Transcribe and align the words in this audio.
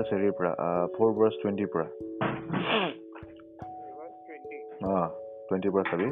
Verse 0.00 0.12
হেৰিৰ 0.14 0.32
পৰা 0.36 0.50
four 0.94 1.10
verse 1.16 1.34
টুৱেণ্টিৰ 1.40 1.68
পৰা 1.72 1.86
Verse 3.96 4.20
20. 4.28 4.60
অঁ 4.90 5.08
টুৱেণ্টিৰ 5.48 5.72
পৰা 5.74 5.84
চাবি 5.90 6.06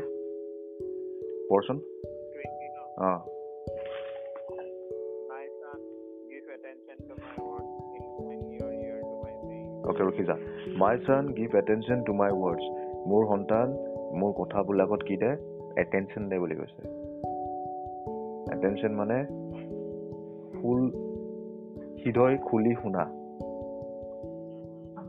পঢ়চোন 1.49 1.79
20 2.37 2.69
no. 2.75 2.83
অঁ. 3.07 3.19
অ'কে 9.85 10.03
ৰখি 10.05 10.25
যা 10.25 10.37
my 10.77 10.95
son 11.07 11.33
give 11.33 11.51
attention 11.57 11.99
to 12.05 12.13
my 12.13 12.31
words 12.31 12.63
মোৰ 13.09 13.23
সন্তান 13.27 13.77
মোৰ 14.21 14.33
কথাবিলাকত 14.39 15.01
কি 15.03 15.17
দে 15.17 15.31
এটেনশ্যন 15.77 16.23
দে 16.29 16.37
বুলি 16.39 16.55
কৈছে 16.55 16.81
এটেনশ্যন 18.55 18.93
মানে 18.95 19.17
ফুল 20.57 20.81
হৃদয় 22.03 22.37
খুলি 22.45 22.75
শুনা 22.83 23.05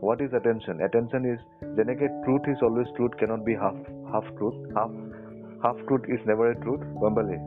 What 0.01 0.19
is 0.25 0.31
attention 0.39 0.75
attention 0.87 1.21
is 1.31 1.39
যেনেকৈ 1.77 2.07
truth 2.23 2.43
is 2.53 2.59
always 2.67 2.89
truth 2.97 3.13
cannot 3.21 3.41
be 3.47 3.55
half 3.63 3.77
half 4.11 4.25
truth 4.37 4.55
half 4.75 4.91
half 5.63 5.77
truth 5.87 6.03
is 6.15 6.21
never 6.29 6.51
a 6.51 6.55
truth 6.63 6.81
গম 7.03 7.13
পালি 7.15 7.37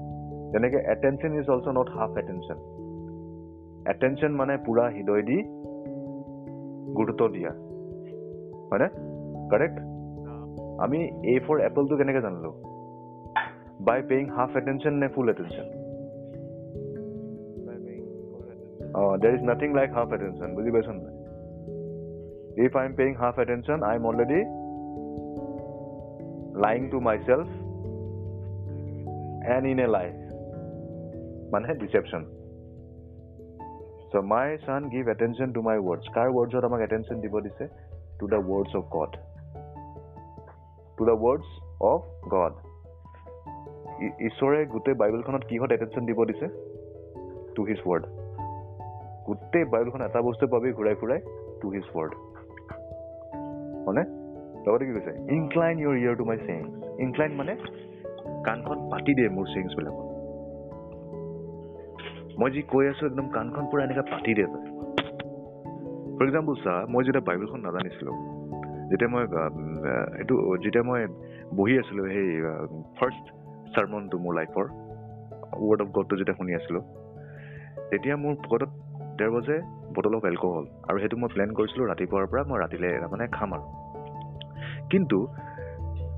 যেনেকৈ 0.53 0.81
attention 0.95 1.39
is 1.41 1.47
also' 1.55 1.69
not 1.79 1.89
half 1.97 2.19
attention 2.23 2.59
attention 3.93 4.33
মানে 4.41 4.55
পূৰা 4.67 4.85
হৃদয় 4.97 5.23
দি 5.23 5.39
গুৰুত্ব 6.99 7.23
দিয়া 7.37 7.53
হয়নে 8.71 8.89
কাৰেক্ট 9.53 9.79
Uh, 10.21 10.45
আমি 10.85 10.99
এ 11.25 11.35
ফৰ 11.47 11.57
এপলটো 11.61 11.95
কেনেকৈ 11.97 12.23
জানিলো 12.23 12.51
বাই 13.81 13.99
পেয়িং 14.09 14.27
হাফ 14.37 14.53
এটেনশ্যন 14.57 14.95
নে 14.95 15.09
full 15.15 15.27
attention 15.29 15.67
by 17.67 17.77
being 17.87 18.05
full 18.27 18.43
attention. 18.45 18.83
Uh 18.99 19.13
there 19.23 19.33
is 19.35 19.43
nothing 19.51 19.69
like 19.79 19.91
half 19.93 20.09
attention 20.17 20.49
বুজি 20.57 20.71
পাইছ 20.75 20.89
নাই 20.91 21.15
paying 22.56 23.14
half 23.14 23.36
attention 23.40 23.80
I 23.84 23.96
am 23.96 24.04
already 24.06 24.40
lying 26.62 26.82
to 26.90 26.98
myself 27.26 27.48
and 29.54 29.66
in 29.68 29.80
a 29.80 29.88
life 29.88 30.16
মানে 31.52 31.74
deception 31.74 32.24
so' 34.12 34.24
my 34.24 34.48
son 34.58 34.82
give 34.90 35.06
attention 35.08 35.50
to 35.54 35.62
my 35.62 35.78
words 35.78 36.06
কাৰ 36.16 36.28
ৱৰ্ডছত 36.30 36.64
আমাক 36.64 36.82
attention 36.82 37.18
দিব 37.22 37.40
দিছে 37.40 37.66
to 38.20 38.26
the 38.28 38.40
words 38.50 38.72
of 38.76 38.84
God 38.90 39.12
to 40.98 41.04
the 41.06 41.16
words 41.24 41.46
of 41.84 42.02
God 42.30 42.54
ঈশ্বৰে 44.28 44.60
গোটেই 44.66 44.94
বাইবেলখনত 44.94 45.44
কিহত 45.46 45.72
attention 45.72 46.06
দিব 46.06 46.20
দিছে? 46.26 46.48
টু 47.56 47.62
হিজ 47.64 47.80
ৱৰ্ড 47.88 48.04
গোটেই 49.26 49.66
বাইবেলখন 49.66 50.02
এটা 50.02 50.22
বস্তু 50.22 50.48
পাবি 50.48 50.70
ঘূৰাই 50.74 50.96
ঘূৰাই 50.96 51.20
টু 51.62 51.68
হিজ 51.70 51.86
ৱৰ্ড 51.96 52.33
হয়নে? 53.86 54.04
লগতে 54.66 54.84
কি 54.88 54.94
কৈছে? 54.94 55.14
ইনক্লাইন 55.38 55.76
ইয়ৰ 55.80 55.96
ইয়ৰ 56.04 56.16
টু 56.16 56.26
মাই 56.26 56.38
চেইংছ 56.48 56.72
ইনক্লাইন 57.00 57.32
মানে 57.40 57.54
কাণখন 58.44 58.78
পাতি 58.92 59.12
দিয়ে 59.18 59.30
মোৰ 59.30 59.46
চেইংছবিলাকত 59.54 60.02
মই 62.40 62.50
যি 62.52 62.62
কৈ 62.74 62.84
আছো 62.92 63.04
একদম 63.06 63.28
কাণখন 63.30 63.66
পূৰা 63.72 63.82
এনেকৈ 63.84 64.04
পাতি 64.12 64.32
দিয়ে 64.38 64.48
তই। 64.48 64.64
ফৰ 66.16 66.24
এক্সাম্পল 66.28 66.56
চা 66.64 66.74
মই 66.90 67.02
যেতিয়া 67.04 67.24
বাইবেলখন 67.28 67.60
নাজানিছিলোঁ 67.68 68.16
যেতিয়া 68.90 69.10
মই 69.14 69.24
এইটো 70.20 70.36
যেতিয়া 70.64 70.84
মই 70.84 71.02
বহি 71.56 71.74
আছিলোঁ 71.80 72.06
সেই 72.14 72.30
ফাৰ্ষ্ট 72.98 73.26
চাৰ্মনটো 73.76 74.16
মোৰ 74.24 74.34
লাইফৰ 74.40 74.66
ৱৰ্ড 75.68 75.80
অফ 75.84 75.90
গডটো 75.96 76.14
যেতিয়া 76.20 76.38
শুনি 76.40 76.52
আছিলোঁ 76.60 76.84
তেতিয়া 77.90 78.16
মোৰ 78.24 78.34
পকেটত 78.44 78.72
ডেৰ 79.18 79.30
বজে 79.32 79.58
বটল 79.96 80.16
অফ 80.16 80.26
এলকহল 80.26 80.66
আৰু 80.90 81.00
সেইটো 81.00 81.18
মই 81.18 81.30
প্লেন 81.34 81.50
কৰিছিলোঁ 81.54 81.88
ৰাতিপুৱাৰ 81.88 82.26
পৰা 82.28 82.44
মই 82.44 82.60
ৰাতিলৈ 82.60 82.92
মানে 83.12 83.28
খাম 83.28 83.54
আৰু। 83.54 83.66
কিন্তু 84.90 85.28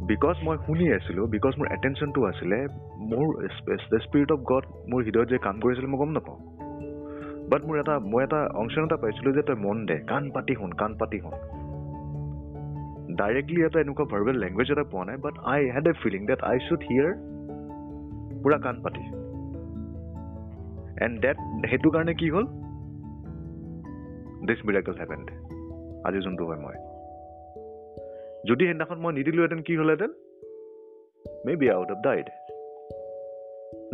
বিকজ 0.07 0.35
মই 0.43 0.57
শুনি 0.65 0.93
আছিলোঁ 0.93 1.27
বিকজ 1.27 1.53
মোৰ 1.57 1.67
এটেনশ্যনটো 1.71 2.25
আছিলে 2.25 2.57
মোৰ 2.99 3.25
দ্য 3.89 3.99
স্পিৰিট 3.99 4.31
অফ 4.31 4.39
গড 4.39 4.63
মোৰ 4.89 5.03
হৃদয়ত 5.03 5.27
যে 5.29 5.37
কাম 5.37 5.59
কৰিছিলে 5.59 5.87
মই 5.87 5.99
গম 5.99 6.11
নাপাওঁ। 6.11 6.39
বাট 7.49 7.61
মোৰ 7.63 7.79
এটা 7.79 7.99
মই 7.99 8.23
এটা 8.23 8.49
অংশন 8.55 8.83
এটা 8.83 8.97
পাইছিলোঁ 8.97 9.33
যে 9.33 9.41
তই 9.41 9.55
মন 9.55 9.85
দে 9.85 9.97
কাণ 10.07 10.31
পাতি 10.31 10.53
শুন 10.55 10.71
কাণ 10.71 10.95
পাতি 10.95 11.19
শুন। 11.19 11.33
ডাইৰেক্টলি 13.15 13.61
এটা 13.61 13.79
এনেকুৱা 13.79 14.05
ভাৰ্বেল 14.05 14.35
লেংগুৱেজ 14.35 14.71
এটা 14.71 14.83
পোৱা 14.83 15.05
নাই 15.05 15.17
but 15.17 15.33
I 15.45 15.71
had 15.71 15.87
a 15.87 15.93
feeling 16.03 16.25
that 16.25 16.41
I 16.41 16.59
should 16.59 16.81
hear 16.91 17.11
পূৰা 18.43 18.57
কাণ 18.57 18.81
পাতি। 18.81 19.03
এণ্ড 21.05 21.21
ডেট 21.21 21.37
সেইটো 21.69 21.89
কাৰণে 21.89 22.13
কি 22.13 22.29
হ'ল? 22.29 22.64
দিছ 24.47 24.59
মিৰাকল 24.67 24.95
হেপেণ্ড 25.01 25.27
আজি 26.07 26.19
যোনটো 26.25 26.43
হয় 26.45 26.59
মই। 26.65 26.77
যদি 28.47 28.63
সেইদিনাখন 28.65 28.97
মই 29.03 29.11
নিদিলোহেঁতেন 29.13 29.61
কি 29.61 29.73
হ'লহেঁতেন? 29.77 30.11
Maybe 31.55 31.67
out 31.69 31.89
of 31.91 31.97
died 32.03 32.27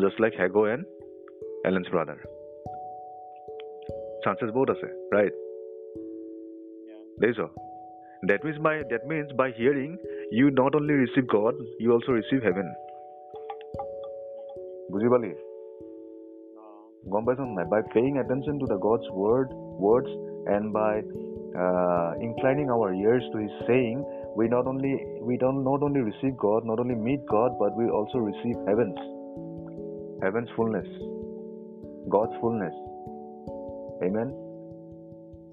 just 0.01 0.17
like 0.21 0.33
Hagar' 0.41 0.59
and 0.73 0.83
Allen's 1.67 1.87
brother 1.93 2.19
chances 4.23 4.49
বহুত 4.55 4.69
আছে 4.69 4.87
ৰাইট. 5.15 5.33
দেখিছ 7.21 7.39
that 8.27 8.41
means 8.45 8.57
by 8.61 8.75
that 8.89 9.03
means 9.05 9.29
by 9.35 9.49
hearing 9.57 9.89
you 10.31 10.45
not 10.61 10.75
only 10.75 10.95
receive 11.03 11.23
God 11.37 11.55
you 11.81 11.89
also' 11.93 12.09
receive 12.19 12.39
heaven 12.47 12.67
বুজি 14.91 15.07
পালি 15.13 15.31
গম 17.11 17.23
পাইছ 17.25 17.39
নাই 17.57 17.65
by 17.65 17.81
paying 17.93 18.11
attention 18.19 18.55
to 18.59 18.65
the 18.65 18.77
God's 18.87 19.03
word 19.21 19.47
words 19.83 20.09
and 20.47 20.73
by 20.73 21.01
uh, 21.57 22.13
inclining 22.21 22.69
our 22.69 22.93
ears 22.93 23.23
to 23.33 23.37
his 23.39 23.51
saying 23.67 24.03
we 24.35 24.47
not 24.47 24.65
only 24.65 24.95
we 25.21 25.37
don't 25.37 25.63
not 25.63 25.83
only 25.83 25.99
receive 25.99 26.37
god 26.37 26.63
not 26.65 26.79
only 26.79 26.95
meet 26.95 27.19
god 27.27 27.51
but 27.59 27.75
we 27.75 27.89
also 27.89 28.17
receive 28.17 28.55
heavens. 28.67 28.97
Heavens 30.21 30.49
fullness. 30.55 30.87
God's 32.09 32.33
fullness. 32.39 32.73
Amen? 34.03 34.33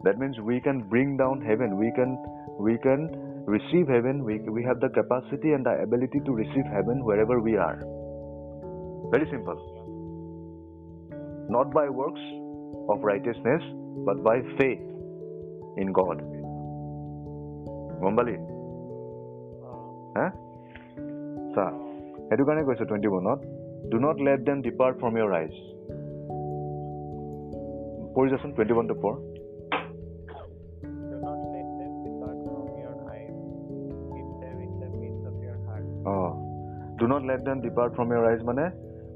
That 0.04 0.19
means 0.19 0.38
we 0.41 0.60
can 0.60 0.88
bring 0.88 1.16
down 1.16 1.41
heaven. 1.41 1.76
We 1.76 1.91
can 1.97 2.16
we 2.60 2.78
can 2.78 3.09
receive 3.47 3.88
heaven. 3.88 4.25
We, 4.25 4.38
we 4.38 4.62
have 4.65 4.81
the 4.81 4.91
capacity 4.91 5.53
and 5.53 5.65
the 5.65 5.82
ability 5.82 6.20
to 6.25 6.32
receive 6.32 6.66
heaven 6.70 7.05
wherever 7.05 7.41
we 7.41 7.56
are. 7.56 7.82
Very 9.10 9.28
simple. 9.31 9.59
Not 11.49 11.72
by 11.72 11.88
works 11.88 12.20
of 12.91 13.00
righteousness 13.00 13.62
but 14.06 14.22
by 14.28 14.37
faith 14.59 14.84
in 15.76 15.88
God. 16.00 16.19
গম 18.03 18.12
পালি 18.19 18.34
uh, 18.34 18.43
হা 20.16 20.26
চা 21.54 21.65
সেইটো 22.28 22.44
কাৰণে 22.49 22.62
কৈছে 22.69 22.84
twenty 22.88 23.09
ওৱানত 23.12 23.41
do 23.91 23.97
not 24.04 24.16
let 24.26 24.41
them 24.49 24.59
depart 24.66 24.94
from 25.00 25.12
your 25.19 25.31
eyes 25.41 25.53
পঢ়ি 28.15 28.28
যাচোন 28.32 28.50
twenty 28.54 28.75
one 28.76 28.87
to 28.91 28.97
four 29.03 29.15
do 31.10 31.16
not 31.26 31.38
let 31.55 31.66
them 31.78 31.93
depart 32.05 32.38
from 32.47 32.66
your 32.82 32.97
eyes. 33.12 33.37
Keep 34.15 34.28
them 34.43 34.56
in 34.66 34.72
the 34.82 34.91
midst 35.00 35.25
of 35.31 35.34
your 35.47 35.59
heart. 35.66 35.87
Uh 36.12 36.31
do 36.99 37.05
not 37.12 37.22
let 37.28 37.41
them 37.49 37.59
depart 37.66 37.91
from 37.97 38.09
your 38.12 38.25
eyes 38.31 38.41
মানে 38.50 38.65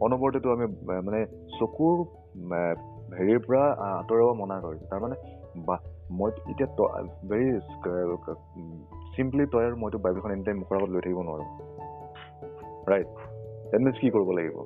অনবৰতেতো 0.05 0.49
আমি 0.57 0.67
মানে 1.07 1.21
চকুৰ 1.59 1.97
হেৰিৰ 3.19 3.39
পৰা 3.47 3.63
আঁতৰাব 3.87 4.29
মনা 4.41 4.57
কৰিছোঁ। 4.61 4.89
তাৰমানে 4.91 5.17
বা 5.67 5.77
মই 6.19 6.31
এতিয়া 6.51 6.69
ভেৰি 7.31 7.47
চিম্পলি 9.17 9.47
তই 9.47 9.65
আৰু 9.67 9.77
মইতো 9.77 9.99
বাইবেলখন 9.99 10.33
এনি 10.33 10.45
টাইম 10.45 10.59
মুখৰ 10.59 10.77
আগত 10.77 10.91
লৈ 10.95 11.01
থাকিব 11.01 11.21
নোৱাৰোঁ। 11.29 11.49
ৰাইট 12.91 13.09
দেট 13.73 13.81
মিনছ 13.81 13.97
কি 13.99 14.09
কৰিব 14.11 14.31
লাগিব? 14.39 14.57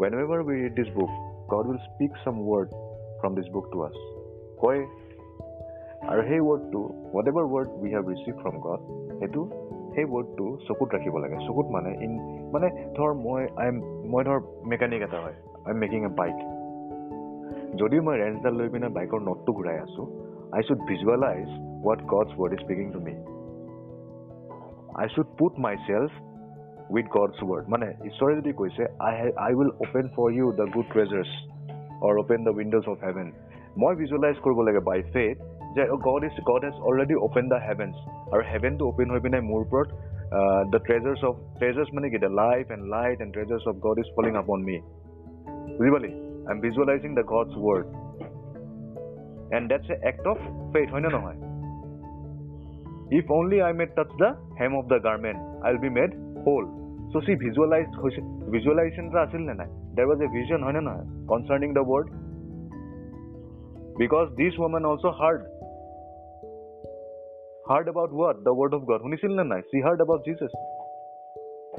when 0.00 0.14
ever 0.14 0.40
we 0.40 0.56
read 0.62 0.74
this 0.74 0.88
book 0.94 1.10
God 1.48 1.66
will 1.68 1.78
speak 1.78 2.12
some 2.24 2.36
word 2.48 2.68
from 3.20 3.34
this 3.34 3.48
book 3.52 3.66
to 3.72 3.82
আছ 3.82 3.96
কয় 4.60 4.80
আৰু 6.08 6.22
সেই 6.28 6.40
ৱৰ্ডটো 6.40 6.80
whatever 7.28 7.44
word 7.52 7.68
we 7.80 7.88
have 7.94 8.04
receive 8.08 8.34
from 8.42 8.54
God 8.66 8.80
সেইটো 9.20 9.40
সেই 9.94 10.04
ৱৰ্ডটো 10.04 10.46
চকুত 10.68 10.88
ৰাখিব 10.94 11.14
লাগে। 11.18 11.36
চকুত 11.46 11.66
মানে 11.70 11.90
ইন 12.04 12.12
মানে 12.52 12.68
ধৰ 12.96 13.10
মই 13.14 13.48
আই 13.56 13.68
এম 13.68 13.76
মই 14.12 14.24
ধৰ 14.24 14.38
মেকানিক 14.64 15.02
এটা 15.02 15.18
হয়। 15.20 15.36
I 15.64 15.72
am 15.72 15.78
making 15.78 16.04
a 16.04 16.08
bike 16.08 16.57
যদি 17.76 17.98
মই 18.00 18.16
ৰেঞ্চডাল 18.18 18.54
লৈ 18.60 18.68
পিনে 18.68 18.88
বাইকৰ 18.96 19.20
নটটো 19.28 19.52
ঘূৰাই 19.58 19.78
আছোঁ 19.80 20.06
I 20.56 20.62
should 20.68 20.80
visualize 20.90 21.48
what 21.82 22.00
God's 22.12 22.30
word 22.38 22.52
is 22.52 22.60
speaking 22.64 22.86
to 22.92 23.00
me 23.00 23.14
I 24.94 25.08
should 25.14 25.28
put 25.38 25.52
myself 25.86 26.10
with 26.90 27.06
God's 27.16 27.36
word 27.50 27.64
মানে 27.68 27.86
ঈশ্বৰে 28.10 28.36
যদি 28.36 28.52
কৈছে 28.52 28.82
I 28.98 29.14
I 29.46 29.52
will 29.54 29.72
open 29.86 30.06
for 30.16 30.28
you 30.32 30.52
the 30.52 30.66
good 30.74 30.86
treasures 30.94 31.30
or 32.00 32.18
open 32.18 32.44
the 32.44 32.52
windows 32.58 32.84
of 32.92 32.96
heaven 33.04 33.32
মই 33.78 33.94
visualize 33.94 34.36
কৰিব 34.44 34.58
লাগে 34.68 34.80
by 34.90 35.02
faith 35.16 35.36
যে 35.74 35.82
God 36.08 36.24
is 36.24 36.34
God 36.50 36.64
has 36.64 36.76
already 36.88 37.16
open 37.26 37.48
the 37.48 37.58
heavens 37.68 37.96
আৰু 38.32 38.42
হেভেনটো 38.52 38.88
অ'পেন 38.88 39.10
হৈ 39.10 39.20
পিনে 39.20 39.40
মোৰ 39.40 39.60
ওপৰত 39.66 39.88
দ্য 40.72 40.78
ট্ৰেজাৰ্ছ 40.78 41.24
অফ 41.24 41.34
ট্ৰেজাৰ্ছ 41.58 41.88
মানে 41.94 42.10
কি? 42.10 42.18
The 42.18 42.32
life 42.42 42.64
and 42.70 42.84
light 42.96 43.20
and 43.20 43.32
treasures 43.36 43.64
of 43.68 43.74
God 43.86 43.98
is 43.98 44.08
falling 44.16 44.32
upon 44.36 44.58
me 44.68 44.76
বুজি 45.78 45.90
পালি? 45.90 46.27
I'm 46.48 46.60
visualizing 46.60 47.14
the 47.14 47.22
God's 47.22 47.54
word. 47.54 47.86
And 49.52 49.70
that's 49.70 49.88
an 49.88 50.00
act 50.06 50.26
of 50.26 50.38
faith. 50.72 50.90
If 53.10 53.30
only 53.30 53.62
I 53.62 53.72
may 53.72 53.86
touch 53.86 54.10
the 54.18 54.36
hem 54.58 54.74
of 54.74 54.88
the 54.88 54.98
garment, 54.98 55.38
I'll 55.64 55.78
be 55.78 55.88
made 55.88 56.10
whole. 56.44 56.66
So 57.12 57.20
see, 57.26 57.34
visualize, 57.34 57.86
visualization 58.50 59.10
there 59.94 60.06
was 60.06 60.20
a 60.20 60.28
vision 60.28 60.62
concerning 61.26 61.72
the 61.72 61.82
word. 61.82 62.10
Because 63.98 64.30
this 64.36 64.56
woman 64.58 64.84
also 64.84 65.12
heard. 65.12 65.46
Heard 67.68 67.88
about 67.88 68.12
what? 68.12 68.44
The 68.44 68.52
word 68.52 68.74
of 68.74 68.86
God. 68.86 69.00
She 69.70 69.80
heard 69.80 70.00
about 70.00 70.24
Jesus. 70.24 70.52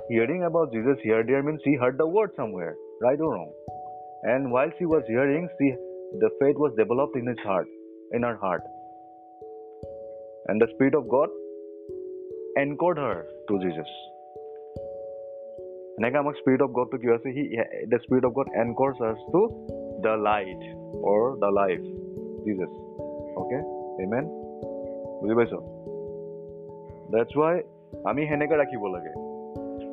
Hearing 0.09 0.43
about 0.43 0.71
Jesus 0.71 0.97
here, 1.03 1.23
dear, 1.23 1.43
means 1.43 1.61
she 1.63 1.75
heard 1.75 1.97
the 1.97 2.07
word 2.07 2.31
somewhere, 2.35 2.75
right 3.01 3.19
or 3.19 3.33
wrong. 3.33 3.51
And 4.24 4.50
while 4.50 4.70
she 4.78 4.86
was 4.86 5.02
hearing, 5.06 5.48
she 5.58 5.70
the 6.22 6.30
faith 6.40 6.56
was 6.56 6.74
developed 6.76 7.16
in 7.16 7.26
his 7.26 7.40
heart, 7.40 7.68
in 8.12 8.22
her 8.22 8.36
heart. 8.36 8.62
And 10.46 10.60
the 10.60 10.68
Spirit 10.74 10.94
of 10.94 11.08
God 11.08 11.30
anchored 12.56 12.98
her 12.98 13.18
to 13.48 13.62
Jesus. 13.66 13.94
এনেকৈ 15.98 16.18
আমাক 16.20 16.34
spirit 16.38 16.62
of 16.64 16.70
গডটো 16.76 16.96
কি 17.02 17.08
আছে 17.14 17.28
see 17.34 17.42
the 17.90 17.98
spirit 18.04 18.24
of 18.28 18.32
God 18.38 18.48
encourages 18.62 18.96
us 19.10 19.18
to 19.34 19.42
the 20.06 20.14
light 20.28 20.62
or 21.10 21.20
the 21.42 21.50
life 21.58 21.80
Jesus 22.46 22.72
okay 23.40 23.58
amen 24.04 24.24
বুজি 25.20 25.34
পাইছ 25.38 25.52
that's 27.12 27.32
why 27.40 27.56
আমি 28.10 28.22
সেনেকৈ 28.30 28.56
ৰাখিব 28.62 28.82
লাগে 28.94 29.12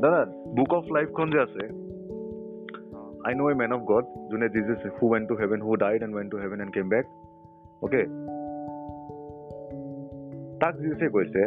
দাদা 0.03 0.21
বুক 0.57 0.71
অফ 0.79 0.85
লাইফখন 0.95 1.27
যে 1.33 1.39
আছে 1.45 1.63
I 3.28 3.34
know 3.34 3.48
a 3.48 3.56
man 3.56 3.72
of 3.72 3.84
God, 3.86 4.04
Junaid 4.30 4.52
Jesus, 4.52 4.78
who 5.00 5.06
went 5.08 5.28
to 5.28 5.36
heaven, 5.36 5.60
who 5.60 5.76
died 5.76 6.02
and 6.02 6.14
went 6.14 6.30
to 6.30 6.36
heaven 6.36 6.60
and 6.60 6.72
came 6.72 6.88
back. 6.88 7.06
Okay. 7.86 8.04
তাক 10.62 10.74
জিউছে 10.82 11.06
কৈছে 11.14 11.42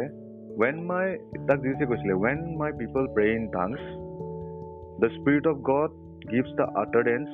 when 0.60 0.76
my 0.90 1.06
তাক 1.48 1.58
জিউছে 1.64 1.84
কৈছিলে 1.90 2.14
when 2.24 2.38
my 2.62 2.70
people 2.80 3.06
pray 3.16 3.30
in 3.38 3.44
tongues 3.56 3.82
the 5.02 5.10
spirit 5.16 5.46
of 5.52 5.56
god 5.70 5.90
gives 6.32 6.50
the 6.60 6.66
utterance 6.82 7.32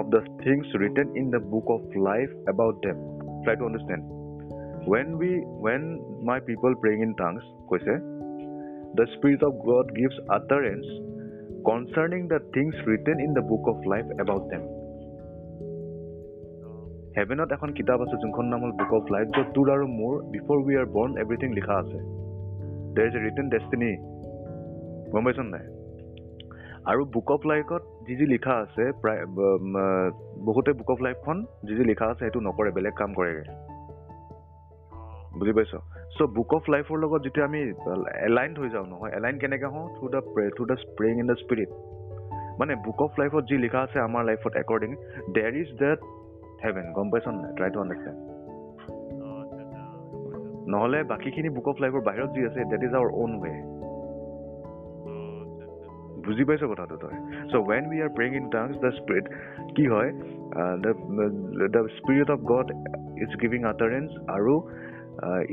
of 0.00 0.04
the 0.14 0.22
things 0.44 0.66
written 0.80 1.08
in 1.20 1.26
the 1.34 1.42
book 1.52 1.66
of 1.76 1.82
life 2.10 2.32
about 2.52 2.76
them 2.86 2.98
try 3.44 3.54
to 3.60 3.66
understand 3.70 4.02
when 4.92 5.08
we 5.20 5.30
when 5.66 5.82
my 6.30 6.38
people 6.48 6.72
praying 6.82 7.02
in 7.08 7.12
tongues 7.22 7.46
কৈছে 7.70 7.94
the 8.98 9.06
spirit 9.14 9.42
of 9.48 9.54
god 9.70 9.86
gives 10.00 10.18
utterance 10.38 10.88
concerning 11.64 12.28
the 12.28 12.40
things 12.54 12.74
written 12.86 13.20
in 13.20 13.34
the 13.34 13.42
book 13.42 13.64
of 13.72 13.78
life 13.92 14.08
about 14.24 14.44
them. 14.52 14.62
হেভেনত 17.16 17.48
এখন 17.52 17.70
কিতাপ 17.78 18.00
আছে 18.00 18.16
যোনখন 18.22 18.46
নাম 18.52 18.60
হ'ল 18.64 18.72
book 18.80 18.92
of 18.98 19.04
life 19.14 19.26
য'ত 19.36 19.48
তোৰ 19.54 19.70
আৰু 19.74 19.86
মোৰ 20.00 20.14
বিফৰ 20.34 20.56
উই 20.66 20.74
আৰ 20.80 20.86
বৰ্ণ 20.96 21.12
এভৰিথিং 21.22 21.50
লিখা 21.58 21.74
আছে। 21.82 21.98
দেৰ 22.94 23.06
ইজ 23.08 23.14
এ 23.16 23.20
ৰিটেন 23.28 23.46
ডেষ্টিনি 23.54 23.90
গম 25.12 25.24
পাইছ 25.24 25.38
নাই? 25.38 25.64
আৰু 26.90 27.04
বুক 27.14 27.30
অফ 27.30 27.46
লাইফত 27.46 27.82
যি 28.06 28.14
যি 28.16 28.26
লিখা 28.26 28.54
আছে 28.64 28.84
প্ৰায় 29.02 29.22
বহুতে 30.46 30.72
বুক 30.72 30.90
অফ 30.90 31.00
লাইফখন 31.06 31.38
যি 31.66 31.72
যি 31.78 31.84
লিখা 31.84 32.06
আছে 32.06 32.18
সেইটো 32.18 32.40
নকৰে 32.40 32.70
বেলেগ 32.76 32.94
কাম 33.00 33.10
কৰেগৈ। 33.18 33.46
বুজি 35.38 35.52
পাইছ? 35.52 35.72
চ' 36.18 36.26
বুক 36.36 36.50
অফ 36.56 36.64
লাইফৰ 36.74 36.96
লগত 37.02 37.20
যেতিয়া 37.26 37.44
আমি 37.48 37.60
এলাইন 38.28 38.52
হৈ 38.60 38.68
যাওঁ 38.74 38.86
নহয় 38.92 39.12
এলাইন 39.18 39.36
কেনেকৈ 39.42 39.68
হওঁ? 39.74 39.86
Through 39.96 40.06
the 40.14 40.20
through 40.56 40.64
the 40.70 40.76
spring 40.84 41.12
in 41.22 41.26
the 41.30 41.36
spirit 41.42 41.70
মানে 42.60 42.72
বুক 42.86 43.00
অফ 43.06 43.12
লাইফত 43.20 43.42
যি 43.50 43.56
লিখা 43.64 43.80
আছে 43.86 43.98
আমাৰ 44.08 44.22
লাইফত 44.30 44.52
একৰ্ডিং 44.62 44.90
দেৰ 45.36 45.52
ইজ 45.62 45.68
ডেট 45.82 45.98
হেভেন 46.64 46.86
গম 46.96 47.06
পাইছ 47.12 47.26
নাই? 47.28 47.50
ট্ৰাই 47.58 47.70
টু 47.74 47.78
আণ্ডাৰষ্টেণ্ড 47.84 48.18
নহ'লে 50.72 51.00
বাকীখিনি 51.12 51.48
বুক 51.56 51.68
অফ 51.72 51.76
লাইফৰ 51.82 52.02
বাহিৰত 52.08 52.30
যি 52.36 52.40
আছে 52.48 52.60
that 52.72 52.82
is 52.88 52.92
our 52.98 53.10
own 53.22 53.32
way 53.44 53.52
বুজি 56.26 56.44
পাইছ 56.48 56.62
কথাটো 56.72 56.96
তই? 57.02 57.16
So' 57.50 57.62
when 57.68 57.84
we 57.90 57.98
are 58.06 58.10
praying 58.16 58.30
in 58.40 58.46
tongues 58.54 58.74
the 58.84 58.90
spirit 58.98 59.26
কি 59.76 59.84
হয়? 59.92 60.10
The 61.74 61.82
spirit 61.98 62.28
of 62.34 62.38
God 62.52 62.68
is 63.24 63.30
giving 63.42 63.60
utterance 63.72 64.10
আৰু 64.36 64.54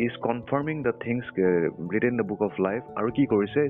is 0.06 0.13
confirming 0.27 0.83
the 0.83 0.94
things 1.06 1.23
written 1.94 2.17
the 2.17 2.25
book 2.29 2.41
of 2.41 2.53
life 2.67 2.81
আৰু 2.95 3.09
কি 3.17 3.25
কৰিছে? 3.25 3.62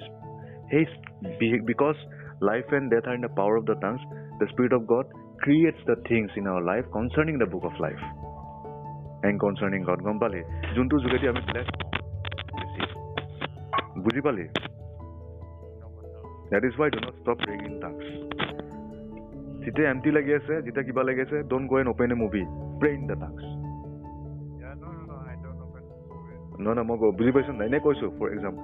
সেই 0.72 1.60
because 1.72 1.96
life 2.42 2.74
and 2.74 2.90
death 2.94 3.08
are 3.08 3.16
in 3.16 3.22
the 3.22 3.34
power 3.36 3.58
of 3.58 3.64
the 3.64 3.76
tongues 3.76 4.02
the 4.40 4.48
spirit 4.48 4.74
of 4.74 4.82
God 4.82 5.06
creates 5.44 5.82
the 5.86 5.96
things 6.10 6.38
in 6.38 6.48
our 6.48 6.64
life 6.64 6.86
concerning 6.86 7.38
the 7.38 7.46
book 7.46 7.66
of 7.66 7.82
life 7.82 8.00
and 9.26 9.42
concerning 9.42 9.82
God 9.84 10.02
গম 10.02 10.20
পালি? 10.20 10.42
যোনটো 10.76 11.00
যোগেদি 11.00 11.28
আমি 11.28 11.42
বুজি 14.04 14.22
পালি? 14.22 14.48
That 16.52 16.64
is 16.64 16.74
why 16.80 16.90
do 16.90 17.00
not 17.08 17.16
stop 17.22 17.38
praying 17.44 17.60
in 17.70 17.80
tongues 17.82 18.02
যেতিয়া 19.66 19.90
empty 19.90 20.12
লাগি 20.12 20.34
আছে 20.34 20.62
যেতিয়া 20.62 20.84
কিবা 20.84 21.04
লাগি 21.04 21.22
আছে 21.22 21.44
don't 21.44 21.70
go 21.70 21.80
and 21.80 21.90
open 21.90 22.12
a 22.12 22.16
movie 22.16 22.44
pray 22.80 22.90
in 22.90 23.08
the 23.08 23.16
tongues 23.20 23.55
নহয় 26.60 26.76
নহয় 26.76 26.88
মই 26.90 26.98
বুজি 27.18 27.32
পাইছোঁ 27.36 27.54
এনেই 27.68 27.82
কৈছোঁ 27.86 28.10
ফৰ 28.18 28.28
এক্সাম্পল 28.36 28.64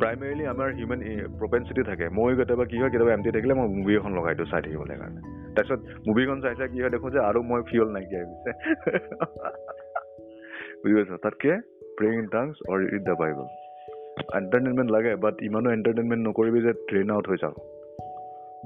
প্ৰাইমেৰিলি 0.00 0.44
আমাৰ 0.52 0.68
হিউমেন 0.78 1.00
প্ৰপেঞ্চিটি 1.40 1.82
থাকে। 1.82 2.08
মই 2.18 2.36
কেতিয়াবা 2.38 2.64
কি 2.70 2.76
হয় 2.80 2.90
কেতিয়াবা 2.90 3.12
এমটি 3.12 3.30
থাকিলে 3.36 3.54
মই 3.58 3.68
মুভি 3.76 3.92
এখন 3.96 4.12
লগাই 4.18 4.34
দিওঁ 4.38 4.48
চাই 4.50 4.62
থাকিবলৈ 4.62 4.96
কাৰণে। 5.02 5.20
তাৰপিছত 5.54 5.80
মুভিখন 6.08 6.40
চাই 6.40 6.54
চাই 6.58 6.68
কি 6.72 6.78
হয় 6.82 6.90
দেখোঁ 6.90 7.10
যে 7.10 7.18
আৰু 7.18 7.42
মই 7.42 7.62
ফিউল 7.70 7.88
নাইকিয়া 7.92 8.20
হৈ 8.20 8.26
গৈছে। 8.30 8.52
বুজি 10.80 10.94
পাইছ? 10.96 11.10
তাতকে 11.22 11.50
pray 11.96 12.08
in 12.18 12.26
tongues 12.34 12.54
or 12.68 12.78
read 12.92 13.02
the 13.02 13.14
Bible 13.22 13.46
entertainment 14.40 14.90
লাগে 14.90 15.16
বাট 15.24 15.34
ইমানো 15.42 15.70
এণ্টাৰটেইনমেণ্ট 15.70 16.28
নকৰিবি 16.28 16.60
যে 16.60 16.72
ড্ৰেইন 16.90 17.10
আউট 17.10 17.28
হৈ 17.28 17.36
যাওঁ। 17.42 17.54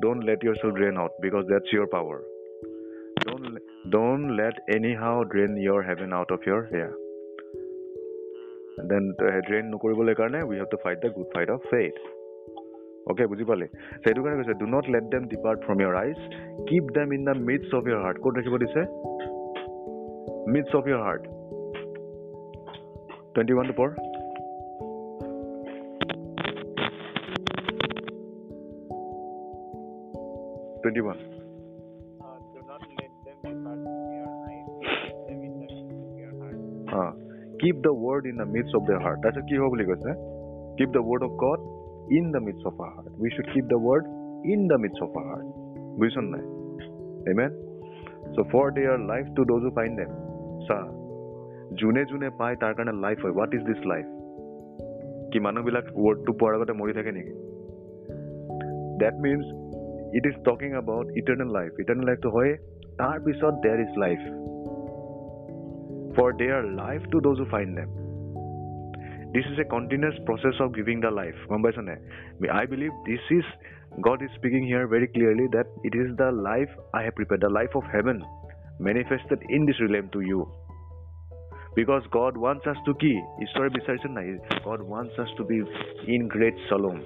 Don't 0.03 0.25
let 0.25 0.45
yourself 0.55 0.75
drain 0.75 0.97
out 0.97 1.13
because 1.21 1.45
that's 1.53 1.69
your 1.75 1.87
power 1.95 2.19
don't 3.27 3.45
don't 3.93 4.31
let 4.41 4.57
anyhow 4.95 5.25
drain 5.25 5.59
your 5.59 5.81
heaven 5.89 6.13
out 6.13 6.33
of 6.33 6.49
your 6.49 6.63
hair 6.73 6.93
then 8.91 9.05
drain 9.19 9.67
নকৰিবলৈ 9.75 10.15
কাৰণে 10.21 10.41
we 10.49 10.57
have 10.61 10.69
to 10.75 10.79
fight 10.85 10.99
the 11.05 11.11
good 11.17 11.29
fight 11.35 11.49
of 11.55 11.61
faith 11.73 11.95
okay 13.11 13.25
বুজি 13.33 13.45
পালি? 13.51 13.67
সেইটো 14.05 14.21
কাৰণে 14.25 14.37
কৈছে 14.41 14.55
do 14.63 14.67
not 14.75 14.85
let 14.95 15.07
them 15.15 15.23
depart 15.35 15.59
from 15.67 15.79
your 15.83 15.95
eyes 16.03 16.19
keep 16.69 16.85
them 16.99 17.09
in 17.17 17.23
the 17.29 17.35
midst 17.49 17.69
of 17.79 17.83
your 17.91 18.01
heart 18.05 18.17
ক'ত 18.25 18.33
ৰাখিব 18.39 18.55
দিছে? 18.65 18.83
Midst 20.53 20.71
of 20.79 20.85
your 20.91 21.03
heart 21.09 21.23
twenty 23.35 23.53
one 23.57 23.69
for 23.81 23.89
twenty 30.83 31.01
one 31.07 31.19
keep 37.71 37.83
the 37.83 37.93
word 38.05 38.25
in 38.29 38.37
the 38.39 38.47
midst 38.53 38.71
of 38.77 38.83
the 38.87 38.97
heart 39.03 39.19
তাৰপিছত 39.25 39.45
কি 39.49 39.57
হ'ব 39.59 39.69
বুলি 39.73 39.85
কৈছে 39.89 40.13
keep 40.79 40.91
the 40.95 41.03
word 41.09 41.23
of 41.27 41.33
God 41.43 41.61
in 42.19 42.31
the 42.35 42.41
midst 42.47 42.63
of 42.71 42.81
our 42.85 42.91
heart 42.95 43.13
we 43.21 43.31
should 43.35 43.51
keep 43.53 43.67
the 43.73 43.79
word 43.85 44.05
in 44.55 44.61
the 44.71 44.79
midst 44.85 44.99
of 45.07 45.19
our 45.21 45.27
heart 45.31 45.47
বুজিছ 45.99 46.17
নাই 46.25 46.45
amen 47.33 47.53
so' 48.35 48.47
for 48.53 48.73
they 48.77 48.87
are 48.93 48.99
life 49.13 49.31
to 49.37 49.45
those 49.51 49.69
who 49.69 49.71
find 49.77 50.01
them 50.01 50.17
চা 50.67 50.79
যোনে 51.83 52.05
যোনে 52.13 52.33
পায় 52.41 52.57
তাৰ 52.65 52.75
কাৰণে 52.77 52.97
life 53.05 53.25
হয় 53.25 53.35
what 53.37 53.57
is 53.59 53.63
this 53.71 53.81
life 53.93 54.07
কি 55.31 55.45
মানুহবিলাক 55.47 55.87
ৱৰ্ডটো 55.97 56.33
পোৱাৰ 56.41 56.59
আগতে 56.59 56.79
মৰি 56.81 56.99
থাকে 56.99 57.17
নেকি 57.19 57.35
that 59.03 59.25
means 59.25 59.45
it 60.19 60.25
is 60.31 60.37
talking 60.51 60.79
about 60.83 61.07
eternal 61.23 61.57
life 61.59 61.71
eternal 61.85 62.07
লাইফটো 62.11 62.37
হয় 62.37 62.53
তাৰপিছত 62.99 63.55
there 63.65 63.79
is 63.87 63.93
life 64.05 64.21
for 66.15 66.33
their 66.37 66.63
life 66.65 67.03
to 67.13 67.21
those 67.21 67.39
who 67.39 67.47
find 67.51 67.77
them. 67.77 67.91
This 69.33 69.45
is 69.53 69.59
a 69.61 69.65
continuous 69.65 70.15
process 70.27 70.55
of 70.61 70.75
giving 70.75 71.01
the 71.01 71.11
life. 71.11 71.37
I 71.51 72.67
believe 72.67 72.91
this 73.07 73.21
is 73.31 73.45
God 74.03 74.23
is 74.23 74.31
speaking 74.37 74.67
here 74.67 74.87
very 74.89 75.07
clearly 75.09 75.47
that 75.53 75.67
it 75.85 75.95
is 75.95 76.17
the 76.17 76.31
life 76.33 76.69
I 76.95 77.03
have 77.03 77.15
prepared, 77.15 77.41
the 77.43 77.49
life 77.49 77.75
of 77.75 77.85
heaven 77.93 78.25
manifested 78.79 79.43
in 79.49 79.67
this 79.67 79.77
realm 79.81 80.09
to 80.13 80.21
you. 80.21 80.51
Because 81.77 82.03
God 82.11 82.37
wants 82.37 82.67
us 82.67 82.77
to 82.87 82.95
key. 82.95 83.21
God 84.65 84.83
wants 84.83 85.15
us 85.19 85.29
to 85.37 85.45
be 85.45 85.63
in 86.09 86.27
great 86.29 86.55
shalom. 86.69 87.03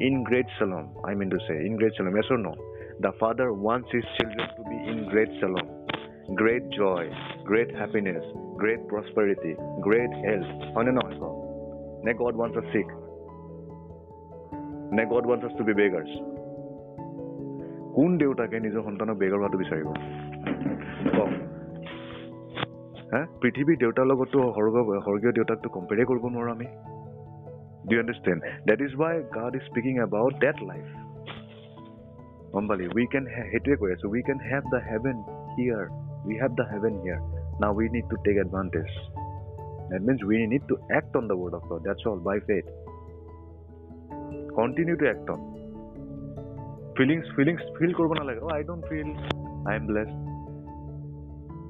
In 0.00 0.24
great 0.24 0.46
shalom, 0.58 0.94
I 1.04 1.14
mean 1.14 1.30
to 1.30 1.38
say, 1.48 1.54
in 1.54 1.76
great 1.76 1.92
shalom. 1.96 2.14
Yes 2.14 2.24
or 2.30 2.38
no? 2.38 2.54
The 3.00 3.12
Father 3.18 3.52
wants 3.52 3.88
His 3.92 4.04
children 4.20 4.48
to 4.56 4.62
be 4.70 4.76
in 4.90 5.08
great 5.10 5.28
shalom. 5.40 5.83
Great 6.32 6.64
joy, 6.80 7.02
great 7.44 7.70
happiness, 7.80 8.24
great 8.56 8.82
prosperity, 8.92 9.52
great 9.80 10.12
health. 10.24 10.50
হয়নে 10.74 10.92
নহয় 10.92 11.16
কওক 11.20 11.36
নে 12.04 12.12
God 12.12 12.34
wants 12.40 12.56
us 12.56 12.68
sick? 12.72 12.88
নে 14.92 15.04
God 15.06 15.24
wants 15.30 15.44
us 15.48 15.54
to 15.58 15.62
be? 15.68 15.88
কোন 17.94 18.18
দেউতাকে 18.18 18.60
নিজৰ 18.60 18.82
সন্তানক 18.82 19.16
বেগাৰ 19.16 19.38
হোৱাটো 19.38 19.58
বিচাৰিব? 19.58 19.86
কওক। 21.16 21.28
হা? 23.12 23.26
পৃথিৱীৰ 23.40 23.76
দেউতাৰ 23.78 24.06
লগতো 24.06 24.52
স্বৰ্গ 24.52 24.76
স্বৰ্গীয় 25.02 25.32
দেউতাকটো 25.32 25.68
কম্পেয়াৰে 25.68 26.04
কৰিব 26.04 26.24
নোৱাৰোঁ 26.24 26.52
আমি। 26.52 26.66
Do 27.90 27.98
understand 27.98 28.42
that 28.66 28.80
is 28.80 28.96
why 28.96 29.22
God 29.34 29.54
is 29.54 29.62
speaking 29.62 29.98
about 29.98 30.34
that 30.34 30.56
life 30.62 30.84
গম 32.52 32.68
পালি? 32.68 32.86
উই 32.86 33.06
কেন 33.06 33.26
সেইটোৱে 33.26 33.76
কৈ 33.76 33.92
আছোঁ 33.92 34.10
we 34.10 34.22
can 34.22 34.38
have 34.38 34.62
the 34.62 34.80
heaven 34.90 35.16
here 35.56 36.03
We 36.25 36.35
have 36.41 36.51
the 36.59 36.65
heaven 36.71 36.93
here 37.03 37.19
now 37.61 37.71
we 37.79 37.85
need 37.95 38.05
to 38.09 38.17
take 38.27 38.35
advantage 38.45 38.89
That 39.91 40.03
means 40.07 40.21
we 40.23 40.37
need 40.49 40.65
to 40.67 40.75
act 40.97 41.15
on 41.15 41.27
the 41.29 41.35
word 41.35 41.53
of 41.57 41.63
God. 41.69 41.79
That's 41.83 42.03
all 42.09 42.19
by 42.25 42.33
faith. 42.49 42.67
Continue 44.55 44.97
to 44.97 45.05
act 45.09 45.29
on. 45.29 45.39
Feelings, 46.97 47.25
feelings, 47.35 47.61
feel 47.79 47.93
korbo 47.93 48.17
na 48.19 48.23
lage. 48.23 48.41
Oh, 48.45 48.51
I 48.57 48.61
don't 48.61 48.85
feel 48.91 49.07
I 49.65 49.75
am 49.75 49.87
blessed. 49.87 50.17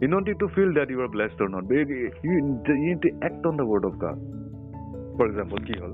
You 0.01 0.09
don't 0.13 0.25
need 0.25 0.39
to 0.39 0.49
feel 0.49 0.73
that 0.73 0.89
you 0.89 0.99
are 1.01 1.07
blessed 1.07 1.39
or 1.39 1.49
not. 1.49 1.69
Baby, 1.69 1.99
you, 2.23 2.33
you 2.67 2.75
need 2.87 3.01
to 3.01 3.11
act 3.21 3.45
on 3.45 3.55
the 3.55 3.67
word 3.71 3.85
of 3.85 3.95
God. 4.05 4.19
For 5.17 5.25
example, 5.31 5.59
কি 5.67 5.75
হ'ল 5.81 5.93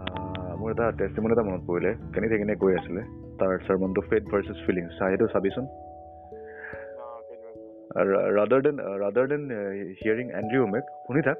আহ, 0.00 0.52
মোৰ 0.60 0.68
এটা 0.74 0.86
টেষ্টিমনি 1.00 1.32
এটা 1.36 1.44
মনত 1.48 1.62
পৰিলে 1.70 1.90
কেনি 2.14 2.26
থাকিনে 2.32 2.54
কৈ 2.62 2.72
আছিলে 2.80 3.02
তাৰ 3.40 3.52
চাৰ্মনটো 3.66 4.00
ফেট 4.10 4.24
ভাৰ্চেছ 4.32 4.58
ফিলিংছ 4.66 4.90
চা 4.98 5.04
সেইটো 5.10 5.26
চাবিচোন 5.34 5.66
Ah, 5.70 5.87
rather 7.97 8.61
than 8.65 8.75
rather 9.01 9.27
than 9.29 9.43
hearing 9.99 10.27
Andrew 10.39 10.65
Wommack 10.73 10.83
শুনি 11.07 11.21
থাক 11.27 11.37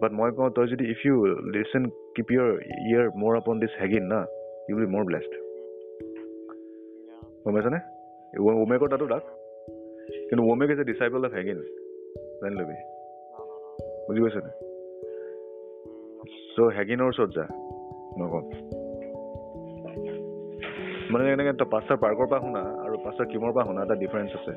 বাট 0.00 0.12
মই 0.12 0.30
কওঁ 0.36 0.50
তই 0.56 0.66
যদি 0.72 0.84
if 0.90 1.00
you 1.06 1.14
listen 1.54 1.84
keep 2.14 2.28
your 2.34 2.48
ear 2.88 3.06
মোৰ 3.20 3.36
আপন 3.36 3.60
দিছ 3.60 3.72
হেগিন 3.80 4.04
না 4.12 4.20
ইউ 4.68 4.76
বি 4.76 4.86
মোৰ 4.94 5.04
ব্লেছড. 5.08 5.34
গম 7.44 7.52
পাইছনে 7.54 7.80
ওমেকৰ 8.62 8.88
তাতো 8.92 9.06
ডাক 9.06 9.24
কিন্তু 10.28 10.42
Wommack 10.50 10.70
is 10.70 10.78
a 10.80 10.84
disciple 10.84 11.20
of 11.26 11.32
Hagin 11.32 11.58
জানি 12.40 12.54
ল'বি. 12.60 12.76
বুজি 14.06 14.20
পাইছনে. 14.24 14.50
চ' 16.54 16.70
হেগিনৰ 16.76 17.06
ওচৰত 17.12 17.30
যা 17.36 17.44
মই 18.18 18.28
কওঁ 18.32 18.44
মানে 21.10 21.32
এনেকৈ 21.32 21.52
তই 21.60 21.66
পাঁচটা 21.72 21.94
পাৰ্কৰ 22.02 22.26
পৰা 22.30 22.40
শুনা 22.44 22.62
আৰু 22.84 22.94
পাঁচটা 23.04 23.24
কিমৰ 23.30 23.50
পৰা 23.54 23.64
শুনা 23.68 23.80
এটা 23.84 23.96
ডিফাৰেঞ্চ 24.02 24.30
আছে 24.38 24.52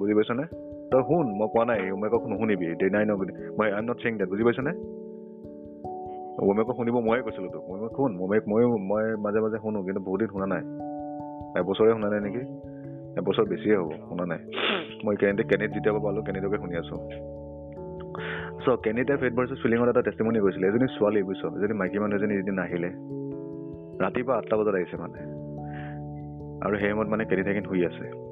বুজি 0.00 0.14
পাইছনে 0.18 0.44
তই 0.90 1.02
শুন 1.08 1.26
মই 1.38 1.48
কোৱা 1.52 1.64
নাই 1.70 1.80
ওমেকক 1.96 2.22
নুশুনিবি 2.30 2.66
দে 2.80 2.86
নাই 2.94 3.04
ন 3.08 3.12
মই 3.58 3.66
I 3.72 3.78
am 3.80 3.84
not 3.90 3.98
saying 4.02 4.12
that 4.18 4.28
বুজি 4.32 4.44
পাইছনে 4.48 4.72
ওমেকক 6.48 6.76
শুনিব 6.76 6.96
ময়ে 7.08 7.22
কৈছিলোঁ 7.22 7.50
তোক। 7.52 7.64
ওমেক 7.70 7.92
শুন 7.96 8.10
ওমেক 8.20 8.42
ময়ো 8.48 8.68
মই 8.90 9.04
মাজে 9.24 9.40
মাজে 9.40 9.58
শুনো 9.58 9.78
কিন্তু 9.82 10.00
বহুত 10.00 10.18
দিন 10.20 10.28
শুনা 10.28 10.46
নাই। 10.46 10.62
এবছৰে 11.60 11.92
শুনা 11.92 12.08
নাই 12.10 12.20
নেকি? 12.20 12.42
এবছৰ 13.18 13.44
বেছিয়ে 13.44 13.76
হ'ব 13.76 13.90
শুনা 14.08 14.24
নাই। 14.26 14.40
মই 15.04 15.16
কেনেত 15.16 15.40
যেতিয়াৰ 15.74 15.94
পৰা 15.94 16.04
পালোঁ 16.04 16.22
কেনেটকে 16.22 16.58
শুনি 16.62 16.74
আছোঁ। 16.76 16.98
চ' 18.64 18.80
কেনিতে 18.84 19.16
ফেট 19.16 19.32
ভাৰ্চেছ 19.34 19.58
ফিলিঙত 19.62 19.88
এটা 19.88 20.02
টেষ্টিমনি 20.02 20.38
গৈছিলে 20.40 20.66
এজনী 20.68 20.86
ছোৱালী 20.98 21.20
বুজিছ 21.22 21.42
এজনী 21.56 21.74
মাইকী 21.78 21.98
মানুহ 21.98 22.16
এজনী 22.18 22.34
এদিন 22.34 22.58
আহিলে। 22.58 22.90
ৰাতিপুৱা 24.04 24.34
আঠটা 24.36 24.54
বজাত 24.56 24.74
আহিছে 24.74 24.96
মানে। 24.96 25.20
আৰু 26.66 26.74
সেই 26.78 26.90
সময়ত 26.90 27.08
মানে 27.08 27.24
কেনি 27.24 27.42
থাকিন 27.42 27.64
শুই 27.64 27.82
আছে। 27.86 28.29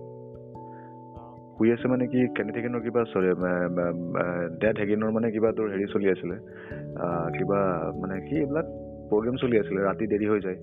শুই 1.58 1.72
আছে 1.72 1.86
মানে 1.88 2.04
কি 2.06 2.18
কেনি 2.36 2.52
থাকিনৰ 2.56 2.80
কিবা 2.82 3.02
চৰি 3.12 3.28
ডেড 4.62 4.76
হেগিনৰ 4.80 5.10
মানে 5.16 5.30
কিবা 5.36 5.48
তোৰ 5.58 5.70
হেৰি 5.72 5.86
চলি 5.92 6.10
আছিলে 6.14 6.36
কিবা 7.38 7.58
মানে 8.02 8.20
কি 8.26 8.34
এইবিলাক 8.42 8.66
প্ৰগ্ৰেম 9.10 9.36
চলি 9.42 9.56
আছিলে 9.58 9.80
ৰাতি 9.82 10.04
দেৰি 10.12 10.26
হৈ 10.32 10.40
যায়। 10.40 10.58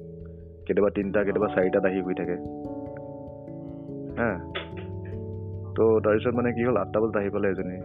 কেতিয়াবা 0.68 0.90
তিনিটা 0.96 1.24
কেতিয়াবা 1.24 1.50
চাৰিটাত 1.56 1.86
আহি 1.86 2.00
শুই 2.06 2.16
থাকে। 2.22 2.36
হা? 4.20 4.32
তো 5.76 5.84
তাৰপিছত 6.00 6.34
মানে 6.34 6.50
কি 6.54 6.62
হ'ল 6.64 6.78
আঠটা 6.78 7.00
বজাত 7.00 7.18
আহি 7.18 7.30
পালে 7.30 7.48
এজনী 7.50 7.78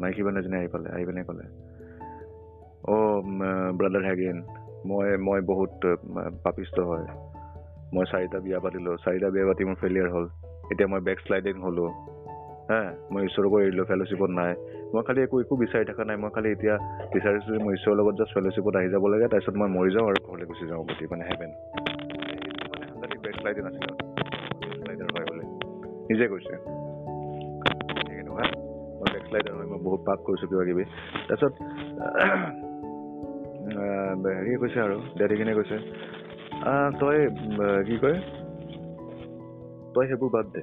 মাইকী 0.00 0.22
মানুহ 0.22 0.40
এজনী 0.42 0.56
আহি 0.56 0.68
পালে 0.68 0.88
আহি 0.88 1.04
পিনে 1.06 1.22
ক'লে 1.28 1.44
অ' 2.88 3.20
ব্ৰাদাৰ 3.78 4.04
হেগিন 4.08 4.38
মই 4.86 5.16
মই 5.26 5.40
বহুত 5.50 5.96
পাপিষ্ট 6.44 6.76
হয়। 6.80 7.06
মই 7.94 8.04
চাৰিটা 8.12 8.38
বিয়া 8.44 8.58
পাতিলোঁ 8.64 8.94
চাৰিটা 9.04 9.28
বিয়া 9.34 9.46
পাতি 9.46 9.62
মোৰ 9.64 9.76
ফেইলিয়াৰ 9.80 10.08
হ'ল। 10.14 10.26
এতিয়া 10.72 10.88
মই 10.92 11.00
বেক 11.08 11.18
শ্লাইডিং 11.24 11.54
হ'লোঁ। 11.66 11.90
হা 12.70 12.80
মই 13.12 13.22
ঈশ্বৰকো 13.28 13.56
এৰিলোঁ 13.66 13.84
ফেলোশ্বিপত 13.90 14.30
নাই। 14.38 14.52
মই 14.92 15.02
খালি 15.06 15.20
একো 15.26 15.36
একো 15.44 15.54
বিচাৰি 15.62 15.84
থকা 15.90 16.02
নাই। 16.08 16.16
মই 16.22 16.30
খালি 16.36 16.48
এতিয়া 16.56 16.74
বিচাৰিছোঁ 17.14 17.50
যে 17.54 17.60
মই 17.64 17.72
ঈশ্বৰৰ 17.78 17.96
লগত 18.00 18.14
জাষ্ট 18.20 18.32
ফেলোশ্বিপত 18.36 18.74
আহি 18.80 18.88
যাব 18.94 19.04
লাগে 19.12 19.26
তাৰপিছত 19.32 19.54
মই 19.60 19.68
মৰি 19.76 19.90
যাওঁ 19.94 20.06
আৰু 20.10 20.18
ঘৰলৈ 20.28 20.44
গুচি 20.50 20.64
যাওঁ 20.70 20.82
বুলি 20.88 21.04
মানে 21.12 21.24
হেভেন 21.28 21.50
মানে 22.70 22.84
সাংঘাতিক 22.90 23.18
বেক 23.24 23.34
শ্লাইডিং 23.40 23.64
আছিলে। 23.68 23.92
শ্লাইডাৰ 24.80 25.08
হয় 25.14 25.26
বুলি। 25.30 25.44
নিজে 26.10 26.26
কৈছে। 26.32 26.54
মই 28.98 29.08
বেক 29.14 29.24
শ্লাইডাৰ 29.28 29.54
হয় 29.58 29.68
মই 29.72 29.80
বহুত 29.86 30.00
পাপ 30.08 30.18
কৰিছোঁ 30.26 30.48
কিবা 30.50 30.64
কিবি। 30.68 30.84
তাৰপিছত 31.28 31.54
হেৰিয়ে 34.38 34.58
কৈছে 34.62 34.78
আৰু 34.86 34.96
ডেডিকিনে 35.18 35.52
কৈছে 35.58 35.76
তই 37.00 37.18
কি 37.88 37.96
কয়? 38.04 38.18
তই 39.98 40.06
সেইবোৰ 40.06 40.30
বাদ 40.30 40.46
দে 40.54 40.62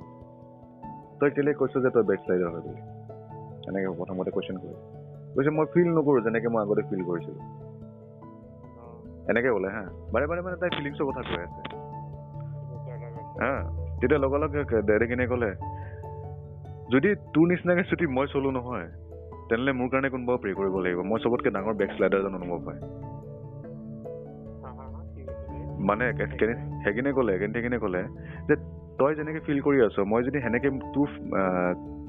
তই 1.19 1.29
কেলে 1.35 1.53
কৈছ 1.53 1.73
যে 1.85 1.89
তই 1.95 2.03
বেক 2.09 2.19
শ্লাইডাৰ 2.25 2.49
হয় 2.51 2.63
বুলি 2.65 2.81
এনেকে 3.69 3.87
প্ৰথমতে 3.99 4.31
কুৱেশ্যন 4.31 4.57
কৰি 4.57 4.75
কৈছে 5.35 5.51
মই 5.55 5.65
ফিল 5.73 5.89
নকৰোঁ 5.97 6.21
যেনেকে 6.21 6.47
মই 6.47 6.61
আগতে 6.61 6.83
ফিল 6.89 7.01
কৰিছিলোঁ. 7.03 7.43
এনেকে 9.29 9.49
ক'লে 9.55 9.69
হা 9.69 9.83
বাৰে 10.13 10.25
বাৰে 10.27 10.41
মানে 10.41 10.57
তাই 10.61 10.69
ফিলিংছৰ 10.77 11.05
কথা 11.05 11.21
কৈ 11.21 11.41
আছে. 11.47 11.61
হা 13.41 13.53
তেতিয়া 14.01 14.19
লগে 14.19 14.37
লগে 14.37 15.27
ক'লে 15.27 15.51
যদি 16.91 17.09
তোৰ 17.33 17.45
নিচিনাকে 17.47 17.83
যদি 17.91 18.07
মই 18.07 18.27
চলো 18.33 18.49
নহয় 18.51 18.87
তেনেহ'লে 19.49 19.71
মোৰ 19.71 19.89
কাৰণে 19.89 20.09
কোনোবাও 20.09 20.37
প্ৰে 20.37 20.53
কৰিব 20.53 20.75
লাগিব 20.85 20.99
মই 21.01 21.19
চবতকে 21.23 21.49
ডাঙৰ 21.49 21.73
বেক 21.73 21.89
শ্লাইডাৰ 21.97 22.21
যেন 22.21 22.33
অনুভৱ 22.39 22.59
হয়? 22.67 22.79
মানে 25.79 26.05
সেইকিনে 26.83 27.11
ক'লে 27.13 27.33
কেনে 27.39 27.77
ক'লে 27.79 28.01
যে 28.47 28.55
তই 28.99 29.15
যেনেকে 29.15 29.39
ফিল 29.45 29.59
কৰি 29.61 29.79
আছ 29.85 29.95
মই 30.11 30.21
যদি 30.23 30.37
সেনেকে 30.41 30.69
তোৰ 30.93 31.07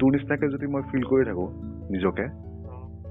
তোৰ 0.00 0.10
নিচিনাকে 0.14 0.46
যদি 0.48 0.66
মই 0.66 0.82
ফিল 0.90 1.04
কৰি 1.12 1.22
থাকো 1.24 1.46
নিজকে. 1.90 2.26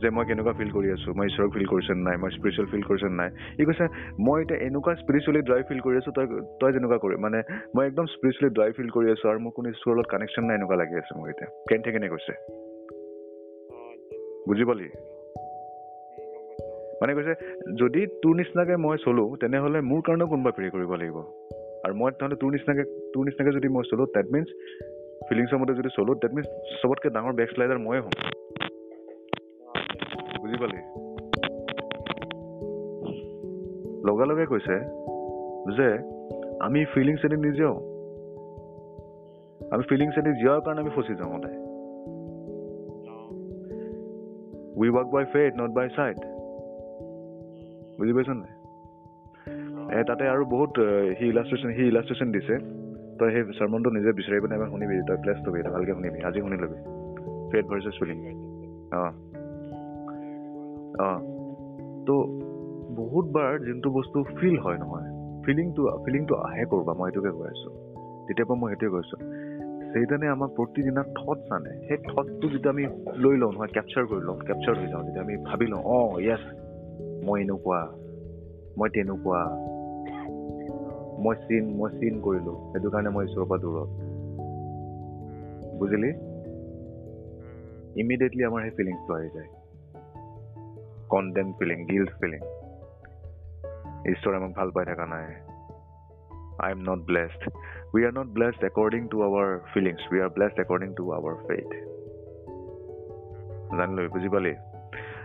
যে 0.01 0.09
মই 0.09 0.25
কেনেকুৱা 0.29 0.53
ফিল 0.59 0.71
কৰি 0.71 0.89
আছো 0.91 1.09
মই 1.17 1.25
ঈশ্বৰক 1.31 1.51
ফিল 1.55 1.67
কৰিছো 1.71 1.93
নে 1.97 2.03
নাই 2.07 2.17
মই 2.21 2.29
স্পিৰিচুৱেল 2.35 2.67
ফিল 2.71 2.83
কৰিছো 2.89 3.07
নে 3.11 3.15
নাই 3.15 3.29
ই 3.61 3.63
কৈছে 3.65 3.85
মই 4.19 4.41
এতিয়া 4.41 4.59
এনেকুৱা 4.67 4.93
স্পিৰিচুৱেলি 5.01 5.41
ড্ৰাই 5.49 5.61
ফিল 5.69 5.79
কৰি 5.85 5.95
আছো 6.01 6.11
তই 6.17 6.25
তই 6.61 6.71
যেনেকুৱা 6.75 6.97
কৰি 7.03 7.15
মানে 7.25 7.39
মই 7.75 7.83
একদম 7.89 8.05
স্পিৰিচুৱেলি 8.05 8.49
ড্ৰাই 8.57 8.71
ফিল 8.77 8.89
কৰি 8.95 9.07
আছো 9.13 9.25
আৰু 9.31 9.39
মোৰ 9.39 9.53
কোনো 9.55 9.67
ঈশ্বৰৰ 9.69 9.95
লগত 9.97 10.07
কানেকশ্যন 10.13 10.43
নাই 10.45 10.55
এনেকুৱা 10.59 10.77
লাগি 10.81 10.95
আছে 11.01 11.11
মোৰ 11.19 11.27
এতিয়া 11.29 11.49
কেন 11.69 11.79
কেনে 11.85 12.07
কৈছে 12.09 12.33
বুজি 14.47 14.63
পালি। 14.65 14.87
মানে 17.01 17.11
কৈছে 17.13 17.33
যদি 17.79 18.01
তোৰ 18.21 18.33
নিচিনাকে 18.35 18.75
মই 18.77 18.97
চলো 19.05 19.23
তেনেহ'লে 19.41 19.79
মোৰ 19.91 20.01
কাৰণেও 20.07 20.27
কোনোবা 20.27 20.51
প্ৰে 20.57 20.69
কৰিব 20.75 20.91
লাগিব 21.01 21.17
আৰু 21.85 21.93
মই 21.99 22.11
তাহলে 22.19 22.35
তোৰ 22.41 22.51
নিচিনাকে 22.55 22.83
তোৰ 23.13 23.23
নিচিনাকে 23.25 23.51
যদি 23.57 23.67
মই 23.75 23.83
চলো 23.91 24.05
ডেট 24.15 24.27
মিনছ 24.33 24.47
ফিলিংছৰ 25.29 25.59
মতে 25.61 25.73
যদি 25.79 25.89
চলো 25.97 26.11
ডেট 26.21 26.33
মিনছ 26.35 26.47
চবতকে 26.81 27.09
ডাঙৰ 27.15 27.33
বেক 27.39 27.49
শ্লাইডাৰ 27.53 27.79
ময়ে 27.85 28.01
হ'ম। 28.05 28.15
বুজি 30.41 30.57
পালি? 30.63 30.79
লগে 34.07 34.25
লগে 34.31 34.45
কৈছে 34.45 34.75
যে 35.77 35.87
আমি 36.65 36.81
ফিলিংছ 36.93 37.21
এদি 37.25 37.37
নিজেও 37.47 37.75
আমি 39.71 39.83
ফিলিংছ 39.89 40.15
এদি 40.17 40.31
জীয়াৰ 40.41 40.59
কাৰণে 40.65 40.81
আমি 40.83 40.91
ফচি 40.95 41.13
যাওঁ 41.19 41.31
সদায়. 41.33 41.57
We 44.79 44.87
walk 44.89 45.07
by 45.15 45.25
faith 45.33 45.51
not 45.61 45.71
by 45.77 45.87
sight 45.97 46.19
বুজি 47.97 48.13
পাইছ 48.13 48.29
নাই? 48.43 48.54
তাতে 49.89 50.29
আৰু 50.29 50.45
বহুত 50.45 50.73
সি 51.19 51.25
ইলাষ্ট্ৰেশ্যন 51.25 51.73
সি 51.73 51.87
ইলাষ্ট্ৰেশ্যন 51.87 52.31
দিছে। 52.31 52.55
তই 53.19 53.31
সেই 53.31 53.43
চাৰ্মনটো 53.59 53.89
নিজে 53.89 54.11
বিচাৰি 54.11 54.39
পিনে 54.41 54.55
এবাৰ 54.55 54.69
শুনিবি 54.69 54.95
তই 55.07 55.17
প্লেছ 55.21 55.37
ল'বি 55.47 55.61
ভালকে 55.61 55.91
শুনিবি 55.91 56.23
আজি 56.23 56.39
শুনি 56.39 56.57
ল'বি। 56.57 56.77
ফেথ 57.51 57.65
ভাৰ্চেছ 57.65 57.93
ফিলিং 57.99 58.17
অঁ। 58.91 59.11
অঁ। 60.99 61.19
তো 62.05 62.15
বহুতবাৰ 62.95 63.59
যোনটো 63.59 63.89
বস্তু 63.89 64.23
ফিল 64.23 64.59
হয় 64.59 64.77
নহয় 64.77 65.07
ফিলিংটো 65.45 65.97
ফিলিংটো 66.05 66.35
আহে 66.35 66.65
কৰবা 66.65 66.93
মই 66.93 67.11
সেইটোকে 67.11 67.31
কৈ 67.31 67.47
আছোঁ। 67.47 67.73
তেতিয়াৰ 68.27 68.47
পৰা 68.47 68.57
মই 68.59 68.69
সেইটোৱে 68.69 68.89
কৈছোঁ 68.91 69.19
সেইকাৰণে 69.93 70.27
আমাক 70.27 70.49
প্ৰতিদিনা 70.55 71.03
থটছ 71.03 71.51
আনে 71.51 71.87
সেই 71.87 71.97
থটছটো 71.97 72.49
যেতিয়া 72.49 72.69
আমি 72.69 72.85
লৈ 73.17 73.37
লওঁ 73.37 73.51
নহয় 73.51 73.67
কেপচাৰ 73.67 74.05
কৰি 74.05 74.21
লওঁ 74.21 74.37
কেপচাৰ 74.37 74.75
হৈ 74.75 74.87
যাওঁ 74.87 75.03
তেতিয়া 75.03 75.23
আমি 75.23 75.37
ভাবি 75.37 75.65
লওঁ 75.65 75.81
অঁ 75.83 76.19
য়েছ 76.21 76.41
মই 77.25 77.41
এনেকুৱা 77.41 77.95
মই 78.77 78.89
তেনেকুৱা 78.89 79.74
মই 81.25 81.35
চিন 81.35 81.65
মই 81.75 81.89
চিন 81.99 82.21
কৰিলোঁ। 82.21 82.55
সেইটো 82.71 82.89
কাৰণে 82.89 83.09
মই 83.09 83.25
ঈশ্বৰৰ 83.25 83.47
পৰা 83.49 83.61
দূৰত। 83.65 83.89
বুজিলি? 85.79 86.11
ইমিডিয়েটলি 88.01 88.43
আমাৰ 88.43 88.61
সেই 88.61 88.71
ফিলিংছটো 88.71 89.13
আহি 89.13 89.29
যায়। 89.33 89.49
কণ্ডেম 91.09 91.53
ফিলিং 91.53 91.85
গিল্ট 91.85 92.09
ফিলিং 92.21 92.39
ঈশ্বৰে 94.11 94.35
আমাক 94.35 94.51
ভাল 94.55 94.71
পাই 94.71 94.85
থকা 94.85 95.05
নাই। 95.05 95.27
I 96.59 96.67
am 96.73 96.81
not 96.81 96.99
blessed. 97.05 97.43
We 97.95 98.01
are 98.03 98.15
not 98.15 98.27
blessed 98.37 98.63
according 98.63 99.05
to 99.07 99.17
our 99.27 99.47
feelings. 99.73 100.01
We 100.13 100.19
are 100.23 100.33
blessed 100.37 100.59
according 100.63 100.93
to 100.93 101.03
our 101.15 101.33
faith. 101.47 101.73
জানিলো 103.77 104.09
বুজি 104.09 104.29
পালি? 104.29 104.55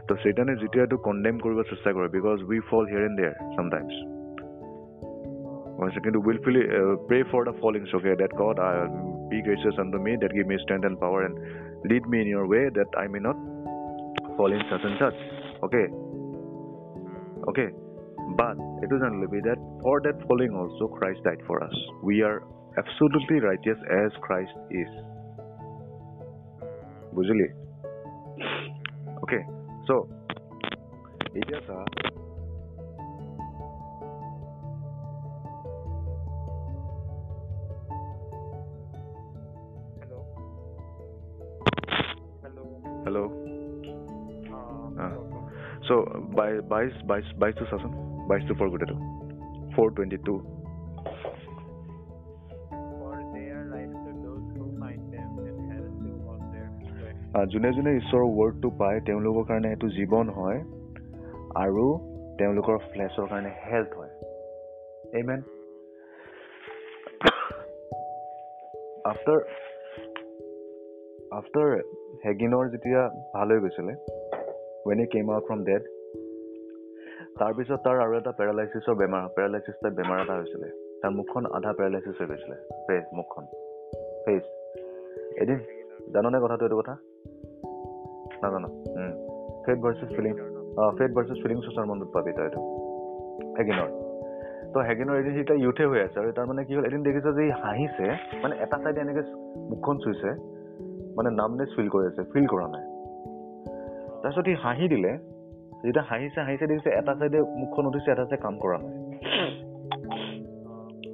তো 0.09 0.17
চেইটানে 0.17 0.57
যেতিয়া 0.57 0.85
এইটো 0.85 0.97
কণ্ডেম 0.97 1.39
কৰিব 1.39 1.63
চেষ্টা 1.63 1.93
কৰে 1.93 2.09
because 2.09 2.43
we 2.43 2.61
fall 2.61 2.87
here 2.87 3.05
and 3.05 3.17
there 3.21 3.35
sometimes 3.57 4.10
কৈছে 5.80 6.00
কিন্তু 6.06 6.20
willfully 6.28 6.62
pray 7.10 7.20
for 7.32 7.42
the 7.48 7.54
followings 7.62 7.90
okay 7.98 8.12
that 8.22 8.34
God 8.42 8.58
I 8.68 8.76
be 9.32 9.38
gracious 9.48 9.76
unto 9.94 10.00
me 10.06 10.12
that 10.24 10.34
give 10.38 10.46
me 10.52 10.58
strength 10.64 10.84
and 10.90 10.98
power 11.04 11.22
and 11.28 11.36
lead 11.92 12.06
me 12.12 12.18
in 12.24 12.28
your 12.34 12.46
way 12.54 12.62
that 12.78 12.92
I 13.02 13.08
may 13.14 13.20
not 13.28 13.38
fall 14.38 14.50
in 14.58 14.64
such 14.70 14.82
and 14.90 14.98
such 15.02 15.16
okay 15.66 15.84
okay 17.50 17.66
but 18.40 18.56
এইটো 18.84 18.96
জানি 19.04 19.16
ল'বি 19.24 19.40
that 19.48 19.60
for 19.84 19.96
that 20.08 20.18
falling 20.28 20.50
also' 20.62 20.82
Christ 20.98 21.22
died 21.28 21.42
for 21.48 21.58
us 21.68 21.76
we 22.08 22.16
are 22.30 22.36
absolutely 22.82 23.38
righteous 23.48 23.80
as 24.02 24.12
Christ 24.26 24.56
is 24.82 24.92
বুজিলি 27.16 27.50
okay 29.24 29.40
so' 29.88 30.04
এতিয়া 31.40 31.60
চা 31.68 31.78
Hello. 31.98 32.19
বাইছ 46.71 46.95
বাইছ 47.07 47.27
বাইছটো 47.39 47.65
চাচোন 47.71 47.93
বাইছটো 48.29 48.55
ফ'ৰ 48.55 48.69
গোটেইটো 48.71 48.97
ফ'ৰ 49.75 49.89
টুৱেণ্টি 49.97 50.19
টু. 50.25 50.35
যোনে 57.53 57.71
যোনে 57.73 57.93
ঈশ্বৰৰ 57.97 58.27
ৱৰ্ডটো 58.39 58.69
পায় 58.79 58.99
তেওঁলোকৰ 59.01 59.45
কাৰণে 59.49 59.69
সেইটো 59.69 59.89
জীৱন 59.97 60.27
হয় 60.31 60.59
আৰু 61.57 61.85
তেওঁলোকৰ 62.39 62.77
ফ্লেছৰ 62.91 63.27
কাৰণে 63.33 63.51
হেল্থ 63.67 63.91
হয়। 63.99 64.13
এইমেন 65.19 65.41
আফটাৰ 69.11 69.41
আফটাৰ 71.33 71.69
হেগিনৰ 72.25 72.65
যেতিয়া 72.75 73.01
ভাল 73.35 73.49
হৈ 73.53 73.59
গৈছিলে 73.61 73.95
when 74.87 74.99
he 75.01 75.07
came 75.07 75.31
out 75.31 75.45
from 75.47 75.61
dead 75.65 75.83
তাৰপিছত 77.41 77.79
তাৰ 77.85 77.99
আৰু 78.05 78.13
এটা 78.21 78.33
পেৰালাইচিছৰ 78.39 78.95
বেমাৰ 79.01 79.23
পেৰালাইচিছ 79.37 79.77
টাইপ 79.83 79.95
বেমাৰ 79.99 80.19
এটা 80.25 80.35
হৈছিলে। 80.39 80.69
তাৰ 81.03 81.13
মুখখন 81.19 81.47
আধা 81.59 81.71
পেৰালাইচিছ 81.79 82.15
হৈ 82.21 82.27
গৈছিলে 82.31 82.57
ফেচ 82.89 83.07
মুখখন। 83.19 83.45
ফেচ 84.25 84.45
এদিন 85.43 85.59
জাননে 86.15 86.39
কথাটো 86.45 86.65
এইটো 86.67 86.77
কথা? 86.81 86.95
নাজানো 88.43 88.69
faith 89.65 89.79
versus 89.85 90.11
feeling 90.17 90.35
faith 90.99 91.11
versus 91.17 91.39
feeling 91.43 91.59
চচাৰ 91.67 91.85
পাবি 92.15 92.33
তই 92.37 92.45
এইটো। 92.49 92.61
হেগিনৰ 93.59 93.89
তো 94.75 94.79
হেগিনৰ 94.89 95.15
এদিন 95.21 95.33
সি 95.37 95.43
তাৰ 95.49 95.59
ইউথে 95.65 95.85
হৈ 95.91 96.01
আছে 96.07 96.17
আৰু 96.21 96.31
তাৰ 96.37 96.47
মানে 96.51 96.65
কি 96.67 96.73
হ'ল 96.77 96.85
এদিন 96.91 97.03
দেখিছে 97.09 97.31
যে 97.37 97.43
ই 97.49 97.51
হাঁহিছে 97.63 98.07
মানে 98.43 98.55
এটা 98.65 98.77
চাইডে 98.85 99.01
এনেকৈ 99.07 99.23
মুখখন 99.71 99.97
চুইছে 100.05 100.31
মানে 101.17 101.31
নামনেছ 101.41 101.71
ফিল 101.77 101.89
কৰি 101.95 102.05
আছে 102.11 102.23
ফিল 102.33 102.47
কৰা 102.53 102.67
নাই। 102.75 102.85
তাৰপিছত 104.23 104.45
সি 104.49 104.55
হাঁহি 104.65 104.87
দিলে 104.95 105.13
যেতিয়া 105.85 106.05
হাঁহিছে 106.05 106.41
হাঁহিছে 106.41 106.67
দেখিছে 106.67 106.91
এটা 106.91 107.15
চাইডে 107.15 107.39
মুখখন 107.41 107.87
উঠিছে 107.87 108.11
এটা 108.11 108.25
চাইডে 108.25 108.37
কাম 108.37 108.55
কৰা 108.59 108.79
নাই। 108.79 108.95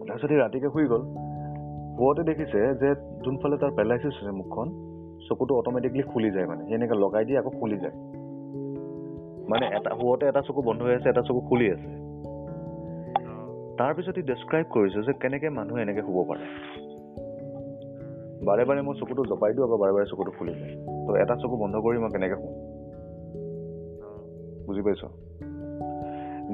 তাৰপিছত 0.09 0.29
সি 0.29 0.37
ৰাতিকে 0.37 0.69
শুই 0.69 0.87
গ'ল। 0.87 1.03
শুৱতে 1.97 2.23
দেখিছে 2.23 2.61
যে 2.81 2.89
যোনফালে 3.25 3.57
তাৰ 3.57 3.71
পেলাইচিছ 3.71 4.15
হৈছে 4.15 4.31
মুখখন 4.31 4.69
চকুটো 5.29 5.59
অট'মেটিকলি 5.59 6.03
খুলি 6.03 6.31
যায় 6.31 6.47
মানে। 6.47 6.65
সি 6.67 6.75
এনেকৈ 6.75 6.97
লগাই 6.99 7.25
দিয়ে 7.25 7.39
আকৌ 7.39 7.51
খুলি 7.51 7.79
যায়। 7.79 7.95
মানে 9.49 9.67
এটা 9.67 9.91
শুৱতে 9.91 10.27
এটা 10.27 10.41
চকু 10.41 10.63
বন্ধ 10.63 10.83
হৈ 10.83 10.95
আছে 10.95 11.09
এটা 11.09 11.23
চকু 11.23 11.41
খুলি 11.41 11.71
আছে। 11.71 11.89
তাৰপিছত 13.79 14.15
সি 14.15 14.23
ডেছক্ৰাইব 14.23 14.67
কৰিছে 14.71 15.03
যে 15.03 15.13
কেনেকৈ 15.13 15.49
মানুহে 15.49 15.83
এনেকৈ 15.83 16.03
শুব 16.03 16.19
পাৰে। 16.29 16.45
বাৰে 18.45 18.65
বাৰে 18.65 18.83
মই 18.83 18.95
চকুটো 19.01 19.25
জপাই 19.25 19.53
দিওঁ 19.55 19.65
আকৌ 19.67 19.77
বাৰে 19.77 19.93
বাৰে 19.93 20.07
চকুটো 20.07 20.31
খুলি 20.31 20.53
যায়। 20.53 20.75
তো 21.07 21.17
এটা 21.17 21.35
চকু 21.37 21.57
বন্ধ 21.57 21.75
কৰি 21.77 21.99
মই 21.99 22.11
কেনেকৈ 22.11 22.37
শুওঁ 22.37 22.66
বুজি 24.77 24.85
পাইছ? 24.89 25.03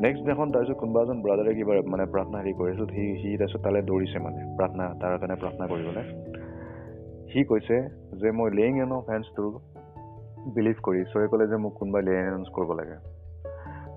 নেক্সট 0.02 0.22
দিনাখন 0.24 0.48
তাৰপিছত 0.54 0.76
কোনোবা 0.80 1.00
এজন 1.04 1.18
ব্ৰাদাৰে 1.24 1.52
কিবা 1.58 1.74
মানে 1.92 2.04
প্ৰাৰ্থনা 2.12 2.38
হেৰি 2.42 2.52
কৰিছিল 2.60 2.86
সি 2.94 3.04
সি 3.22 3.30
তাৰপিছত 3.40 3.60
তালৈ 3.64 3.82
দৌৰিছে 3.90 4.18
মানে 4.26 4.40
প্ৰাৰ্থনা 4.58 4.84
তাৰ 5.00 5.12
কাৰণে 5.20 5.36
প্ৰাৰ্থনা 5.42 5.64
কৰিবলৈ। 5.72 6.04
সি 7.30 7.44
কৈছে 7.44 7.76
যে 8.20 8.30
মই 8.38 8.48
লেইং 8.58 8.72
এন 8.84 8.92
অফ 8.98 9.04
হেণ্ডছটো 9.12 9.42
বিলিভ 10.54 10.76
কৰি 10.86 10.98
ঈশ্বৰে 11.04 11.26
ক'লে 11.32 11.46
যে 11.52 11.56
মোক 11.64 11.72
কোনোবাই 11.80 12.02
লেইন 12.08 12.24
হেণ্ডছ 12.28 12.48
কৰিব 12.56 12.70
লাগে। 12.80 12.96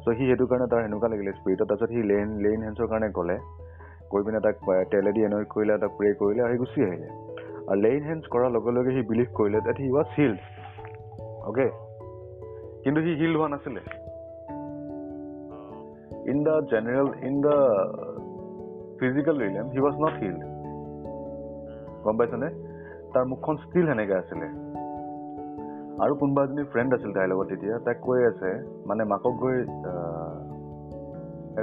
চ' 0.04 0.16
সি 0.18 0.24
সেইটো 0.30 0.46
কাৰণে 0.52 0.68
তাৰ 0.72 0.82
সেনেকুৱা 0.86 1.08
লাগিলে 1.14 1.32
স্পিৰিটত 1.40 1.66
তাৰপিছত 1.70 1.90
সি 1.96 2.02
লেইন 2.12 2.30
লেইন 2.46 2.60
হেণ্ডছৰ 2.66 2.88
কাৰণে 2.92 3.10
গ'লে 3.18 3.38
গৈ 4.12 4.22
পিনে 4.26 4.40
তাক 4.46 4.56
তেলেদি 4.92 5.22
এনয় 5.28 5.46
কৰিলে 5.54 5.76
তাক 5.84 5.92
প্ৰে 5.98 6.10
কৰিলে 6.22 6.42
সি 6.52 6.58
গুচি 6.64 6.80
আহিলে। 6.88 7.10
আৰু 7.70 7.80
লেইন 7.86 8.02
হেণ্ডছ 8.10 8.26
কৰাৰ 8.34 8.52
লগে 8.56 8.72
লগে 8.78 8.92
সি 8.96 9.02
বিলিভ 9.12 9.30
কৰিলে 9.38 9.60
that 9.68 9.78
he 9.84 9.88
was 9.98 10.10
healed 10.18 10.40
okay 11.50 11.68
কিন্তু 12.84 13.00
সি 13.06 13.12
হিল্ড 13.22 13.36
হোৱা 13.38 13.50
নাছিলে। 13.54 13.82
In 16.32 16.38
the 16.48 16.56
general 16.74 17.08
in 17.30 17.36
the 17.46 17.58
physical 19.00 19.36
realm 19.44 19.68
he 19.76 19.80
was 19.88 19.96
not 20.04 20.14
healed. 20.22 20.44
গম 22.06 22.16
পাইছনে 22.20 22.48
তাৰ 23.14 23.24
মুখখন 23.32 23.56
ষ্টিল 23.64 23.86
সেনেকে 23.90 24.16
আছিলে। 24.22 24.48
আৰু 26.04 26.14
কোনোবা 26.22 26.42
এজনী 26.46 26.64
ফ্ৰেণ্ড 26.72 26.90
আছিল 26.98 27.12
তাইৰ 27.16 27.28
লগত 27.32 27.48
তেতিয়া 27.52 27.76
তাইক 27.86 28.00
কৈ 28.08 28.20
আছে 28.32 28.50
মানে 28.90 29.04
মাকক 29.12 29.36
গৈ 29.44 29.58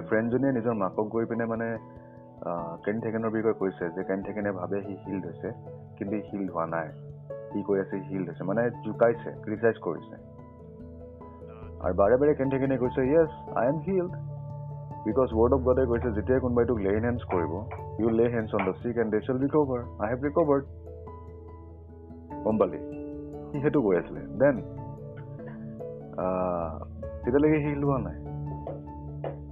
ফ্ৰেণ্ডজনীয়ে 0.08 0.52
নিজৰ 0.58 0.74
মাকক 0.82 1.06
গৈ 1.14 1.24
পিনে 1.30 1.44
মানে 1.52 1.68
কেন 2.84 2.96
থেকেনৰ 3.04 3.30
বিষয়ে 3.36 3.56
কৈছে 3.60 3.84
যে 3.96 4.02
কেন 4.08 4.20
থেকেনে 4.28 4.50
ভাবে 4.60 4.78
সি 4.86 4.94
হিল্ড 5.04 5.22
হৈছে 5.28 5.48
কিন্তু 5.96 6.16
হিল্ড 6.28 6.48
হোৱা 6.54 6.66
নাই। 6.74 6.88
সি 7.50 7.58
কৈ 7.68 7.78
আছে 7.84 7.96
হিল্ড 8.10 8.26
হৈছে 8.28 8.44
মানে 8.50 8.62
জোকাইছে 8.84 9.30
ক্ৰিটিচাইজ 9.44 9.76
কৰিছে। 9.86 10.16
আৰু 11.84 11.94
বাৰে 12.00 12.16
বাৰে 12.20 12.32
কেন 12.38 12.48
থেকেনে 12.54 12.74
কৈছে 12.82 13.02
yes 13.12 13.30
I 13.60 13.64
am 13.72 13.78
healed 13.86 14.12
because 15.05 15.29
word 15.33 15.51
of 15.53 15.61
গডে 15.63 15.83
কৈছে 15.85 16.09
যেতিয়াই 16.11 16.41
কোনোবাই 16.41 16.65
তোক 16.65 16.79
লে 16.79 16.91
হেণ্ডছ 16.97 17.21
কৰিব 17.31 17.53
you 17.99 18.09
lay 18.17 18.25
hands 18.33 18.51
on 18.55 18.61
the 18.65 18.73
sick 18.83 18.95
and 18.97 19.11
they 19.13 19.19
shall 19.27 19.37
recover 19.43 19.81
I 20.01 20.07
have 20.11 20.19
recovered 20.27 20.65
গম 22.43 22.55
পালি 22.57 22.79
সি 23.49 23.61
সেইটো 23.61 23.79
কৈ 23.81 23.95
আছিলে 23.97 24.21
দেন 24.41 24.55
তেতিয়ালৈকে 27.21 27.59
সি 27.63 27.71
লোৱা 27.75 27.97
নাই 28.03 28.17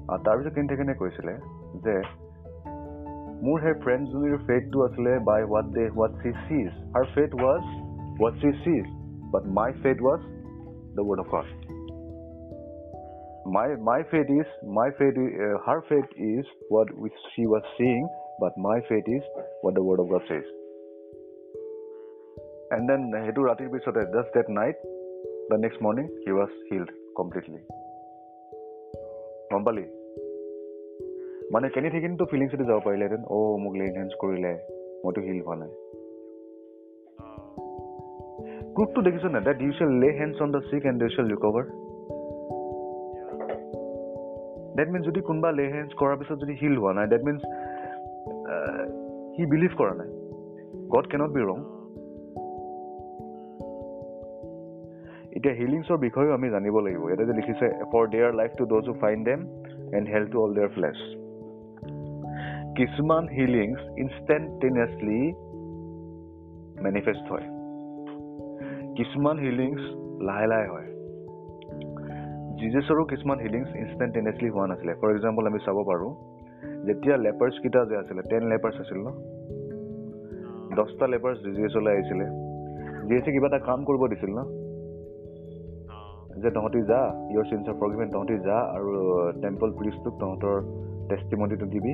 আৰু 0.08 0.20
তাৰপিছত 0.24 0.54
কেনে 0.56 0.78
কেনে 0.78 0.96
কৈছিলে 0.96 1.34
যে 1.84 1.96
মোৰ 3.42 3.58
সেই 3.64 3.76
ফ্ৰেণ্ডজনীৰ 3.84 4.38
ফেটটো 4.48 4.84
আছিলে 4.84 5.14
by 5.30 5.42
what 5.44 5.72
they 5.78 5.86
what 5.90 6.18
she 6.22 6.34
sees 6.44 6.70
her 6.96 7.06
fate 7.16 7.38
was 7.42 7.64
what 8.20 8.42
she 8.42 8.52
sees 8.66 8.92
but 9.32 9.54
my 9.58 9.78
fate 9.84 10.04
was 10.08 10.28
the 10.96 11.04
word 11.04 11.20
of 11.20 11.28
God 11.34 11.59
my 13.56 13.68
my 13.90 14.02
faith 14.12 14.30
is 14.30 14.48
my 14.78 14.90
faith 15.00 15.18
is, 15.24 15.32
uh, 15.46 15.58
her 15.68 15.80
faith 15.90 16.10
is 16.18 16.46
what 16.70 16.88
which 17.04 17.18
she 17.34 17.44
was 17.54 17.64
seeing 17.78 18.06
but 18.40 18.54
my 18.58 18.78
faith 18.90 19.08
is 19.18 19.24
what 19.62 19.76
the 19.76 19.84
word 19.88 20.00
of 20.04 20.10
god 20.14 20.24
says 20.32 20.48
and 22.76 22.90
then 22.90 23.02
সেইটো 23.26 23.42
ৰাতিৰ 23.50 23.70
পিছতে 23.74 24.02
just 24.16 24.32
that 24.38 24.50
night 24.62 24.78
the 25.52 25.60
next 25.66 25.80
morning 25.86 26.08
he 26.26 26.32
was 26.40 26.52
healed 26.70 26.92
completely 27.20 27.62
গম 29.52 29.62
পালি 29.68 29.86
মানে 31.54 31.68
কেনি 31.74 31.90
থাকিনতো 31.96 32.24
ফিলিংছতে 32.32 32.64
যাব 32.70 32.80
পাৰিলেহেঁতেন 32.88 33.22
অ' 33.36 33.58
মোক 33.64 33.74
লে 33.80 33.84
ইনহেঞ্চ 33.90 34.12
কৰিলে 34.22 34.54
মইতো 35.04 35.20
হিল 35.28 35.40
হোৱা 35.48 35.56
নাই 35.62 35.72
গ্ৰুপটো 38.76 39.00
দেখিছ 39.08 39.26
নাই 39.34 39.42
that 39.48 39.58
you 39.66 39.72
shall 39.78 39.92
lay 40.02 40.10
hands 40.20 40.38
on 40.46 40.50
the 40.56 40.62
sick 40.70 40.82
and 40.92 41.00
you 41.04 41.10
shall 41.16 41.28
recover 41.34 41.66
that 44.81 44.89
means 44.93 45.05
যদি 45.11 45.21
কোনোবা 45.29 45.51
লে 45.59 45.65
হেণ্ডছ 45.75 45.93
কৰাৰ 46.01 46.17
পিছত 46.21 46.37
যদি 46.45 46.55
হিল 46.61 46.75
হোৱা 46.83 46.93
নাই 46.99 47.07
ডেট 47.13 47.23
মিনছ 47.29 47.43
সি 49.35 49.43
বিলিভ 49.53 49.73
কৰা 49.81 49.95
নাই। 50.01 50.11
গড 50.95 51.07
কেনট 51.13 51.31
বি 51.37 51.43
ৰং 51.51 51.59
এতিয়া 55.37 55.55
হিলিংছৰ 55.59 55.99
বিষয়েও 56.05 56.33
আমি 56.37 56.49
জানিব 56.55 56.79
লাগিব। 56.87 57.03
ইয়াতে 57.09 57.25
যে 57.29 57.35
লিখিছে 57.39 57.67
for 57.93 58.05
their 58.15 58.33
life 58.41 58.53
to 58.59 58.65
those 58.73 58.89
who 58.91 58.95
find 59.03 59.21
them 59.29 59.41
and 59.97 60.07
health 60.15 60.29
to 60.33 60.39
all 60.45 60.51
their 60.55 60.71
flesh 60.77 60.99
কিছুমান 62.79 63.25
হিলিংছ 63.37 63.79
ইনষ্টেণ্টেনিয়াছলি 64.03 65.21
মেনিফেষ্ট 66.87 67.27
হয়। 67.33 67.47
কিছুমান 68.97 69.37
হিলিংছ 69.39 69.81
লাহে 70.29 70.47
লাহে 70.53 70.69
হয়। 70.69 70.90
জিজাছৰো 72.61 73.05
কিছুমান 73.05 73.39
হিলিংছ 73.39 73.69
ইনষ্টেণ্টেনিয়াছলি 73.77 74.51
হোৱা 74.51 74.67
নাছিলে। 74.67 74.95
ফৰ 74.95 75.11
এক্সাম্পল 75.11 75.47
আমি 75.47 75.59
চাব 75.67 75.79
পাৰোঁ 75.87 76.11
যেতিয়া 76.87 77.17
লেপাৰ্ছ 77.17 77.57
কেইটা 77.63 77.85
যে 77.85 77.97
আছিলে 77.97 78.23
টেন 78.23 78.43
লেপাৰ্ছ 78.49 78.81
আছিল 78.81 78.99
ন? 78.99 79.11
দহটা 80.77 81.07
লেপাৰ্ছ 81.07 81.41
জি 81.57 81.63
এছলৈ 81.63 81.93
আহিছিলে। 81.93 82.27
জি 83.07 83.15
এছে 83.17 83.33
কিবা 83.33 83.47
এটা 83.47 83.59
কাম 83.59 83.85
কৰিব 83.85 84.07
দিছিল 84.07 84.31
ন? 84.39 84.45
যে 86.43 86.51
তহঁতি 86.51 86.83
যা 86.83 87.01
ইয়ৰ 87.31 87.45
চিনছ 87.45 87.69
অফ 87.69 87.77
ফৰগিভেন 87.81 88.09
তহঁতি 88.11 88.39
যা 88.39 88.57
আৰু 88.57 88.91
টেম্পল 89.43 89.73
প্ৰিষ্টটোক 89.73 90.15
তহঁতৰ 90.21 90.57
টেষ্টিমনিটো 91.09 91.67
দিবি 91.67 91.93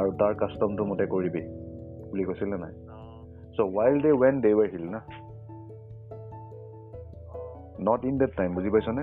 আৰু 0.00 0.10
তাৰ 0.18 0.34
কাষ্টমটো 0.34 0.84
মতে 0.84 1.06
কৰিবি 1.06 1.42
বুলি 2.10 2.24
কৈছিলে 2.24 2.56
নাই? 2.56 2.72
uh, 2.72 3.24
so' 3.56 3.74
while 3.74 4.00
they 4.00 4.12
when 4.12 4.40
they 4.40 4.54
were 4.54 4.68
heal 4.70 4.90
না? 4.90 5.00
নট 7.80 8.04
ইন 8.04 8.18
দেট 8.18 8.36
টাইম 8.36 8.54
বুজি 8.54 8.70
পাইছনে? 8.70 9.02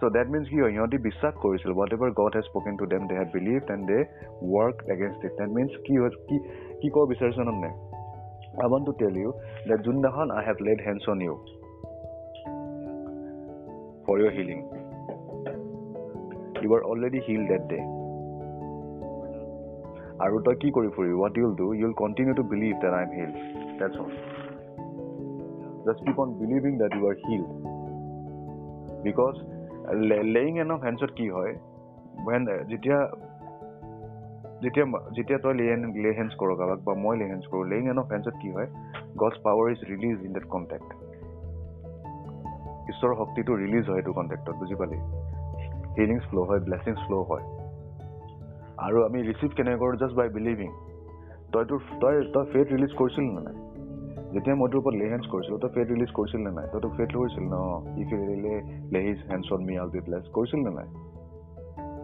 চ' 0.00 0.10
দেট 0.12 0.28
মিনছ 0.30 0.46
কি 0.48 0.58
হয় 0.60 0.72
সিহঁতি 0.72 0.98
বিশ্বাস 1.04 1.32
কৰিছিল 1.42 1.70
whatever 1.94 2.10
God 2.10 2.36
has 2.36 2.44
spoken 2.44 2.76
to 2.76 2.86
them 2.86 3.06
they 3.06 3.14
have 3.18 3.28
believe 3.32 3.70
and 3.72 3.86
they 3.86 3.98
work 4.52 4.76
against 4.90 5.24
it 5.24 5.32
that 5.38 5.50
means 5.56 5.72
কি 5.86 5.96
হয় 5.96 6.10
কি 6.28 6.36
কি 6.80 6.88
ক'ব 6.90 7.04
বিচাৰিছ 7.12 7.38
নে 7.38 7.70
I 8.62 8.68
want 8.68 8.84
to 8.86 8.92
tell 8.92 9.16
you 9.16 9.32
that 9.68 9.80
যোনদিনাখন 9.80 10.30
I 10.30 10.44
have 10.46 10.62
laid 10.62 10.78
hands 10.86 11.08
on 11.08 11.18
you 11.20 11.34
for 14.06 14.16
your 14.20 14.32
healing 14.38 14.58
you 16.62 16.70
are 16.74 16.82
already 16.90 17.20
heal 17.28 17.42
that 17.46 17.68
day 17.74 17.82
আৰু 20.24 20.36
তই 20.46 20.56
কি 20.62 20.68
কৰি 20.70 20.88
ফুৰিবি? 20.88 21.14
What 21.18 21.38
you'll 21.38 21.54
do 21.56 21.74
you'll 21.74 21.92
continue 21.92 22.34
to 22.34 22.42
believe 22.42 22.74
that 22.80 22.92
I 22.92 23.02
am 23.02 23.12
heal 23.18 23.32
that's 23.78 23.96
all 23.98 24.10
just 25.84 26.00
keep 26.04 26.18
on 26.20 26.28
believing 26.40 26.72
that 26.78 26.92
you 26.96 27.04
are 27.10 27.16
heal 27.28 27.44
because 29.02 29.57
laying 29.94 30.58
on 30.58 30.70
of 30.70 30.82
হেণ্ডছত 30.82 31.10
কি 31.16 31.28
হয়? 31.30 31.54
Uh, 32.26 32.68
যেতিয়া 32.68 33.08
যেতিয়া 34.62 34.86
যেতিয়া 35.16 35.38
তই 35.38 35.54
লে 35.54 35.76
লে 36.02 36.10
হেণ্ডছ 36.12 36.34
কৰ 36.34 36.54
কাৰোবাক 36.54 36.78
বা 36.84 36.94
মই 36.94 37.18
লে 37.18 37.24
হেণ্ডছ 37.24 37.46
কৰোঁ 37.46 37.64
লেয়িং 37.64 37.88
এন 37.88 37.98
অফ 37.98 38.06
হেণ্ডছত 38.12 38.34
কি 38.42 38.50
হয়? 38.50 38.66
God's 39.16 39.36
power 39.42 39.70
is 39.70 39.78
release 39.90 40.24
in 40.24 40.32
that 40.32 40.44
contact 40.44 40.92
ঈশ্বৰৰ 42.88 43.14
শক্তিটো 43.14 43.54
ৰিলিজ 43.54 43.84
হয় 43.88 43.96
এইটো 43.96 44.12
কণ্টেক্টত 44.12 44.50
বুজি 44.50 44.74
পালি? 44.74 44.96
হিলিংছ 45.96 46.24
ফ্ল' 46.30 46.44
হয় 46.44 46.60
ব্লেছিংছ 46.60 46.98
ফ্ল' 47.06 47.22
হয়। 47.22 47.42
আৰু 48.78 49.04
আমি 49.04 49.22
ৰিচিভ 49.22 49.50
কেনেকৈ 49.50 49.78
কৰোঁ? 49.78 49.96
জাষ্ট 49.96 50.16
বাই 50.16 50.28
বিলিভিং 50.28 50.70
তই 51.52 51.64
তোৰ 51.64 51.80
তই 52.00 52.32
তই 52.34 52.44
ফেথ 52.52 52.72
ৰিলিজ 52.72 52.90
কৰিছিল 52.96 53.24
নে 53.24 53.40
নাই? 53.40 53.67
যেতিয়া 54.32 54.54
মই 54.56 54.68
তোৰ 54.72 54.80
ওপৰত 54.80 54.94
লে 54.94 55.06
হেণ্ডছ 55.10 55.26
কৰিছিলোঁ 55.32 55.58
তই 55.58 55.70
ফেথ 55.74 55.88
ৰিলিজ 55.88 56.10
কৰিছিল 56.14 56.40
নে 56.46 56.50
নাই? 56.50 56.66
তইতো 56.72 56.88
ফেথ 56.96 57.10
কৰিছিল 57.16 57.44
ন? 57.54 57.56
If 58.00 58.08
really 58.12 58.54
laid 58.92 58.98
his 58.98 59.18
hands 59.30 59.52
on 59.52 59.64
me 59.64 59.78
all 59.78 59.88
bless 59.88 60.24
কৰিছিল 60.32 60.60
নে 60.66 60.70
নাই? 60.70 60.88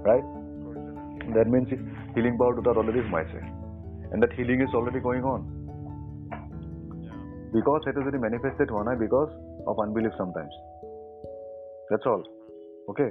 ৰাইট 0.09 0.25
দেট 1.35 1.49
মিনছ 1.49 1.69
হিলিং 2.17 2.33
পাৱাৰটো 2.39 2.63
তাত 2.63 2.77
অলৰেডি 2.77 3.01
সোমাইছে। 3.03 3.39
And 4.13 4.21
that 4.25 4.33
healing 4.39 4.63
is 4.63 4.71
already 4.75 5.01
going 5.01 5.23
on 5.23 5.43
because 7.53 7.79
সেইটো 7.85 8.01
যদি 8.03 8.19
মেনিফেষ্টেড 8.19 8.69
হোৱা 8.71 8.85
নাই 8.85 8.97
because 8.97 9.29
of 9.67 9.81
unbelief 9.81 10.13
sometimes 10.19 10.55
that's 11.91 12.07
all 12.07 12.23
okay 12.89 13.09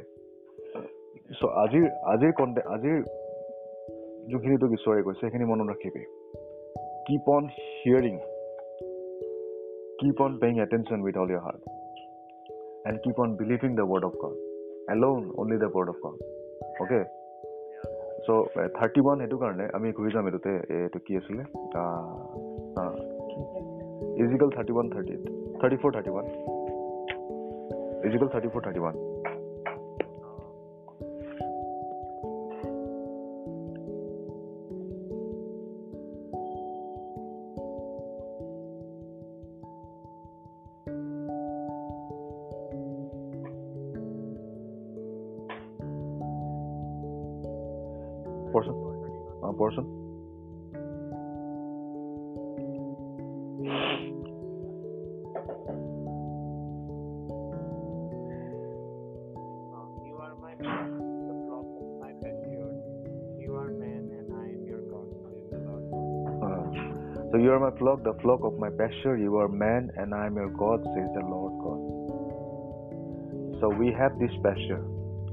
so' 1.40 1.54
আজিৰ 1.64 1.86
আজিৰ 2.14 2.32
কণ্টে 2.32 2.62
আজিৰ 2.62 2.98
যোনখিনি 4.32 4.58
তোক 4.58 4.72
ঈশ্বৰে 4.72 5.04
কৈছে 5.04 5.20
সেইখিনি 5.20 5.46
মনত 5.46 5.68
ৰাখিবি। 5.70 6.04
Keep 7.08 7.30
on 7.30 7.44
hearing 7.46 8.16
keep 10.04 10.24
on 10.28 10.40
paying 10.44 10.62
attention 10.68 11.04
with 11.08 11.18
all 11.24 11.30
your 11.36 11.42
heart 11.48 11.62
and 12.86 13.04
keep 13.04 13.20
on 13.26 13.36
believing 13.42 13.76
the 13.82 13.86
word 13.92 14.08
of 14.08 14.16
god 14.24 14.40
alone 14.96 15.28
only 15.44 15.60
the 15.66 15.70
word 15.76 15.92
of 15.92 16.00
god 16.06 16.18
okay 16.86 17.04
so' 18.26 18.36
thirty 18.76 19.00
one 19.04 19.18
সেইটো 19.22 19.38
কাৰণে 19.40 19.66
আমি 19.78 19.90
ঘূৰি 19.98 20.12
যাম 20.16 20.28
এইটোতে 20.28 20.52
এইটো 20.76 21.00
কি 21.06 21.18
আছিলে 21.20 21.44
Ezekiel 24.24 24.50
thirty 24.56 24.72
one 24.76 24.88
thirty 24.94 25.16
thirty 25.62 25.78
four 25.82 25.92
thirty 25.96 26.10
one 26.14 26.26
Ezekiel 28.08 28.30
thirty 28.34 28.50
four 28.54 28.62
thirty 28.68 28.80
one 28.84 28.96
the 68.03 68.15
flock 68.23 68.41
of 68.43 68.59
my 68.59 68.71
pasture. 68.71 69.17
You 69.17 69.37
are 69.37 69.49
man, 69.49 69.91
and 69.97 70.15
I 70.15 70.27
am 70.27 70.37
your 70.37 70.51
God, 70.51 70.83
says 70.83 71.09
the 71.15 71.21
Lord 71.21 71.53
God. 71.65 71.81
So 73.61 73.69
we 73.69 73.93
have 73.93 74.19
this 74.19 74.31
pasture. 74.43 74.83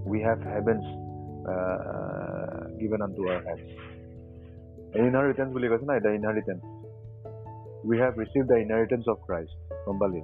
We 0.06 0.22
have 0.22 0.42
heavens 0.42 0.86
uh, 1.48 2.68
given 2.80 3.02
unto 3.02 3.28
our 3.28 3.42
hands. 3.48 3.70
Inheritance 4.96 5.52
বুলি 5.56 5.68
কৈছে 5.72 5.86
না 5.90 5.94
এটা 6.00 6.10
inheritance. 6.20 6.64
We 7.90 7.96
have 8.04 8.14
received 8.24 8.48
the 8.54 8.60
inheritance 8.66 9.06
of 9.14 9.18
Christ. 9.28 9.54
গম 9.86 9.96
পালি? 10.02 10.22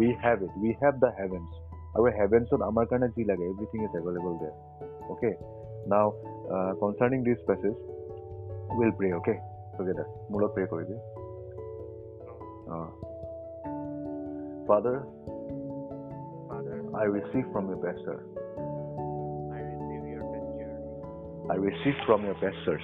We 0.00 0.08
have 0.24 0.38
it. 0.46 0.52
We 0.64 0.70
have 0.82 0.96
the 1.04 1.10
heavens. 1.20 1.50
আৰু 1.96 2.04
হেভেন্সত 2.18 2.60
আমাৰ 2.70 2.84
কাৰণে 2.90 3.08
যি 3.16 3.22
লাগে 3.30 3.44
everything 3.52 3.78
is 3.86 3.92
available 4.00 4.34
there 4.40 4.54
okay 5.12 5.30
now 5.92 6.08
concerning 6.82 7.20
this 7.28 7.40
passage 7.48 7.74
will 8.76 8.92
pray 8.98 9.08
okay 9.18 9.34
together 9.76 10.06
মোৰ 10.30 10.38
লগত 10.42 10.52
প্ৰে 10.56 10.64
কৰিবি 10.72 10.96
Father, 14.73 15.05
Father, 16.49 16.81
I 16.97 17.03
receive 17.03 17.45
from 17.53 17.67
your 17.67 17.77
best 17.77 17.99
sir. 18.05 18.25
I 19.53 19.61
receive 19.69 20.03
your 20.09 20.25
best 20.33 20.49
sir. 20.57 20.73
I 21.51 21.55
receive 21.61 21.93
from 22.07 22.23
your 22.25 22.33
best 22.33 22.57
sirs. 22.65 22.81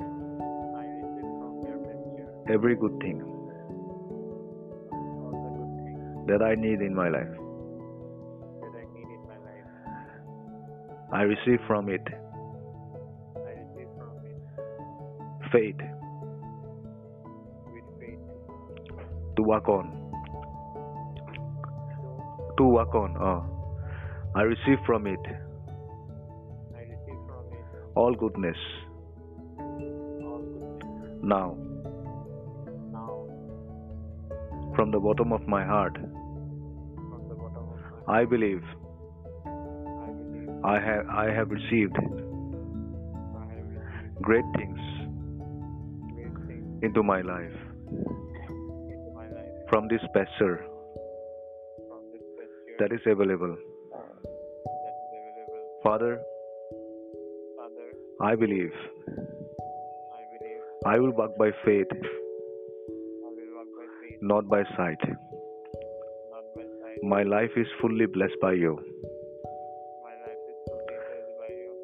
I 0.00 0.82
receive 0.98 1.30
from 1.38 1.62
your 1.62 1.78
best 1.78 2.02
sir. 2.16 2.26
Every 2.52 2.74
good 2.74 2.98
thing. 2.98 3.22
All 4.90 5.30
the 5.30 5.50
good 5.62 5.72
things. 5.86 6.26
That 6.26 6.42
I 6.42 6.56
need 6.56 6.80
in 6.80 6.92
my 6.92 7.08
life. 7.08 7.30
That 8.58 8.74
I 8.74 8.84
need 8.90 9.06
in 9.14 9.22
my 9.30 9.38
life. 9.46 9.70
I 11.12 11.22
receive 11.22 11.60
from 11.68 11.88
it. 11.88 12.02
I 12.02 13.54
receive 13.62 13.90
from 13.96 14.26
it. 14.26 14.42
Faith. 15.52 15.82
With 17.72 17.88
faith. 18.00 18.18
To 19.36 19.42
work 19.44 19.68
on 19.68 20.01
Walk 22.82 22.94
on. 22.96 23.16
Oh. 23.16 23.44
I 24.34 24.42
receive 24.42 24.78
from 24.84 25.06
it 25.06 25.20
I 26.74 26.80
receive 26.80 27.20
from 27.28 27.44
it 27.52 27.64
all 27.94 28.12
goodness 28.12 28.56
all 30.20 30.42
good 30.42 30.80
things. 30.80 31.22
now 31.22 31.56
Now, 32.90 33.10
from 34.74 34.90
the 34.90 34.98
bottom 34.98 35.32
of 35.32 35.46
my 35.46 35.64
heart. 35.64 35.94
from 35.94 37.28
the 37.28 37.36
bottom 37.36 37.68
of 37.70 37.78
my 38.08 38.20
I 38.20 38.24
believe 38.24 38.64
I 39.46 40.10
believe 40.10 40.64
I 40.64 40.80
have 40.80 41.06
I 41.08 41.26
have 41.30 41.50
received 41.50 41.96
I 41.96 42.02
have 43.54 43.68
received 43.78 44.22
great 44.22 44.44
things 44.56 44.80
great 46.16 46.34
things 46.48 46.82
into 46.82 47.02
my 47.04 47.20
life 47.20 47.54
into 47.86 49.12
my 49.14 49.28
life 49.28 49.70
from 49.70 49.86
this 49.86 50.02
pasture 50.10 50.10
from 50.10 50.10
this 50.10 50.10
pasture 50.18 50.71
that 52.82 52.92
is 52.92 53.00
available. 53.06 53.56
Father, 55.84 56.20
I 58.20 58.34
believe. 58.34 58.72
I 60.84 60.98
will 60.98 61.12
walk 61.12 61.36
by 61.38 61.50
faith, 61.64 61.92
not 64.20 64.48
by 64.48 64.64
sight. 64.76 64.98
My 67.04 67.22
life 67.22 67.50
is 67.56 67.66
fully 67.80 68.06
blessed 68.06 68.40
by 68.40 68.52
you. 68.54 68.76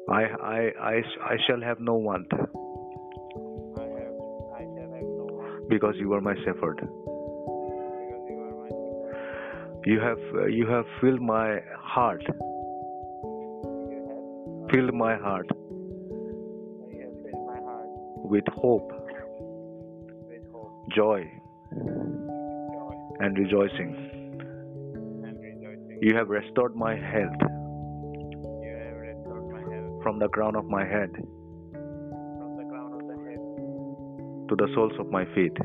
I, 0.09 0.23
I, 0.23 0.59
I, 0.81 0.95
I 1.31 1.35
shall 1.47 1.61
have 1.61 1.79
no 1.79 1.93
want 1.93 2.27
because 5.69 5.95
you 5.97 6.13
are 6.13 6.21
my 6.21 6.35
shepherd. 6.43 6.81
You 9.89 9.99
have, 10.01 10.19
uh, 10.35 10.45
you 10.45 10.67
have 10.67 10.85
filled 11.01 11.19
my 11.19 11.57
heart, 11.75 12.21
filled 14.71 14.93
my 14.93 15.15
heart. 15.17 15.47
With 18.33 18.43
hope, 18.53 18.91
joy, 20.95 21.27
and 23.19 23.35
rejoicing. 23.35 23.91
You 26.03 26.15
have 26.15 26.29
restored 26.29 26.75
my 26.75 26.95
health. 26.95 27.41
From 30.03 30.19
the 30.19 30.29
crown 30.31 30.55
of 30.55 30.65
my 30.65 30.85
head. 30.85 31.09
To 34.49 34.55
the 34.55 34.67
soles 34.75 34.93
of 34.99 35.09
my 35.09 35.25
feet. 35.33 35.57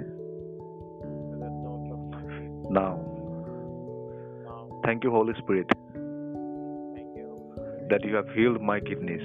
Thank 4.85 5.05
you, 5.05 5.11
Holy 5.11 5.35
Spirit, 5.39 5.67
thank 6.95 7.17
you 7.17 7.27
that 7.91 8.05
you 8.05 8.15
have 8.15 8.29
healed 8.35 8.61
my 8.61 8.81
kidneys, 8.81 9.21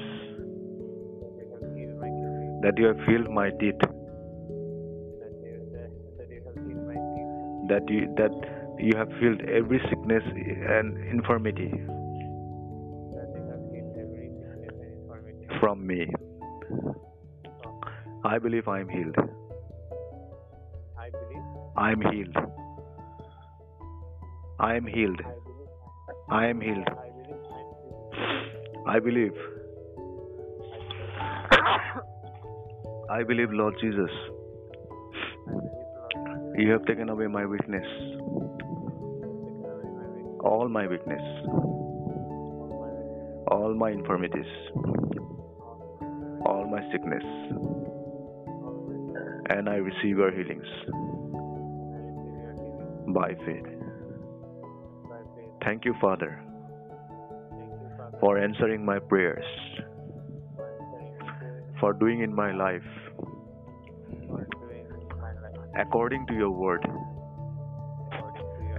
that 1.26 1.38
you 1.38 1.48
have 1.54 1.76
healed 1.76 2.00
my 2.00 2.10
kidneys, 2.10 2.62
that 2.63 2.78
you 2.78 2.86
have 2.88 3.00
healed 3.08 3.30
my 3.30 3.50
teeth, 3.60 3.80
that 3.80 5.34
you, 5.43 5.56
that, 5.74 5.91
that 6.17 6.30
you 6.30 6.41
have 6.45 6.56
healed 6.65 6.86
my 6.88 6.95
teeth, 6.95 7.32
that 7.69 7.84
you 7.89 8.02
that 8.17 8.34
you 8.80 8.95
have 8.98 9.12
healed 9.19 9.41
every 9.41 9.80
sickness 9.89 10.24
and 10.78 10.98
infirmity 11.10 11.69
that 11.69 13.30
you 13.36 13.43
have 13.52 13.63
healed 13.72 13.98
every 13.98 14.30
sickness 14.39 14.74
and 14.80 14.93
infirmity. 15.04 15.60
from 15.60 15.86
me. 15.86 16.08
I 18.24 18.38
believe 18.39 18.67
I 18.67 18.80
am 18.82 18.89
healed. 18.89 19.15
I 20.98 21.10
believe, 21.10 21.43
I 21.78 21.91
am 21.91 22.02
healed. 22.02 22.38
I 24.60 24.76
am 24.76 24.86
healed. 24.86 25.22
I 26.31 26.47
am 26.47 26.61
healed. 26.61 26.87
I 28.87 28.99
believe. 28.99 29.33
I 33.09 33.23
believe, 33.23 33.51
Lord 33.51 33.75
Jesus, 33.81 34.11
you 36.55 36.69
have 36.71 36.85
taken 36.85 37.09
away 37.09 37.25
my 37.27 37.45
weakness, 37.45 37.85
all 40.43 40.69
my 40.69 40.85
weakness, 40.87 41.21
all 43.47 43.73
my 43.75 43.89
infirmities, 43.91 44.45
all 46.45 46.67
my 46.69 46.81
sickness, 46.91 47.23
and 49.49 49.67
I 49.67 49.77
receive 49.77 50.17
your 50.17 50.31
healings 50.31 50.67
by 53.15 53.33
faith. 53.45 53.78
Thank 55.63 55.86
you, 55.86 55.93
Father, 56.02 56.41
for 58.19 58.38
answering 58.38 58.86
my 58.86 59.00
prayers, 59.00 59.45
for 61.80 61.93
doing 61.93 62.22
in 62.22 62.34
my 62.34 62.54
life 62.54 62.84
according 65.78 66.26
to 66.28 66.34
your 66.34 66.52
word. 66.52 66.86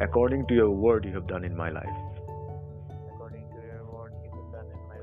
According 0.01 0.47
to 0.49 0.55
your 0.55 0.71
word, 0.71 1.05
you 1.05 1.13
have 1.15 1.27
done 1.27 1.45
in 1.45 1.57
my 1.57 1.71
life. 1.71 1.85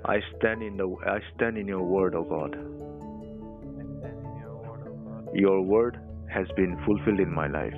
I 0.06 0.20
stand 0.38 0.64
in 0.64 0.78
the 0.78 0.88
I 1.06 1.20
stand 1.36 1.58
in 1.58 1.68
your 1.68 1.84
word, 1.84 2.16
O 2.16 2.24
God. 2.24 2.56
Your 5.34 5.62
word 5.62 6.00
has 6.30 6.48
been 6.56 6.78
fulfilled 6.86 7.20
in 7.20 7.32
my 7.32 7.48
life. 7.48 7.74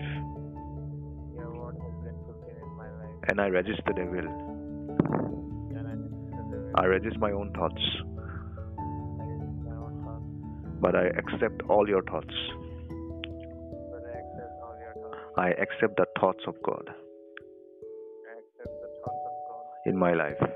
I 3.39 3.47
resist 3.47 3.82
the 3.86 3.93
will? 4.06 4.30
I 5.78 5.82
resist 5.82 6.13
the 6.25 6.43
devil. 6.52 6.71
I 6.75 6.84
resist 6.86 7.17
my 7.19 7.32
own 7.32 7.52
thoughts, 7.54 7.82
I 7.82 9.23
resist 9.34 9.60
my 9.65 9.75
own 9.75 9.95
thoughts, 10.04 10.82
but 10.82 10.95
I 10.95 11.06
accept 11.21 11.62
all 11.69 11.88
your 11.88 12.04
thoughts. 12.04 12.36
but 13.91 14.04
I 14.06 14.17
accept 14.21 14.54
all 14.63 14.75
your 14.86 14.93
thoughts. 15.02 15.38
I 15.38 15.49
accept 15.65 15.95
the 15.97 16.06
thoughts 16.19 16.43
of 16.47 16.56
God 16.63 16.86
I 16.89 16.93
accept 18.39 18.73
the 18.84 18.89
thoughts 19.04 19.23
of 19.25 19.36
God 19.49 19.65
in 19.86 19.95
my 19.97 20.13
life. 20.13 20.41
in 20.41 20.47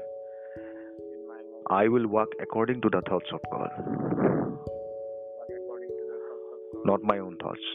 my 1.27 1.35
life. 1.35 1.67
I 1.69 1.87
will 1.87 2.07
walk 2.07 2.29
according 2.41 2.81
to 2.81 2.89
the 2.89 3.01
thoughts 3.09 3.31
of 3.33 3.41
God, 3.51 3.69
Not 3.77 5.49
according 5.49 5.89
to 5.89 6.03
the 6.11 6.17
thoughts 6.27 6.47
of 6.53 6.59
God, 6.73 6.85
not 6.91 7.01
my 7.03 7.17
own 7.19 7.37
thoughts. 7.37 7.67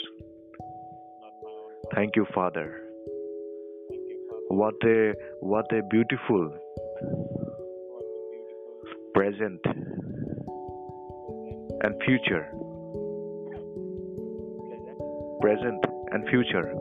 not 1.22 1.32
my 1.42 1.50
own 1.50 1.70
thoughts. 1.72 1.94
Thank 1.94 2.16
you, 2.16 2.26
Father. 2.34 2.66
What 4.58 4.74
a 4.84 5.14
what 5.38 5.72
a 5.72 5.82
beautiful 5.88 6.50
present 9.14 9.60
and 11.84 11.94
future, 12.04 12.44
present, 15.40 15.84
and 16.10 16.28
future, 16.28 16.74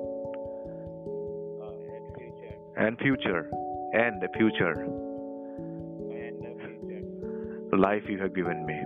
and 2.78 2.98
future, 2.98 3.48
and 3.94 4.22
the 4.24 4.30
future 4.36 4.88
life 7.78 8.04
you 8.10 8.18
have 8.18 8.34
given 8.34 8.66
me. 8.66 8.82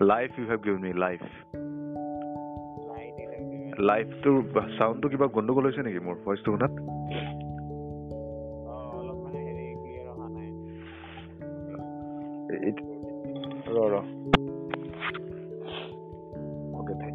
Life 0.00 0.30
you 0.38 0.48
have 0.48 0.64
given 0.64 0.80
me. 0.80 0.94
Life. 0.94 1.20
লাইফটোৰ 3.78 4.42
চাউণ্ডটো 4.78 5.08
কিবা 5.08 5.26
গণ্ডগোল 5.26 5.64
হৈছে 5.64 5.82
নেকি 5.82 5.98
মোৰ 5.98 6.14
ভইচটো 6.24 6.50
শুনাত? 6.52 6.70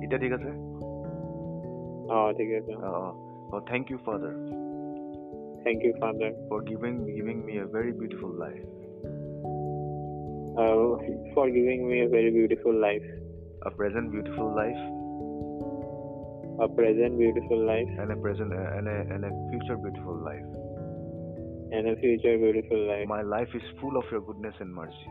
এতিয়া 0.03 0.19
ঠিক 0.19 0.33
আছে? 0.33 0.51
অ' 2.13 2.33
ঠিক 2.33 2.53
আছে। 2.53 2.73
অঁ 2.75 3.11
অঁ। 3.51 3.59
Thank 3.59 3.91
you 3.91 3.97
father 3.97 4.35
thank 5.63 5.83
you 5.83 5.93
father 5.93 6.31
for 6.49 6.63
giving 6.63 7.05
giving 7.05 7.43
me 7.43 7.53
a 7.53 7.65
very 7.65 7.91
beautiful 7.91 8.31
life 8.37 8.63
for 11.35 11.51
giving 11.51 11.85
me 11.85 11.99
a 11.99 12.07
very 12.07 12.31
beautiful 12.31 12.75
life 12.75 13.01
a 13.61 13.71
present 13.71 14.11
beautiful 14.11 14.55
life. 14.55 14.96
A 16.59 16.67
present 16.67 17.17
beautiful 17.17 17.65
life 17.65 17.89
and 17.99 18.11
a 18.11 18.15
present 18.15 18.53
and 18.53 18.87
a, 18.87 18.97
and 19.13 19.25
a 19.25 19.31
future 19.51 19.77
beautiful 19.77 20.17
life. 20.23 20.45
and 21.71 21.87
a 21.89 21.95
future 21.97 22.37
beautiful 22.37 22.79
life. 22.87 23.07
My 23.07 23.21
life 23.21 23.49
is 23.53 23.61
full 23.81 23.97
of 23.97 24.05
your 24.11 24.21
goodness 24.21 24.55
and 24.59 24.73
mercy. 24.73 25.09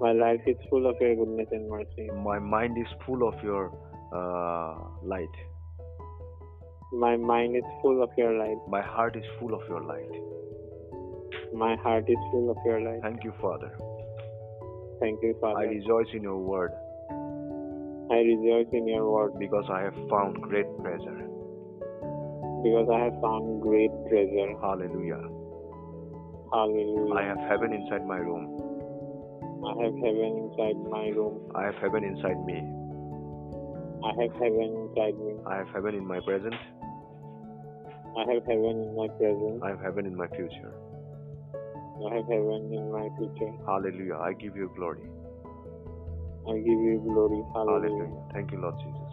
My 0.00 0.12
life 0.12 0.40
is 0.46 0.56
full 0.70 0.86
of 0.88 0.96
your 1.00 1.14
goodness 1.16 1.48
and 1.52 1.68
mercy. 1.68 2.08
My 2.24 2.38
mind 2.38 2.78
is 2.78 2.86
full 3.06 3.28
of 3.28 3.34
your 3.44 3.66
uh, 4.12 4.74
light. 5.02 5.36
My 6.92 7.16
mind 7.16 7.56
is 7.56 7.64
full 7.82 8.02
of 8.02 8.10
your 8.16 8.32
light. 8.38 8.56
My 8.68 8.82
heart 8.82 9.16
is 9.16 9.24
full 9.38 9.54
of 9.54 9.60
your 9.68 9.82
light. 9.82 10.10
My 11.54 11.76
heart 11.76 12.04
is 12.08 12.16
full 12.32 12.50
of 12.50 12.56
your 12.64 12.80
light. 12.80 13.02
Thank 13.02 13.24
you, 13.24 13.32
Father. 13.40 13.72
Thank 15.00 15.22
you, 15.22 15.36
Father. 15.40 15.60
I 15.60 15.64
rejoice 15.64 16.08
in 16.14 16.22
your 16.22 16.38
word 16.38 16.72
I 18.10 18.16
rejoice 18.18 18.68
in 18.72 18.88
your 18.88 19.10
word 19.10 19.38
because 19.38 19.66
I 19.70 19.82
have 19.82 19.94
found 20.10 20.40
great 20.42 20.66
treasure. 20.82 21.28
because 22.64 22.88
I 22.92 23.00
have 23.06 23.20
found 23.22 23.62
great 23.62 23.90
treasure. 24.10 24.50
Hallelujah. 24.60 25.22
Hallelujah. 26.52 27.14
I 27.14 27.24
have 27.24 27.38
heaven 27.48 27.72
inside 27.74 28.06
my 28.06 28.18
room. 28.18 28.70
I 29.64 29.72
have 29.84 29.94
heaven 29.94 30.32
inside 30.44 30.78
my 30.90 31.08
room. 31.16 31.52
I 31.54 31.64
have 31.66 31.76
heaven 31.76 32.04
inside 32.04 32.40
me. 32.46 32.60
I 34.04 34.12
have 34.22 34.32
heaven 34.34 34.70
inside 34.88 35.18
me. 35.18 35.34
I 35.46 35.56
have 35.58 35.68
heaven 35.74 35.94
in 35.96 36.06
my 36.06 36.20
present. 36.20 36.54
I 38.18 38.24
have 38.32 38.44
heaven 38.46 38.76
in 38.84 38.96
my 38.96 39.08
present. 39.18 39.62
I 39.64 39.70
have 39.70 39.80
heaven 39.80 40.06
in 40.06 40.16
my 40.16 40.28
future. 40.28 40.74
I 42.10 42.14
have 42.16 42.26
heaven 42.28 42.70
in 42.72 42.92
my 42.92 43.08
future. 43.18 43.52
Hallelujah. 43.66 44.16
I 44.18 44.34
give 44.34 44.56
you 44.56 44.72
glory. 44.76 45.09
I 46.49 46.55
give 46.67 46.81
you 46.87 47.01
glory. 47.05 47.39
Hallelujah. 47.53 47.89
Hallelujah. 47.89 48.23
Thank 48.33 48.51
you, 48.51 48.59
Lord 48.65 48.75
Jesus. 48.83 49.11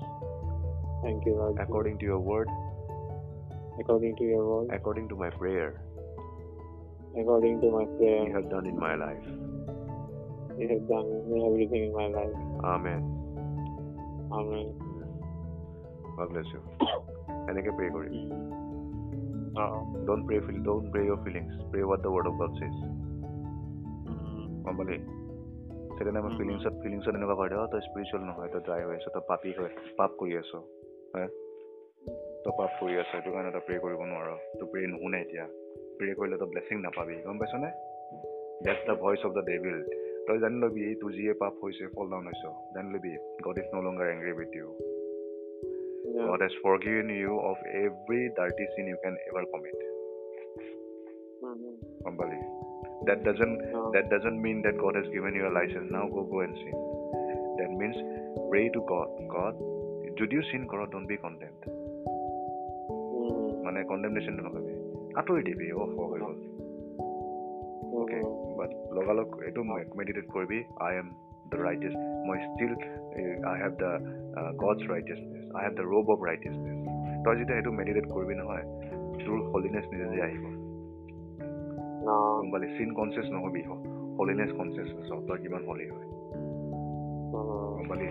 Thank 1.05 1.25
you, 1.27 1.35
Lord. 1.37 1.59
According 1.59 1.99
to 2.01 2.05
your 2.05 2.21
word, 2.21 2.49
according 3.81 4.15
to 4.17 4.25
your 4.25 4.45
word, 4.51 4.69
according 4.79 5.09
to 5.13 5.17
my 5.17 5.31
prayer, 5.31 5.71
according 7.19 7.61
to 7.63 7.71
my 7.71 7.83
you 7.83 7.97
prayer, 7.99 8.25
have 8.37 8.51
done 8.51 8.67
in 8.67 8.79
my 8.79 8.95
life. 8.95 9.27
you 10.61 10.69
have 10.73 10.85
done 10.89 11.09
everything 11.49 11.83
in 11.89 11.93
my 12.01 12.09
life. 12.19 12.37
Amen. 12.75 13.03
Amen. 14.41 14.67
God 16.17 16.31
bless 16.35 16.49
you. 16.57 16.63
এনেকে 17.51 17.73
pray 17.79 17.91
Karim 17.97 18.17
Oh. 19.63 19.79
don't 20.09 20.23
pray 20.29 20.37
feel 20.45 20.59
don't 20.67 20.87
pray 20.93 21.03
your 21.09 21.17
feelings 21.25 21.55
pray 21.73 21.83
what 21.89 22.01
the 22.05 22.11
word 22.15 22.27
of 22.31 22.37
God 22.43 22.53
says 22.61 22.77
গম 24.65 24.75
পালি 24.79 24.97
second 25.98 26.16
টাইমত 26.18 26.32
Mhm. 26.32 26.40
ফিলিংছত 26.40 26.74
ফিলিংছত 26.84 27.14
এনেকুৱা 27.20 27.36
কৰে 27.42 27.56
অ 27.62 27.66
তই 27.74 27.82
spiritual 27.88 28.24
নহয় 28.30 28.50
তই 28.54 28.62
ড্ৰাই 28.68 28.82
হৈ 28.88 28.96
আছ 29.00 29.06
তই 29.16 29.24
পাপী 29.30 29.52
হয় 29.58 29.72
পাপ 30.00 30.12
কৰি 30.20 30.34
আছ 30.42 30.52
হে 31.16 31.26
তই 32.44 32.54
পাপ 32.60 32.72
কৰি 32.80 32.94
আছ 33.02 33.08
সেইটো 33.12 33.30
কাৰণে 33.36 33.52
তই 33.56 33.64
প্ৰে 33.68 33.78
কৰিব 33.84 34.02
নোৱাৰ 34.12 34.28
তই 34.60 34.68
প্ৰে 34.72 34.84
নুশুনে 34.94 35.18
এতিয়া 35.24 35.46
প্ৰে 35.98 36.12
কৰিলে 36.20 36.38
তই 36.42 36.50
ব্লেছিং 36.54 36.78
নাপাবি 36.86 37.16
গম 37.26 37.38
পাইছনে 37.42 37.70
that's 38.66 38.82
the 38.90 38.96
voice 39.04 39.22
of 39.28 39.32
the 39.38 39.44
devil 39.52 39.78
তই 40.28 40.38
জানি 40.44 40.58
ল'বি 40.64 40.82
এইটো 40.90 41.08
যিয়ে 41.18 41.34
পাপ 41.42 41.54
হৈছে 41.62 41.84
ফল 41.96 42.08
ডাউন 42.14 42.26
হৈছ 42.30 42.44
জানি 42.76 42.90
ল'বি 42.94 43.12
God 43.46 43.58
is 43.58 43.68
no 43.74 43.78
longer 43.88 44.08
angry 44.16 44.32
with 44.40 44.54
you 44.56 44.70
Yeah. 46.08 46.28
God 46.28 46.42
has 46.42 46.54
forgiven 46.62 47.10
you 47.14 47.34
of 47.50 47.58
every 47.78 48.22
dirty 48.38 48.66
sin 48.74 48.86
you 48.88 49.00
can 49.04 49.16
ever 49.30 49.44
commit. 49.54 49.78
গম 52.06 52.16
পালি? 52.16 52.40
That 53.08 53.20
doesn't 53.28 53.56
No. 53.74 53.82
that 53.96 54.06
doesn't 54.14 54.40
mean 54.46 54.58
that 54.66 54.76
God 54.84 54.96
has 55.00 55.08
given 55.16 55.34
you 55.38 55.44
a 55.50 55.54
license. 55.58 55.88
Now 55.96 56.06
go 56.16 56.22
go 56.32 56.40
and 56.46 56.56
sin. 56.62 56.76
That 57.60 57.72
means 57.82 57.98
pray 58.52 58.66
to 58.76 58.82
God. 58.94 59.10
God, 59.36 59.56
যদিও 60.20 60.42
sin 60.42 60.64
কৰ 60.72 60.80
don't 60.94 61.08
be 61.14 61.18
condemned. 61.26 61.64
মানে 63.66 63.84
কণ্ডেমনেশ্যনটো 63.84 64.42
নকবি 64.44 64.74
আঁতৰি 65.20 65.42
দিবি 65.44 65.68
অ 65.72 65.84
হৈ 65.86 66.20
গ'ল 66.24 66.24
okay 68.00 68.20
Mhm. 68.20 68.58
But 68.60 68.72
লগালগ 68.98 69.28
এইটো 69.48 69.62
meditate 70.00 70.26
কৰিবি 70.36 70.60
আই 70.80 70.94
এম 70.96 71.08
দ্য 71.52 71.58
ৰাইটেষ্ট 71.68 71.98
মই 72.28 72.38
still 72.48 72.74
I 73.52 73.56
have 73.64 73.74
the 73.84 73.92
God's 74.64 74.80
righteousness 74.94 75.46
I 75.56 75.62
have 75.66 75.74
the 75.80 75.86
robe 75.94 76.08
of 76.14 76.20
righteousness 76.30 76.78
তই 77.26 77.36
যেতিয়া 77.40 77.58
সেইটো 77.58 77.72
মেডিটেট 77.80 78.06
কৰিবি 78.16 78.36
নহয় 78.42 78.64
তোৰ 79.26 79.38
হলিনেছ 79.52 79.86
নিজে 79.92 80.06
নিজে 80.06 80.24
আহিব 80.28 80.44
গম 82.38 82.48
পালি 82.52 82.68
চিন 82.78 82.90
কনচিয়াছ 82.98 83.28
নহবি 83.36 83.62
হলিনেছ 84.18 84.52
কনচিয়াছনেছ 84.58 85.10
হ 85.12 85.20
তই 85.28 85.38
কিমান 85.44 85.64
হলি 85.70 85.86
হয়. 85.92 86.08
গম 87.78 87.86
পালি 87.90 88.06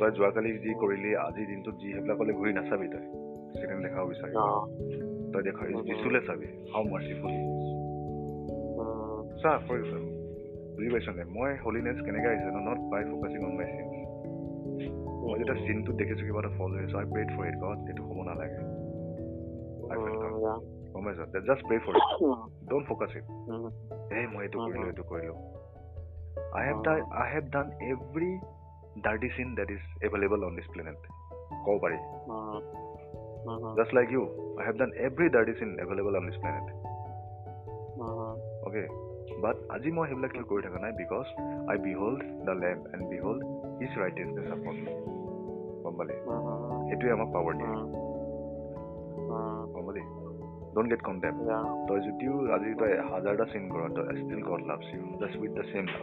তই 0.00 0.10
যোৱাকালি 0.16 0.50
যি 0.64 0.72
কৰিলি 0.82 1.10
আজিৰ 1.26 1.46
দিনটোত 1.50 1.74
যি 1.80 1.88
সেইবিলাকলৈ 1.94 2.34
ঘূৰি 2.38 2.52
নাচাবি 2.58 2.86
তই 2.94 3.04
চিনেমা 3.58 3.82
দেখাব 3.86 4.04
বিচাৰি. 4.10 4.34
তই 5.32 5.42
দেখা 5.46 5.62
যিচুলে 5.88 6.20
চাবি 6.26 6.48
হাউ 6.72 6.82
মাৰ্চিফুল. 6.92 7.32
চা 9.42 9.52
ফৰ 9.66 9.78
বুজি 10.74 10.88
পাইছ 10.94 11.08
নে 11.16 11.24
মই 11.36 11.52
হলিনেছ 11.64 11.98
কেনেকৈ 12.06 12.28
আহিছে 12.32 12.50
not 12.68 12.80
by 12.90 13.02
focusing 13.10 13.40
on 13.48 13.52
my 13.58 13.66
sin 13.74 13.86
মই 15.22 15.36
যেতিয়া 15.40 15.56
চিনটো 15.66 15.90
দেখিছোঁ 16.00 16.26
কিবা 16.26 16.40
এটা 16.42 16.50
ফল 16.58 16.70
হৈ 16.76 16.82
আছোঁ 16.86 16.98
I 17.00 17.06
prayed 17.12 17.28
for 17.36 17.44
it 17.50 17.56
God 17.64 17.78
এইটো 17.90 18.02
হ'ব 18.08 18.18
নালাগে. 18.28 18.60
গম 20.92 21.04
পাইছ 21.06 21.18
just 21.48 21.62
pray 21.68 21.76
for 21.84 21.94
it 22.00 22.08
don't 22.70 22.84
focus 22.90 23.10
it. 23.18 23.26
এই 24.18 24.24
মই 24.32 24.42
এইটো 24.46 24.58
কৰিলোঁ. 24.66 24.86
এইটো 24.92 25.04
কৰিলোঁ 25.12 25.36
I 26.56 26.62
have 26.68 26.78
done 26.86 26.98
I 27.20 27.26
have 27.34 27.44
done 27.54 27.66
every 27.90 28.30
dirty 29.06 29.28
sin 29.36 29.48
that 29.58 29.68
is 29.76 29.82
available 30.06 30.40
on 30.48 30.52
this 30.58 30.68
planet 30.74 30.98
ক'ব 31.66 31.76
পাৰি. 31.84 31.98
Just 33.78 33.92
like 33.98 34.08
you 34.14 34.22
I 34.58 34.64
have 34.66 34.76
done 34.82 34.90
every 35.06 35.26
dirty 35.36 35.54
sin 35.60 35.70
available 35.84 36.12
on 36.20 36.24
this 36.28 36.38
planet. 36.42 36.66
Okay 38.66 38.84
but 39.42 39.56
আজি 39.74 39.90
মই 39.96 40.04
সেইবিলাক 40.08 40.30
কিয় 40.34 40.46
কৰি 40.50 40.62
থকা 40.66 40.78
নাই 40.84 40.92
because 41.02 41.26
I 41.70 41.76
behold 41.86 42.20
the 42.46 42.54
lamp 42.64 42.82
and 42.94 43.04
behold 43.12 43.40
his 43.80 43.92
righteousness 44.02 44.48
upon 44.56 44.76
গম 45.84 45.94
পালি. 45.98 46.14
সেইটোৱে 46.88 47.10
আমাক 47.16 47.28
পাৱাৰ 47.34 47.54
দিয়ে. 47.60 47.74
গম 49.74 49.84
পালি 49.88 50.02
ডোণ্ট 50.74 50.90
গেট 50.90 51.00
Yeah. 51.00 51.88
তই 51.88 52.00
যদিও 52.00 52.54
আজি 52.54 52.74
তই 52.74 52.92
হাজাৰটা 53.12 53.44
চিন 53.44 53.72
কৰ 53.72 53.96
তই 53.96 54.16
still 54.16 54.42
God 54.42 54.66
loves 54.66 54.94
you 54.94 55.16
just 55.20 55.36
with 55.36 55.52
the 55.52 55.62
same 55.72 55.86
love. 55.86 56.02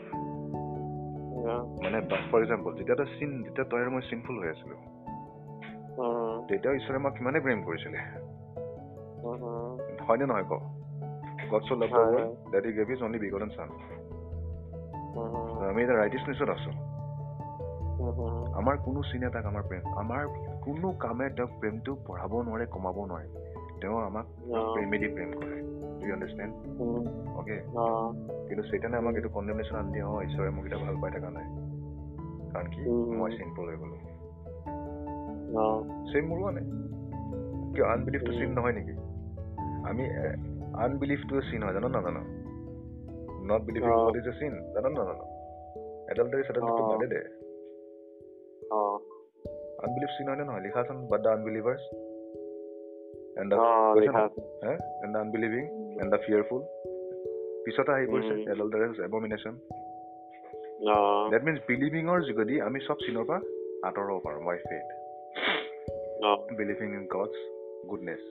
মানে 1.84 2.02
ফৰ 2.32 2.42
এক্সাম্পল 2.42 2.74
যেতিয়া 2.74 2.96
তই 2.96 3.06
চিন 3.20 3.44
যেতিয়া 3.44 3.66
তই 3.72 3.82
আৰু 3.82 3.92
মই 3.92 4.02
চিনফুল 4.10 4.44
হৈ 4.44 4.50
আছিলোঁ 4.50 4.78
Mhm. 5.92 6.48
তেতিয়াও 6.48 6.76
ঈশ্বৰে 6.76 6.96
আমাক 6.96 7.18
কিমানেই 7.18 7.42
প্ৰেম 7.42 7.64
কৰিছিলে 7.64 7.98
Mhm. 9.24 10.08
হয়নে 10.08 10.26
নহয় 10.26 10.44
ক 10.44 10.60
গড 11.52 11.62
চ' 11.62 11.72
লাভ 11.72 11.90
দ্য 11.90 11.96
হয়, 11.96 12.06
ৱৰ্ল্ড 12.06 12.20
হয়। 12.20 12.52
That 12.52 12.66
he 12.66 12.74
gave 12.74 12.92
is 12.92 13.04
only 13.04 13.20
begotten 13.20 13.50
son 13.50 13.70
Mhm. 13.70 15.70
আমি 15.70 15.84
এতিয়া 15.84 15.98
ৰাইটিছনেছত 15.98 16.50
আছোঁ 16.50 16.72
Mhm. 18.02 18.54
আমাৰ 18.54 18.78
কোনো 18.78 19.04
চিনে 19.04 19.30
তাক 19.30 19.46
আমাৰ 19.46 19.62
প্ৰেম 19.62 19.98
আমাৰ 19.98 20.28
কোনো 20.62 20.92
কামে 20.92 21.30
তেওঁক 21.30 21.50
প্ৰেমটো 21.60 21.98
বঢ়াব 22.08 22.42
নোৱাৰে 22.42 22.66
কমাব 22.66 23.06
নোৱাৰে 23.06 23.51
তেওঁ 23.82 23.98
আমাক 24.08 24.26
No. 24.52 24.62
প্ৰেমেদি 24.76 25.08
প্ৰেম 25.16 25.30
কৰে 25.40 25.58
ইউ 26.04 26.12
আণ্ডাৰষ্টেণ্ড. 26.16 26.54
অ'কে. 27.40 27.58
কিন্তু 28.48 28.64
সেইকাৰণে 28.70 28.98
আমাক 28.98 29.14
এইটো 29.16 29.30
কণ্ডেমনেশ্যন 29.30 29.76
আনি 29.80 29.90
দিয়ে 29.94 30.06
অঁ 30.06 30.20
ঈশ্বৰে 30.28 30.50
মোক 30.56 30.64
এতিয়া 30.66 30.80
ভাল 30.86 30.96
পাই 31.02 31.12
থকা 31.16 31.30
নাই 31.38 31.48
কাৰণ 32.54 32.68
কি। 32.74 32.82
মই 33.20 33.30
চিম্পল 33.38 33.66
হৈ 33.70 33.78
গ'লোঁ. 33.82 34.00
চেম 36.12 36.24
মোৰো 36.30 36.44
আনে 36.48 36.62
কিয় 37.74 37.86
আনবিলিফটো। 37.94 38.32
চিন 38.40 38.50
নহয় 38.58 38.74
নেকি 38.78 38.94
আমি 39.90 40.04
আনবিলিফটোৱে 40.86 41.42
চিন 41.52 41.62
হয় 41.64 41.74
জানো 41.74 41.88
নাজানো 41.88 42.22
not 43.50 43.62
believing. 43.68 43.92
God 44.06 44.16
is 44.16 44.28
a 44.28 44.34
sin 44.40 44.54
জানো 44.76 44.90
নাজানো 44.90 45.26
এডাল্টাৰি 46.12 46.44
চেডাল্টাৰিটো 46.48 46.84
অ। 46.84 46.90
বাদে 46.94 47.08
দে 47.14 47.22
No. 48.72 48.82
আনবিলিভ 49.86 50.10
চিন 50.18 50.28
হয়নে 50.30 50.44
নহয় 50.44 50.64
লিখাচোন 50.66 50.98
but 51.12 51.20
the 51.22 51.30
unbelievers 51.30 51.84
and 53.38 53.54
and 55.04 55.18
unbelieving 55.18 55.64
and 56.02 56.10
the 56.16 56.20
fearful 56.26 56.62
পিছতে 57.66 57.92
আহি 57.92 58.06
পৰিছে 58.06 58.34
এবমিনেশ্যন 59.04 59.56
ডেট 61.32 61.44
মিনছ 61.44 61.60
বিলিভিঙৰ 61.68 62.20
যোগেদি 62.22 62.56
আমি 62.62 62.80
চব 62.88 62.98
চিনৰ 63.06 63.26
পৰা 63.30 63.40
আঁতৰাব 63.88 64.20
পাৰোঁ 64.26 64.42
my 64.42 64.58
faith 64.70 64.88
believing 66.58 66.88
in 66.94 67.04
God's 67.12 67.36
goodness 67.90 68.24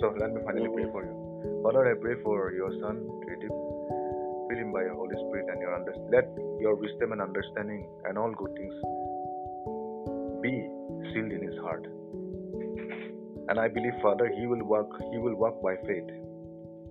so' 0.00 0.14
let 0.20 0.30
me 0.34 0.40
finally 0.46 0.68
pray 0.74 0.84
for 0.92 1.02
you 1.08 1.14
father 1.64 1.84
I 1.86 1.94
pray 1.94 2.12
for 2.22 2.38
your 2.56 2.72
son 2.80 2.96
creative 3.22 3.52
by 4.72 4.84
holy 4.88 5.08
spirit 5.14 5.46
and 5.48 5.60
your 5.62 5.72
under 5.74 5.94
is 11.42 11.58
heart 11.58 11.84
And 13.48 13.58
I 13.58 13.68
believe, 13.68 13.94
Father, 14.02 14.30
he 14.38 14.46
will 14.46 14.62
work. 14.64 14.90
He 15.10 15.18
will 15.18 15.34
walk 15.34 15.60
by 15.62 15.74
faith. 15.86 16.08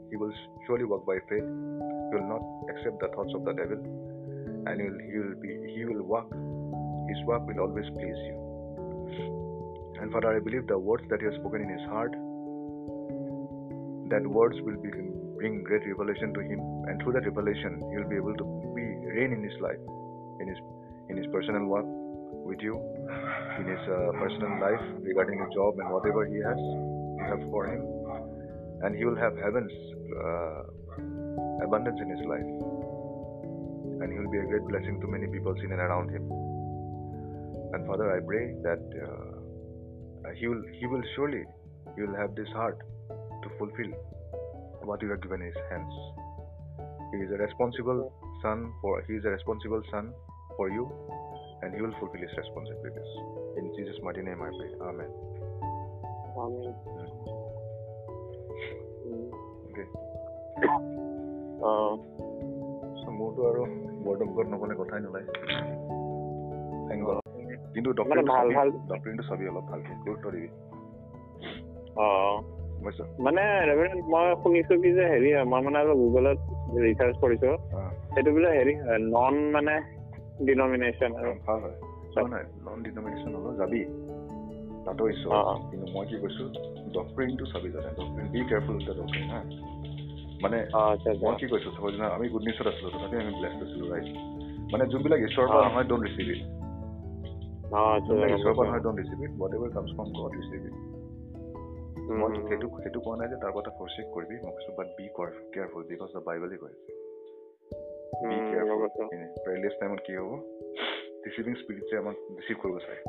He 0.10 0.18
will 0.18 0.34
surely 0.68 0.84
work 0.84 1.06
by 1.06 1.20
faith. 1.30 1.44
He 1.44 2.16
will 2.16 2.28
not 2.28 2.44
accept 2.70 3.00
the 3.00 3.08
thoughts 3.16 3.34
of 3.36 3.46
the 3.46 3.54
devil, 3.54 3.78
and 4.68 4.82
he 4.82 4.88
will, 4.88 5.00
he 5.00 5.18
will 5.20 5.38
be. 5.40 5.52
He 5.76 5.86
will 5.86 6.04
work. 6.04 6.30
His 7.08 7.24
work 7.26 7.48
will 7.48 7.60
always 7.62 7.86
please 7.96 8.20
you. 8.28 8.36
And 10.02 10.12
Father, 10.12 10.36
I 10.36 10.40
believe 10.40 10.68
the 10.68 10.78
words 10.78 11.04
that 11.10 11.22
you 11.22 11.32
have 11.32 11.40
spoken 11.40 11.62
in 11.62 11.70
his 11.70 11.86
heart 11.90 12.12
that 14.10 14.26
words 14.26 14.56
will 14.62 14.78
be, 14.82 14.90
bring 15.38 15.64
great 15.64 15.86
revelation 15.88 16.34
to 16.34 16.40
him, 16.42 16.60
and 16.88 17.02
through 17.02 17.14
that 17.14 17.26
revelation, 17.26 17.84
he 17.92 17.98
will 17.98 18.10
be 18.10 18.16
able 18.16 18.36
to 18.36 18.46
be 18.76 18.84
reign 19.16 19.34
in 19.34 19.44
his 19.44 19.54
life, 19.62 19.80
in 20.40 20.48
his 20.48 20.58
in 21.10 21.18
his 21.18 21.28
personal 21.32 21.66
work 21.66 21.86
with 21.86 22.62
you, 22.62 22.76
in 23.60 23.66
his 23.68 23.82
uh, 23.90 24.12
personal 24.20 24.60
life 24.60 24.84
regarding 25.02 25.40
the 25.40 25.50
job 25.54 25.80
and 25.80 25.90
whatever 25.90 26.26
he 26.26 26.38
has, 26.40 26.58
you 26.58 27.26
have 27.28 27.42
for 27.50 27.66
him, 27.68 27.82
and 28.84 28.96
he 28.96 29.06
will 29.06 29.18
have 29.18 29.36
heaven's 29.38 29.74
uh, 30.16 30.62
abundance 31.66 32.00
in 32.02 32.10
his 32.10 32.24
life, 32.26 32.50
and 34.02 34.14
he 34.14 34.18
will 34.20 34.32
be 34.32 34.40
a 34.40 34.48
great 34.48 34.66
blessing 34.68 35.00
to 35.02 35.08
many 35.08 35.28
people 35.28 35.54
in 35.54 35.72
and 35.72 35.82
around 35.82 36.10
him. 36.10 36.24
And 37.74 37.86
Father, 37.86 38.16
I 38.16 38.20
pray 38.26 38.56
that 38.64 38.82
uh, 39.04 40.34
he 40.36 40.48
will 40.48 40.64
he 40.80 40.86
will 40.88 41.04
surely 41.16 41.44
he 41.96 42.02
will 42.02 42.16
have 42.16 42.36
this 42.36 42.48
heart 42.50 42.80
to 43.44 43.50
fulfill 43.58 43.92
what 44.84 45.02
you 45.02 45.10
have 45.12 45.22
given 45.22 45.42
his 45.42 45.56
hands. 45.70 45.94
He 47.12 47.18
is 47.26 47.32
a 47.32 47.38
responsible 47.38 48.14
son 48.42 48.72
for 48.82 49.04
he 49.08 49.16
is 49.16 49.26
a 49.26 49.30
responsible 49.30 49.84
son 49.92 50.14
for 50.56 50.70
you, 50.70 50.90
and 51.64 51.74
he 51.74 51.82
will 51.82 51.96
fulfill 52.00 52.22
his 52.22 52.38
responsibilities. 52.38 53.12
In 53.58 53.74
Jesus' 53.76 54.00
mighty 54.04 54.22
name, 54.22 54.42
I 54.42 54.50
pray. 54.58 54.72
Amen. 54.82 55.10
Amen. 56.38 56.72
Okay. 59.70 59.88
Uh, 61.60 61.98
So 63.04 63.12
মোৰতো 63.12 63.42
আৰু 63.48 63.64
নকলে 64.50 64.76
কথাই 64.76 65.00
নোলায়. 65.00 65.28
কিন্তু 67.74 67.94
ডক্টৰিনটো 67.94 69.24
চাবি 69.30 69.48
অলপ 69.48 69.64
ভালকে 69.64 69.92
গুৰুত্ব 70.06 70.32
দিবি 70.32 70.48
মানে 73.20 73.42
মই 74.08 74.36
শুনিছো 74.44 74.74
কি 74.82 74.90
যে 74.94 75.06
হেৰি 75.06 75.30
মই 75.46 75.62
মানে 75.62 75.80
গুগলত 75.86 76.38
ৰিচাৰ্চ 76.78 77.16
কৰিছো 77.18 77.50
সেইটো 78.16 78.32
বোলে 78.32 78.50
হেৰি 78.50 78.74
নন 79.00 79.36
মানে 79.52 79.99
ডিনমিনেশ্যন 80.48 81.12
আৰু 81.20 81.32
হয় 81.48 82.46
নন 82.66 82.78
ডিনমিনেশ্যন 82.86 83.32
হ'লেও 83.36 83.54
যাবি 83.62 83.82
তাতো 84.86 85.04
ঈশ্বৰ। 85.14 85.32
অ'. 85.38 85.58
কিন্তু 85.70 85.86
মই 85.96 86.06
কি 86.10 86.16
কৈছো 86.24 86.44
ডক্টৰিনটো 86.98 87.46
চাবি 87.52 87.70
জানে 87.76 87.90
doctrine 88.00 88.28
be 88.34 88.40
careful 88.50 88.76
with 88.78 88.86
the 88.88 88.96
doctrine 89.00 89.28
হা 89.34 89.42
মানে 90.44 90.58
মই 91.24 91.34
কি 91.40 91.46
কৈছো 91.54 91.70
চাব 91.76 91.86
জানা 91.94 92.08
আমি 92.16 92.26
গুড 92.34 92.44
নিউজত 92.48 92.68
আছিলো 92.72 92.90
তথাপি 92.94 93.16
আমি 93.24 93.32
ব্লেছ 93.40 93.54
হৈছিলো 93.62 93.86
ৰাইট 93.94 94.08
মানে 94.74 94.84
যোনবিলাক 94.92 95.20
ঈশ্বৰৰ 95.28 95.48
পৰা। 95.52 95.64
নহয় 95.68 95.88
ডোণ্ট 95.90 96.04
ৰিচিভ 96.08 96.28
ইট 96.36 96.42
যোনবিলাক 98.06 98.32
ঈশ্বৰৰ 98.38 98.56
পৰা 98.58 98.68
নহয় 98.70 98.84
don't 98.86 98.98
receive 99.02 99.18
it 99.26 99.32
whatever 99.58 99.70
comes 99.76 99.90
from 99.98 100.10
God 100.20 100.32
receive 100.40 100.62
it 100.70 100.76
মই 102.20 102.30
সেইটো 102.50 102.68
সেইটো 102.84 103.00
কোৱা 103.06 103.16
নাই 103.20 103.28
যে 103.34 103.38
তাৰ 103.44 103.52
কথা 103.58 103.72
ফৰচেক 103.80 104.06
কৰিবি 104.16 104.36
মই 104.44 104.52
কৈছো 104.56 104.72
but 104.78 104.88
be 104.98 105.06
careful 105.16 105.84
because 105.92 106.10
the 106.16 106.22
বাইবেলে 106.28 106.58
কৈ 106.64 106.72
আছে 106.76 106.99
পেৰেলিছ 109.46 109.74
টাইমত 109.80 110.00
কি 110.06 110.14
হ'ব 110.16 110.32
ডিচিভিং 111.24 111.54
স্পিৰিটছে 111.56 111.94
আমাক 111.98 112.16
ডিচিভ 112.38 112.58
কৰিব 112.64 112.78
চায় 112.78 113.00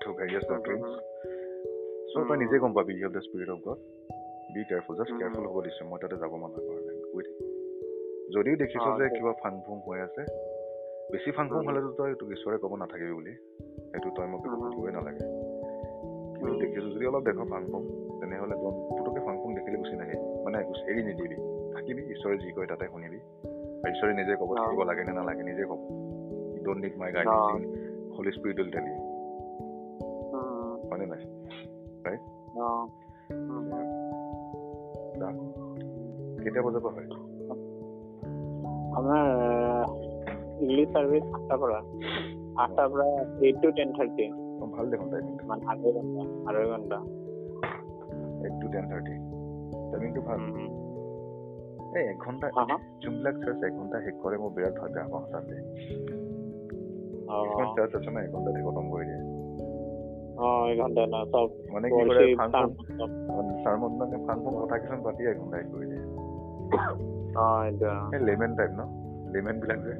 থ্ৰু 0.00 0.10
ভেৰিয়াছ 0.18 0.44
ডক্টৰিনছ 0.44 0.86
চ' 2.12 2.26
তই 2.28 2.36
নিজে 2.36 2.56
গম 2.58 2.72
পাবি 2.72 2.92
you 2.92 3.02
have 3.02 3.12
the 3.12 3.22
spirit 3.22 3.50
of 3.50 3.58
God 3.58 3.78
be 4.54 4.62
careful 4.64 4.94
just. 4.96 5.12
Careful 5.18 5.44
হ'ব 5.46 5.58
দিছোঁ 5.62 5.86
মই 5.88 5.98
তাতে 5.98 6.16
যাব 6.16 6.32
মনা 6.34 6.58
কৰা 6.58 6.80
নাই 6.80 6.96
গৈ 7.14 7.22
থাকি 7.22 7.44
যদিও 8.32 8.56
দেখিছ 8.56 8.84
যে। 8.98 9.06
কিবা 9.08 9.32
ফাং 9.32 9.52
ফুং 9.66 9.76
হৈ 9.86 10.00
আছে 10.00 10.22
বেছি 11.12 11.30
ফাং 11.30 11.46
ফুং 11.48 11.60
Mhm. 11.60 11.66
হ'লেতো 11.68 11.90
তই 11.92 12.14
তোক 12.14 12.28
ঈশ্বৰে 12.30 12.56
ক'ব 12.58 12.72
নাথাকিবি 12.76 13.12
বুলি 13.12 13.32
সেইটো 13.90 14.08
তই 14.16 14.26
মোক. 14.26 14.40
সুধিবই 14.42 14.92
নালাগে 14.92 15.24
কিন্তু. 16.36 16.54
দেখিছো 16.58 16.88
যদি 16.90 17.04
অলপ 17.06 17.22
দেখ 17.24 17.36
ফাং 17.50 17.62
ফুং 17.70 17.82
তেনেহ'লে 18.20 18.56
পুতুকে 18.88 19.20
ফাং 19.20 19.34
ফুং 19.42 19.54
দেখিলে 19.54 19.76
গুচি 19.76 19.96
নাহে 19.96 20.16
মানে 20.44 20.56
এৰি 20.90 21.02
নিদিবি 21.02 21.36
থাকিবি 21.72 22.02
ঈশ্বৰে 22.14 22.36
যি 22.38 22.52
কয় 22.52 22.66
তাতে 22.66 22.86
শুনিবি 22.86 23.18
ঈশ্বৰে 23.90 24.12
নিজে 24.14 24.34
ক'ব। 24.36 24.50
থাকিব 24.54 24.82
লাগে 24.82 25.02
নে 25.04 25.12
নালাগে 25.12 25.42
নিজে 25.42 25.64
ক'ব 25.64 25.80
don't 26.64 26.80
need 26.84 26.94
my 26.98 27.10
uh. 27.10 27.14
Guidance 27.14 27.62
holy 28.18 28.30
spirit 28.30 28.56
will 28.60 28.70
tell 28.70 28.86
you 28.86 28.98
হয়নে 30.90 31.06
নাই 31.06 31.22
কেতিয়া 36.44 36.62
বজাৰ 36.64 36.80
পৰা 36.80 36.92
হয়। 36.94 37.06
আমাৰ 38.98 39.24
ইংলিছ 40.60 40.88
চাৰ্ভিচ 40.92 41.24
আঠটাৰ 41.34 41.58
পৰা 41.58 41.78
আঠটাৰ 42.56 42.88
পৰা 42.92 43.06
এইট 43.46 43.56
টু 43.62 43.68
টেন 43.70 43.88
থাৰ্টি 43.92 44.26
ভালো 44.72 44.88
দেখোন 44.90 45.08
টাইমিংটো 45.10 45.44
মানে 45.46 45.62
আঢ়ৈ 45.66 45.92
ঘণ্টা 45.92 46.22
আঢ়ৈ 46.48 46.66
ঘণ্টা 46.70 46.98
এইট 48.44 48.54
টু 48.62 48.66
টেন 48.72 48.84
থাৰ্টি 48.90 49.14
টাইমিংটো 49.90 50.20
ভালো। 50.20 50.81
এই 51.92 52.04
এঘণ্টা 52.08 52.48
যোনবিলাক 53.02 53.36
চাৰ্চ 53.40 53.60
এঘণ্টা 53.64 53.98
শেষ 54.04 54.14
কৰে 54.22 54.36
মোৰ 54.42 54.52
বিৰাট 54.56 54.74
ভাল 54.78 54.90
বেয়া 54.94 55.08
পাওঁ 55.08 55.22
সঁচাকৈ 55.24 55.58
কিছুমান 57.40 57.68
চাৰ্চ 57.76 57.92
আছে 57.98 58.10
নাই 58.10 58.24
এঘণ্টা 58.28 58.50
দি 58.56 58.60
খতম 58.62 58.86
কৰি 58.92 59.04
দিয়ে 59.06 59.22
মানে 61.72 61.86
কি 61.90 62.00
কৰে 62.08 62.22
ফাংচন 62.36 62.68
ছাৰ্মন 63.62 63.92
মানে 63.98 64.16
ফাংচন 64.26 64.54
কথা 64.54 64.78
কিছুমান 64.78 65.02
পাতি 65.02 65.28
এঘণ্টাই 65.30 65.64
কৰি 65.72 65.86
দিয়ে 65.86 66.04
এই 68.14 68.20
লেমেন 68.24 68.52
টাইপ 68.54 68.72
ন 68.72 68.88
লেমেন 69.34 69.60
বিলাক 69.60 69.84
যে 69.86 69.94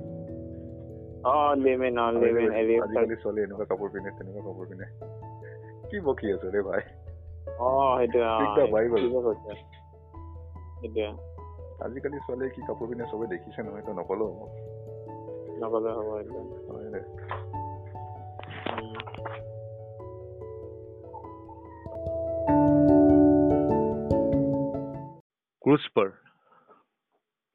কি 5.90 5.96
বকি 6.06 6.26
আছো 6.34 6.48
ৰে 6.50 6.60
ভাই 6.62 6.82
অ 7.60 7.68
সেইটোৱে 7.98 8.24
অ 8.28 8.36
ঠিক 8.38 8.50
আছে 8.52 8.72
ভাই 8.72 8.84
ভাল 8.88 9.02
ঠিক 9.02 9.14
আছে 9.18 9.32
এতিয়া 10.82 11.10
আজিকালি 11.81 12.17
ছোৱালীয়ে 12.19 12.51
কি 12.51 12.61
কাপোৰ 12.63 12.89
পিন্ধে 12.89 13.05
চবে 13.11 13.27
দেখিছে 13.27 13.61
নহয় 13.61 13.83
তই 13.83 13.93
নকলেও 13.93 14.29
হ'ব 14.31 14.41
নকলে 15.61 15.89
হ'ব 15.91 16.09
এইটো 16.17 16.39
হয় 16.69 16.89
দে। 16.91 17.01
উম। 18.73 20.07
क्रूज 25.61 25.87
पर 25.89 26.09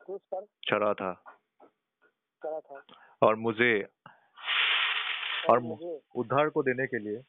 क्रूज 0.01 0.21
पर 0.33 0.47
चढ़ा 0.69 0.93
था 0.95 1.13
करा 2.43 2.61
था 2.61 2.83
और 3.23 3.35
मुझे 3.37 3.73
और 5.51 5.61
मु- 5.61 5.69
मुझे 5.71 5.99
उद्धार 6.17 6.49
को 6.49 6.63
देने 6.63 6.87
के 6.87 6.99
लिए 6.99 7.23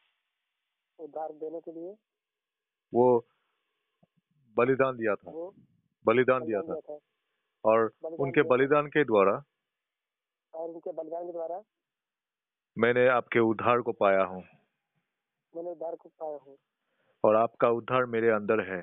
उद्धार 0.98 1.32
देने 1.34 1.60
के 1.60 1.72
लिए 1.72 1.94
वो 2.92 3.06
बलिदान 4.56 4.96
दिया 4.96 5.14
था 5.14 5.30
वो 5.30 5.46
बलिदान 6.05 6.45
दिया 6.45 6.61
था। 6.61 6.97
और 7.63 7.91
उनके 8.19 8.41
बलिदान 8.41 8.87
के 8.87 9.03
द्वारा 9.03 9.43
और 10.53 10.69
उनके 10.69 10.91
बलिदान 10.91 11.25
के 11.25 11.31
द्वारा 11.31 11.61
मैंने 12.77 13.07
आपके 13.07 13.39
उद्धार 13.39 13.81
को 13.81 13.91
पाया 13.91 14.23
हूँ। 14.23 14.41
मैंने 15.53 15.71
उद्धार 15.71 15.95
को 15.95 16.09
पाया 16.09 16.37
हूँ। 16.37 16.57
और 17.23 17.35
आपका 17.35 17.69
उद्धार 17.69 18.05
मेरे 18.05 18.29
अंदर 18.29 18.61
है। 18.71 18.81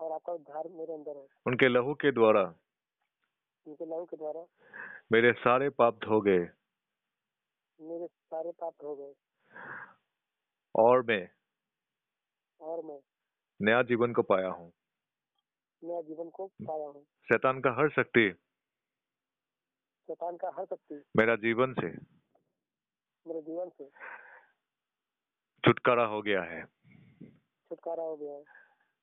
और 0.00 0.12
आपका 0.12 0.32
उद्धार 0.32 0.68
मेरे 0.68 0.92
अंदर 0.94 1.16
है। 1.16 1.26
उनके 1.46 1.68
लहू 1.68 1.94
के 1.94 2.12
द्वारा 2.12 2.42
उनके 3.66 3.84
लहू 3.84 4.04
के 4.04 4.16
द्वारा 4.16 4.44
मेरे 5.12 5.32
सारे 5.32 5.68
पाप 5.70 5.98
धो 5.98 6.20
गए। 6.20 6.46
मेरे 7.78 8.06
सारे 8.06 8.50
पाप 8.50 8.74
हो 8.84 8.94
गए। 8.96 9.12
और 10.74 11.02
मैं 11.02 11.26
और 12.60 12.84
मैं 12.84 12.98
नया 13.60 13.82
जीवन 13.82 14.12
को 14.12 14.22
पाया 14.22 14.48
हूँ। 14.48 14.72
नया 15.84 16.00
जीवन 16.00 16.28
को 16.28 16.46
पाया 16.46 16.86
हूँ। 16.86 17.02
शैतान 17.02 17.60
का 17.60 17.70
हर 17.70 17.88
शक्ति। 17.90 18.30
शैतान 20.08 20.36
का 20.36 20.50
हर 20.58 20.64
शक्ति। 20.64 21.02
मेरा 21.16 21.36
जीवन 21.36 21.72
से। 21.72 21.86
मेरे 23.26 23.42
जीवन 23.42 23.68
से। 23.68 23.90
छुटकारा 25.64 26.04
हो 26.04 26.22
गया 26.22 26.42
है। 26.42 26.64
छुटकारा 26.64 28.02
हो 28.02 28.16
गया 28.16 28.32
है। 28.32 28.44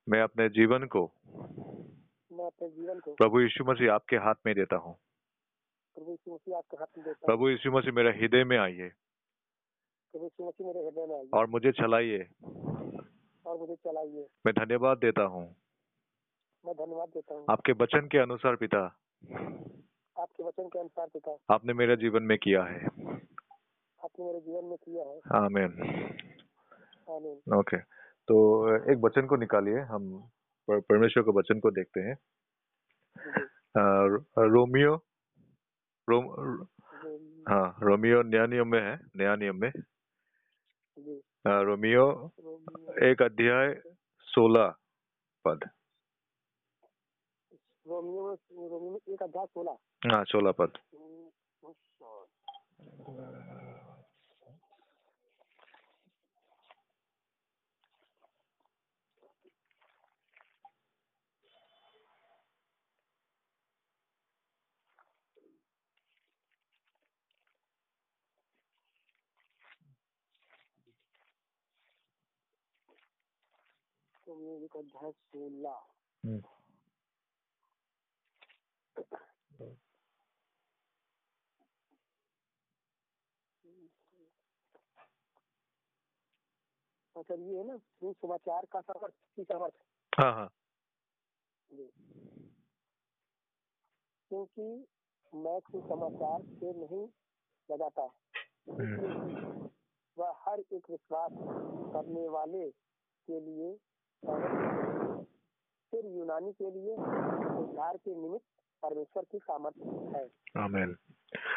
मैं 0.09 0.21
अपने 0.21 0.49
जीवन 0.49 0.85
को 0.85 1.11
मैं 2.31 2.45
अपने 2.45 2.69
जीवन 2.69 2.99
को 2.99 3.13
प्रभु 3.13 3.41
यीशु 3.41 3.63
मसीह 3.63 3.93
आपके 3.93 4.15
हाथ 4.15 4.35
में 4.45 4.55
देता 4.55 4.75
हूँ। 4.75 4.95
प्रभु 5.95 6.11
यीशु 6.11 6.33
मसीह 6.33 6.57
आपके 6.57 6.77
हाथ 6.77 6.97
में 6.97 7.05
देता 7.05 7.19
हूँ। 7.19 7.25
प्रभु 7.25 7.49
यीशु 7.49 7.71
मसीह 7.71 7.91
मेरे 7.91 8.09
हृदय 8.09 8.43
में 8.43 8.57
आइए। 8.57 8.89
प्रभु 10.11 10.23
यीशु 10.23 10.47
मसीह 10.47 10.67
मेरे 10.67 10.79
हृदय 10.79 11.05
में 11.05 11.15
आइए। 11.15 11.29
और 11.33 11.45
मुझे 11.47 11.71
चलाइए। 11.71 12.27
और 13.45 13.57
मुझे 13.57 13.75
चलाइए। 13.75 14.27
मैं 14.45 14.53
धन्यवाद 14.55 14.97
देता 14.97 15.23
हूँ। 15.23 15.62
मैं 16.63 16.73
धन्यवाद 16.75 17.09
देता 17.13 17.35
हूँ। 17.35 17.45
आपके 17.51 17.71
वचन 17.83 18.07
के 18.11 18.17
अनुसार 18.17 18.55
पिता। 18.55 18.79
आपके 20.15 20.43
वचन 20.43 20.67
के 20.73 20.79
अनुसार 20.79 21.07
पिता। 21.13 21.35
आपने 21.53 21.73
मेरे 21.73 21.95
जीवन 22.03 22.23
में 22.23 22.37
किया 22.43 22.63
है। 22.63 22.85
आपने 22.85 24.25
मेरे 24.25 24.39
जीवन 24.39 24.65
में 24.65 24.77
किया 24.77 25.03
है। 25.03 25.17
आमीन। 25.43 25.73
आमीन। 27.07 27.57
ओके। 27.59 27.77
तो 28.27 28.35
एक 28.91 29.01
वचन 29.05 29.25
को 29.27 29.35
निकालिए। 29.35 29.79
हम 29.91 30.07
परमेश्वर 30.67 31.23
के 31.23 31.31
वचन 31.39 31.59
को 31.59 31.71
देखते 31.71 32.01
हैं। 32.01 32.15
रोमियो 34.53 34.95
रोम 36.07 36.25
हाँ 37.49 37.65
रोमियो 37.83 38.21
नया 38.23 38.45
नियम 38.45 38.67
में 38.71 38.81
है 38.81 38.95
नया 39.17 39.35
नियम 39.35 39.59
में। 39.61 39.71
रोमियो 41.67 42.05
रोमियो। 42.39 43.09
एक 43.11 43.21
अध्याय 43.21 43.73
सोलह 44.27 44.73
पद। 45.45 45.69
रोमियो 48.33 48.61
में 48.61 48.69
रोमियो 48.69 48.91
में 48.91 49.13
एक 49.13 49.23
अध्याय 49.23 49.45
सोलह। 49.45 49.77
हाँ 50.13 50.23
सोलह 50.25 50.51
पद 50.51 50.77
एक 74.63 74.75
अध्याय 74.77 75.11
सोलह 75.11 75.79
अच्छा 87.15 87.35
ये 87.35 87.57
है 87.57 87.63
ना 87.67 87.77
सुसमाचार 87.77 88.65
का 88.71 88.79
समर्थ 88.81 89.13
की 89.35 89.43
समर्थ 89.43 89.73
हाँ 90.13 90.31
हाँ। 90.33 90.47
क्योंकि 94.31 94.63
मैं 95.33 95.59
सुसमाचार 95.59 96.41
से 96.53 96.71
नहीं 96.73 97.07
लगाता। 97.69 98.03
हम्म, 98.67 99.69
वह 100.17 100.33
हर 100.45 100.59
एक 100.73 100.89
विश्वास 100.91 101.31
करने 101.93 102.27
वाले 102.29 102.69
के 103.27 103.39
लिए 103.39 103.71
फिर 105.93 106.05
यूनानी 106.17 106.51
के 106.61 106.71
लिए 106.71 106.95
उद्धार 106.95 107.97
के 107.97 108.15
निमित्त 108.15 108.45
परमेश्वर 108.83 109.23
की 109.31 109.37
सामर्थ्य 109.39 110.17
है। 110.17 110.25
आमीन 110.63 110.95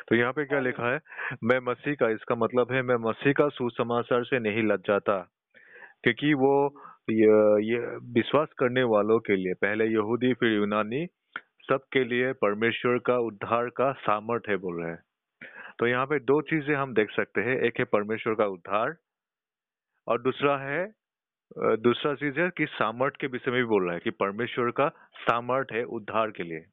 तो 0.08 0.16
यहाँ 0.16 0.32
पे 0.32 0.44
क्या 0.44 0.60
लिखा 0.60 0.92
है? 0.92 1.00
मैं 1.44 1.58
मसीह 1.62 1.94
का 1.94 2.08
इसका 2.10 2.34
मतलब 2.34 2.72
है 2.72 2.82
मैं 2.82 2.96
मसीह 3.02 3.32
का 3.32 3.48
सुसमाचार 3.50 4.24
से 4.24 4.38
नहीं 4.40 4.62
लग 4.62 4.82
जाता 4.86 5.18
क्योंकि 6.04 6.32
वो 6.34 6.54
ये, 7.10 7.26
ये 7.64 7.78
विश्वास 8.12 8.48
करने 8.58 8.82
वालों 8.88 9.18
के 9.20 9.36
लिए 9.36 9.54
पहले 9.62 9.84
यहूदी 9.86 10.32
फिर 10.34 10.52
यूनानी 10.52 11.06
सबके 11.70 12.02
लिए 12.04 12.32
परमेश्वर 12.42 12.98
का 13.06 13.16
उद्धार 13.22 13.68
का 13.76 13.90
सामर्थ 14.00 14.48
है 14.48 14.56
बोल 14.56 14.82
रहे 14.82 14.90
हैं। 14.90 15.02
तो 15.78 15.86
यहाँ 15.86 16.06
पे 16.06 16.18
दो 16.20 16.40
चीज़ें 16.50 16.74
हम 16.74 16.94
देख 16.94 17.10
सकते 17.10 17.40
हैं 17.40 17.56
एक 17.60 17.78
है 17.78 17.84
परमेश्वर 17.92 18.34
का 18.34 18.46
उद्धार 18.48 18.94
और 20.06 20.22
दूसरा 20.22 20.56
है 20.58 20.84
दूसरा 21.80 22.14
चीज़ 22.14 22.38
है 22.40 22.48
कि 22.50 22.66
सामर्थ 22.68 23.16
के 23.20 23.26
विषय 23.26 23.50
में 23.50 23.60
भी 23.60 23.66
बोल 23.66 23.84
रहा 23.84 23.94
है 23.94 24.00
कि 24.00 24.10
परमेश्वर 24.20 24.70
का 24.70 24.88
सामर्थ 25.20 25.72
है 25.72 25.82
उद्धार 25.96 26.30
के 26.30 26.42
लिए। 26.42 26.64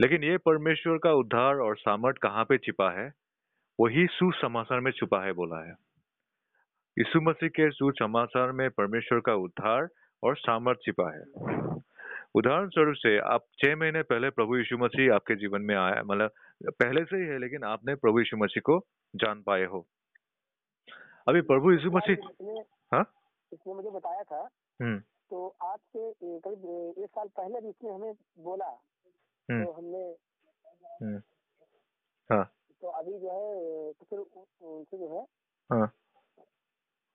लेकिन 0.00 0.24
ये 0.24 0.36
परमेश्वर 0.36 0.98
का 0.98 1.12
उद्धार 1.12 1.56
और 1.56 1.76
सामर्थ 1.76 2.16
कहाँ 2.16 2.44
पे 2.44 2.58
छिपा 2.58 2.90
है? 2.90 3.12
वही 3.80 4.06
सुसमाचार 4.06 4.80
में 4.80 4.92
छुपा 4.92 5.24
है 5.24 5.32
बोला 5.32 5.66
है। 5.66 5.72
यीशु 6.98 7.20
मसीह 7.20 7.48
के 7.48 7.70
सुसमाचार 7.70 8.52
में 8.52 8.70
परमेश्वर 8.70 9.20
का 9.20 9.34
उद्धार 9.34 9.88
और 10.22 10.36
सामर्थ 10.36 10.78
छिपा 10.78 11.10
है। 11.14 11.22
उदाहरण 12.34 12.68
स्वरूप 12.68 12.94
से 12.96 13.18
आप 13.18 13.44
छह 13.58 13.76
महीने 13.76 14.02
पहले 14.02 14.30
प्रभु 14.30 14.56
यीशु 14.56 14.78
मसीह 14.78 15.14
आपके 15.14 15.34
जीवन 15.34 15.62
में 15.62 15.76
आया 15.76 16.02
मतलब 16.02 16.30
पहले 16.68 17.04
से 17.04 17.16
ही 17.16 17.22
है 17.22 17.38
लेकिन 17.38 17.64
आपने 17.64 17.94
प्रभु 17.94 18.18
यीशु 18.18 18.36
मसीह 18.36 18.60
को 18.60 18.78
जान 19.16 19.42
पाए 19.42 19.64
हो। 19.64 19.86
अभी 21.28 21.40
प्रभु 21.40 21.72
यीशु 21.72 21.90
मसीह 21.90 22.12
इसने 22.12 22.60
हाँ? 22.92 23.12
इसने 23.52 23.74
मुझे 23.74 23.90
बताया 23.90 24.22
था। 24.22 24.48
हम्म। 24.82 24.98
तो 25.30 25.56
आज 25.62 25.78
से 25.78 26.12
करीब 26.24 26.94
एक 26.98 27.10
साल 27.10 27.28
पहले 27.28 27.60
भी 27.60 27.68
इसने 27.68 27.90
हमें 27.90 28.12
बोला 28.38 28.82
तो 29.48 29.72
हमने 29.72 30.04
हम्म। 31.00 31.20
हाँ। 32.30 32.44
तो 32.82 32.88
अभी 32.88 33.18
जो 33.18 33.30
है 33.30 33.92
तो 33.92 34.06
फिर 34.10 34.18
उनसे 34.18 34.98
जो 34.98 35.08
है 35.14 35.22
हाँ। 35.70 35.86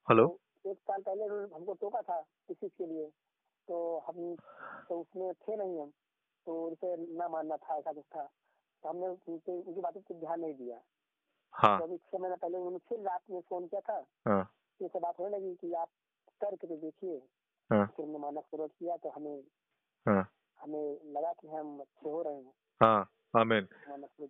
हेलो? 0.08 0.28
तो 0.64 0.72
एक 0.72 0.78
साल 0.80 1.02
पहले 1.02 1.24
उन्होंने 1.24 1.56
हमको 1.56 1.74
टोका 1.82 2.02
था 2.02 2.20
इस 2.50 2.58
चीज़ 2.58 2.72
के 2.78 2.86
लिए 2.86 3.06
तो 3.68 3.78
हम 4.08 4.36
तो 4.90 5.00
उसमें 5.02 5.34
थे 5.34 5.56
नहीं 5.56 5.80
हम 5.80 5.92
तो 6.48 6.62
उनसे 6.68 6.96
ना 7.18 7.28
मानना 7.30 7.58
था 7.58 7.78
ऐसा 7.78 7.92
कुछ 7.94 8.06
था। 8.16 8.24
तो 8.84 8.90
हमने 8.90 9.08
उनसे 9.08 9.52
उनकी 9.52 9.82
बातों 9.82 10.02
पर 10.02 10.16
ध्यान 10.20 10.40
नहीं 10.42 10.54
दिया। 10.54 10.80
हाँ। 11.54 11.78
तो 11.80 11.84
अभी 11.86 11.98
छह 11.98 12.18
महीने 12.18 12.36
पहले 12.36 12.58
उन्होंने 12.58 12.78
फिर 12.90 13.00
रात 13.00 13.22
में 13.32 13.40
फ़ोन 13.50 13.68
किया 13.68 13.82
था 13.82 14.06
हाँ। 14.28 14.42
ये 14.80 14.88
सब 14.88 15.00
बात 15.00 15.20
होने 15.20 15.38
लगी 15.38 15.54
कि 15.62 15.74
आप 15.74 15.90
करके 16.42 16.68
तो 16.68 16.76
देखिए। 16.78 17.18
हाँ। 17.70 17.86
फिर 17.96 18.06
हमने 18.06 18.18
मानना 18.18 18.42
शुरू 18.42 18.68
किया 18.68 18.98
तो 18.98 19.10
हमें 19.10 19.42
हाँ। 20.06 20.24
हमें 20.60 20.86
लगा 21.16 21.32
कि 21.32 21.48
हम 21.48 21.80
अच्छे 21.80 22.10
हो 22.10 22.22
रहे 22.22 22.34
हैं। 22.36 22.52
हाँ 22.82 23.10
आमीन 23.38 23.68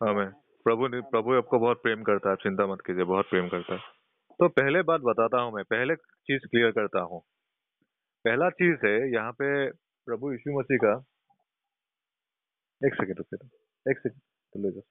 आमीन। 0.02 0.32
प्रभु 0.66 0.88
ने 0.88 1.02
प्रभु 1.12 1.34
आपको 1.36 1.60
बहुत 1.60 1.82
प्रेम 1.84 2.04
करता 2.04 2.30
है 2.30 2.36
चिंता 2.36 2.66
मत 2.68 2.82
कीजिए 2.86 3.04
बहुत 3.12 3.30
प्रेम 3.30 3.48
करता 3.50 3.74
है। 3.74 3.80
तो 4.40 4.48
पहले 4.50 4.82
बात 4.90 5.02
बताता 5.02 5.42
हूँ 5.42 5.54
मैं 5.54 5.64
पहले 5.66 5.96
चीज़ 6.30 6.48
क्लियर 6.48 6.72
करता 6.72 7.02
हूँ। 7.04 7.22
पहला 8.26 8.50
चीज़ 8.60 8.86
है 8.86 8.96
यहाँ 9.14 9.32
पे 9.32 9.50
प्रभु 10.08 10.32
यीशु 10.32 10.58
मसीह 10.60 10.78
का 10.84 10.94
एक 12.82 12.94
सेकेंड 12.96 13.18
रुकिए 13.18 13.38
तो 13.38 13.92
एक 13.92 14.00
सेकेंड 14.00 14.74
तो 14.74 14.82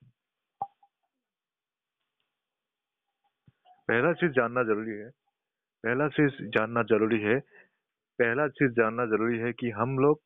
पहला 3.88 4.12
चीज़ 4.12 4.32
जानना 4.32 4.62
ज़रूरी 4.62 4.96
है 4.98 5.08
पहला 5.84 6.08
चीज़ 6.16 6.42
जानना 6.56 6.82
ज़रूरी 6.92 7.20
है 7.22 7.38
पहला 8.18 8.46
चीज़ 8.58 8.72
जानना 8.72 9.06
ज़रूरी 9.06 9.38
है 9.38 9.52
कि 9.52 9.70
हम 9.70 9.98
लोग 9.98 10.20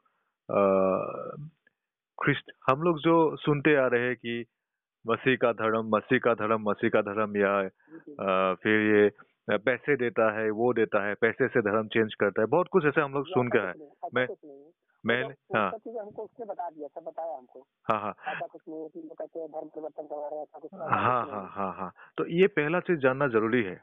ख्रिस्ट 2.18 2.52
हम 2.70 2.82
लोग 2.82 2.98
जो 2.98 3.36
सुनते 3.36 3.76
आ 3.76 3.86
रहे 3.86 4.06
हैं 4.06 4.16
कि 4.16 4.44
मसीह 5.06 5.36
का 5.36 5.52
धर्म 5.52 5.96
मसीह 5.96 6.18
का 6.18 6.34
धर्म 6.34 6.70
मसीह 6.70 6.90
का 6.90 7.00
धर्म 7.00 7.36
या 7.36 7.68
जी। 7.68 8.14
फिर 8.54 8.96
ये 8.96 9.10
पैसे 9.56 9.96
देता 9.96 10.40
है 10.40 10.50
वो 10.50 10.72
देता 10.72 11.06
है 11.06 11.14
पैसे 11.14 11.48
से 11.48 11.60
धर्म 11.60 11.86
चेंज 11.86 12.14
करता 12.14 12.40
है 12.40 12.46
बहुत 12.46 12.66
कुछ 12.72 12.84
ऐसे 12.84 13.00
हम 13.00 13.12
लोग 13.12 13.26
सुन 13.26 13.48
के 13.48 13.58
ऐसा 13.58 14.08
मैं 14.14 14.26
है। 14.26 14.72
मैं 15.06 15.24
तो 15.24 15.56
हाँ। 15.56 15.70
हमको 16.00 16.22
उसने 16.22 16.46
बता 16.46 16.70
दिया 16.70 16.88
सब 16.88 17.04
बताया 17.04 17.36
हमको। 17.36 17.66
हाँ 17.84 18.00
हाँ। 18.00 18.14
है 18.26 18.32
हैं 18.32 18.42
हैं 20.64 20.90
हाँ 20.90 21.26
हाँ 21.30 21.50
हाँ। 21.50 21.72
हाँ 21.72 21.92
तो 22.18 22.26
ये 22.26 22.46
पहला 22.46 22.80
चीज़ 22.80 22.98
जानना 22.98 23.28
ज़रूरी 23.28 23.62
है। 23.62 23.82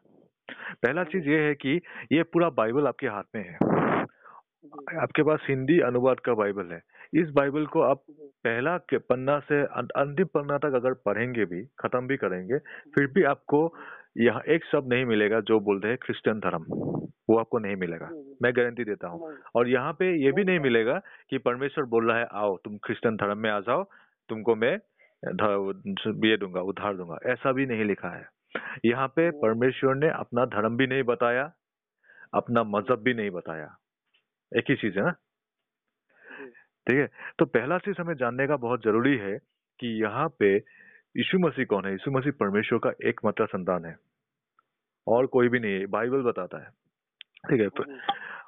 पहला 0.86 1.04
चीज़ 1.04 1.30
ये 1.30 1.40
है 1.40 1.56
कि 1.56 1.82
ये 2.12 2.24
पूरा 2.24 2.50
बाइबल 2.50 2.88
आपके 2.88 3.08
हाथ 3.08 3.24
में 3.36 3.50
है 3.50 3.50
है। 3.50 3.89
आपके 5.02 5.24
पास 5.24 5.40
हिंदी 5.50 5.80
अनुवाद 5.80 6.20
का 6.20 6.34
बाइबल 6.34 6.66
है। 6.66 6.82
इस 7.14 7.30
बाइबल 7.30 7.66
को 7.66 7.82
आप 7.82 8.04
पहला 8.24 8.78
के 8.78 8.98
पन्ना 8.98 9.40
से 9.40 9.62
अं- 9.62 9.90
अंतिम 9.90 10.26
पन्ना 10.26 10.58
तक 10.58 10.74
अगर 10.74 10.94
पढ़ेंगे 10.94 11.46
भी 11.46 11.66
खत्म 11.66 12.08
भी 12.08 12.18
करेंगे 12.18 12.58
फिर 12.96 13.08
भी 13.08 13.24
आपको 13.24 13.76
यहाँ 14.18 14.42
एक 14.42 14.66
शब्द 14.66 14.94
नहीं 14.94 15.06
मिलेगा 15.06 15.40
जो 15.40 15.60
बोलते 15.60 15.88
हैं 15.88 15.98
क्रिश्चियन 15.98 16.40
धर्म। 16.40 16.66
वो 17.30 17.38
आपको 17.38 17.60
नहीं 17.60 17.76
मिलेगा। 17.76 18.10
मैं 18.42 18.54
गारंटी 18.56 18.84
देता 18.84 19.08
हूँ। 19.08 19.38
और 19.56 19.68
यहाँ 19.68 19.94
पे 19.94 20.26
ये 20.26 20.32
भी 20.32 20.44
नहीं 20.44 20.60
मिलेगा 20.60 21.02
कि 21.30 21.38
परमेश्वर 21.38 21.86
बोल 21.86 22.08
रहा 22.08 22.20
है 22.20 22.28
आओ 22.32 22.58
तुम 22.58 22.78
क्रिश्चियन 22.78 23.16
धर्म 23.16 23.38
में 23.38 23.50
आ 23.50 23.60
जाओ 23.60 23.84
तुमको 24.30 24.56
मैं 24.56 24.78
ये 26.30 26.38
दूँगा 26.38 26.62
उधार 26.62 26.96
दूँगा। 26.96 27.18
ऐसा 27.26 27.52
भी 27.52 27.66
नहीं 27.66 27.86
लिखा 27.86 28.10
है। 28.10 28.26
यहाँ 28.86 29.08
पे 29.08 29.30
परमेश्वर 29.30 29.96
ने 29.96 30.10
अपना 30.10 30.46
धर्म 30.46 30.78
भी 30.78 30.88
नहीं 30.88 31.04
बताया 31.04 31.54
अपना 32.34 32.64
मज़हब 32.64 33.00
भी 33.00 33.14
नहीं 33.14 33.30
बताया। 33.30 33.76
एक 34.52 34.70
ही 34.70 34.76
चीज़ 34.76 34.98
है 35.00 35.06
ना? 35.06 35.12
ठीक 36.88 36.98
है 36.98 37.08
तो 37.40 37.46
पहला 37.46 37.78
चीज़ 37.78 38.02
हमें 38.02 38.14
जानने 38.16 38.48
का 38.48 38.56
बहुत 38.58 38.84
ज़रूरी 38.84 39.18
है 39.18 39.38
कि 39.80 39.88
यहाँ 40.02 40.28
पे 40.40 40.56
यीशु 40.56 41.40
मसीह 41.40 41.66
कौन 41.66 41.86
है? 41.86 41.92
यीशु 41.92 42.12
मसीह 42.12 42.32
परमेश्वर 42.40 42.80
का 42.80 42.92
एकमात्र 43.10 43.46
संतान 43.46 43.86
है। 43.86 43.96
और 45.08 45.26
कोई 45.26 45.50
भी 45.50 45.60
नहीं 45.60 45.80
है 45.80 45.86
बाइबल 45.88 46.22
बताता 46.22 46.64
है। 46.64 46.70
ठीक 47.50 47.62
है 47.62 47.68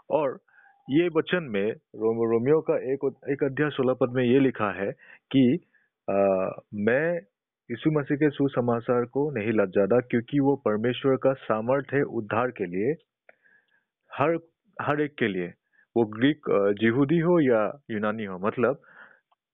और 0.10 0.40
ये 0.88 1.08
वचन 1.08 1.44
में 1.44 1.72
रोम, 1.72 2.18
रोमियो 2.32 2.60
का 2.62 2.76
एक 2.94 3.06
एक 3.30 3.44
अध्याय 3.44 3.70
सोलह 3.70 3.94
पद 3.94 4.16
में 4.16 4.24
ये 4.24 4.40
लिखा 4.40 4.72
है 4.72 4.92
कि 5.32 5.44
आ, 6.08 6.16
मैं 6.74 7.18
यीशु 7.70 7.92
मसीह 7.92 8.18
के 8.18 8.30
सुसमाचार 8.30 9.06
को 9.06 9.30
नहीं 9.32 9.52
लज्जाता 9.54 10.00
क्योंकि 10.02 10.40
वो 10.40 10.56
परमेश्वर 10.66 11.16
का 11.16 11.34
सामर्थ्य 11.44 11.98
है 11.98 12.04
उद्धार 12.20 12.52
के 12.52 12.66
लिए 12.66 12.94
हर 14.12 14.38
हर 14.78 15.02
एक 15.02 15.16
के 15.20 15.28
लिए। 15.28 15.54
वो 15.98 16.06
ग्रीक 16.06 16.46
जिहूदी 16.80 17.20
हो 17.20 17.40
या 17.40 17.62
यूनानी 17.92 18.26
हो 18.26 18.38
मतलब 18.40 18.82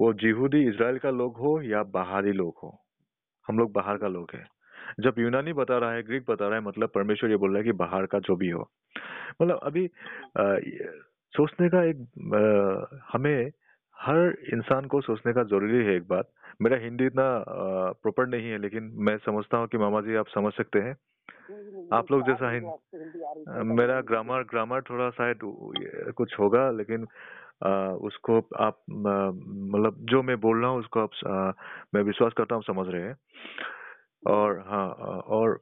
वो 0.02 0.14
जिहूदी 0.14 0.68
इसराइल 0.70 0.98
का 0.98 1.10
लोग 1.10 1.38
हो 1.38 1.62
या 1.62 1.84
बाहरी 1.84 2.32
लोग 2.32 2.54
हो। 2.64 2.78
हम 3.48 3.60
लोग 3.60 3.72
बाहर 3.72 3.98
का 3.98 4.08
लोग 4.08 4.32
है। 4.36 4.46
जब 5.00 5.16
यूनानी 5.20 5.54
बता 5.54 5.78
रहा 5.78 5.92
है 5.92 6.04
ग्रीक 6.04 6.26
बता 6.30 6.48
रहा 6.48 6.58
है 6.58 6.64
मतलब 6.64 6.90
परमेश्वर 6.96 7.30
ये 7.30 7.38
बोल 7.38 7.50
रहा 7.50 7.58
है 7.58 7.64
कि 7.64 7.72
बाहर 7.72 8.06
का 8.06 8.20
जो 8.20 8.36
भी 8.36 8.50
हो। 8.50 8.70
मतलब 9.42 9.60
अभी 9.64 9.86
आ, 10.38 10.56
सोचने 11.34 11.70
का 11.70 11.84
एक 11.84 11.98
आ, 12.34 12.98
हमें 13.14 13.52
हर 13.98 14.36
इंसान 14.54 14.86
को 14.86 15.02
सोचने 15.02 15.34
का 15.34 15.44
ज़रूरी 15.44 15.86
है 15.86 15.96
एक 15.96 16.08
बात। 16.08 16.30
मेरा 16.62 16.78
हिंदी 16.78 17.06
इतना 17.06 17.28
प्रॉपर 18.04 18.28
नहीं 18.28 18.50
है 18.50 18.58
लेकिन 18.58 18.92
मैं 19.00 19.18
समझता 19.18 19.58
हूँ 19.58 19.68
कि 19.68 19.78
मामा 19.78 20.02
जी 20.02 20.16
आप 20.16 20.28
समझ 20.28 20.54
सकते 20.54 20.80
हैं। 20.80 20.96
आप 21.94 22.12
लोग 22.12 22.22
तो 22.22 22.28
जैसा 22.28 22.52
हिंदी 22.52 23.24
आ 23.24 23.58
है, 23.58 23.64
मेरा 23.64 24.02
ग्रामर 24.02 24.44
ग्रामर 24.44 24.82
थोड़ा 24.82 25.10
शायद 25.10 25.40
कुछ 26.18 26.40
होगा 26.40 26.70
लेकिन 26.72 27.06
अ, 27.64 27.70
उसको 28.02 28.38
आप 28.60 28.82
मतलब 28.90 29.98
जो 30.10 30.22
मैं 30.24 30.40
बोल 30.40 30.62
रहा 30.62 30.70
हूँ 30.72 30.80
उसको 30.80 31.00
आप 31.00 31.12
अ, 31.26 31.54
मैं 31.96 32.02
विश्वास 32.04 32.34
करता 32.38 32.56
हूँ 32.56 32.64
समझ 32.64 32.88
रहे 32.88 33.04
हैं। 33.04 33.16
और 34.28 34.60
हाँ 34.68 34.88
और 35.38 35.60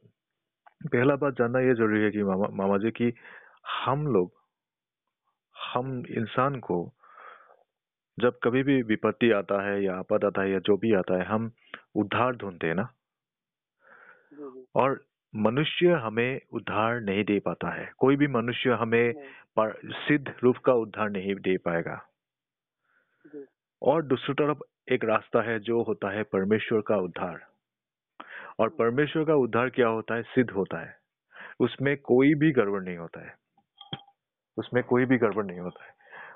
पहला 0.86 1.15
बात 1.15 1.33
जानना 1.33 1.59
ये 1.59 1.73
ज़रूरी 1.73 2.01
है 2.03 2.11
कि 2.11 2.23
मामा 2.23 2.47
मामा 2.55 2.77
जी 2.77 2.91
कि 2.91 3.13
हम 3.86 4.07
लोग 4.07 4.31
हम 5.55 6.03
इंसान 6.17 6.55
को 6.59 6.94
जब 8.20 8.39
कभी 8.43 8.63
भी 8.63 8.82
विपत्ति 8.82 9.32
आता 9.32 9.61
है 9.68 9.84
या 9.84 9.95
आपद 9.95 10.26
आता 10.26 10.41
है 10.41 10.51
या 10.51 10.59
जो 10.59 10.78
भी 10.78 10.93
आता 10.93 11.18
है 11.18 11.26
हम 11.26 11.51
उद्धार 11.95 12.36
ढूंढते 12.36 12.68
हैं 12.68 12.76
ना। 12.76 12.89
और 14.76 15.05
मनुष्य 15.36 15.88
हमें 15.88 16.41
उद्धार 16.53 17.01
नहीं 17.01 17.24
दे 17.24 17.39
पाता 17.39 17.70
है। 17.70 17.91
कोई 17.97 18.16
भी 18.16 18.28
मनुष्य 18.28 18.70
हमें 18.70 19.13
सिद्ध 19.86 20.34
रूप 20.43 20.57
का 20.57 20.74
उद्धार 20.74 21.09
नहीं 21.09 21.36
दे 21.36 21.57
पाएगा। 21.57 22.01
और 23.82 24.03
दूसरी 24.03 24.34
तरफ़ 24.34 24.57
एक 24.93 25.05
रास्ता 25.05 25.41
है 25.41 25.59
जो 25.59 25.82
होता 25.84 26.09
है 26.09 26.24
परमेश्वर 26.24 26.82
का 26.82 26.97
उद्धार। 26.97 27.45
और 28.59 28.70
परमेश्वर 28.70 29.24
का 29.26 29.36
उद्धार 29.36 29.70
क्या 29.70 29.88
होता 29.88 30.16
है? 30.16 30.22
सिद्ध 30.22 30.51
होता 30.51 30.78
है। 30.78 30.97
उसमें 31.59 31.97
कोई 31.97 32.34
भी 32.34 32.51
गड़बड़ 32.51 32.82
नहीं 32.82 32.97
होता 32.97 33.26
है। 33.26 33.36
उसमें 34.57 34.84
कोई 34.84 35.05
भी 35.05 35.18
गड़बड़ 35.18 35.45
नहीं 35.45 35.59
होता 35.59 35.86
है। 35.86 35.94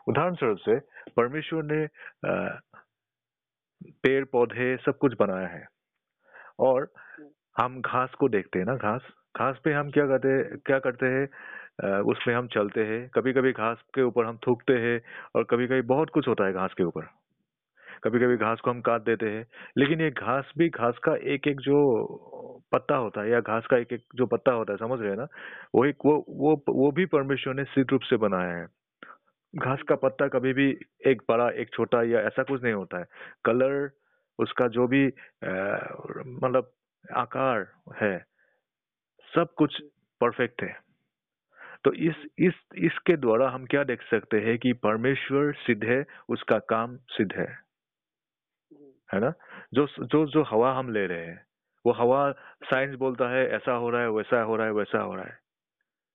उदाहरण 0.10 0.34
स्वरूप 0.34 0.58
से 0.58 0.80
परमेश्वर 1.18 1.64
ने 1.64 1.88
पेड़, 4.04 4.26
पौधे 4.26 4.78
सब 4.78 4.98
कुछ 4.98 5.14
बनाया 5.20 5.48
है। 5.48 5.68
और 6.60 6.92
हम 7.58 7.82
घास 7.82 8.14
को 8.14 8.30
देखते 8.30 8.60
हैं 8.60 8.66
ना, 8.66 8.76
घास। 8.76 9.02
घास 9.38 9.60
पे 9.64 9.74
हम 9.74 9.90
क्या 9.92 10.06
करते 10.08 10.58
क्या 10.58 10.80
करते 10.80 11.06
हैं? 11.06 11.28
उसमें 12.02 12.36
हम 12.36 12.48
चलते 12.48 12.84
हैं। 12.86 13.10
कभी 13.10 13.34
कभी 13.34 13.52
घास 13.52 13.82
के 13.96 14.02
ऊपर 14.02 14.26
हम 14.26 14.38
थूकते 14.48 14.74
हैं 14.74 15.02
और 15.36 15.44
कभी 15.44 15.68
कभी 15.68 15.82
बहुत 15.82 16.10
कुछ 16.10 16.28
होता 16.28 16.46
है 16.46 16.54
घास 16.54 16.74
के 16.78 16.84
ऊपर। 16.84 17.06
कभी 18.04 18.20
कभी 18.20 18.38
घास 18.38 18.60
को 18.60 18.72
हम 18.72 18.82
काट 18.82 19.02
देते 19.02 19.30
हैं। 19.30 19.46
लेकिन 19.78 20.02
ये 20.02 20.10
घास 20.12 20.52
भी, 20.58 20.70
घास 20.70 20.98
का 20.98 21.16
एक 21.16 21.48
एक 21.48 21.60
जो 21.60 21.78
पत्ता 22.72 22.96
होता 22.96 23.22
है 23.22 23.30
या 23.30 23.40
घास 23.40 23.68
का 23.68 23.78
एक 23.78 23.94
एक 23.94 24.04
जो 24.16 24.26
पत्ता 24.26 24.52
होता 24.52 24.74
है, 24.74 24.78
समझ 24.78 25.00
रहे 25.00 25.10
हैं 25.10 25.18
ना? 25.18 25.28
वो 25.76 25.86
एक, 25.86 25.96
वो 26.06 26.26
वो 26.30 26.64
वो 26.70 26.92
भी 26.92 27.06
परमेश्वर 27.06 27.54
ने 27.54 27.64
सिद्ध 27.64 27.90
रूप 27.92 28.02
से 28.02 28.18
बनाया 28.18 28.56
है। 28.58 28.79
घास 29.54 29.82
का 29.90 29.96
पत्ता 29.96 30.28
कभी 30.28 30.54
भी 30.54 30.70
एक 31.08 31.22
बड़ा 31.30 31.50
एक 31.62 31.70
छोटा 31.74 32.02
या 32.04 32.20
ऐसा 32.22 32.44
कुछ 32.44 32.64
नहीं 32.64 32.74
होता 32.74 33.00
है। 33.00 33.06
कलर 33.46 33.90
उसका 34.40 34.68
जो 34.68 34.88
भी 34.88 35.06
मतलब 36.42 36.72
आकार 37.18 37.68
है 38.02 38.18
सब 39.36 39.54
कुछ 39.58 39.82
परफेक्ट 40.22 40.62
है। 40.64 40.76
तो 41.84 41.94
इस 41.94 42.16
इस 42.40 42.54
इसके 42.78 43.16
द्वारा 43.18 43.50
हम 43.50 43.66
क्या 43.66 43.84
देख 43.84 44.02
सकते 44.02 44.40
हैं 44.42 44.58
कि 44.60 44.74
परमेश्वर 44.86 45.52
सिद्ध 45.58 45.84
है 45.84 46.04
उसका 46.30 46.60
काम 46.70 46.98
सिद्ध 47.10 47.32
है। 47.34 47.48
है 49.10 49.20
ना? 49.20 49.34
जो 49.74 49.88
जो 50.02 50.26
जो 50.26 50.44
हवा 50.44 50.74
हम 50.74 50.92
ले 50.94 51.06
रहे 51.08 51.26
हैं 51.26 51.42
वो 51.86 51.92
हवा 51.94 52.32
साइंस 52.64 52.96
बोलता 52.96 53.30
है 53.30 53.46
ऐसा 53.56 53.74
हो 53.74 53.90
रहा 53.90 54.02
है 54.02 54.10
वैसा 54.12 54.42
हो 54.42 54.56
रहा 54.56 54.66
है 54.68 54.74
वैसा 54.74 55.02
हो 55.02 55.16
रहा 55.16 55.26
है। 55.26 55.38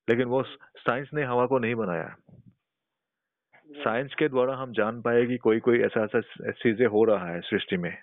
लेकिन 0.08 0.26
वो 0.28 0.42
साइंस 0.78 1.10
ने 1.14 1.24
हवा 1.24 1.46
को 1.46 1.58
नहीं 1.58 1.74
बनाया। 1.74 2.14
साइंस 3.76 4.14
के 4.14 4.28
द्वारा 4.28 4.56
हम 4.56 4.72
जान 4.72 5.02
पाए 5.02 5.26
कि 5.26 5.36
कोई 5.36 5.60
कोई 5.60 5.80
ऐसा 5.80 6.04
ऐसा 6.04 6.20
चीज़ें 6.50 6.86
हो 6.86 7.04
रहा 7.04 7.26
है 7.26 7.40
सृष्टि 7.40 7.76
में। 7.76 7.98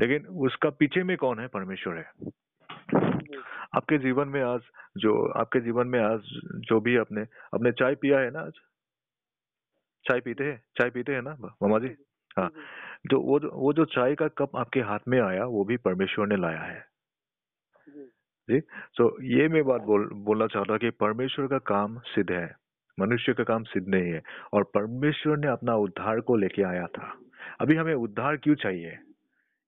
लेकिन 0.00 0.26
उसका 0.26 0.70
पीछे 0.70 1.02
में 1.02 1.16
कौन 1.16 1.38
है? 1.38 1.46
परमेश्वर 1.46 1.96
है। 1.96 2.10
आपके 3.76 3.98
जीवन 3.98 4.28
में 4.28 4.42
आज 4.42 4.60
जो 4.96 5.32
आपके 5.32 5.60
जीवन 5.60 5.86
में 5.86 6.00
आज 6.00 6.20
जो 6.56 6.80
भी 6.80 6.96
आपने 6.96 7.22
आपने 7.54 7.72
चाय 7.72 7.94
पिया 7.94 8.18
है 8.18 8.30
ना 8.30 8.40
आज? 8.40 8.52
चाय 10.04 10.20
पीते 10.20 10.44
हैं? 10.44 10.62
चाय 10.78 10.90
पीते 10.90 11.12
हैं 11.12 11.22
ना 11.22 11.36
मामा 11.40 11.78
जी? 11.78 11.88
हाँ। 12.38 12.48
जी, 12.48 12.60
जो 13.10 13.20
वो 13.20 13.40
जो 13.40 13.50
वो 13.54 13.72
जो 13.72 13.84
चाय 13.84 14.14
का 14.14 14.28
कप 14.28 14.56
आपके 14.56 14.80
हाथ 14.80 14.98
में 15.08 15.20
आया 15.20 15.44
वो 15.44 15.64
भी 15.64 15.76
परमेश्वर 15.76 16.26
ने 16.26 16.36
लाया 16.36 16.60
है। 16.60 16.84
जी, 17.88 18.04
जी? 18.50 18.60
तो 18.96 19.22
ये 19.22 19.48
मैं 19.48 19.64
बात 19.64 19.80
बोल 19.80 20.10
बोलना 20.12 20.46
चाहता 20.46 20.72
हूँ 20.72 20.80
कि 20.80 20.90
परमेश्वर 20.90 21.46
का 21.46 21.58
काम 21.58 21.98
सिद्ध 21.98 22.30
है। 22.30 22.54
मनुष्य 23.00 23.34
का 23.34 23.44
काम 23.44 23.62
सिद्ध 23.62 23.88
नहीं 23.88 24.12
है 24.12 24.22
और 24.52 24.64
परमेश्वर 24.64 25.36
ने 25.36 25.46
अपना 25.46 25.74
उद्धार 25.74 26.20
को 26.20 26.36
लेके 26.36 26.62
आया 26.62 26.86
था। 26.86 27.18
अभी 27.60 27.76
हमें 27.76 27.94
उद्धार 27.94 28.36
क्यों 28.36 28.54
चाहिए? 28.54 28.98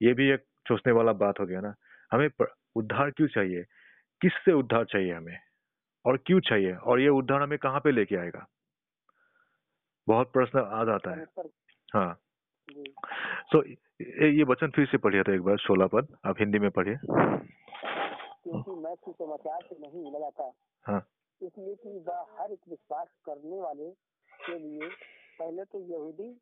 ये 0.02 0.12
भी 0.12 0.30
एक 0.30 0.40
सोचने 0.68 0.92
वाला 0.92 1.12
बात 1.12 1.40
हो 1.40 1.46
गया 1.46 1.60
ना। 1.60 1.74
हमें 2.12 2.28
उद्धार 2.76 3.10
क्यों 3.10 3.28
चाहिए? 3.28 3.64
किससे 4.20 4.52
उद्धार 4.52 4.84
चाहिए 4.84 5.12
हमें? 5.12 5.38
और 6.06 6.16
क्यों 6.16 6.40
चाहिए? 6.40 6.74
और 6.74 7.00
ये 7.00 7.08
उद्धार 7.08 7.42
हमें 7.42 7.58
कहाँ 7.58 7.80
पे 7.80 7.90
लेके 7.90 8.16
आएगा? 8.16 8.46
बहुत 10.08 10.32
प्रश्न 10.32 10.58
आ 10.58 10.84
जाता 10.84 11.10
है। 11.10 11.26
हाँ। 11.94 12.18
तो 13.52 13.64
ये 13.64 14.36
ये 14.36 14.44
वचन 14.44 14.70
फिर 14.70 14.86
से 14.86 14.98
पढ़िए 14.98 15.22
था 15.22 15.34
एक 15.34 15.42
बार 15.42 15.58
सोलह 15.58 15.86
पद। 15.86 16.06
आप 16.24 16.36
हिंदी 16.40 16.58
में 16.58 16.70
पढ़िए। 16.70 16.96
क्योंकि 18.44 18.70
मैं 18.70 18.94
सुसमाचार 18.94 19.60
से 19.62 19.76
नहीं 19.80 20.12
लगाता 20.12 20.52
हाँ। 20.86 21.06
इसलिए 21.42 21.74
कि 21.74 21.98
वह 21.98 22.26
हर 22.38 22.52
एक 22.52 22.60
विश्वास 22.68 23.08
करने 23.24 23.60
वाले 23.60 23.90
के 24.46 24.58
लिए 24.58 24.88
पहले 25.38 25.64
तो 25.64 25.80
यहूदी 25.80 26.40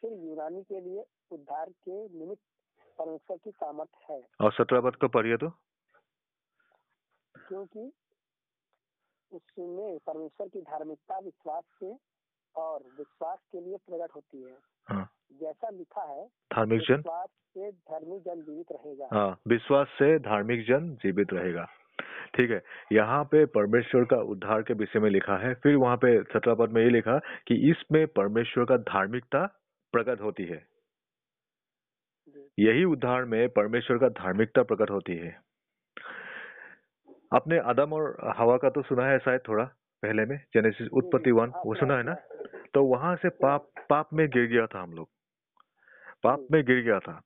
फिर 0.00 0.12
यूनानी 0.12 0.62
के 0.62 0.80
लिए 0.80 1.04
उद्धार 1.30 1.68
के 1.70 2.18
निमित्त 2.18 2.42
परमेश्वर 2.98 3.36
की 3.36 3.50
सामर्थ 3.50 3.88
है। 4.10 4.28
और 4.40 4.52
सत्रह 4.52 4.80
पद 4.80 4.96
को 4.96 5.08
पढ़िए 5.08 5.36
तो। 5.36 5.48
क्योंकि 7.48 7.92
उसमें 9.32 9.98
परमेश्वर 9.98 10.48
की 10.48 10.60
धार्मिकता 10.60 11.18
विश्वास 11.18 11.64
से 11.80 11.96
और 12.56 12.82
विश्वास 12.82 13.38
के 13.52 13.60
लिए 13.60 13.76
प्रकट 13.76 14.14
होती 14.14 14.42
है। 14.42 14.58
हाँ। 14.88 15.08
जैसा 15.32 15.68
लिखा 15.68 16.02
है 16.02 16.26
धार्मिक 16.26 16.80
जन। 16.88 16.94
विश्वास 16.94 17.28
से 17.28 17.72
धर्मी 17.72 18.20
जन 18.20 18.42
जीवित 18.42 18.72
रहेगा। 18.72 19.08
हाँ 19.12 19.40
विश्वास 19.48 19.86
से 19.88 20.18
धार्मिक 20.18 20.66
जन 20.66 20.94
जीवित 20.94 21.32
रहेगा। 21.32 21.66
ठीक 22.34 22.50
है 22.50 22.62
यहाँ 22.92 23.24
पे 23.24 23.44
परमेश्वर 23.46 24.04
का 24.04 24.16
उद्धार 24.16 24.62
के 24.62 24.74
विषय 24.74 24.98
में 24.98 25.10
लिखा 25.10 25.36
है 25.36 25.54
फिर 25.54 25.76
वहाँ 25.76 25.96
पे 25.96 26.22
सत्रह 26.22 26.54
पद 26.54 26.72
में 26.72 26.82
ये 26.82 26.90
लिखा 26.90 27.18
कि 27.48 27.54
इसमें 27.70 28.06
परमेश्वर 28.06 28.64
का 28.64 28.76
धार्मिकता 28.76 29.44
प्रकट 29.92 30.20
होती 30.20 30.44
है। 30.44 30.62
यही 32.58 32.84
उद्धार 32.84 33.24
में 33.24 33.48
परमेश्वर 33.48 33.98
का 33.98 34.08
धार्मिकता 34.08 34.62
प्रकट 34.62 34.90
होती 34.90 35.16
है। 35.16 35.36
आपने 37.34 37.58
आदम 37.58 37.92
और 37.92 38.34
हवा 38.38 38.56
का 38.56 38.70
तो 38.70 38.82
सुना 38.82 39.06
है 39.06 39.18
शायद 39.18 39.40
थोड़ा 39.48 39.64
पहले 40.02 40.24
में 40.24 40.36
जेनेसिस 40.54 40.88
उत्पत्ति 40.92 41.30
वन 41.30 41.52
वो 41.66 41.74
सुना 41.74 41.96
है 41.96 42.02
ना? 42.02 42.14
तो 42.74 42.84
वहाँ 42.84 43.14
से 43.16 43.28
पाप 43.28 43.68
पाप 43.90 44.08
में 44.12 44.28
गिर 44.28 44.46
गया 44.46 44.66
था 44.66 44.82
हम 44.82 44.92
लोग। 44.92 45.08
पाप 46.22 46.46
में 46.52 46.62
गिर 46.64 46.82
गया 46.82 46.98
था। 46.98 47.20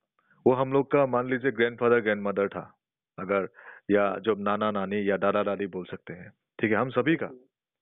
वो 0.46 0.52
हम 0.52 0.72
लोग 0.72 0.90
का 0.90 1.06
मान 1.06 1.28
लीजिए 1.30 1.50
ग्रैंडफादर 1.50 2.00
ग्रैंड 2.00 2.22
मदर 2.22 2.48
था। 2.48 2.72
अगर 3.18 3.48
या 3.90 4.18
जो 4.18 4.34
नाना 4.34 4.70
नानी 4.70 5.10
या 5.10 5.16
दादा 5.16 5.42
दादी 5.42 5.66
बोल 5.66 5.84
सकते 5.84 6.12
हैं 6.12 6.32
ठीक 6.60 6.70
है 6.70 6.76
हम 6.76 6.90
सभी 6.90 7.16
का 7.16 7.26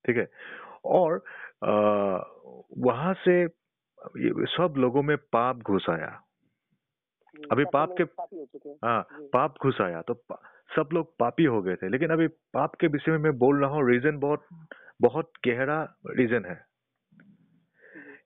ठीक 0.07 0.17
है? 0.17 0.29
और 0.85 1.25
वहाँ 2.79 3.15
से 3.15 3.49
सब 4.47 4.75
लोगों 4.77 5.03
में 5.03 5.17
पाप 5.17 5.57
घुस 5.57 5.87
आया। 5.91 6.21
अभी 7.53 7.65
पाप 7.65 7.95
के 8.01 8.05
हाँ 8.85 9.03
पाप 9.33 9.55
घुस 9.63 9.81
आया 9.81 10.03
तो 10.03 10.15
पा- 10.15 10.39
सब 10.77 10.89
लोग 10.93 11.17
पापी 11.19 11.45
हो 11.45 11.63
गए 11.63 11.77
थे 11.77 11.89
लेकिन 11.89 12.11
अभी 12.11 12.27
पाप 12.29 12.75
के 12.75 12.87
विषय 12.87 13.11
में 13.11 13.19
मैं 13.19 13.39
बोल 13.39 13.61
रहा 13.61 13.71
हूँ 13.71 13.91
रीजन 13.91 14.19
बहुत 14.19 14.47
बहुत 15.01 15.33
गहरा 15.47 15.97
रीजन 16.07 16.45
है। 16.45 16.74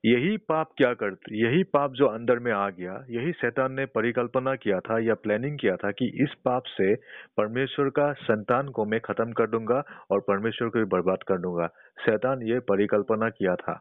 यही 0.05 0.37
पाप 0.37 0.73
क्या 0.77 0.93
करते 0.95 1.39
यही 1.39 1.63
पाप 1.65 1.93
जो 1.93 2.07
अंदर 2.07 2.39
में 2.39 2.53
आ 2.53 2.69
गया 2.71 2.93
यही 3.11 3.33
शैतान 3.33 3.73
ने 3.73 3.87
परिकल्पना 3.87 4.55
किया 4.55 4.81
था 4.81 4.99
या 4.99 5.15
प्लानिंग 5.15 5.59
किया 5.59 5.77
था 5.77 5.91
कि 5.91 6.07
इस 6.23 6.35
पाप 6.45 6.63
से 6.67 6.95
परमेश्वर 7.37 7.89
का 7.91 8.13
संतान 8.13 8.69
को 8.69 8.85
मैं 8.85 9.01
खत्म 9.01 9.33
कर 9.33 9.47
दूँगा 9.47 9.83
और 10.11 10.21
परमेश्वर 10.21 10.69
को 10.69 10.79
भी 10.79 10.85
बर्बाद 10.85 11.23
कर 11.23 11.39
दूँगा। 11.39 11.67
शैतान 12.07 12.43
ये 12.43 12.61
परिकल्पना 12.61 13.29
किया 13.31 13.55
था। 13.57 13.75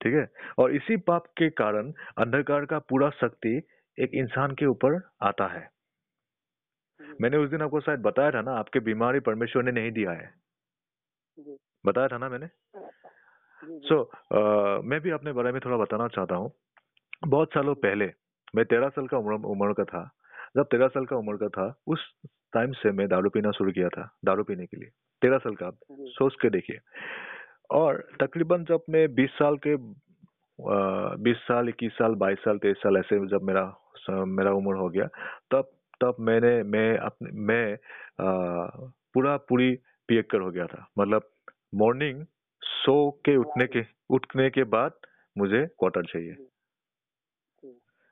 ठीक 0.00 0.14
है? 0.14 0.26
और 0.58 0.74
इसी 0.74 0.96
पाप 0.96 1.26
के 1.36 1.50
कारण 1.50 1.92
अंधकार 2.18 2.64
का 2.64 2.78
पूरा 2.78 3.10
शक्ति 3.10 3.56
एक 3.98 4.10
इंसान 4.14 4.54
के 4.54 4.66
ऊपर 4.66 5.00
आता 5.22 5.46
है। 5.46 5.68
मैंने 7.20 7.36
उस 7.36 7.50
दिन 7.50 7.62
आपको 7.62 7.80
शायद 7.80 8.00
बताया 8.00 8.30
था 8.30 8.40
ना 8.40 8.52
आपके 8.52 8.80
बीमारी 8.80 9.20
परमेश्वर 9.20 9.62
ने 9.62 9.72
नहीं 9.72 9.90
दिया 9.90 10.10
है। 10.10 10.34
बताया 11.86 12.08
था 12.08 12.18
ना 12.18 12.28
मैंने? 12.28 12.46
जी, 13.62 13.72
जी, 13.72 13.88
सो 13.88 14.82
मैं 14.82 15.00
भी 15.00 15.10
अपने 15.10 15.32
बारे 15.32 15.52
में 15.52 15.60
थोड़ा 15.64 15.76
बताना 15.76 16.06
चाहता 16.08 16.34
हूँ। 16.34 16.50
बहुत 17.28 17.48
सालों 17.54 17.74
पहले 17.84 18.06
मैं 18.56 18.64
तेरह 18.64 18.88
साल 18.88 19.06
का 19.06 19.18
उम्र 19.18 19.34
उम्र 19.48 19.72
का 19.74 19.84
था। 19.84 20.02
जब 20.56 20.64
तेरह 20.70 20.88
साल 20.88 21.04
का 21.06 21.16
उम्र 21.16 21.36
का 21.36 21.48
था 21.56 21.66
उस 21.86 22.04
टाइम 22.54 22.72
से 22.72 22.90
मैं 22.92 23.06
दारू 23.08 23.30
पीना 23.30 23.50
शुरू 23.58 23.72
किया 23.72 23.88
था 23.88 24.08
दारू 24.24 24.44
पीने 24.44 24.66
के 24.66 24.76
लिए। 24.76 24.88
तेरह 25.22 25.38
साल 25.38 25.54
का 25.54 25.66
आप 25.66 25.78
सोच 26.14 26.34
के 26.42 26.50
देखिए। 26.50 26.78
और 27.70 28.02
तकरीबन 28.22 28.64
जब 28.68 28.84
मैं 28.90 29.06
बीस 29.14 29.30
साल 29.32 29.56
के 29.66 29.76
बीस 31.24 31.36
साल 31.48 31.68
इक्कीस 31.68 31.92
साल 31.92 32.14
बाईस 32.22 32.38
साल 32.44 32.58
तेईस 32.58 32.76
साल 32.76 32.96
ऐसे 32.96 33.18
जब 33.28 33.42
मेरा 33.42 33.64
मेरा 34.38 34.52
उम्र 34.52 34.76
हो 34.76 34.88
गया 34.88 35.06
तब 35.52 35.70
तब 36.00 36.16
मैंने 36.28 36.62
मैं 36.64 36.96
अपने 36.98 37.30
मैं 37.46 37.72
अ, 37.74 38.90
पूरा 39.14 39.36
पूरी 39.48 39.70
पियक्कर 40.08 40.40
हो 40.40 40.50
गया 40.50 40.66
था। 40.66 40.86
मतलब 40.98 41.28
मॉर्निंग 41.74 42.24
सो 42.62 43.10
के 43.10 43.36
उठने 43.36 43.66
के 43.66 43.84
उठने 44.10 44.50
के 44.50 44.64
बाद 44.64 44.92
मुझे 45.38 45.66
क्वार्टर 45.66 46.04
चाहिए। 46.04 46.36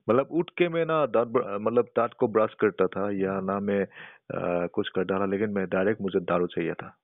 मतलब 0.09 0.29
उठ 0.31 0.51
के 0.51 0.69
मैं 0.69 0.85
ना 0.87 1.05
दांत 1.07 1.33
मतलब 1.61 1.85
दांत 1.97 2.13
को 2.15 2.29
ब्रश 2.29 2.55
करता 2.61 2.87
था 2.87 3.11
या 3.11 3.41
ना 3.41 3.59
मैं 3.61 3.83
अ, 3.85 4.67
कुछ 4.67 4.89
करता 4.89 5.19
था 5.21 5.27
लेकिन 5.27 5.51
मैं 5.51 5.67
डायरेक्ट 5.69 6.01
मुझे 6.01 6.21
दारू 6.21 6.47
चाहिए 6.47 6.75
था। 6.75 6.97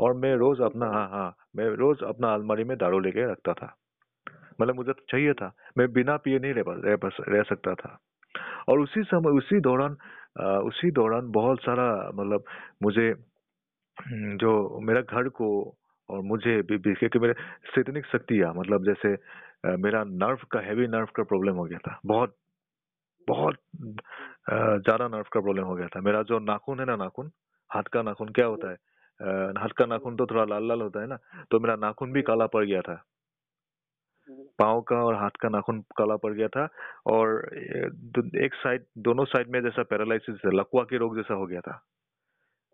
और 0.00 0.14
मैं 0.14 0.34
रोज 0.36 0.60
अपना 0.60 0.86
हाँ 0.86 1.08
हाँ 1.08 1.36
मैं 1.56 1.66
रोज 1.76 2.02
अपना 2.02 2.34
अलमारी 2.34 2.64
में 2.64 2.76
दारू 2.78 2.98
लेके 3.00 3.30
रखता 3.32 3.52
था। 3.52 3.76
मतलब 4.60 4.74
मुझे 4.74 4.92
तो 4.92 5.04
चाहिए 5.10 5.32
था। 5.32 5.52
मैं 5.78 5.92
बिना 5.92 6.16
पिए 6.16 6.38
नहीं 6.38 6.52
रह 6.54 6.98
रह 7.28 7.42
सकता 7.42 7.74
था। 7.74 7.98
और 8.68 8.80
उसी 8.80 9.02
समय 9.02 9.30
उसी 9.30 9.60
दौरान 9.60 9.96
उसी 10.68 10.90
दौरान 10.90 11.30
बहुत 11.32 11.60
सारा 11.60 12.10
मतलब 12.14 12.44
मुझे 12.82 13.08
हम्म, 13.96 14.36
जो 14.36 14.80
मेरा 14.80 15.00
घर 15.00 15.28
को 15.28 15.48
और 16.08 16.20
मुझे 16.22 16.60
भी 16.62 16.76
भी- 16.78 16.96
क्योंकि 16.98 17.18
मेरे 17.18 17.34
शैतानिक 17.74 18.06
शक्तियाँ 18.06 18.52
मतलब 18.54 18.84
जैसे 18.84 19.14
अ, 19.64 19.76
मेरा 19.78 20.02
नर्व 20.04 20.38
का 20.50 20.60
हैवी 20.60 20.86
नर्व 20.86 21.08
का 21.16 21.22
प्रॉब्लम 21.24 21.54
हो 21.56 21.64
गया 21.64 21.78
था। 21.78 22.00
बहुत 22.06 22.36
बहुत 23.28 23.56
ज़्यादा 24.50 25.08
नर्व 25.08 25.26
का 25.32 25.40
प्रॉब्लम 25.40 25.64
हो 25.64 25.74
गया 25.74 25.86
था। 25.86 26.00
मेरा 26.00 26.22
जो 26.22 26.38
नाखून 26.38 26.80
है 26.80 26.86
ना 26.86 26.96
नाखून 26.96 27.30
हाथ 27.70 27.82
का 27.92 28.02
नाखून 28.02 28.28
क्या 28.30 28.46
होता 28.46 28.70
है? 28.70 28.76
हाथ 29.60 29.68
का 29.68 29.86
नाखून 29.86 30.16
तो 30.16 30.26
थोड़ा 30.26 30.44
लाल 30.44 30.68
लाल 30.68 30.80
होता 30.80 31.00
है 31.00 31.06
ना 31.06 31.18
तो 31.50 31.60
मेरा 31.60 31.76
नाखून 31.76 32.12
भी 32.12 32.22
काला 32.22 32.46
पड़ 32.46 32.64
गया 32.64 32.80
था। 32.80 33.02
जी, 34.28 34.48
पाँव 34.58 34.80
का 34.82 34.96
और 35.04 35.14
हाथ 35.14 35.36
का 35.40 35.48
नाखून 35.48 35.80
काला 35.96 36.16
पड़ 36.16 36.32
गया 36.32 36.48
था 36.48 36.68
और 37.06 37.28
एक 38.36 38.54
साइड 38.54 38.84
दोनों 38.98 39.24
साइड 39.24 39.48
में 39.48 39.60
जैसा 39.62 39.82
पैरालिसिस 39.82 40.40
लकवा 40.54 40.82
के 40.84 40.98
रोग 40.98 41.16
जैसा 41.16 41.34
हो 41.34 41.46
गया 41.46 41.60
था। 41.60 41.80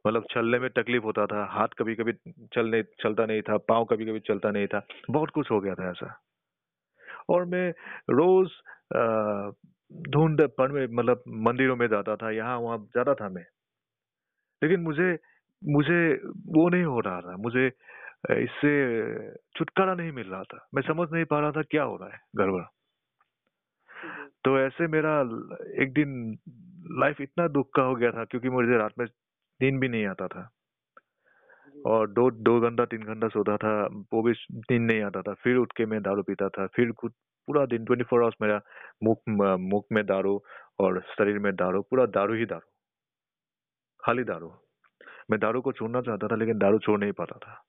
मतलब 0.04 0.24
चलने 0.30 0.58
में 0.58 0.68
तकलीफ़ 0.70 1.04
होता 1.04 1.26
था 1.26 1.44
हाथ 1.52 1.68
कभी 1.78 1.94
कभी 1.94 2.12
चलने 2.54 2.82
चलता 3.02 3.26
नहीं 3.26 3.42
था 3.42 3.56
पाँव 3.68 3.84
कभी 3.84 4.06
कभी 4.06 4.20
चलता 4.20 4.50
नहीं 4.50 4.66
था 4.66 4.86
बहुत 5.10 5.30
कुछ 5.30 5.50
हो 5.50 5.60
गया 5.60 5.74
था 5.74 5.90
ऐसा। 5.90 6.14
और 7.28 7.44
मैं 7.44 7.68
रोज 8.10 8.50
ढूंढ 10.10 10.40
पर 10.58 10.72
में 10.72 10.86
मतलब 10.92 11.22
मंदिरों 11.48 11.76
में 11.76 11.86
जाता 11.88 12.16
था 12.16 12.30
यहाँ 12.30 12.58
वहाँ 12.58 12.78
जाता 12.96 13.14
था 13.14 13.28
मैं। 13.28 13.44
लेकिन 14.62 14.80
मुझे 14.80 15.12
मुझे 15.62 16.00
वो 16.56 16.68
नहीं 16.68 16.84
हो 16.84 17.00
रहा 17.00 17.20
था 17.20 17.36
मुझे 17.36 17.66
इससे 18.32 18.72
छुटकारा 19.56 19.94
नहीं 19.94 20.12
मिल 20.12 20.28
रहा 20.28 20.42
था। 20.42 20.66
मैं 20.74 20.82
समझ 20.82 21.08
नहीं 21.12 21.24
पा 21.24 21.40
रहा 21.40 21.50
था 21.52 21.62
क्या 21.70 21.82
हो 21.82 21.96
रहा 21.96 22.08
है 22.08 22.20
गड़बड़। 22.36 22.62
तो 24.44 24.58
ऐसे 24.60 24.86
मेरा 24.88 25.20
एक 25.82 25.92
दिन 25.92 26.38
लाइफ 27.00 27.20
इतना 27.20 27.46
दुख 27.48 27.68
का 27.76 27.82
हो 27.82 27.94
गया 27.96 28.10
था 28.10 28.24
क्योंकि 28.24 28.48
मुझे 28.48 28.78
रात 28.78 28.92
में 28.98 29.06
नींद 29.62 29.80
भी 29.80 29.88
नहीं 29.88 30.06
आता 30.06 30.26
था। 30.28 30.48
और 31.86 32.08
दो 32.10 32.30
दो 32.30 32.60
घंटा 32.60 32.84
तीन 32.84 33.02
घंटा 33.02 33.28
सोता 33.28 33.56
था 33.56 33.72
वो 34.12 34.22
भी 34.22 34.32
नींद 34.52 34.90
नहीं 34.90 35.02
आता 35.02 35.22
था। 35.22 35.34
फिर 35.34 35.56
उठ 35.56 35.72
के 35.76 35.86
मैं 35.86 36.02
दारू 36.02 36.22
पीता 36.22 36.48
था 36.48 36.66
फिर 36.66 36.90
कुछ 36.92 37.12
पूरा 37.48 37.64
दिन 37.66 37.84
ट्वेंटी 37.84 38.04
फोर 38.04 38.22
आवर्स 38.22 38.34
मेरा 38.42 38.60
मुख 39.04 39.18
मुख 39.60 39.86
में 39.92 40.04
दारू 40.06 40.40
और 40.80 41.00
शरीर 41.08 41.38
में 41.38 41.54
दारू 41.56 41.82
पूरा 41.82 42.06
दारू 42.06 42.34
ही 42.34 42.44
दारू 42.46 42.68
खाली 44.00 44.24
दारू। 44.24 44.52
मैं 45.30 45.38
दारू 45.40 45.60
को 45.60 45.72
छोड़ना 45.72 46.00
चाहता 46.00 46.28
था 46.28 46.36
लेकिन 46.36 46.58
दारू 46.58 46.78
छोड़ 46.78 46.98
नहीं 47.00 47.12
पाता 47.12 47.38
था। 47.38 47.62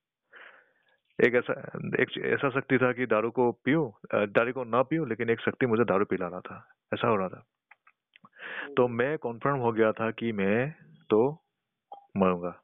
एक 1.20 1.36
ऐसा 1.36 1.54
एक 2.02 2.18
ऐसा 2.26 2.50
शक्ति 2.50 2.78
था 2.78 2.92
कि 2.94 3.06
दारू 3.06 3.32
को 3.32 3.52
पीऊं 3.66 3.90
दारू 4.34 4.54
को 4.54 4.64
ना 4.64 4.82
पीऊं 4.84 5.08
लेकिन 5.10 5.30
एक 5.30 5.40
शक्ति 5.40 5.66
मुझे 5.66 5.84
दारू 5.84 6.06
पिला 6.06 6.28
रहा 6.28 6.40
था। 6.40 6.58
ऐसा 6.94 7.08
हो 7.08 7.16
रहा 7.16 7.28
था। 7.28 7.44
तो 8.78 8.88
मैं 8.88 9.18
कॉन्फर्म 9.18 9.58
हो 9.58 9.72
गया 9.72 9.92
था 9.92 10.10
कि 10.12 10.32
मैं 10.32 10.72
तो 11.10 11.43
मरूँगा। 12.18 12.62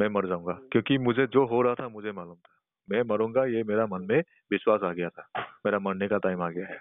मैं 0.00 0.08
मर 0.08 0.26
जाऊँगा। 0.26 0.52
क्योंकि 0.52 0.98
मुझे 0.98 1.26
जो 1.26 1.46
हो 1.46 1.62
रहा 1.62 1.74
था 1.74 1.88
मुझे 1.88 2.12
मालूम 2.12 2.36
था। 2.36 2.60
मैं 2.90 3.02
मरूँगा 3.02 3.44
ये 3.44 3.62
मेरा 3.62 3.86
मन 3.86 4.02
में 4.02 4.20
विश्वास 4.50 4.80
आ 4.82 4.92
गया 4.92 5.08
था। 5.08 5.28
मेरा 5.66 5.78
मरने 5.78 6.08
का 6.08 6.18
टाइम 6.18 6.42
आ 6.42 6.50
गया 6.50 6.66
है। 6.66 6.78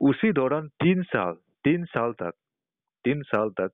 उसी 0.00 0.32
दौरान 0.32 0.68
तीन 0.68 1.02
साल 1.02 1.32
तीन 1.64 1.84
साल 1.84 2.12
तक 2.12 2.32
तीन 3.04 3.22
साल 3.22 3.50
तक 3.50 3.70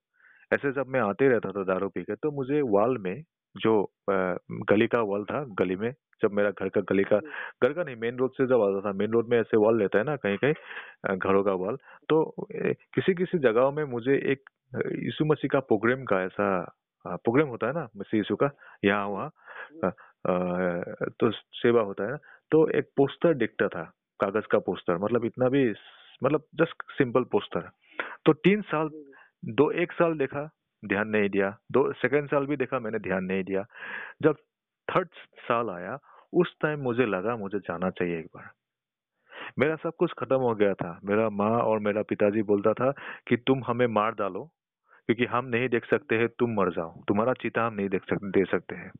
ऐसे 0.53 0.73
जब 0.73 0.87
मैं 0.87 1.01
आते 1.01 1.29
रहता 1.29 1.53
था 1.53 1.65
दारू 1.65 1.89
पी 1.89 2.03
के 2.03 2.15
तो 2.15 2.31
मुझे 2.31 2.61
वाल 2.61 2.99
में 2.99 3.23
जो 3.63 3.75
गली 4.71 4.87
का 4.87 5.01
वॉल 5.03 5.25
था, 5.25 5.43
गली 5.59 5.77
में, 5.77 5.93
जब 6.23 6.33
मेरा 6.33 6.51
घर 6.51 6.69
का 6.69 6.81
गली 6.89 7.03
का, 7.05 7.19
घर 7.63 7.73
का 7.73 7.83
नहीं, 7.83 7.97
मेन 7.97 8.17
रोड 8.19 8.33
से 8.33 8.47
जब 8.47 8.63
आता 8.63 8.81
था, 8.81 8.93
मेन 8.99 9.11
रोड 9.13 9.29
में 9.31 9.39
ऐसे 9.41 9.57
वॉल 9.57 9.79
लेता 9.79 9.99
है 9.99 10.05
ना, 10.05 10.17
कहीं 10.17 10.37
कहीं 10.37 11.17
घरों 11.17 11.43
का 11.45 11.53
वॉल 11.55 11.77
तो 12.09 12.25
किसी 12.51 13.15
किसी 13.15 13.39
जगहों 13.41 13.73
में 13.73 13.85
मुझे 13.85 14.17
एक 14.33 14.51
यीशु 14.77 15.25
मसीह 15.25 15.49
का 15.53 15.61
प्रोग्राम 15.69 16.05
का 16.05 16.23
ऐसा 16.23 16.49
प्रोग्राम 17.05 17.49
होता 17.49 17.67
है 17.67 17.73
ना, 17.73 17.89
मसीह 17.97 18.19
यीशु 18.19 18.37
का, 18.37 18.51
यहाँ, 18.85 19.07
वहाँ 19.07 19.31
तो 21.21 21.31
सेवा 21.31 21.83
होता 21.83 22.05
है 22.05 22.11
ना 22.11 22.17
तो 22.53 22.69
एक 22.79 22.91
पोस्टर 22.97 23.35
दिखता 23.35 23.69
था, 23.69 23.83
कागज़ 24.21 24.47
का 24.51 24.59
पोस्टर 24.67 24.99
मतलब 24.99 25.25
इतना 25.25 25.49
भी 25.49 25.69
मतलब 26.23 26.45
जस्ट 26.61 26.83
सिंपल 26.93 27.25
पोस्टर। 27.33 27.69
तो 28.27 28.33
तीन 28.35 28.63
साल, 28.63 28.89
दो, 29.45 29.71
एक 29.73 29.93
साल 29.93 30.15
देखा 30.19 30.49
ध्यान 30.85 31.09
नहीं 31.09 31.29
दिया। 31.29 31.59
दो 31.73 31.93
सेकेंड 31.93 32.29
साल 32.29 32.47
भी 32.47 32.57
देखा, 32.57 32.79
मैंने 32.79 32.99
ध्यान 32.99 33.25
नहीं 33.25 33.45
दिया। 33.45 33.65
जब 34.23 34.37
थर्ड 34.89 35.09
साल 35.39 35.71
आया, 35.71 35.99
उस 36.33 36.57
टाइम 36.61 36.81
मुझे 36.81 37.07
लगा 37.07 37.37
मुझे 37.37 37.59
जाना 37.59 37.91
चाहिए 37.91 38.19
एक 38.19 38.27
बार। 38.27 38.51
मेरा 39.59 39.77
सब 39.77 39.93
कुछ 39.99 40.13
खत्म 40.19 40.37
हो 40.37 40.55
गया 40.55 40.75
था। 40.75 41.01
मेरा 41.05 41.31
माँ 41.31 41.51
और 41.51 41.79
मेरा 41.79 42.03
पिताजी 42.03 42.43
बोलता 42.43 42.73
था 42.73 42.93
कि 43.29 43.37
तुम 43.37 43.65
हमें 43.67 43.87
मार 43.87 44.15
डालो, 44.15 44.45
क्योंकि 45.07 45.25
हम 45.25 45.45
नहीं 45.45 45.69
देख 45.69 45.85
सकते 45.85 46.19
हैं, 46.19 46.29
तुम 46.29 46.51
मर 46.51 46.71
जाओ। 46.71 47.03
तुम्हारा 47.09 47.33
चिता 47.33 47.67
हम 47.67 47.75
नहीं 47.75 47.89
देख 47.89 48.03
सकते 48.03 48.31
दे 48.31 48.45
सकते 48.45 48.75
हैं। 48.75 48.93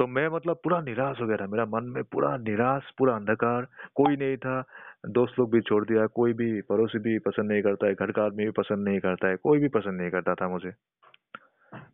तो 0.00 0.06
मैं 0.06 0.28
मतलब 0.28 0.56
पूरा 0.64 0.80
निराश 0.80 1.20
हो 1.20 1.26
गया 1.26 1.36
था। 1.36 1.46
मेरा 1.46 1.64
मन 1.64 1.84
में 1.84 2.04
पूरा 2.04 2.36
निराश, 2.36 2.90
पूरा 2.98 3.16
अंधकार। 3.16 3.64
कोई 3.94 4.16
नहीं 4.16 4.36
था। 4.36 4.64
दोस्त 5.06 5.38
लोग 5.38 5.52
भी 5.52 5.60
छोड़ 5.60 5.84
दिया। 5.84 6.06
कोई 6.06 6.32
भी 6.32 6.62
पड़ोसी 6.62 6.98
भी 6.98 7.18
पसंद 7.18 7.52
नहीं 7.52 7.62
करता 7.62 7.86
है। 7.86 7.94
घर 7.94 8.12
का 8.12 8.24
आदमी 8.24 8.44
भी 8.44 8.50
पसंद 8.50 8.88
नहीं 8.88 9.00
करता 9.00 9.28
है। 9.28 9.36
कोई 9.36 9.58
भी 9.58 9.68
पसंद 9.68 10.00
नहीं 10.00 10.10
करता 10.10 10.34
था 10.34 10.48
मुझे। 10.48 10.72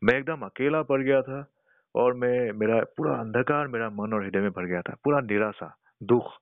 मैं 0.04 0.14
एकदम 0.14 0.40
अकेला 0.40 0.82
पड़ 0.82 1.02
गया 1.02 1.22
था 1.22 1.46
और 1.94 2.14
मैं, 2.14 2.52
मेरा 2.52 2.84
पूरा 2.96 3.14
अंधकार 3.16 3.68
मेरा 3.68 3.90
मन 3.90 4.12
और 4.12 4.24
हृदय 4.24 4.40
में 4.40 4.50
भर 4.50 4.64
गया 4.64 4.82
था। 4.82 4.96
पूरा 5.04 5.20
निराशा, 5.20 5.76
दुख, 6.02 6.32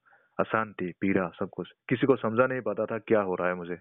अशांति, 0.40 0.92
पीड़ा 1.00 1.28
सब 1.28 1.48
कुछ। 1.52 1.72
किसी 1.88 2.06
को 2.06 2.16
समझा 2.16 2.46
नहीं 2.46 2.60
पाता 2.60 2.86
था 2.86 2.98
क्या 2.98 3.20
हो 3.20 3.34
रहा 3.34 3.48
है 3.48 3.54
मुझे। 3.54 3.78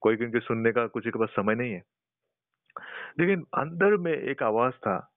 कोई 0.00 0.16
क्योंकि 0.16 0.40
सुनने 0.40 0.72
का 0.72 0.86
किसी 0.86 1.10
के 1.10 1.18
पास 1.18 1.28
समय 1.28 1.54
नहीं 1.54 1.72
है। 1.72 1.82
लेकिन 3.20 3.40
अंदर 3.40 3.96
में 3.96 4.12
एक 4.12 4.42
आवाज़ 4.42 4.74
था। 4.74 5.10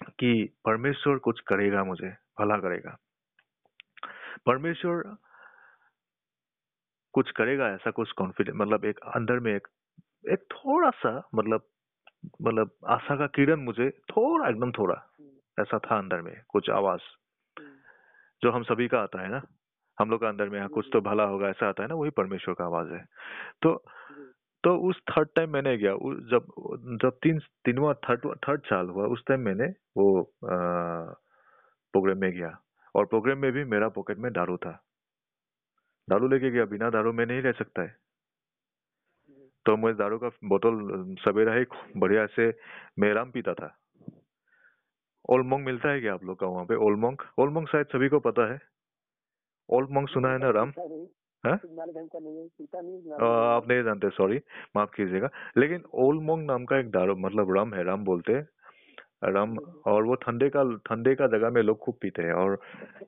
कि 0.00 0.58
परमेश्वर 0.64 1.18
कुछ 1.18 1.40
करेगा 1.40 1.84
मुझे 1.84 2.08
भला 2.08 2.56
करेगा। 2.56 2.96
परमेश्वर 4.46 5.16
कुछ 7.12 7.30
करेगा 7.30 7.68
ऐसा 7.68 7.90
कुछ 7.90 8.12
कॉन्फिडेंस 8.12 8.56
मतलब 8.56 8.84
एक 8.84 8.98
अंदर 8.98 9.38
में 9.38 9.56
एक 9.56 9.68
एक 10.30 10.38
थोड़ा 10.52 10.90
सा 10.90 11.28
मतलब 11.34 11.68
मतलब 12.42 12.70
आशा 12.86 13.16
का 13.16 13.26
किरण 13.26 13.60
मुझे 13.60 13.90
थोड़ा 13.90 14.48
एकदम 14.48 14.72
थोड़ा 14.72 15.14
ऐसा 15.60 15.78
था 15.78 15.98
अंदर 15.98 16.20
में 16.20 16.42
कुछ 16.48 16.70
आवाज़। 16.70 17.00
जो 18.42 18.50
हम 18.50 18.62
सभी 18.62 18.88
का 18.88 19.00
आता 19.00 19.22
है 19.22 19.28
ना 19.28 19.42
हम 20.00 20.10
लोग 20.10 20.20
का 20.20 20.28
अंदर 20.28 20.48
में 20.48 20.60
हाँ, 20.60 20.68
कुछ 20.68 20.88
तो 20.92 21.00
भला 21.00 21.24
होगा 21.24 21.48
ऐसा 21.48 21.68
आता 21.68 21.82
है 21.82 21.88
ना 21.88 21.94
वही 21.94 22.10
परमेश्वर 22.10 22.54
का 22.54 22.64
आवाज़ 22.64 22.88
है। 22.88 23.04
तो 23.62 23.84
तो 24.64 24.76
उस 24.88 25.00
थर्ड 25.10 25.28
टाइम 25.36 25.50
मैंने 25.50 25.76
गया। 25.76 25.92
जब 26.30 26.46
जब 27.02 27.18
तीन 27.22 27.38
तीनवा 27.64 27.92
थर्ड 28.04 28.26
थर्ड 28.48 28.66
साल 28.66 28.88
हुआ 28.88 29.06
उस 29.06 29.24
टाइम 29.28 29.40
मैंने 29.40 29.66
वो 29.96 30.06
प्रोग्राम 30.44 32.18
में 32.18 32.30
गया। 32.32 32.56
और 32.94 33.06
प्रोग्राम 33.06 33.38
में 33.38 33.50
भी 33.52 33.64
मेरा 33.64 33.88
पॉकेट 33.88 34.18
में 34.18 34.32
दारू 34.32 34.56
था। 34.56 34.72
दारू 36.08 36.28
लेके 36.28 36.50
गया 36.50 36.64
बिना 36.64 36.90
दारू 36.90 37.12
में 37.12 37.24
नहीं 37.26 37.42
रह 37.42 37.52
सकता 37.52 37.82
है। 37.82 37.96
तो 39.66 39.76
मैं 39.76 39.94
दारू 39.96 40.18
का 40.18 40.28
बोतल 40.44 41.14
सवेरा 41.20 41.54
ही 41.54 41.64
बढ़िया 41.96 42.26
से 42.26 42.48
मैं 42.98 43.12
राम 43.14 43.30
पीता 43.30 43.54
था। 43.54 43.76
ओलमोंग 45.28 45.64
मिलता 45.64 45.90
है 45.90 46.00
क्या 46.00 46.14
आप 46.14 46.24
लोग 46.24 46.38
का 46.40 46.46
वहाँ 46.46 46.64
पे? 46.66 46.74
ओलमोंग? 46.76 47.16
ओलमोंग 47.38 47.66
शायद 47.66 47.86
सभी 47.86 48.08
को 48.08 48.18
पता 48.20 48.52
है। 48.52 48.58
ओलमोंग 49.68 50.08
सुना 50.08 50.28
है 50.28 50.38
ना 50.38 50.50
राम? 50.50 50.72
आप 51.46 51.62
नहीं 53.68 53.82
जानते 53.82 54.10
सॉरी 54.10 54.40
माफ़ 54.76 54.90
कीजिएगा। 54.90 55.28
लेकिन 55.56 55.84
ओलमोंग 55.94 56.46
नाम 56.46 56.64
का 56.64 56.78
एक 56.78 56.90
दारू 56.90 57.16
मतलब 57.16 57.56
रम 57.56 57.74
है 57.74 57.82
रम 57.84 58.04
बोलते 58.04 58.32
हैं 58.32 58.48
रम 59.24 59.58
और 59.86 60.02
वो 60.02 60.14
ठंडे 60.14 60.50
का 60.50 60.76
ठंडे 60.76 61.14
का 61.14 61.26
जगह 61.26 61.50
में 61.50 61.62
लोग 61.62 61.78
खूब 61.78 61.94
पीते 62.00 62.22
हैं 62.22 62.32
और 62.32 62.60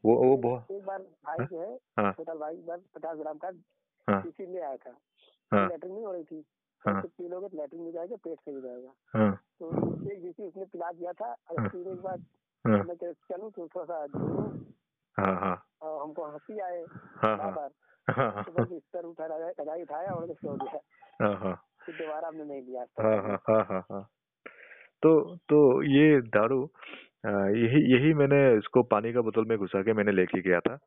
वो 0.05 0.14
वो 0.14 0.37
बहुत 0.37 0.70
एक 0.70 0.85
बार 0.85 0.99
भाई 0.99 1.47
जो 1.47 1.61
है 1.61 1.78
हाँ। 1.99 2.12
छोटा 2.12 2.35
भाई 2.35 2.55
बार 2.55 2.78
पचास 2.95 3.18
ग्राम 3.18 3.39
का 3.39 3.51
हाँ। 4.09 4.22
शीशी 4.22 4.47
ले 4.47 4.61
आया 4.61 4.76
था 4.76 4.99
हाँ। 5.53 5.68
लेटरिन 5.68 5.93
नहीं 5.95 6.05
हो 6.05 6.12
रही 6.12 6.24
थी 6.24 6.45
हाँ। 6.87 7.03
तो 7.03 7.09
पी 7.09 7.28
लोगे 7.28 7.49
तो 7.49 7.57
लेटरिन 7.57 7.82
में 7.82 7.93
जाएगा 7.93 8.16
पेट 8.16 8.39
सही 8.39 8.61
जाएगा। 8.61 8.93
हाँ। 9.14 9.41
तो 9.61 9.72
एक 10.12 10.18
शीशी 10.20 10.43
उसने 10.43 10.64
पिला 10.64 10.93
दिया 10.93 11.12
था 11.12 11.37
और 11.51 11.61
हाँ। 11.61 11.68
पीने 11.68 11.95
के 11.95 12.01
बाद 12.01 12.22
हाँ। 12.66 12.85
मैं 12.85 12.95
चलूँ 13.12 13.51
तो 13.51 13.68
थोड़ा 13.76 13.85
सा 13.85 14.07
हाँ 15.22 15.41
हाँ। 15.41 15.64
हमको 16.03 16.24
हँसी 16.24 16.59
आए 16.61 16.85
हाँ 17.16 17.55
बार 17.55 17.70
तो 18.11 19.07
उठा 19.11 19.75
उठाया 19.75 20.13
और 20.13 20.33
सो 20.33 20.57
गया। 20.57 20.81
हाँ 21.23 21.35
हाँ। 21.41 21.55
फिर 21.87 21.95
दोबारा 21.95 22.29
हमने 22.29 22.45
नहीं 22.45 22.63
लिया 22.63 22.85
हाँ 23.01 23.17
हाँ 23.23 23.39
हाँ 23.49 23.65
हाँ 23.71 23.81
हाँ। 23.93 24.03
तो 25.03 25.37
तो 25.37 25.83
ये 25.83 26.21
दारू 26.37 26.63
यही 27.27 27.81
यही 27.93 28.13
मैंने 28.15 28.39
इसको 28.59 28.83
पानी 28.83 29.13
का 29.13 29.21
बोतल 29.21 29.45
में 29.49 29.57
घुसा 29.59 29.83
के 29.83 29.93
मैंने 29.93 30.13
लेके 30.13 30.41
गया 30.41 30.61
था। 30.61 30.79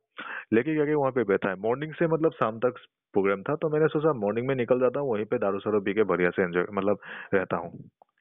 लेके 0.53 0.74
गया 0.76 0.86
के 0.86 0.93
वहाँ 0.93 1.11
पे 1.11 1.24
बैठा 1.24 1.49
है। 1.49 1.55
मॉर्निंग 1.55 1.93
से 1.93 2.07
मतलब 2.07 2.32
शाम 2.32 2.59
तक 2.59 2.74
प्रोग्राम 3.13 3.41
था 3.43 3.55
तो 3.55 3.70
मैंने 3.70 3.88
सोचा 3.88 4.13
मॉर्निंग 4.13 4.47
में 4.47 4.55
निकल 4.55 4.80
जाता 4.80 4.99
हूँ 4.99 5.11
वहीं 5.11 5.26
पे 5.26 5.38
दारू 5.38 5.59
सारू 5.59 5.82
पी 5.82 5.93
के 5.93 6.03
बढ़िया 6.03 6.30
से 6.30 6.43
एंजॉय 6.43 6.65
मतलब 6.74 6.99
रहता 7.34 7.57
हूँ। 7.57 7.72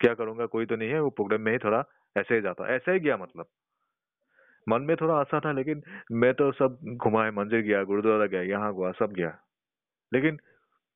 क्या 0.00 0.14
करूँगा 0.14 0.46
कोई 0.46 0.66
तो 0.66 0.76
नहीं 0.76 0.88
है 0.90 1.00
वो 1.00 1.10
प्रोग्राम 1.10 1.40
में 1.40 1.52
ही 1.52 1.58
थोड़ा 1.58 1.82
ऐसे 2.16 2.34
ही 2.34 2.40
जाता 2.40 2.74
ऐसे 2.74 2.92
ही 2.92 3.00
गया 3.00 3.16
मतलब। 3.16 3.46
मन 4.68 4.82
में 4.82 4.96
थोड़ा 4.96 5.14
आशा 5.14 5.40
था 5.40 5.52
लेकिन 5.52 5.82
मैं 6.12 6.32
तो 6.34 6.50
सब 6.52 6.78
घुमाए 6.96 7.30
मंदिर 7.30 7.60
गया 7.60 7.82
गुरुद्वारा 7.84 8.26
गया 8.26 8.42
यहाँ 8.42 8.72
हुआ 8.72 8.92
सब 8.92 9.12
गया। 9.12 9.36
लेकिन 10.12 10.38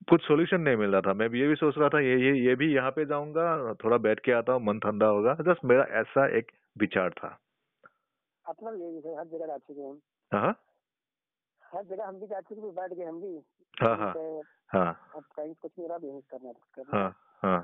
कुछ 0.09 0.23
सॉल्यूशन 0.23 0.61
नहीं 0.61 0.77
मिल 0.77 0.91
रहा 0.91 1.01
था। 1.01 1.13
मैं 1.15 1.29
भी 1.31 1.41
ये 1.41 1.47
भी 1.49 1.55
सोच 1.55 1.79
रहा 1.79 1.89
था 1.89 2.01
ये 2.01 2.17
ये 2.17 2.33
ये 2.41 2.55
भी 2.55 2.73
यहाँ 2.75 2.91
पे 2.91 3.05
जाऊँगा 3.05 3.75
थोड़ा 3.75 3.97
बैठ 3.99 4.21
के 4.21 4.33
आता 4.33 4.53
हूँ 4.53 4.63
मन 4.65 4.79
ठंडा 4.79 5.07
होगा। 5.07 5.35
जस्ट 5.41 5.65
मेरा 5.65 5.85
ऐसा 6.01 6.27
एक 6.39 6.53
विचार 6.79 7.11
था। 7.11 7.39
अपना 8.45 8.71
गए 8.71 9.15
हर 9.19 9.25
जगह 9.27 9.47
जा 9.47 9.57
चुके 9.59 9.81
हम। 9.81 10.01
हाँ 10.33 10.55
हर 11.63 11.85
जगह 11.85 12.07
हम 12.07 12.21
भी 12.21 12.27
जा 12.27 12.41
चुके 12.41 12.61
हैं, 12.61 12.75
बैठ 12.75 12.93
गए 12.93 13.05
हम 13.05 13.21
भी। 13.21 13.35
हाँ 13.83 13.97
हाँ 13.97 14.13
तो 14.13 14.43
हाँ। 14.71 15.11
अब 15.17 15.23
कहीं 15.37 15.55
कुछ 15.55 15.73
मेरा 15.79 15.99
भी 15.99 16.21
करना 16.31 16.49
है, 16.49 16.55
है। 16.79 16.85
हाँ। 16.93 17.11
हाँ 17.43 17.61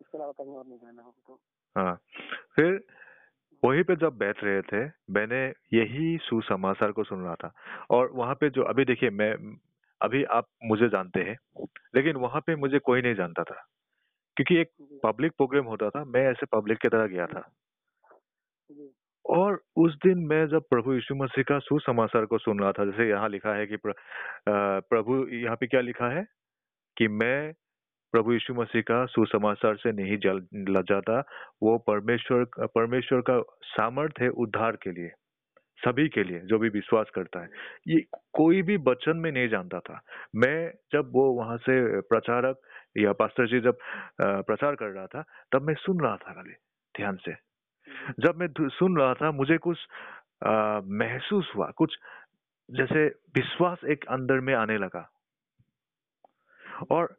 इसके 0.00 0.18
अलावा 0.18 0.32
कहीं 0.32 0.54
और 0.56 0.66
नहीं 0.66 0.78
जाना 0.78 1.02
हमको 1.02 1.40
हाँ। 1.76 1.94
फिर 2.56 2.80
वहीं 3.66 3.82
पे 3.82 3.96
जब 3.96 4.16
बैठ 4.16 4.44
रहे 4.44 4.62
थे 4.62 4.90
मैंने 5.10 5.46
यही 5.78 6.18
सुसमाचार 6.18 6.92
को 6.92 7.04
सुन 7.04 7.22
रहा 7.22 7.34
था। 7.34 7.52
और 7.90 8.10
वहाँ 8.12 8.34
पे 8.34 8.50
जो 8.50 8.62
अभी 8.62 8.84
देखिए 8.84 9.10
मैं 9.10 9.56
अभी 10.02 10.24
आप 10.24 10.46
मुझे 10.64 10.88
जानते 10.88 11.20
हैं 11.20 11.64
लेकिन 11.94 12.16
वहाँ 12.16 12.40
पे 12.40 12.56
मुझे 12.56 12.78
कोई 12.78 13.02
नहीं 13.02 13.14
जानता 13.14 13.42
था। 13.42 13.66
क्योंकि 14.36 14.56
एक 14.56 14.68
पब्लिक 15.02 15.32
प्रोग्राम 15.32 15.64
होता 15.64 15.90
था 15.90 16.04
मैं 16.04 16.20
ऐसे 16.20 16.46
पब्लिक 16.46 16.78
की 16.78 16.88
तरह 16.88 17.06
गया 17.06 17.26
था। 17.26 17.52
और 19.26 19.62
उस 19.76 19.94
दिन 19.94 20.18
मैं 20.18 20.46
जब 20.48 20.62
प्रभु 20.70 20.94
यीशु 20.94 21.14
मसीह 21.14 21.44
का 21.44 21.58
सुसमाचार 21.58 22.26
को 22.26 22.38
सुन 22.38 22.60
रहा 22.60 22.72
था 22.72 22.84
जैसे 22.84 23.08
यहाँ 23.08 23.28
लिखा 23.28 23.54
है 23.54 23.66
कि 23.66 23.76
प्र, 23.76 23.90
अ, 23.90 24.80
प्रभु 24.80 25.26
यहाँ 25.28 25.56
पे 25.56 25.66
क्या 25.66 25.80
लिखा 25.80 26.08
है? 26.08 26.26
कि 26.96 27.08
मैं 27.08 27.52
प्रभु 28.16 28.32
यीशु 28.32 28.54
मसीह 28.54 28.82
का 28.88 29.04
सुसमाचार 29.12 29.76
से 29.76 29.92
नहीं 29.92 30.16
जल 30.18 30.40
जाता। 30.88 31.20
वो 31.62 31.76
परमेश्वर 31.86 32.44
परमेश्वर 32.74 33.20
का 33.30 33.40
सामर्थ्य 33.70 34.24
है 34.24 34.30
उद्धार 34.44 34.76
के 34.82 34.92
लिए 34.92 35.10
सभी 35.78 36.08
के 36.08 36.22
लिए 36.24 36.38
जो 36.50 36.58
भी 36.58 36.68
विश्वास 36.68 37.10
करता 37.14 37.40
है। 37.40 37.48
ये 37.88 38.00
कोई 38.34 38.62
भी 38.62 38.76
वचन 38.86 39.16
में 39.16 39.30
नहीं 39.30 39.48
जानता 39.48 39.78
था। 39.80 40.00
मैं 40.36 40.72
जब 40.92 41.10
वो 41.14 41.24
वहाँ 41.32 41.56
से 41.58 41.76
प्रचारक 42.08 42.60
या 42.98 43.12
पास्टर 43.12 43.46
जी 43.46 43.60
जब 43.60 43.78
प्रचार 44.20 44.74
कर 44.74 44.88
रहा 44.88 45.06
था 45.06 45.24
तब 45.52 45.62
मैं 45.62 45.74
सुन 45.74 46.00
रहा 46.00 46.16
था 46.16 46.32
खाली 46.32 46.54
ध्यान 46.94 47.16
से। 47.26 47.34
जब 48.20 48.36
मैं 48.36 48.48
सुन 48.78 48.96
रहा 48.98 49.12
था 49.14 49.30
मुझे 49.32 49.58
कुछ 49.58 49.78
आ, 50.44 50.80
महसूस 51.02 51.52
हुआ 51.56 51.70
कुछ 51.76 51.98
जैसे 52.68 53.06
विश्वास 53.36 53.84
एक 53.90 54.04
अंदर 54.10 54.40
में 54.40 54.54
आने 54.54 54.78
लगा। 54.78 55.08
और 56.90 57.16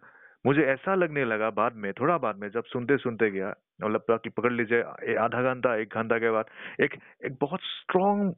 मुझे 0.47 0.61
ऐसा 0.61 0.95
लगने 0.95 1.25
लगा 1.25 1.49
बाद 1.49 1.75
में, 1.75 1.93
थोड़ा 1.93 2.17
बाद 2.17 2.35
में 2.35 2.49
जब 2.49 2.63
सुनते 2.63 2.97
सुनते 2.97 3.31
गया 3.31 3.53
मतलब 3.83 4.05
पक- 4.11 4.33
पकड़ 4.33 4.53
लीजिए 4.53 4.81
आधा 5.15 5.53
घंटा, 5.53 5.75
एक 5.75 5.89
घंटा 5.93 6.19
के 6.19 6.31
बाद 6.31 6.45
एक 6.81 6.93
एक 7.25 7.37
बहुत 7.41 7.59
स्ट्रॉन्ग 7.59 8.35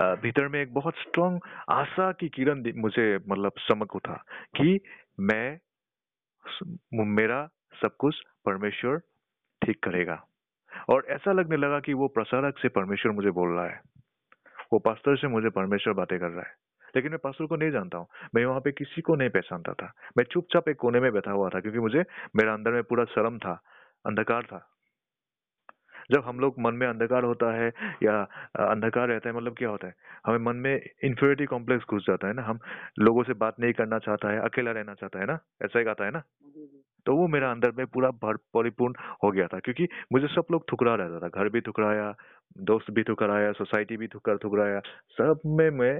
भीतर 0.00 0.48
में 0.48 0.62
एक 0.62 0.74
बहुत 0.74 0.94
स्ट्रॉन्ग 0.94 1.40
आशा 1.70 2.12
की 2.12 2.28
किरण 2.28 2.72
मुझे 2.76 3.18
मतलब 3.28 3.52
चमक 3.68 3.96
उठा 3.96 4.24
कि 4.56 4.80
मैं 5.20 5.58
मेरा 6.94 7.48
सब 7.82 7.96
कुछ 7.96 8.22
परमेश्वर 8.44 8.98
ठीक 9.64 9.82
करेगा। 9.82 10.24
और 10.88 11.06
ऐसा 11.08 11.32
लगने 11.32 11.56
लगा 11.56 11.80
कि 11.80 11.92
वो 11.92 12.08
प्रसारक 12.08 12.58
से 12.58 12.68
परमेश्वर 12.68 13.12
मुझे 13.12 13.30
बोल 13.30 13.54
रहा 13.54 13.66
है। 13.66 13.80
वो 14.72 14.78
पास्टर 14.78 15.16
से 15.16 15.28
मुझे 15.28 15.48
परमेश्वर 15.48 15.94
बातें 15.94 16.18
कर 16.18 16.28
रहा 16.28 16.46
है। 16.46 16.67
लेकिन 16.96 17.10
मैं 17.10 17.18
पास्टर 17.24 17.46
को 17.46 17.56
नहीं 17.56 17.70
जानता 17.70 17.98
हूँ। 17.98 18.06
मैं 18.34 18.44
वहाँ 18.44 18.60
पे 18.60 18.72
किसी 18.72 19.00
को 19.00 19.14
नहीं 19.16 19.30
पहचानता 19.30 19.72
था। 19.72 19.92
मैं 20.18 20.24
चुपचाप 20.24 20.68
एक 20.68 20.76
कोने 20.76 21.00
में 21.00 21.12
बैठा 21.12 21.30
हुआ 21.30 21.48
था 21.48 21.60
क्योंकि 21.60 21.78
मुझे 21.78 22.04
मेरा 22.36 22.54
अंदर 22.54 22.70
में 22.70 22.82
पूरा 22.82 23.04
शर्म 23.04 23.38
था 23.38 23.60
अंधकार 24.06 24.42
था। 24.42 24.66
जब 26.12 26.22
हम 26.24 26.38
लोग 26.40 26.54
मन 26.58 26.74
में 26.74 26.86
अंधकार 26.86 27.24
होता 27.24 27.52
है 27.52 27.68
या 28.02 28.20
अंधकार 28.70 29.08
रहता 29.08 29.28
है 29.28 29.34
मतलब 29.36 29.54
क्या 29.54 29.68
होता 29.68 29.86
है? 29.86 29.94
हमें 30.26 30.38
मन 30.38 30.56
में 30.56 30.74
इंफियोरिटी 30.74 31.46
कॉम्प्लेक्स 31.46 31.84
घुस 31.90 32.06
जाता 32.06 32.28
है 32.28 32.34
ना। 32.34 32.42
हम 32.42 32.58
लोगों 32.98 33.22
से 33.22 33.32
बात 33.34 33.60
नहीं 33.60 33.72
करना 33.72 33.98
चाहता 33.98 34.30
है 34.32 34.40
अकेला 34.40 34.70
रहना 34.70 34.94
चाहता 34.94 35.18
है 35.18 35.26
ना? 35.26 35.38
ऐसा 35.64 35.78
ही 35.78 35.86
आता 35.86 36.04
है 36.04 36.10
ना? 36.10 36.22
तो 37.06 37.14
वो 37.16 37.26
मेरा 37.28 37.50
अंदर 37.50 37.70
में 37.70 37.86
पूरा 37.86 38.10
भर 38.22 38.36
परिपूर्ण 38.54 38.94
हो 39.24 39.30
गया 39.30 39.46
था 39.46 39.58
क्योंकि 39.58 39.88
मुझे 40.12 40.26
सब 40.26 40.46
लोग 40.52 40.64
ठुकरा 40.68 40.94
रहता 40.94 41.18
था। 41.18 41.28
घर 41.28 41.48
भी 41.48 41.60
ठुकराया 41.60 42.12
दोस्त 42.62 42.90
भी 42.90 43.02
ठुकराया 43.02 43.52
सोसाइटी 43.52 43.96
भी 43.96 44.06
ठुकर 44.06 44.36
ठुकराया 44.36 44.80
सब 45.18 45.40
में 45.46 45.70
मैं 45.70 45.94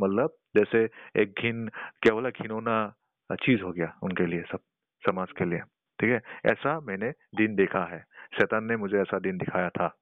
मतलब 0.00 0.34
जैसे 0.56 0.90
एक 1.22 1.34
घिन, 1.40 1.68
क्या 2.02 2.14
बोला, 2.14 2.30
घिनौना 2.30 2.94
चीज़ 3.32 3.62
हो 3.62 3.72
गया 3.72 3.98
उनके 4.02 4.26
लिए 4.26 4.42
सब, 4.42 4.58
समाज 5.06 5.32
के 5.32 5.44
लिए, 5.44 5.58
ठीक 6.00 6.10
है? 6.10 6.22
ऐसा 6.46 6.80
मैंने 6.80 7.10
दिन 7.10 7.54
देखा 7.54 7.84
है। 7.84 8.04
शैतान 8.38 8.64
ने 8.64 8.76
मुझे 8.76 8.98
ऐसा 8.98 9.18
दिन 9.18 9.38
दिखाया 9.38 9.68
था। 9.68 9.96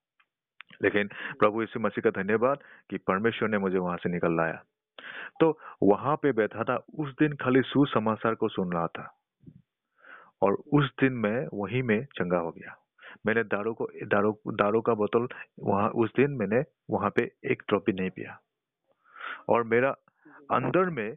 लेकिन 0.83 1.09
प्रभु 1.39 1.61
यीशु 1.61 1.81
मसीह 1.81 2.11
का 2.11 2.23
धन्यवाद 2.23 2.59
कि 2.91 2.97
परमेश्वर 2.97 3.49
ने 3.49 3.59
मुझे 3.59 3.79
वहाँ 3.79 3.97
से 3.97 4.11
निकल 4.11 4.37
लाया। 4.37 4.63
तो 5.41 5.59
वहाँ 5.83 6.17
पे 6.17 6.33
बैठा 6.33 6.65
था, 6.65 6.77
उस 6.77 7.11
दिन 7.11 7.33
खाली 7.33 7.63
सुसमाचार 7.63 8.35
को 8.35 8.49
सुन 8.49 8.73
रहा 8.73 8.87
था। 8.87 9.19
और 10.43 10.53
उस 10.53 10.93
दिन 11.01 11.13
मैं, 11.13 11.47
वहीं 11.55 11.83
में 11.83 12.05
चंगा 12.05 12.39
हो 12.39 12.51
गया। 12.51 12.77
मैंने 13.27 13.43
दारू 13.43 13.75
को, 13.75 13.89
दारू 14.07 14.41
दारू 14.49 14.81
का 14.81 14.95
बोतल 14.95 15.29
वहाँ, 15.61 15.89
उस 15.89 16.13
दिन 16.17 16.31
मैंने 16.31 16.65
वहाँ 16.91 17.11
पे 17.11 17.33
एक 17.45 17.63
ड्रॉप 17.69 17.85
भी 17.87 17.93
नहीं 17.93 18.11
पिया। 18.11 18.41
और 19.49 19.65
मेरा 19.67 19.91
अंदर 20.53 20.91
में 20.91 21.17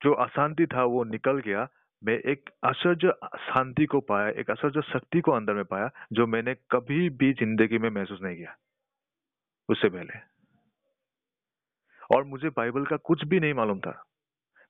जो 0.00 0.12
अशांति 0.14 0.66
था 0.66 0.84
वो 0.86 1.04
निकल 1.06 1.38
गया। 1.40 1.66
मैं 2.02 2.18
एक 2.30 2.50
आश्चर्य 2.64 3.12
शांति 3.42 3.86
को 3.86 4.00
पाया 4.02 4.28
एक 4.40 4.50
आश्चर्य 4.50 4.82
शक्ति 4.84 5.20
को 5.20 5.32
अंदर 5.32 5.54
में 5.54 5.64
पाया 5.64 5.90
जो 6.12 6.26
मैंने 6.26 6.54
कभी 6.70 7.08
भी 7.12 7.32
ज़िंदगी 7.34 7.78
में 7.78 7.88
महसूस 7.90 8.20
नहीं 8.22 8.36
किया 8.36 8.56
उससे 9.68 9.88
पहले। 9.88 10.18
और 12.10 12.24
मुझे 12.24 12.48
बाइबल 12.48 12.84
का 12.86 12.96
कुछ 13.04 13.24
भी 13.24 13.40
नहीं 13.40 13.54
मालूम 13.54 13.78
था। 13.80 13.92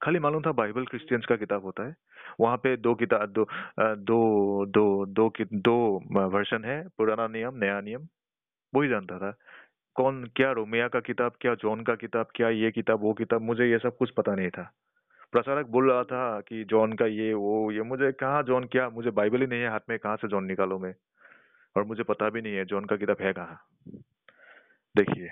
खाली 0.00 0.18
मालूम 0.18 0.42
था 0.42 0.52
बाइबल 0.52 0.84
क्रिश्चियंस 0.86 1.26
का 1.26 1.36
किताब 1.36 1.64
होता 1.64 1.86
है। 1.86 1.94
वहाँ 2.40 2.56
पे 2.56 2.76
दो 2.76 2.94
किताब 2.94 3.32
दो 3.32 3.46
दो 3.80 4.64
दो 4.66 5.04
दो 5.06 5.30
दो 5.54 5.76
वर्षन 6.28 6.64
है 6.64 6.82
पुराना 6.88 7.26
नियम 7.28 7.56
नया 7.56 7.80
नियम 7.80 8.06
वही 8.72 8.88
जानता 8.88 9.18
था। 9.18 9.30
कौन 9.96 10.24
क्या 10.36 10.52
रोमिया 10.52 10.88
का 10.88 11.00
किताब, 11.00 11.32
क्या 11.40 11.54
जॉन 11.54 11.82
का 11.82 11.94
किताब, 11.94 12.26
क्या 12.34 12.48
ये 12.48 12.70
किताब, 12.70 13.00
वो 13.00 13.12
किताब, 13.12 13.40
मुझे 13.40 13.66
ये 13.66 13.78
सब 13.78 13.96
कुछ 13.96 14.10
पता 14.10 14.34
नहीं 14.34 14.50
था। 14.50 14.72
प्रसारक 15.32 15.66
बोल 15.66 15.90
रहा 15.90 16.02
था 16.04 16.40
कि 16.40 16.64
जॉन 16.64 16.92
का 16.92 17.06
ये, 17.06 17.34
वो, 17.34 17.72
ये, 17.72 17.82
मुझे 17.82 18.12
कहाँ 18.12 18.42
जॉन, 18.42 18.64
क्या, 18.64 18.88
मुझे 18.88 19.10
बाइबल 19.10 19.40
ही 19.40 19.46
नहीं 19.46 19.60
है 19.60 19.68
हाथ 19.68 19.80
में, 19.88 19.98
कहाँ 19.98 20.16
से 20.16 20.28
जॉन 20.28 20.44
निकालो 20.44 20.78
मैं? 20.78 20.94
और 21.76 21.84
मुझे 21.84 22.02
पता 22.02 22.30
भी 22.30 22.40
नहीं 22.40 22.54
है 22.54 22.64
जॉन 22.64 22.84
का 22.84 22.96
किताब 22.96 23.16
है 23.20 23.32
कहाँ। 23.32 23.60
देखिए, 24.96 25.30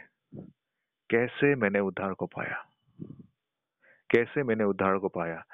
कैसे 1.10 1.54
मैंने 1.54 1.80
उद्धार 1.80 2.12
को 2.12 2.26
पाया? 2.26 2.64
कैसे 4.10 4.42
मैंने 4.42 4.64
उद्धार 4.64 4.98
को 4.98 5.08
पाया? 5.08 5.44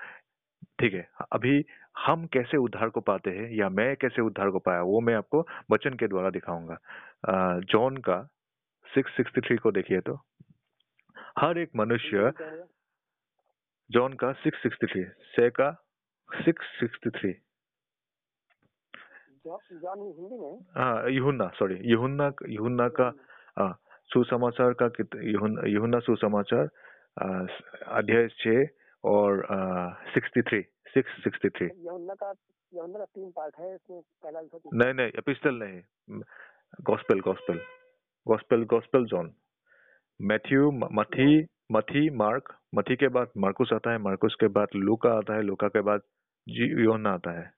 ठीक 0.79 0.95
है, 0.95 1.09
अभी 1.33 1.65
हम 1.99 2.27
कैसे 2.27 2.57
उद्धार 2.57 2.89
को 2.89 3.01
पाते 3.01 3.31
हैं 3.31 3.51
या 3.51 3.69
मैं 3.69 3.97
कैसे 3.97 4.23
उद्धार 4.23 4.51
को 4.51 4.59
पाया, 4.59 4.83
वो 4.83 5.01
मैं 5.01 5.15
आपको 5.15 5.47
वचन 5.71 5.95
के 5.95 6.09
द्वारा 6.09 6.31
दिखाऊँगा। 6.31 6.79
जॉन 7.59 7.97
का 7.97 8.29
सिक्स 8.95 9.17
सिक्सटी 9.17 9.41
थ्री 9.41 9.57
को 9.57 9.73
देखिए 9.73 10.01
तो। 10.01 10.15
हर 11.39 11.59
एक 11.59 11.71
मनुष्य 11.77 12.33
जॉन 13.91 14.13
का 14.13 14.33
सिक्स 14.33 14.63
सिक्सटी 14.63 14.87
थ्री 14.87 15.05
से 15.05 15.51
का 15.51 15.71
सिक्स 16.31 16.67
सिक्सटी 16.81 17.11
थ्री। 17.11 17.31
है? 20.43 21.13
यूहुन्ना 21.15 21.49
सॉरी 21.49 21.79
यूहुन्ना 21.83 22.33
यूहुन्ना 22.49 22.89
का 22.89 23.13
हाँ, 23.59 23.73
सुसमाचार 24.13 24.75
का 24.83 24.87
यूहुन्ना 25.69 25.99
सुसमाचार 25.99 26.69
अध्याय 27.87 28.29
छः 28.29 28.67
और 29.05 29.47
sixty 30.15 30.43
three 30.43 30.63
six 30.95 31.11
sixty 31.25 31.49
three. 31.49 31.69
का 31.69 33.05
तीन 33.05 33.31
पार्ट 33.31 33.55
है 33.59 33.77
नहीं 34.75 34.95
नहीं 34.95 35.13
एपिस्टल 35.19 35.55
नहीं 35.55 36.21
gospel 36.83 37.21
gospel. 37.21 37.61
Gospel 38.29 38.65
gospel 38.65 39.05
John 39.05 39.33
Matthew 40.21 40.71
मथी 40.71 41.47
मथी 41.73 42.09
मार्क 42.11 42.55
मथी 42.75 42.97
के 42.97 43.09
बाद 43.09 43.31
मार्कुस 43.37 43.73
आता 43.73 43.91
है 43.91 43.99
मार्कुस 43.99 44.35
के 44.41 44.49
बाद 44.49 44.69
लूका 44.75 45.13
आता 45.19 45.35
है 45.35 45.43
लूका 45.43 45.69
के 45.69 45.81
बाद 45.81 46.01
जी 46.47 46.67
यूहन्ना 46.85 47.11
आता 47.11 47.31
है। 47.31 47.53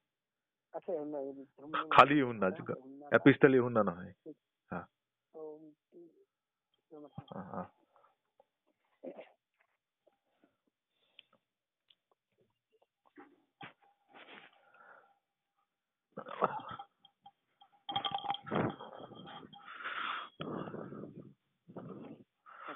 अच्छा 0.75 0.93
खाली 1.93 2.21
यमुना 2.21 2.47
एपिस्टल 3.15 3.55
यूहन्ना 3.55 3.83
ना 3.83 3.93
है। 4.03 4.13
तो, 4.13 4.33
हाँ, 7.35 7.45
हाँ। 7.53 7.71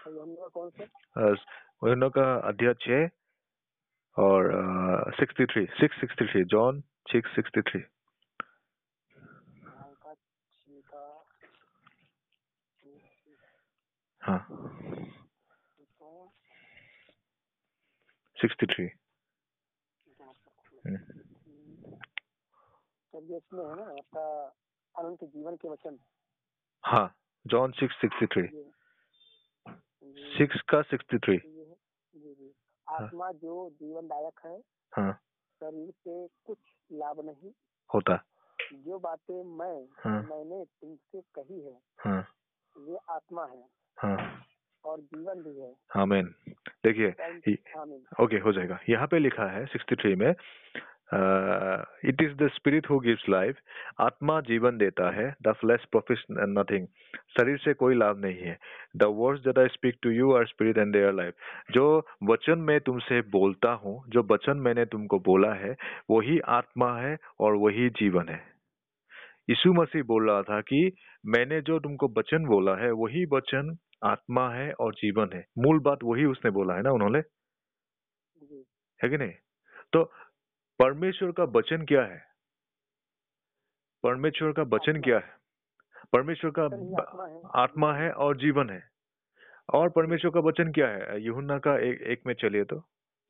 कौन 0.09 0.71
सा 0.71 0.85
यूहन्ना 1.27 2.09
का 2.09 2.35
अध्याय 2.49 2.75
छः 2.75 3.09
और 4.17 4.53
sixty 5.11 5.45
three 5.45 5.67
six 5.67 6.01
sixty 6.01 6.27
three 6.27 6.45
John 6.45 6.81
six 7.13 7.35
sixty 7.35 7.61
three 7.61 7.81
हाँ 14.23 14.39
सिक्सटी 18.37 18.67
थ्री 18.67 18.89
इसमें 23.37 23.65
है 23.65 23.77
ना 23.77 23.83
आपका 23.83 24.25
अनंत 24.99 25.25
जीवन 25.25 25.57
के 25.57 25.69
वचन। 25.69 25.99
हाँ 26.85 27.17
John 27.47 27.73
six 27.73 27.95
sixty 27.95 28.27
three 28.27 28.43
six 30.15 30.61
का 30.61 30.83
सिक्सटी 30.83 31.19
थ्री। 31.19 31.35
ये 31.35 31.65
है 31.65 31.77
जी। 32.35 32.55
आत्मा 32.89 33.33
जो 33.33 33.71
जीवनदायक 33.71 34.41
है 34.47 34.63
हाँ। 34.97 35.13
शरीर 35.55 35.91
से 35.91 36.29
कुछ 36.45 36.59
लाभ 36.93 37.21
नहीं। 37.21 37.53
होता। 37.95 38.25
जो 38.73 38.99
बातें 38.99 39.45
मैं 39.45 39.89
हाँ। 39.93 40.23
मैंने 40.23 40.65
तुमसे 40.65 41.21
कही 41.21 41.61
है 41.61 41.81
हाँ। 41.99 42.27
वे 42.79 42.97
आत्मा 43.11 43.47
है। 43.47 43.69
हाँ। 43.97 44.43
और 44.85 45.01
जीवन 45.01 45.43
भी 45.43 45.61
है। 45.61 45.77
आमीन। 45.97 46.35
देखिए 46.85 47.09
ये- 47.49 48.25
ओके 48.25 48.37
हो 48.37 48.53
जाएगा। 48.53 48.79
यहाँ 48.89 49.07
पे 49.07 49.19
लिखा 49.19 49.47
है 49.47 49.67
सिक्सटी 49.67 49.95
थ्री 49.97 50.15
में 50.15 50.35
it 51.11 52.23
is 52.23 52.33
the 52.37 52.49
spirit 52.55 52.89
who 52.91 52.99
gives 53.01 53.25
life 53.31 53.59
आत्मा 54.01 54.41
जीवन 54.49 54.77
देता 54.79 55.11
है 55.11 55.27
द 55.43 55.53
फ्लैश 55.61 55.85
प्रोफिस 55.91 56.25
नथिंग 56.31 56.87
शरीर 57.37 57.59
से 57.59 57.75
कोई 57.75 57.95
लाभ 57.95 58.19
नहीं 58.19 58.39
है। 58.39 58.57
The 58.97 59.05
words 59.17 59.43
that 59.45 59.59
I 59.59 59.69
speak 59.69 59.99
to 60.03 60.11
you 60.11 60.33
are 60.37 60.47
spirit 60.47 60.79
and 60.79 60.93
they're 60.93 61.13
life 61.15 61.35
जो 61.73 61.87
वचन 62.31 62.59
मैं 62.69 62.81
तुमसे 62.81 63.21
बोलता 63.31 63.73
हूँ 63.85 63.95
जो 64.09 64.27
वचन 64.33 64.57
मैंने 64.59 64.85
तुमको 64.87 65.19
बोला 65.27 65.53
है 65.55 65.75
वही 66.11 66.39
आत्मा 66.51 66.93
है 66.99 67.17
और 67.41 67.57
वही 67.57 67.89
जीवन 68.01 68.29
है। 68.29 68.43
यीशु 69.51 69.73
मसीह 69.73 70.03
बोल 70.05 70.31
रहा 70.31 70.43
था 70.43 70.61
कि 70.63 70.91
मैंने 71.25 71.61
जो 71.63 71.79
तुमको 71.81 72.09
वचन 72.19 72.47
बोला 72.47 72.75
है 72.77 72.91
वही 72.95 73.25
वचन 73.33 73.77
आत्मा 74.05 74.49
है 74.51 74.73
और 74.81 74.93
जीवन 74.95 75.31
है। 75.35 75.45
मूल 75.59 75.79
बात 75.83 75.99
वही 76.05 76.25
उसने 76.27 76.51
बोला 76.53 76.75
है 76.75 76.83
ना 76.83 76.91
उन्होंने? 76.93 77.19
है 79.01 79.09
कि 79.09 79.17
नहीं? 79.17 79.33
तो 79.93 80.03
परमेश्वर 80.81 81.31
का 81.33 81.45
वचन 81.45 81.85
क्या 81.85 82.03
है? 82.03 82.19
परमेश्वर 84.05 84.53
का 84.53 84.63
वचन 84.63 85.01
क्या 85.01 85.19
है? 85.19 85.35
परमेश्वर 86.13 86.51
का 86.59 86.65
आत्मा 87.63 87.93
है। 87.95 88.11
और 88.13 88.37
जीवन 88.37 88.71
है। 88.71 88.83
और 89.75 89.89
परमेश्वर 89.91 90.31
का 90.31 90.41
वचन 90.41 90.73
क्या 90.73 90.89
है? 90.89 91.21
यूहन्ना 91.23 91.59
का 91.59 91.79
एक 91.79 92.03
एक 92.03 92.23
में 92.27 92.35
चलिए 92.35 92.65
तो 92.65 92.81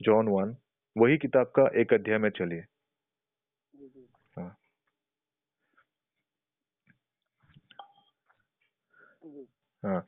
जॉन 0.01 0.29
वन 0.29 0.57
वही 0.97 1.17
किताब 1.19 1.47
का 1.47 1.69
एक 1.81 1.93
अध्याय 1.95 2.19
में 2.19 2.31
चलिए। 2.31 2.65
हाँ। 4.37 4.57
हाँ। 9.83 10.07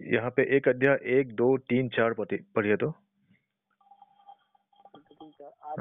यहाँ 0.00 0.30
पे 0.30 0.42
एक 0.56 0.68
अध्याय 0.68 0.98
एक 1.18 1.34
दो 1.34 1.56
तीन 1.58 1.88
चार 1.88 2.14
पढ़िए 2.20 2.76
तो। 2.76 2.90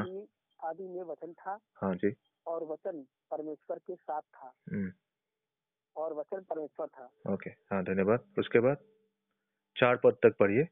आदि 0.01 0.27
आदि 0.63 0.87
में 0.87 1.03
वचन 1.03 1.33
था 1.33 1.59
हाँ 1.75 1.95
जी। 1.95 2.15
और 2.47 2.63
वचन 2.63 3.05
परमेश्वर 3.31 3.79
के 3.79 3.95
साथ 3.95 4.21
था। 4.21 4.53
हम्म। 4.71 4.91
और 5.97 6.13
वचन 6.13 6.43
परमेश्वर 6.43 6.87
था। 6.87 7.33
ओके 7.33 7.49
हाँ 7.49 7.83
धन्यवाद। 7.83 8.33
उसके 8.39 8.59
बाद 8.59 8.77
चार 9.77 9.95
पद 9.95 10.13
तक 10.13 10.35
पढ़िए। 10.39 10.67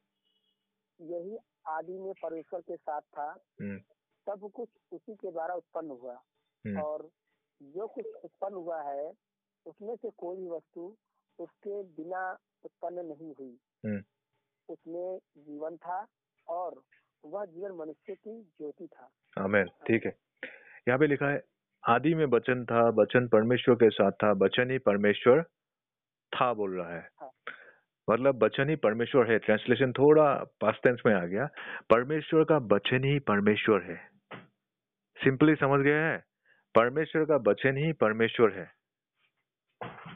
यही 1.01 1.37
आदि 1.67 1.97
में 1.99 2.13
परमेश्वर 2.23 2.61
के 2.61 2.77
साथ 2.77 3.01
था। 3.01 3.31
हम्म। 3.61 3.79
सब 4.29 4.51
कुछ 4.51 4.69
उसी 4.91 5.15
के 5.15 5.31
द्वारा 5.31 5.55
उत्पन्न 5.55 5.89
हुआ। 5.91 6.15
हम्म। 6.65 6.81
और 6.81 7.09
जो 7.61 7.87
कुछ 7.87 8.05
उत्पन्न 8.23 8.53
हुआ 8.53 8.81
है 8.81 9.13
उसमें 9.65 9.95
से 9.95 10.09
कोई 10.09 10.37
भी 10.37 10.47
वस्तु 10.47 10.97
उसके 11.39 11.83
बिना 11.83 12.37
उत्पन्न 12.65 13.05
नहीं 13.05 13.33
हुई। 13.33 13.59
हम्म। 13.85 14.03
उसमें 14.69 15.19
जीवन 15.37 15.77
था 15.77 16.07
और 16.47 16.81
वह 17.25 17.45
जीवन 17.45 17.71
मनुष्य 17.71 18.15
की 18.15 18.41
ज्योति 18.41 18.87
था। 18.87 19.09
आमेन 19.43 19.65
ठीक 19.65 20.05
है। 20.05 20.11
यहाँ 20.87 20.99
पे 20.99 21.07
लिखा 21.07 21.29
है 21.29 21.41
आदि 21.89 22.15
में 22.15 22.25
वचन 22.25 22.65
था 22.65 22.89
वचन 22.89 23.27
परमेश्वर 23.27 23.75
के 23.75 23.89
साथ 23.89 24.11
था 24.11 24.31
वचन 24.31 24.71
ही 24.71 24.77
परमेश्वर 24.77 25.43
था 26.35 26.53
बोल 26.53 26.77
रहा 26.77 26.95
है। 26.95 27.09
हाँ। 27.21 27.29
मतलब 28.09 28.43
वचन 28.43 28.69
ही 28.69 28.75
परमेश्वर 28.75 29.31
है। 29.31 29.37
ट्रांसलेशन 29.37 29.91
थोड़ा 29.91 30.33
पास्ट 30.33 30.83
टेंस 30.83 31.01
में 31.05 31.13
आ 31.13 31.25
गया। 31.25 31.47
परमेश्वर 31.89 32.43
का 32.43 32.59
बचन 32.59 33.03
ही 33.03 33.19
परमेश्वर 33.19 33.81
है। 33.81 34.09
सिंपली 35.23 35.55
समझ 35.55 35.81
गए 35.81 35.99
हैं? 35.99 36.23
परमेश्वर 36.75 37.25
का 37.25 37.37
बचन 37.37 37.77
ही 37.77 37.93
परमेश्वर 37.93 38.53
है। 38.53 38.71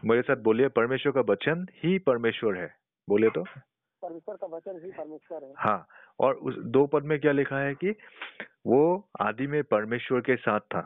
मेरे 0.05 0.22
साथ 0.22 0.36
बोलिए 0.36 0.68
परमेश्वर 0.68 1.12
का 1.12 1.22
बचन 1.22 1.66
ही 1.76 1.99
परमेश्वर 1.99 2.57
है। 2.57 2.74
बोलिए 3.10 3.30
तो। 3.30 3.43
परमेश्वर 4.10 4.36
का 4.36 4.47
वचन 4.47 4.80
ही 4.84 4.91
परमेश्वर 4.91 5.43
है। 5.43 5.53
हाँ 5.57 5.86
और 6.20 6.36
उस 6.49 6.55
दो 6.68 6.86
पद 6.88 7.03
में 7.03 7.20
क्या 7.20 7.32
लिखा 7.32 7.60
है 7.60 7.74
कि 7.76 7.91
वो 8.68 8.82
आदि 9.22 9.47
में 9.47 9.62
परमेश्वर 9.64 10.22
के 10.22 10.36
साथ 10.36 10.60
था। 10.74 10.80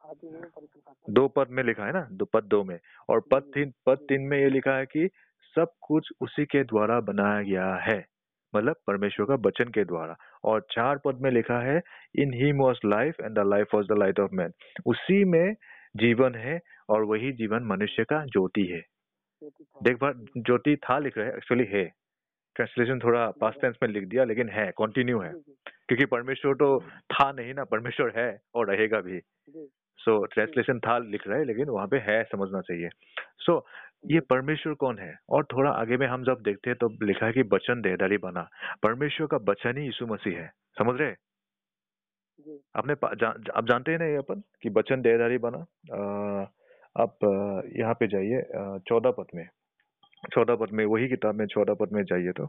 आदि 0.00 0.30
में 0.30 0.42
परमेश्वर 0.42 1.12
दो 1.12 1.26
पद 1.28 1.50
में 1.50 1.62
लिखा 1.64 1.86
है 1.86 1.92
ना 1.92 2.06
दो 2.12 2.24
पद 2.24 2.44
दो 2.46 2.62
में। 2.64 2.78
और 3.08 3.20
पद 3.32 3.50
तीन 3.54 3.72
पद 3.86 4.06
तीन 4.08 4.22
में 4.22 4.38
ये 4.38 4.48
लिखा 4.50 4.76
है 4.76 4.86
कि 4.86 5.08
सब 5.56 5.72
कुछ 5.82 6.10
उसी 6.20 6.44
के 6.46 6.62
द्वारा 6.64 7.00
बनाया 7.02 7.42
गया 7.42 7.74
है 7.82 7.98
मतलब 8.52 8.76
परमेश्वर 8.86 9.26
का 9.26 9.34
वचन 9.46 9.70
के 9.70 9.84
द्वारा। 9.84 10.16
और 10.44 10.66
चार 10.70 10.98
पद 11.04 11.20
में 11.22 11.30
लिखा 11.30 11.60
है 11.60 11.80
in 12.18 12.34
he 12.34 12.52
was 12.58 12.86
life 12.86 13.20
and 13.20 13.34
the 13.34 13.46
life 13.46 13.74
was 13.74 13.86
the 13.86 13.98
light 13.98 14.20
of 14.20 14.34
man 14.34 14.52
उसी 14.86 15.24
में 15.24 15.54
जीवन 15.96 16.34
है 16.34 16.58
और 16.88 17.04
वही 17.04 17.32
जीवन 17.32 17.64
मनुष्य 17.64 18.04
का 18.04 18.24
ज्योति 18.26 18.66
है। 18.66 18.82
ज्योति 19.42 19.64
था। 19.64 19.80
देख 19.82 19.96
बार 20.00 20.14
ज्योति 20.38 20.76
था 20.76 20.98
लिख 20.98 21.18
रहे 21.18 21.26
हैं 21.26 21.34
एक्चुअली 21.36 21.64
है। 21.64 21.84
ट्रांसलेशन 22.54 22.98
थोड़ा 22.98 23.30
पास्ट 23.30 23.60
टेंस 23.60 23.76
में 23.82 23.90
लिख 23.90 24.04
दिया 24.04 24.24
लेकिन 24.24 24.48
है 24.48 24.70
कंटिन्यू 24.70 25.20
है। 25.20 25.32
क्योंकि 25.88 26.04
परमेश्वर 26.04 26.54
तो 26.54 26.80
था 26.80 27.32
नहीं 27.32 27.54
ना 27.54 27.64
परमेश्वर 27.64 28.12
है 28.16 28.40
और 28.54 28.70
रहेगा 28.70 29.00
भी। 29.00 29.20
सो 29.98 30.24
ट्रांसलेशन 30.26 30.78
था 30.78 30.98
लिख 30.98 31.28
रहा 31.28 31.38
है 31.38 31.44
लेकिन 31.44 31.68
वहाँ 31.68 31.86
पे 31.86 31.96
है 31.96 32.24
समझना 32.24 32.60
चाहिए। 32.60 32.88
सो 33.38 33.66
ये 34.10 34.20
परमेश्वर 34.20 34.74
कौन 34.74 34.98
है? 34.98 35.18
और 35.28 35.44
थोड़ा 35.44 35.70
आगे 35.70 35.96
में 35.96 36.06
हम 36.06 36.24
जब 36.24 36.40
देखते 36.40 36.70
हैं 36.70 36.76
तो 36.80 37.06
लिखा 37.06 37.26
है 37.26 37.32
कि 37.32 37.42
वचन 37.42 37.80
देहदारी 37.80 38.16
बना। 38.16 38.48
परमेश्वर 38.82 39.26
का 39.26 39.38
बचन 39.38 39.78
ही 39.78 39.84
यीशु 39.84 40.06
मसीह 40.06 40.38
है। 40.38 40.48
समझ 40.78 41.00
रहे 41.00 41.14
आपने 42.76 42.94
जा, 42.94 43.34
जा, 43.38 43.52
आप 43.54 43.66
जानते 43.66 43.92
हैं 43.92 43.98
ना 43.98 44.04
ये 44.04 44.16
अपन 44.16 44.42
कि 44.62 44.70
बचन 44.70 45.00
देहदारी 45.00 45.38
बना? 45.38 45.58
अ, 45.92 45.98
आप 47.00 47.18
यहाँ 47.76 47.94
पे 47.94 48.06
जाइए 48.06 48.42
चौदह 48.78 49.10
पद 49.10 49.26
में। 49.34 49.48
चौदह 50.34 50.56
पद 50.56 50.70
में 50.72 50.84
वही 50.84 51.08
किताब 51.08 51.34
में 51.34 51.46
चौदह 51.46 51.74
पद 51.74 51.92
में 51.92 52.04
जाइए 52.04 52.32
तो। 52.32 52.44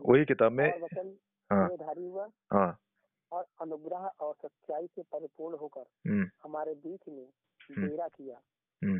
वही 0.00 0.24
किताब 0.24 0.52
में 0.52 0.72
और 0.72 0.88
हाँ। 1.52 1.68
हाँ। 2.52 2.78
और 3.32 3.46
अनुग्रह 3.60 4.10
और 4.20 4.34
सच्चाई 4.34 4.86
से 4.86 5.02
परिपूर्ण 5.02 5.56
होकर 5.56 5.80
हम्म। 5.80 6.30
हमारे 6.42 6.74
बीच 6.74 7.00
में 7.08 7.28
हम्म। 7.60 7.88
डेरा 7.88 8.08
किया। 8.08 8.40
हम्म। 8.84 8.98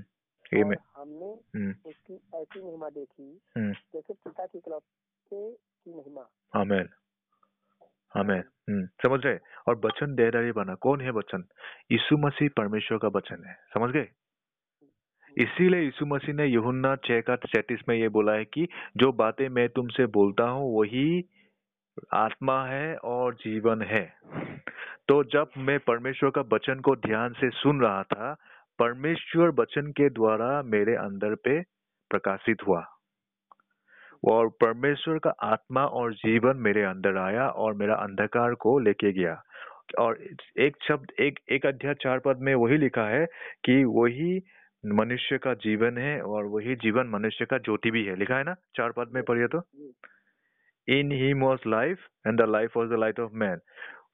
और 0.65 0.77
हमने 0.97 1.33
उसकी 1.87 2.15
ऐसी 2.35 2.63
महिमा 2.63 2.91
देखी 2.91 3.41
जैसे 3.59 4.13
पिता 4.13 4.47
की 4.47 4.59
इकलौते 4.59 5.53
की 5.53 5.95
महिमा। 5.95 6.29
आमेन। 6.57 6.89
आमेन 8.17 8.43
हम्म 8.71 8.87
समझ 8.87 9.25
रहे 9.25 9.39
और 9.69 9.81
वचन 9.85 10.15
देहदारी 10.15 10.53
बना। 10.53 10.75
कौन 10.75 11.01
है 11.01 11.11
वचन 11.11 11.45
यीशु 11.93 12.17
मसीह 12.17 12.49
परमेश्वर 12.57 12.99
का 12.99 13.09
वचन 13.09 13.45
है। 13.47 13.55
समझ 13.75 13.91
गए? 13.91 14.09
इसीलिए 15.39 15.81
यीशु 15.81 16.07
मसीह 16.07 16.35
ने 16.35 16.47
यूहन्ना 16.47 16.97
छह 16.97 17.21
का 17.21 17.37
सैतीस 17.37 17.81
में 17.89 17.97
ये 17.97 18.09
बोला 18.09 18.33
है 18.33 18.45
कि 18.45 18.69
जो 18.97 19.13
बातें 19.13 19.49
मैं 19.49 19.69
तुमसे 19.69 20.07
बोलता 20.07 20.45
हूँ, 20.45 20.79
वही 20.79 21.25
आत्मा 22.15 22.67
है 22.67 22.97
और 22.97 23.35
जीवन 23.35 23.83
है। 23.83 24.13
तो 25.09 25.25
जब 25.25 25.51
मैं 25.59 25.79
परमेश्वर 25.79 26.31
का 26.31 26.41
वचन 26.41 26.81
को 26.81 26.97
ध्यान 26.97 27.33
से 27.33 27.51
सुन 27.51 27.81
रहा 27.81 28.03
था, 28.03 28.37
परमेश्वर 28.79 29.49
वचन 29.49 29.93
के 29.93 30.09
द्वारा 30.09 30.63
मेरे 30.63 30.95
अंदर 30.95 31.35
पे 31.35 31.63
प्रकाशित 32.11 32.57
हुआ। 32.67 32.96
और 34.25 34.49
परमेश्वर 34.49 35.19
का 35.19 35.31
आत्मा 35.31 35.85
और 35.87 36.15
जीवन 36.15 36.57
मेरे 36.57 36.83
अंदर 36.83 37.17
आया 37.17 37.49
और 37.49 37.75
मेरा 37.75 37.95
अंधकार 37.95 38.55
को 38.55 38.79
लेके 38.79 39.13
गया। 39.13 39.43
और 39.99 40.19
एक 40.59 40.77
शब्द 40.89 41.11
एक 41.21 41.39
एक 41.51 41.67
अध्याय 41.67 41.95
चार 41.95 42.19
पद 42.19 42.39
में 42.39 42.55
वही 42.55 42.79
लिखा 42.79 43.07
है 43.09 43.27
कि 43.65 43.85
वही 43.85 44.43
मनुष्य 44.87 45.39
का 45.39 45.55
जीवन 45.55 45.99
है 45.99 46.21
और 46.23 46.45
वही 46.45 46.75
जीवन 46.77 47.07
मनुष्य 47.07 47.45
का 47.45 47.59
ज्योति 47.59 47.91
भी 47.91 48.05
है। 48.05 48.17
लिखा 48.17 48.37
है 48.37 48.45
ना? 48.45 48.55
चार 48.77 48.93
पद 48.93 49.11
में 49.15 49.23
पढ़िए 49.23 49.47
तो। 49.47 49.59
In 50.89 51.13
he 51.13 51.33
was 51.33 51.69
life 51.69 51.99
and 52.27 52.43
the 52.43 52.45
life 52.49 52.77
was 52.77 52.91
the 52.91 52.93
light 52.93 53.21
of 53.21 53.33
man. 53.33 53.59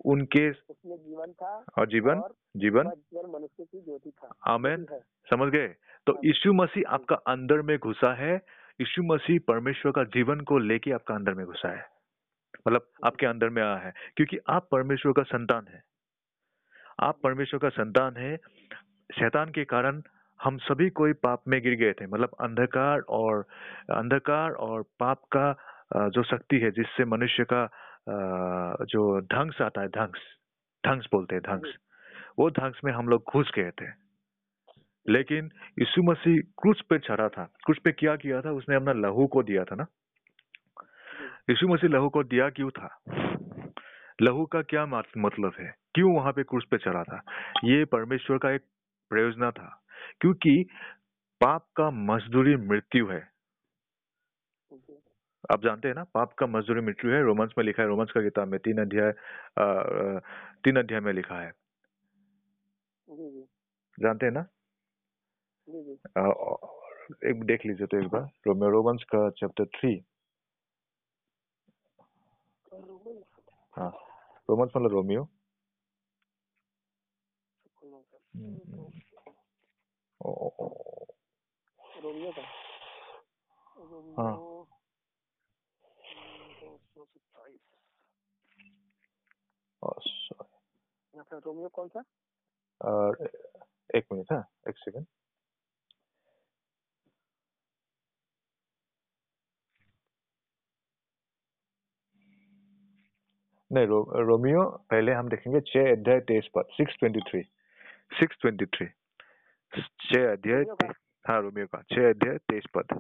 उनके 0.04 0.50
जीवन 0.50 1.32
था 1.32 1.64
और 1.78 1.88
जीवन? 1.88 2.18
और 2.18 2.34
जीवन? 2.56 2.84
मनुष्य 2.84 3.64
की 3.64 3.80
ज्योति 3.80 4.10
था। 4.10 4.34
आमेन। 4.46 4.86
समझ 5.30 5.52
गए? 5.52 5.68
तो 6.06 6.18
यीशु 6.24 6.52
मसीह 6.52 6.90
आपका 6.90 7.14
अंदर 7.16 7.62
में 7.62 7.78
घुसा 7.78 8.14
है 8.14 8.61
यीशु 8.80 9.02
मसीह 9.04 9.38
परमेश्वर 9.48 9.92
का 9.92 10.04
जीवन 10.14 10.40
को 10.40 10.58
लेके 10.58 10.92
आपका 10.92 11.14
अंदर 11.14 11.34
में 11.34 11.44
घुसा 11.46 11.68
है। 11.68 11.84
मतलब 12.66 12.86
आपके 13.04 13.26
अंदर 13.26 13.48
में 13.48 13.62
आया 13.62 13.76
है, 13.76 13.92
क्योंकि 14.16 14.38
आप 14.48 14.68
परमेश्वर 14.72 15.12
का 15.12 15.22
संतान 15.28 15.66
है। 15.68 15.82
आप 17.00 17.18
परमेश्वर 17.22 17.60
का 17.60 17.68
संतान 17.68 18.16
है। 18.16 18.36
शैतान 19.10 19.50
के 19.50 19.64
कारण 19.64 20.02
हम 20.40 20.56
सभी 20.58 20.88
कोई 20.90 21.12
पाप 21.22 21.42
में 21.48 21.60
गिर 21.62 21.74
गए 21.74 21.92
थे। 21.92 22.06
मतलब 22.06 22.36
अंधकार 22.40 23.00
और 23.10 23.44
अंधकार 23.92 24.52
और 24.60 24.82
पाप 25.00 25.22
का 25.36 26.08
जो 26.08 26.22
शक्ति 26.22 26.58
है, 26.58 26.70
जिससे 26.70 27.04
मनुष्य 27.04 27.44
का 27.52 27.64
जो 28.84 29.20
ध्वंस 29.22 29.60
आता 29.62 29.80
है 29.80 29.88
ध्वंस 29.88 30.20
ध्वंस 30.84 31.06
बोलते 31.12 31.34
हैं 31.34 31.42
ध्वंस 31.42 31.74
वो 32.38 32.50
ध्वंस 32.50 32.80
में 32.84 32.92
हम 32.92 33.08
लोग 33.08 33.24
घुस 33.32 33.50
गए 33.54 33.70
थे। 33.70 33.86
लेकिन 35.08 35.50
यीशु 35.78 36.02
मसीह 36.02 36.40
क्रूस 36.62 36.82
पे 36.90 36.98
चढ़ा 36.98 37.28
था। 37.28 37.44
क्रूस 37.44 37.78
पे 37.84 37.92
क्या 37.92 38.16
किया 38.16 38.40
था? 38.40 38.50
उसने 38.50 38.76
अपना 38.76 38.92
लहू 38.92 39.26
को 39.26 39.42
दिया 39.42 39.64
था 39.64 39.74
ना? 39.74 39.86
यीशु 41.50 41.68
मसीह 41.68 41.90
लहू 41.90 42.08
को 42.08 42.22
दिया 42.24 42.48
क्यों 42.50 42.70
था? 42.70 42.98
लहू 44.22 44.46
का 44.46 44.62
क्या 44.62 44.86
मतलब 44.86 45.52
है? 45.60 45.74
क्यों 45.94 46.14
वहाँ 46.16 46.32
पे 46.32 46.42
क्रूस 46.42 46.64
पे 46.70 46.78
चढ़ा 46.78 47.02
था? 47.04 47.22
ये 47.64 47.84
परमेश्वर 47.84 48.38
का 48.38 48.50
एक 48.50 48.62
प्रयोजना 49.10 49.50
था। 49.50 49.82
क्योंकि 50.20 50.64
पाप 51.40 51.66
का 51.76 51.90
मजदूरी 51.90 52.56
मृत्यु 52.56 53.08
है। 53.08 53.20
आप 55.52 55.62
जानते 55.62 55.88
हैं 55.88 55.94
ना? 55.94 56.04
पाप 56.14 56.32
का 56.32 56.46
मजदूरी 56.46 56.80
मृत्यु 56.80 57.10
है। 57.10 57.22
रोमन्स 57.22 57.52
में 57.58 57.64
लिखा 57.64 57.82
है 57.82 57.88
रोमन्स 57.88 58.10
का 58.10 58.22
किताब 58.22 58.48
में 58.48 58.58
तीन 58.60 58.80
अध्याय 58.80 59.12
तीन 60.64 60.76
अध्याय 60.76 61.00
में 61.00 61.12
लिखा 61.12 61.40
है। 61.40 61.50
जानते 64.00 64.26
हैं 64.26 64.32
ना? 64.32 64.46
एक 67.26 67.42
देख 67.44 67.66
लीजिए 67.66 67.86
तो 67.86 67.96
एक 67.96 68.08
बार 68.08 68.22
रोमियो 68.46 68.70
रोमन्स 68.70 69.04
का 69.04 69.30
चैप्टर 69.30 69.64
थ्री। 69.64 70.04
हाँ 73.76 73.90
रोमन्स 74.50 74.72
मतलब 74.76 74.90
रोमियो। 74.90 75.22
हम्म, 78.36 78.90
रोमियो 82.02 82.30
हाँ। 84.18 84.36
पे 91.30 91.38
रोमियो 91.38 91.68
कौन 91.68 91.88
सा? 91.88 92.00
एक 93.94 94.04
मिनट 94.12 94.32
हाँ 94.32 94.44
एक 94.68 94.78
सेकंड। 94.78 95.06
नहीं 103.72 103.86
रो, 103.86 103.98
रोमियो 104.22 104.64
पहले 104.90 105.12
हम 105.12 105.28
देखेंगे 105.28 105.60
छह 105.60 105.90
अध्याय 105.92 106.20
तेईस 106.20 106.48
पद 106.54 106.66
six 106.72 106.96
twenty 107.00 107.20
three 107.20 107.42
six 108.20 108.36
twenty 108.40 108.66
three 108.66 108.86
छह 109.72 110.32
अध्याय 110.32 110.64
हाँ 111.24 111.40
रोमियो 111.42 111.66
का। 111.66 111.82
छह 111.82 112.08
अध्याय 112.10 112.38
तेईस 112.50 112.64
पद। 112.74 112.92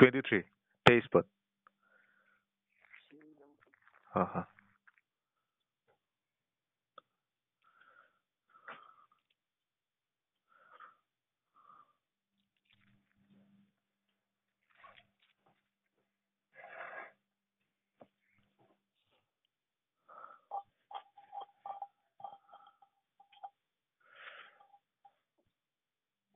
ट्वेंटी 0.00 0.20
थ्री 0.20 0.40
तेईस 0.86 1.06
पद। 1.14 1.28
हाँ 4.10 4.24
हाँ 4.34 4.46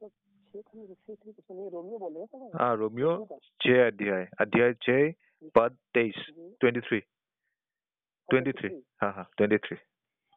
छह 0.01 0.09
थ्री 0.09 0.09
छह 0.09 0.09
थ्री 0.09 0.11
कुछ 0.11 0.13
नहीं 0.25 0.31
रोमियो 0.31 0.31
बोल 0.31 0.42
रहे 0.42 0.42
हैं 0.57 1.71
रोमियो 1.71 1.99
रोमियो 2.75 3.11
अध्याय 3.87 4.29
अध्याय 4.41 4.73
छह 4.73 5.11
पद 5.55 5.77
तेईस 5.95 6.15
ट्वेंटी 6.61 6.81
थ्री 6.81 7.01
ट्वेंटी 8.29 8.53
थ्री 8.53 8.83
हाँ 9.03 9.13
हाँ 9.13 9.31
ट्वेंटी 9.37 9.57
थ्री 9.57 9.77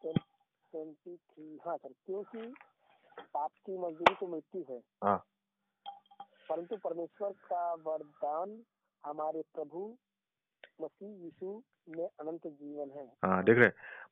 ट्वेंटी 0.03 1.15
थ्री 1.15 1.59
हाँ 1.65 1.77
सर 1.77 1.89
क्योंकि 2.05 2.53
पाप 3.33 3.51
की 3.65 3.77
मजदूरी 3.77 4.15
तो 4.15 4.27
मृत्यु 4.27 4.63
है। 4.69 4.81
हाँ। 5.03 5.25
परंतु 6.49 6.77
परमेश्वर 6.77 7.31
का 7.31 7.73
वरदान 7.73 8.63
हमारे 9.05 9.41
प्रभु 9.41 9.97
मसीह 10.81 11.09
यीशु 11.09 11.63
में 11.89 12.05
अनंत 12.05 12.47
जीवन 12.47 12.89
है। 12.89 13.05
हाँ 13.25 13.43
देख 13.43 13.57
रहे 13.57 13.69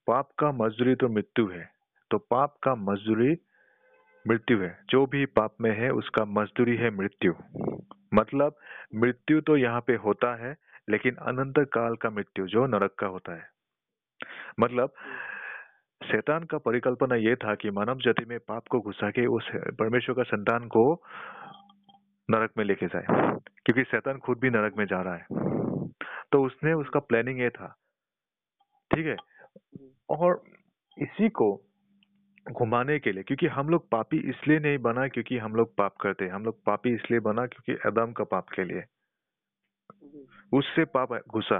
पाप 0.08 0.32
का 0.40 0.52
मजदूरी 0.52 0.96
तो 0.96 1.10
मृत्यु 1.10 1.48
है 1.48 1.72
तो 2.12 2.18
पाप 2.18 2.58
का 2.64 2.76
मजदूरी 2.76 3.36
मृत्यु 4.28 4.60
है। 4.60 4.80
जो 4.90 5.06
भी 5.06 5.26
पाप 5.26 5.56
में 5.62 5.72
है 5.78 5.90
उसका 5.90 6.26
मजदूरी 6.26 6.76
है 6.76 6.90
मृत्यु। 6.90 7.34
मतलब 8.14 8.56
मृत्यु 8.96 9.42
तो 9.42 9.58
यहाँ 9.58 9.82
पे 9.82 9.96
होता 9.96 10.36
है 10.36 10.56
लेकिन 10.90 11.16
अनंत 11.16 11.60
काल 11.60 11.96
का 11.96 12.10
मृत्यु 12.10 12.48
जो 12.48 12.66
नरक 12.68 12.94
का 12.94 13.08
होता 13.08 13.36
है। 13.36 13.44
मतलब 14.60 14.94
शैतान 16.04 16.44
का 16.44 16.58
परिकल्पना 16.58 17.16
यह 17.16 17.36
था 17.36 17.56
कि 17.56 17.70
मानव 17.70 17.98
जाति 17.98 18.26
में 18.26 18.40
पाप 18.40 18.64
को 18.68 18.80
घुसा 18.80 19.10
के 19.12 19.26
उस 19.26 19.50
परमेश्वर 19.56 20.16
का 20.16 20.24
संतान 20.24 20.68
को 20.68 21.04
नरक 22.32 22.52
में 22.58 22.66
लेके 22.66 22.86
जाए 22.86 23.06
क्योंकि 23.66 23.84
शैतान 23.84 24.18
खुद 24.18 24.40
भी 24.40 24.50
नरक 24.50 24.78
में 24.78 24.86
जा 24.86 25.02
रहा 25.02 25.16
है। 25.16 25.26
तो 26.32 26.44
उसने 26.44 26.74
उसका 26.74 27.00
प्लानिंग 27.00 27.40
ये 27.40 27.50
था। 27.50 27.76
ठीक 28.96 29.06
है? 29.06 29.16
और 30.10 30.44
इसी 30.98 31.30
को 31.30 31.62
घुमाने 32.52 32.98
के 33.00 33.12
लिए 33.12 33.24
क्योंकि 33.24 33.48
हम 33.48 33.70
लोग 33.70 33.90
पापी 33.90 34.18
इसलिए 34.30 34.60
नहीं 34.60 34.78
बना 34.78 35.08
क्योंकि 35.08 35.38
हम 35.38 35.56
लोग 35.56 35.76
पाप 35.76 35.96
करते 36.02 36.26
हैं। 36.26 36.32
हम 36.32 36.46
लोग 36.46 36.64
पापी 36.64 36.94
इसलिए 36.96 37.20
बना 37.20 37.46
क्योंकि 37.46 37.82
आदम 37.88 38.12
का 38.12 38.24
पाप 38.24 38.50
के 38.50 38.64
लिए। 38.64 38.84
उससे 40.54 40.86
पाप 40.86 41.14
घुसा। 41.30 41.60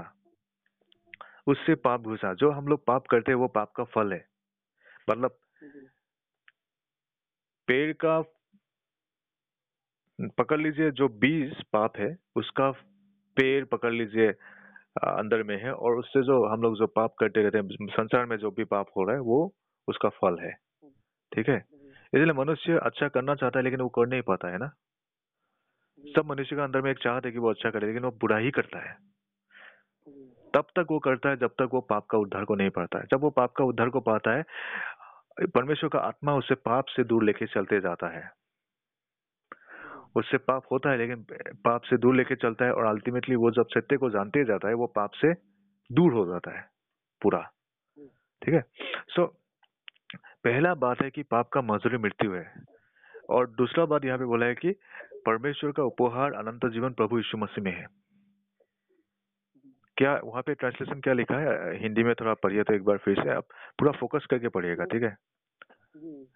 उससे 1.46 1.74
पाप 1.74 2.00
घुसा। 2.00 2.32
जो 2.34 2.50
हम 2.50 2.66
लोग 2.68 2.84
पाप 2.86 3.06
करते 3.06 3.32
हैं 3.32 3.38
वो 3.38 3.48
पाप 3.48 3.72
का 3.76 3.84
फल 3.84 4.12
है। 4.12 4.24
मतलब 5.10 5.38
पेड़ 7.68 7.92
का 8.04 8.20
पकड़ 10.38 10.60
लीजिए 10.60 10.90
जो 10.90 11.08
बीज 11.08 11.62
पाप 11.72 11.96
है 11.98 12.16
उसका 12.36 12.70
पेड़ 13.36 13.64
पकड़ 13.64 13.92
लीजिए 13.92 14.28
अंदर 15.02 15.42
में 15.42 15.56
है 15.62 15.72
और 15.72 15.96
उससे 15.98 16.22
जो 16.22 16.44
हम 16.46 16.62
लोग 16.62 16.76
जो 16.78 16.86
पाप 16.86 17.14
करते 17.18 17.42
रहते 17.42 17.58
हैं 17.58 17.86
संसार 17.90 18.26
में 18.26 18.36
जो 18.36 18.50
भी 18.50 18.64
पाप 18.64 18.90
हो 18.96 19.04
रहा 19.04 19.14
है 19.16 19.22
वो 19.22 19.40
उसका 19.88 20.08
फल 20.08 20.38
है। 20.40 20.63
ठीक 21.34 21.48
है? 21.48 21.56
इसलिए 22.12 22.32
मनुष्य 22.32 22.78
अच्छा 22.82 23.08
करना 23.08 23.34
चाहता 23.34 23.58
है 23.58 23.62
लेकिन 23.64 23.80
वो 23.80 23.88
कर 23.88 24.06
नहीं 24.06 24.22
पाता 24.22 24.48
है 24.48 24.58
ना? 24.58 24.70
सब 26.04 26.26
मनुष्य 26.26 26.56
का 26.56 26.64
अंदर 26.64 26.80
में 26.80 26.90
एक 26.90 26.98
चाहत 26.98 27.24
है 27.26 27.32
कि 27.32 27.38
वो 27.38 27.50
अच्छा 27.50 27.70
करे 27.70 27.86
लेकिन 27.86 28.02
वो 28.02 28.10
बुरा 28.10 28.36
ही 28.36 28.50
करता 28.50 28.78
है। 28.78 28.96
तब 30.54 30.66
तक 30.76 30.86
वो 30.90 30.98
करता 30.98 31.28
है 31.28 31.36
जब 31.36 31.50
तक 31.50 31.70
वो 31.72 31.80
पाप 31.80 32.06
का 32.06 32.18
उद्धार 32.18 32.44
को 32.44 32.54
नहीं 32.54 32.70
पाता 32.70 32.98
है। 32.98 33.06
जब 33.10 33.20
वो 33.20 33.30
पाप 33.30 33.52
का 33.52 33.64
उद्धार 33.64 33.88
को 33.88 34.00
पाता 34.00 34.36
है 34.36 34.44
परमेश्वर 35.46 35.88
का 35.88 35.98
आत्मा 35.98 36.34
उसे 36.34 36.54
पाप 36.54 36.84
से 36.86 37.04
दूर 37.04 37.24
लेके 37.24 37.46
चलते 37.46 37.80
जाता 37.80 38.08
है। 38.08 38.30
उससे 40.16 40.38
पाप 40.38 40.62
होता 40.72 40.90
है 40.90 40.98
लेकिन 40.98 41.24
पाप 41.64 41.82
से 41.82 41.96
दूर 41.96 42.14
लेके 42.14 42.34
चलता 42.34 42.64
है 42.64 42.72
और 42.72 42.84
अल्टीमेटली 42.84 43.36
वो 43.36 43.50
जब 43.50 43.66
सत्य 43.68 43.96
को 43.96 44.10
जानते 44.10 44.44
जाता 44.44 44.68
है 44.68 44.74
वो 44.74 44.86
पाप 44.86 45.10
से 45.14 45.32
दूर 45.90 46.12
हो 46.12 46.26
जाता 46.26 46.58
है 46.58 46.68
पूरा। 47.22 47.40
ठीक 48.42 48.54
है? 48.54 48.60
सो 49.08 49.26
पहला 50.44 50.74
बात 50.74 51.02
है 51.02 51.10
कि 51.10 51.22
पाप 51.22 51.48
का 51.48 51.60
मजदूरी 51.60 51.98
मृत्यु 51.98 52.32
है। 52.32 52.62
और 53.30 53.50
दूसरा 53.50 53.84
बात 53.84 54.04
यहाँ 54.04 54.18
पे 54.18 54.24
बोला 54.24 54.46
है 54.46 54.54
कि 54.54 54.72
परमेश्वर 55.26 55.72
का 55.72 55.82
उपहार 55.82 56.32
अनंत 56.32 56.66
जीवन 56.66 56.92
प्रभु 56.92 57.16
यीशु 57.16 57.38
मसीह 57.38 57.64
में 57.64 57.72
है। 57.72 57.86
क्या 59.96 60.20
वहाँ 60.24 60.42
पे 60.42 60.54
ट्रांसलेशन 60.54 61.00
क्या 61.00 61.12
लिखा 61.12 61.38
है? 61.38 61.78
हिंदी 61.78 62.02
में 62.02 62.14
थोड़ा 62.14 62.34
पढ़िए 62.34 62.62
तो 62.62 62.74
एक 62.74 62.84
बार 62.84 62.96
फिर 62.96 63.22
से 63.22 63.30
आप 63.30 63.44
पूरा 63.78 63.92
फोकस 63.92 64.26
करके 64.30 64.48
पढ़िएगा 64.48 64.84
ठीक 64.84 65.02
है? 65.02 65.16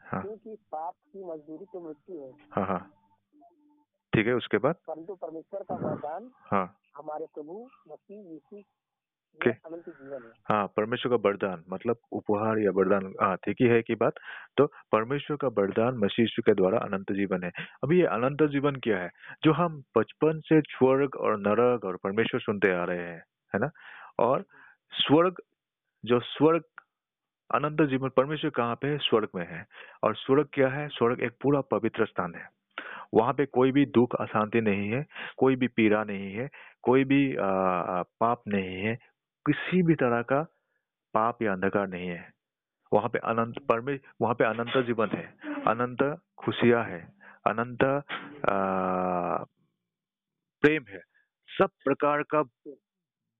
हाँ। 0.01 0.23
क्योंकि 0.23 0.57
पाप 0.73 0.95
की 1.13 1.25
मजदूरी 1.25 1.65
तो 1.65 1.81
मृत्यु 1.81 2.21
है। 2.23 2.33
हाँ 2.53 2.67
हाँ। 2.67 2.81
ठीक 4.13 4.27
है 4.27 4.35
उसके 4.35 4.59
बाद? 4.59 4.75
परंतु 4.87 5.15
परमेश्वर 5.15 5.63
का 5.63 5.75
वरदान 5.75 6.31
हाँ। 6.51 6.67
हमारे 6.97 7.27
प्रभु 7.35 7.69
मसीह 7.89 8.31
यीशु 8.33 8.63
के? 9.43 9.51
में 9.51 9.57
अनंत 9.67 9.89
जीवन 9.89 10.33
है 10.51 10.67
परमेश्वर 10.67 11.17
का 11.17 11.29
वरदान 11.29 11.65
मतलब 11.73 11.97
उपहार 12.13 12.59
या 12.59 12.71
वरदान 12.71 13.15
हाँ 13.23 13.37
ठीक 13.37 13.57
ही 13.61 13.67
है 13.67 13.83
की 13.83 13.95
बात। 13.95 14.13
तो 14.57 14.67
परमेश्वर 14.67 15.37
का 15.37 15.49
वरदान 15.49 15.95
मसीह 15.95 16.23
यीशु 16.23 16.43
के 16.43 16.55
द्वारा 16.55 16.79
अनंत 16.79 17.13
जीवन 17.13 17.45
है। 17.45 17.51
अभी 17.85 18.01
ये 18.01 18.07
अनंत 18.07 18.43
जीवन 18.43 18.77
क्या 18.77 18.99
है? 18.99 19.11
जो 19.45 19.53
हम 19.53 19.83
बचपन 19.99 20.41
से 20.41 20.61
स्वर्ग 20.61 21.15
और 21.17 21.39
नरक 21.39 21.85
और 21.85 21.97
परमेश्वर 21.97 22.41
सुनते 22.41 22.73
आ 22.73 22.85
रहे 22.85 22.99
हैं 22.99 23.23
है 23.55 23.61
ना? 23.61 23.71
और 24.19 24.45
स्वर्ग 24.93 25.35
जो 26.05 26.21
स्वर्ग 26.21 26.63
अनंत 27.55 27.83
जीवन 27.83 28.09
परमेश्वर 28.09 28.51
कहाँ 28.51 28.75
पे 28.75 28.89
है? 28.89 28.99
स्वर्ग 28.99 29.29
में 29.35 29.47
है। 29.51 29.67
और 30.03 30.15
स्वर्ग 30.15 30.49
क्या 30.53 30.69
है? 30.69 30.89
स्वर्ग 30.89 31.21
एक 31.21 31.33
पूरा 31.43 31.61
पवित्र 31.61 32.07
स्थान 32.07 32.35
है। 32.35 32.49
वहाँ 33.15 33.33
पे 33.33 33.47
कोई 33.47 33.73
भी 33.73 33.87
दुख 33.87 34.15
अशांति 34.21 34.61
नहीं 34.61 34.89
है 34.91 35.07
कोई 35.37 35.57
भी 35.57 35.67
पीड़ा 35.67 36.05
नहीं 36.05 36.33
है 36.35 36.49
कोई 36.83 37.05
भी 37.05 37.37
आ, 37.37 38.03
पाप 38.03 38.43
नहीं 38.49 38.77
है 38.77 38.99
किसी 39.49 39.83
भी 39.83 39.95
तरह 39.95 40.23
का 40.23 40.43
पाप 41.15 41.43
या 41.43 41.53
अंधकार 41.53 41.89
नहीं 41.89 42.09
है। 42.09 42.33
वहाँ 42.93 43.09
पे 43.09 43.19
अनंत 43.19 43.59
परमे, 43.69 44.01
वहाँ 44.21 44.35
पे 44.35 44.45
अनंत 44.45 44.87
जीवन 44.87 45.09
है। 45.09 45.27
अनंत 45.67 46.21
खुशियाँ 46.39 46.85
है। 46.85 47.01
अनंत 47.47 47.79
प्रेम 50.61 50.85
है। 50.89 51.01
सब 51.49 51.69
प्रकार 51.85 52.23
का 52.23 52.43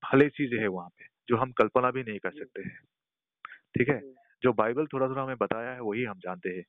भले 0.03 0.29
चीज़ें 0.29 0.61
है 0.61 0.67
वहाँ 0.67 0.89
पे, 0.89 1.05
जो 1.29 1.37
हम 1.37 1.53
कल्पना 1.53 1.91
भी 1.91 2.03
नहीं 2.03 2.19
कर 2.19 2.31
सकते 2.31 2.63
हैं। 2.63 2.79
ठीक 3.77 3.89
है? 3.89 4.03
जो 4.43 4.53
बाइबल 4.53 4.87
थोड़ा 4.87 5.09
थोड़ा 5.09 5.23
हमें 5.23 5.37
बताया 5.37 5.71
है, 5.71 5.81
वही 5.81 6.05
हम 6.05 6.19
जानते 6.19 6.49
हैं। 6.49 6.63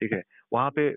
ठीक 0.00 0.12
है? 0.12 0.22
वहाँ 0.52 0.70
पे 0.78 0.90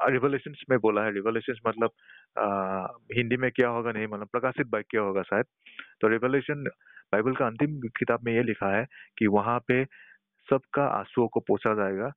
रिवोल्यूशन 0.00 0.54
में 0.70 0.78
बोला 0.78 1.04
है। 1.04 1.12
रिवोल्यूशन 1.12 1.54
मतलब 1.68 1.90
आ, 2.38 2.86
हिंदी 3.16 3.36
में 3.36 3.50
क्या 3.50 3.68
होगा 3.68 3.92
नहीं 3.92 4.06
मतलब 4.06 4.28
प्रकाशित 4.32 4.66
बाइक 4.66 4.86
क्या 4.90 5.02
होगा 5.02 5.22
शायद। 5.22 5.46
तो 6.00 6.08
रिवोल्यूशन 6.08 6.64
बाइबल 7.12 7.34
का 7.34 7.46
अंतिम 7.46 7.80
किताब 7.98 8.20
में 8.24 8.32
ये 8.34 8.42
लिखा 8.42 8.76
है 8.76 8.84
कि 9.18 9.26
वहाँ 9.26 9.58
पे 9.68 9.84
सबका 10.48 10.86
आंसुओं 10.88 11.28
को 11.28 11.40
पोछा 11.40 11.74
जाएगा 11.74 12.12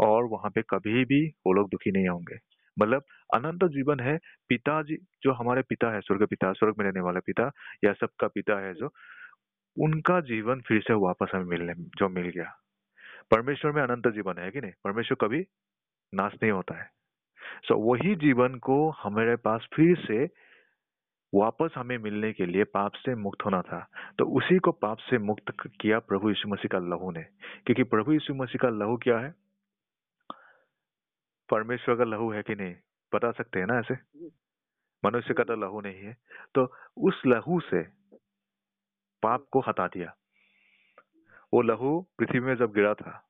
और 0.00 0.24
वहाँ 0.24 0.50
पे 0.50 0.62
कभी 0.62 1.04
भी 1.04 1.26
वो 1.46 1.52
लोग 1.52 1.70
दुखी 1.70 1.90
नहीं 1.90 2.08
होंगे। 2.08 2.38
मतलब 2.76 3.04
अनंत 3.34 3.64
जीवन 3.64 4.00
है 4.00 4.18
पिताजी 4.48 4.96
जो 5.22 5.32
हमारे 5.32 5.62
पिता 5.62 5.94
है 5.94 6.00
स्वर्ग 6.00 6.26
पिता 6.26 6.52
स्वर्ग 6.52 6.74
में 6.78 6.86
रहने 6.86 7.00
वाले 7.00 7.20
पिता 7.20 7.50
या 7.84 7.92
सबका 7.92 8.28
पिता 8.28 8.60
है 8.66 8.74
जो 8.74 8.90
उनका 9.76 10.20
जीवन 10.20 10.60
फिर 10.60 10.80
से 10.80 10.94
वापस 10.94 11.30
हमें 11.34 11.44
मिलने 11.44 11.74
जो 11.74 12.08
मिल 12.08 12.28
गया। 12.28 12.52
परमेश्वर 13.30 13.72
में 13.72 13.82
अनंत 13.82 14.08
जीवन 14.08 14.38
है 14.38 14.50
कि 14.50 14.60
नहीं? 14.60 14.72
परमेश्वर 14.84 15.16
कभी 15.20 15.42
नाश 16.16 16.34
नहीं 16.42 16.52
होता 16.52 16.74
है। 16.74 16.90
सो 17.64 17.74
so, 17.74 17.80
वही 17.80 18.14
जीवन 18.14 18.54
को 18.54 18.90
हमारे 18.90 19.36
पास 19.36 19.68
फिर 19.74 19.96
से 20.06 20.46
वापस 21.34 21.70
हमें 21.74 21.98
मिलने 21.98 22.32
के 22.32 22.46
लिए 22.46 22.64
पाप 22.64 22.92
से 22.92 23.14
मुक्त 23.14 23.44
होना 23.44 23.62
था। 23.62 23.90
तो 24.18 24.24
उसी 24.24 24.58
को 24.58 24.72
पाप 24.72 24.96
से 24.96 25.18
मुक्त 25.18 25.44
किया 25.80 25.98
प्रभु 25.98 26.28
यीशु 26.28 26.48
मसीह 26.48 26.68
का 26.68 26.78
लहू 26.78 27.10
ने। 27.10 27.22
क्योंकि 27.66 27.82
प्रभु 27.82 28.12
यीशु 28.12 28.34
मसीह 28.34 28.58
का 28.62 28.68
लहू 28.68 28.96
क्या 28.96 29.18
है? 29.18 29.34
परमेश्वर 31.50 31.96
का 31.96 32.04
लहू 32.04 32.32
है 32.32 32.42
कि 32.42 32.54
नहीं? 32.54 32.74
बता 33.14 33.30
सकते 33.30 33.58
हैं 33.58 33.66
ना 33.66 33.78
ऐसे? 33.78 33.94
मनुष्य 35.04 35.34
का 35.34 35.44
तो 35.44 35.56
लहू 35.56 35.80
नहीं 35.80 35.98
है। 35.98 36.16
तो 36.54 36.72
उस 36.96 37.22
लहू 37.26 37.60
से 37.60 37.82
पाप 39.22 39.46
को 39.50 39.60
हटा 39.60 39.86
दिया। 39.86 40.16
वो 41.52 41.62
लहू 41.62 42.06
पृथ्वी 42.18 42.40
में 42.40 42.56
जब 42.56 42.72
गिरा 42.72 42.94
था 42.94 43.25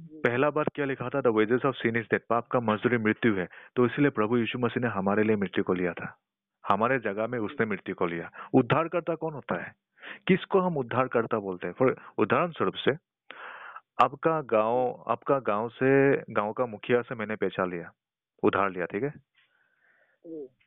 पहला 0.00 0.50
बार 0.50 0.64
क्या 0.74 0.86
लिखा 0.86 1.08
था? 1.08 1.20
The 1.20 1.26
wages 1.26 1.64
of 1.64 1.76
sin 1.76 1.96
is 1.96 2.04
death 2.04 2.20
पाप 2.28 2.46
का 2.46 2.60
मजदूरी 2.60 2.98
मृत्यु 2.98 3.34
है। 3.34 3.48
तो 3.76 3.86
इसलिए 3.86 4.10
प्रभु 4.10 4.36
यीशु 4.36 4.58
मसीह 4.58 4.82
ने 4.82 4.88
हमारे 4.88 5.22
लिए 5.22 5.36
मृत्यु 5.36 5.64
को 5.64 5.74
लिया 5.74 5.92
था। 5.92 6.18
हमारे 6.68 6.98
जगह 6.98 7.26
में 7.26 7.38
उसने 7.38 7.66
मृत्यु 7.66 7.94
को 7.94 8.06
लिया। 8.06 8.30
उद्धारकर्ता 8.54 9.14
कौन 9.14 9.34
होता 9.34 9.62
है? 9.64 9.74
किसको 10.26 10.60
हम 10.60 10.76
उद्धारकर्ता 10.76 11.38
बोलते 11.38 11.66
हैं? 11.66 11.74
फॉर 11.74 11.96
उदाहरण 12.18 12.50
स्वरूप 12.50 12.74
से 12.74 12.92
आपका 14.04 14.40
गाँव 14.40 15.04
आपका 15.08 15.38
गाँव 15.38 15.68
से 15.68 16.16
गाँव 16.32 16.52
का 16.52 16.66
मुखिया 16.66 17.02
से 17.02 17.14
मैंने 17.14 17.36
पैसा 17.36 17.64
लिया। 17.64 17.92
उधार 18.42 18.70
लिया 18.70 18.86
ठीक 18.86 19.02
है? 19.02 19.14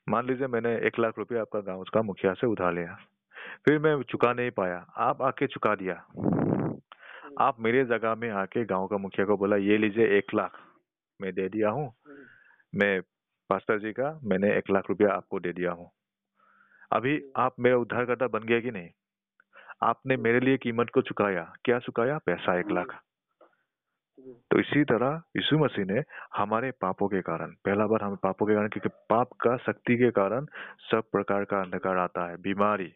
मान 0.09 0.27
लीजिए 0.27 0.47
मैंने 0.47 0.75
एक 0.77 0.99
लाख 0.99 1.13
रुपया 1.17 1.41
आपका 1.41 1.59
गाँव 1.59 1.83
का 1.83 2.01
मुखिया 2.01 2.33
से 2.33 2.47
उधार 2.47 2.73
लिया। 2.73 2.97
फिर 3.65 3.79
मैं 3.79 4.03
चुका 4.03 4.33
नहीं 4.33 4.51
पाया। 4.51 4.85
आप 4.97 5.21
आके 5.21 5.47
चुका 5.47 5.75
दिया। 5.75 6.05
आप 7.39 7.59
मेरे 7.59 7.85
जगह 7.85 8.15
में 8.15 8.29
आके 8.29 8.65
गाँव 8.65 8.87
का 8.87 8.97
मुखिया 8.97 9.25
को 9.25 9.37
बोला 9.37 9.55
ये 9.55 9.77
लीजिए 9.77 10.17
एक 10.17 10.33
लाख 10.33 10.51
मैं 11.21 11.33
दे 11.33 11.49
दिया 11.49 11.69
हूँ। 11.69 11.93
हम्म, 12.07 12.17
मैं 12.75 13.01
पास्टर 13.49 13.79
जी 13.79 13.91
का 13.91 14.19
मैंने 14.23 14.57
एक 14.57 14.69
लाख 14.71 14.83
रुपया 14.89 15.13
आपको 15.13 15.39
दे 15.39 15.53
दिया 15.53 15.71
हूँ। 15.71 15.91
अभी 16.91 17.31
आप 17.37 17.55
मेरा 17.59 17.77
उद्धारकर्ता 17.77 18.27
बन 18.27 18.39
गया 18.39 18.59
कि 18.59 18.71
नहीं? 18.71 18.89
आपने 19.83 20.17
मेरे 20.17 20.39
लिए 20.39 20.57
कीमत 20.57 20.89
को 20.89 21.01
चुकाया। 21.01 21.53
क्या 21.65 21.79
चुकाया? 21.79 22.17
पैसा 22.17 22.59
एक 22.59 22.71
लाख। 22.71 23.01
तो 24.51 24.59
इसी 24.59 24.83
तरह 24.83 25.21
यीशु 25.37 25.57
मसीह 25.57 25.85
ने 25.85 26.03
हमारे 26.35 26.71
पापों 26.71 27.07
के 27.07 27.21
कारण 27.21 27.47
पहला 27.47 27.87
बार 27.87 28.03
हमें 28.03 28.17
पापों 28.17 28.45
के 28.45 28.53
कारण 28.53 28.67
क्योंकि 28.67 28.89
पाप 29.09 29.29
का 29.33 29.57
शक्ति 29.57 29.97
के 29.97 30.11
कारण 30.11 30.45
सब 30.91 31.03
प्रकार 31.11 31.45
का 31.45 31.61
अंधकार 31.61 31.97
आता 31.97 32.29
है। 32.29 32.37
बीमारी। 32.37 32.93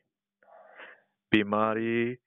बीमारी 1.32 2.18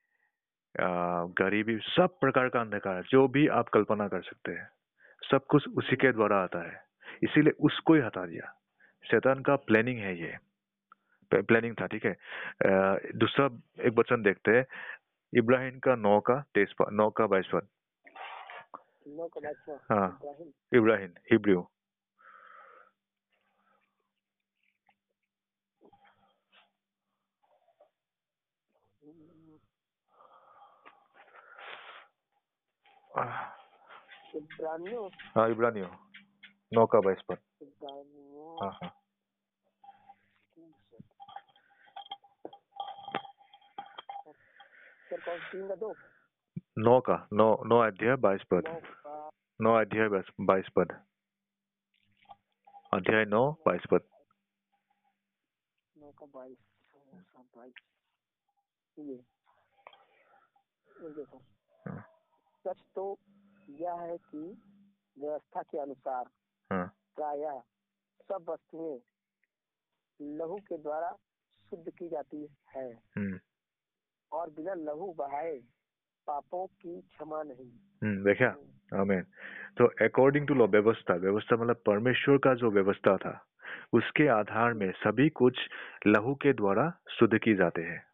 गरीबी 0.75 1.77
सब 1.87 2.19
प्रकार 2.21 2.49
का 2.49 2.61
अंधकार 2.61 3.03
जो 3.11 3.27
भी 3.29 3.47
आप 3.49 3.69
कल्पना 3.69 4.09
कर 4.09 4.23
सकते 4.23 4.53
हैं 4.53 4.69
सब 5.23 5.47
कुछ 5.47 5.69
उसी 5.69 5.97
के 5.97 6.13
द्वारा 6.13 6.37
आता 6.43 6.59
है। 6.69 6.83
इसीलिए 7.23 7.53
उसको 7.61 7.95
ही 7.95 8.01
हटा 8.01 8.25
दिया। 8.27 8.53
शैतान 9.05 9.43
का 9.43 9.57
प्लानिंग 9.57 9.99
है 9.99 10.15
ये। 10.21 10.37
प्लानिंग 11.33 11.75
था 11.81 11.87
ठीक 11.87 12.05
है? 12.05 12.17
दूसरा 13.17 13.47
एक 13.87 13.99
वचन 13.99 14.23
देखते 14.23 14.51
हैं। 14.51 14.65
इब्राहिम 15.33 15.79
का 15.79 15.95
नौ 15.97 16.19
का 16.21 16.41
तेईस 16.55 16.75
नौ 16.93 17.09
का 17.11 17.27
बाईस 17.27 17.51
पद 17.55 17.69
का 19.09 19.73
हाँ। 19.91 20.09
इब्राहिम। 20.09 20.79
इब्राहिम 20.79 21.11
हिब्रू 21.33 21.61
इब्रानियों 34.37 35.09
हाँ 35.37 35.49
इब्रानियों 35.51 35.89
नौ 36.73 36.87
का 36.87 37.01
बाईस 37.01 37.19
इब्रानियों 37.63 38.57
हाँ 38.61 38.71
हाँ। 38.73 38.91
सर 45.11 45.21
कौन 45.21 45.39
तीन 45.39 45.69
का 45.69 45.75
दो? 45.75 45.95
नौ 46.79 47.01
का। 47.01 47.29
नौ 47.33 47.47
नौ 47.67 47.79
अध्याय 47.79 48.17
बाईस 48.17 48.43
पद। 48.51 48.69
नौ 49.61 49.75
अध्याय 49.81 50.09
बाईस 50.41 50.69
पद। 50.77 50.93
अध्याय 52.95 53.25
नौ 53.25 53.51
बाईस 53.67 53.87
पद। 53.91 54.09
नौ 55.97 56.11
का 56.11 56.27
बाईस 56.27 56.59
हाँ। 61.87 62.01
सच 62.65 62.83
तो 62.95 63.19
यह 63.81 63.93
है 63.93 64.17
कि 64.17 64.63
व्यवस्था 65.19 65.63
के 65.63 65.79
अनुसार 65.79 66.31
हाँ। 66.73 66.95
प्रायः 67.17 67.61
सब 68.29 68.47
वस्तुएँ 68.49 69.01
लहू 70.23 70.57
के 70.57 70.79
द्वारा 70.79 71.17
शुद्ध 71.71 71.91
की 71.91 72.09
जाती 72.09 72.49
है। 72.77 72.93
हम्म। 73.17 73.39
और 74.33 74.51
बिना 74.51 74.75
लहू 74.75 75.13
बहाए 75.13 75.59
पापों 76.27 76.67
की 76.67 77.01
क्षमा 77.01 77.43
नहीं। 77.43 77.71
हम्म 78.03 78.25
देखा 78.25 78.47
आमीन। 79.01 79.23
तो 79.79 79.87
अकॉर्डिंग 79.87 80.49
टू 80.49 80.55
लॉ 80.55 80.67
व्यवस्था 80.67 81.15
व्यवस्था 81.15 81.57
मतलब 81.57 81.83
परमेश्वर 81.87 82.39
का 82.39 82.55
जो 82.55 82.71
व्यवस्था 82.71 83.17
था 83.17 83.47
उसके 83.93 84.29
आधार 84.29 84.75
में 84.75 84.93
सभी 84.93 85.29
कुछ 85.29 85.59
लहू 86.07 86.35
के 86.35 86.53
द्वारा 86.53 87.01
शुद्ध 87.11 87.39
की 87.39 87.55
जाते 87.55 87.83
हैं। 87.83 88.07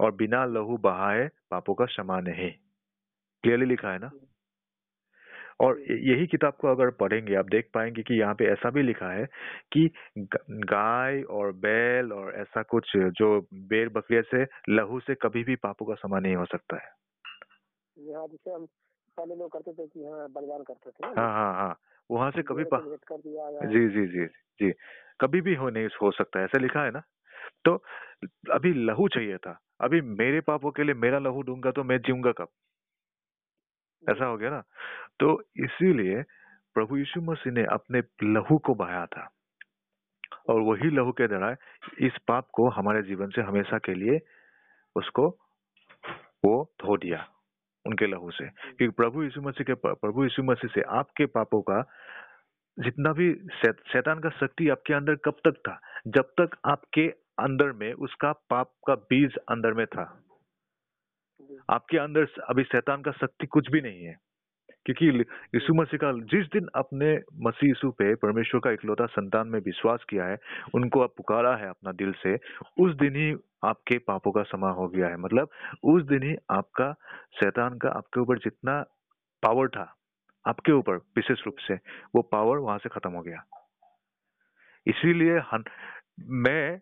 और 0.00 0.12
बिना 0.12 0.44
लहू 0.44 0.76
बहाए 0.76 1.30
पापों 1.50 1.74
का 1.74 1.84
क्षमा 1.84 2.20
नहीं। 2.20 2.52
क्लियरली 3.42 3.66
लिखा 3.66 3.92
है 3.92 3.98
ना? 3.98 4.10
और 5.60 5.80
यही 5.90 6.26
किताब 6.26 6.52
को 6.52 6.68
अगर 6.68 6.90
पढ़ेंगे 6.90 7.34
आप 7.34 7.46
देख 7.46 7.68
पाएँगे 7.74 8.02
कि 8.02 8.20
यहाँ 8.20 8.34
पे 8.34 8.44
ऐसा 8.44 8.70
भी 8.70 8.82
लिखा 8.82 9.12
है 9.12 9.26
कि 9.72 9.90
गाय 10.50 11.22
और 11.22 11.52
बैल 11.52 12.12
और 12.12 12.34
ऐसा 12.34 12.62
कुछ 12.62 12.92
जो 12.96 13.40
बेर 13.54 13.88
बकरिया 13.88 14.22
से 14.22 14.44
लहू 14.72 15.00
से 15.00 15.14
कभी 15.14 15.44
भी 15.44 15.56
पापों 15.56 15.86
का 15.86 15.94
क्षमा 15.94 16.18
नहीं 16.18 16.36
हो 16.36 16.44
सकता 16.44 16.76
है। 16.76 16.90
यहाँ 17.96 18.26
जिसे 18.28 18.50
हम 18.50 18.66
पहले 19.18 19.34
लोग 19.34 19.52
करते 19.52 19.72
थे 19.72 19.86
कि 19.86 20.04
हाँ 20.04 20.28
बलिदान 20.28 20.62
करते 20.62 20.90
थे 20.90 21.06
हाँ 21.06 21.14
हाँ 21.14 21.54
हाँ 21.54 21.76
वहाँ 22.10 22.30
से 22.30 22.42
कभी 22.42 22.64
पा 22.64 22.78
जी 23.66 23.88
जी 23.88 24.06
जी 24.06 24.26
जी 24.60 24.72
कभी 25.20 25.40
भी 25.40 25.54
हो 25.54 25.70
नहीं 25.70 25.88
हो 26.02 26.10
सकता 26.10 26.38
है 26.38 26.44
ऐसा 26.44 26.58
लिखा 26.58 26.84
है 26.84 26.90
ना। 26.90 27.02
तो 27.64 27.74
अभी 28.52 28.72
लहू 28.86 29.08
चाहिए 29.08 29.36
था 29.36 29.58
अभी 29.80 30.00
मेरे 30.00 30.40
पापों 30.40 30.70
के 30.70 30.84
लिए 30.84 30.94
मेरा 30.94 31.18
लहू 31.18 31.42
दूँगा 31.42 31.70
तो 31.70 31.84
मैं 31.84 31.98
जीऊँगा 31.98 32.32
कब? 32.32 32.48
ऐसा 34.10 34.24
हो 34.24 34.36
गया 34.36 34.50
ना? 34.50 34.62
तो 35.20 35.40
इसीलिए 35.56 36.22
प्रभु 36.74 36.96
यीशु 36.96 37.20
मसीह 37.20 37.52
ने 37.52 37.64
अपने 37.64 38.02
लहू 38.22 38.58
को 38.58 38.74
बहाया 38.74 39.06
था। 39.06 39.30
और 40.48 40.60
वही 40.60 40.90
लहू 40.90 41.12
के 41.12 41.28
द्वारा 41.28 41.56
इस 41.98 42.18
पाप 42.28 42.48
को 42.52 42.68
हमारे 42.68 43.02
जीवन 43.02 43.28
से 43.28 43.42
हमेशा 43.42 43.78
के 43.78 43.94
लिए 43.94 44.20
उसको 44.96 45.38
वो 46.44 46.74
धो 46.80 46.96
दिया, 46.96 47.28
उनके 47.86 48.06
लहू 48.06 48.30
से। 48.30 48.48
क्योंकि 48.48 48.88
प्रभु 48.88 49.22
यीशु 49.22 49.42
मसीह 49.42 49.64
के 49.64 49.74
प्रभु 49.74 50.24
यीशु 50.24 50.42
मसीह 50.42 50.70
से 50.74 50.82
आपके 50.82 51.26
पापों 51.26 51.62
का 51.62 51.82
जितना 52.78 53.12
भी 53.12 53.34
शैत- 53.34 53.92
शैतान 53.92 54.20
का 54.20 54.28
शक्ति 54.28 54.68
आपके 54.68 54.94
अंदर 54.94 55.14
कब 55.14 55.34
तक 55.44 55.52
था? 55.52 55.80
जब 56.06 56.22
तक 56.22 56.56
आपके 56.64 57.08
अंदर 57.38 57.72
में 57.72 57.92
उसका 57.92 58.32
पाप 58.32 58.72
का 58.86 58.94
बीज 58.94 59.36
अंदर 59.36 59.72
में 59.72 59.86
था। 59.86 60.25
आपके 61.70 61.98
अंदर 61.98 62.26
अभी 62.48 62.64
शैतान 62.64 63.02
का 63.02 63.12
शक्ति 63.12 63.46
कुछ 63.46 63.70
भी 63.70 63.80
नहीं 63.80 64.04
है। 64.04 64.26
क्योंकि 64.86 65.20
यीशु 65.54 65.74
मसीह 65.74 65.98
का, 65.98 66.12
जिस 66.12 66.46
दिन 66.46 66.68
आपने 66.76 67.20
मसीह 67.42 67.68
यीशु 67.68 67.90
पे 67.90 68.14
परमेश्वर 68.14 68.60
का 68.60 68.70
इकलौता 68.70 69.06
संतान 69.06 69.48
में 69.48 69.60
विश्वास 69.60 70.04
किया 70.08 70.24
है, 70.24 70.38
उनको 70.74 71.00
आप 71.00 71.14
पुकारा 71.16 71.56
है 71.56 71.68
अपना 71.68 71.92
दिल 71.92 72.12
से, 72.12 72.36
उस 72.80 72.94
दिन 72.94 73.16
ही 73.16 73.36
आपके 73.64 73.98
पापों 73.98 74.32
का 74.32 74.42
समा 74.42 74.70
हो 74.70 74.88
गया 74.88 75.08
है। 75.08 75.16
मतलब 75.16 75.48
उस 75.84 76.02
दिन 76.02 76.22
ही 76.22 76.36
आपका 76.50 76.92
शैतान 77.40 77.78
का 77.78 77.88
आपके 77.88 78.20
ऊपर 78.20 78.38
जितना 78.38 78.82
पावर 79.42 79.68
था, 79.68 79.96
आपके 80.46 80.72
ऊपर, 80.72 80.96
विशेष 80.96 81.38
रूप 81.46 81.56
से, 81.58 81.74
वो 82.14 82.22
पावर 82.22 82.56
वहाँ 82.58 82.78
से 82.78 82.88
खत्म 82.88 83.10
हो 83.10 83.22
गया। 83.22 83.44
इसीलिए 84.86 85.40
मैं 86.20 86.80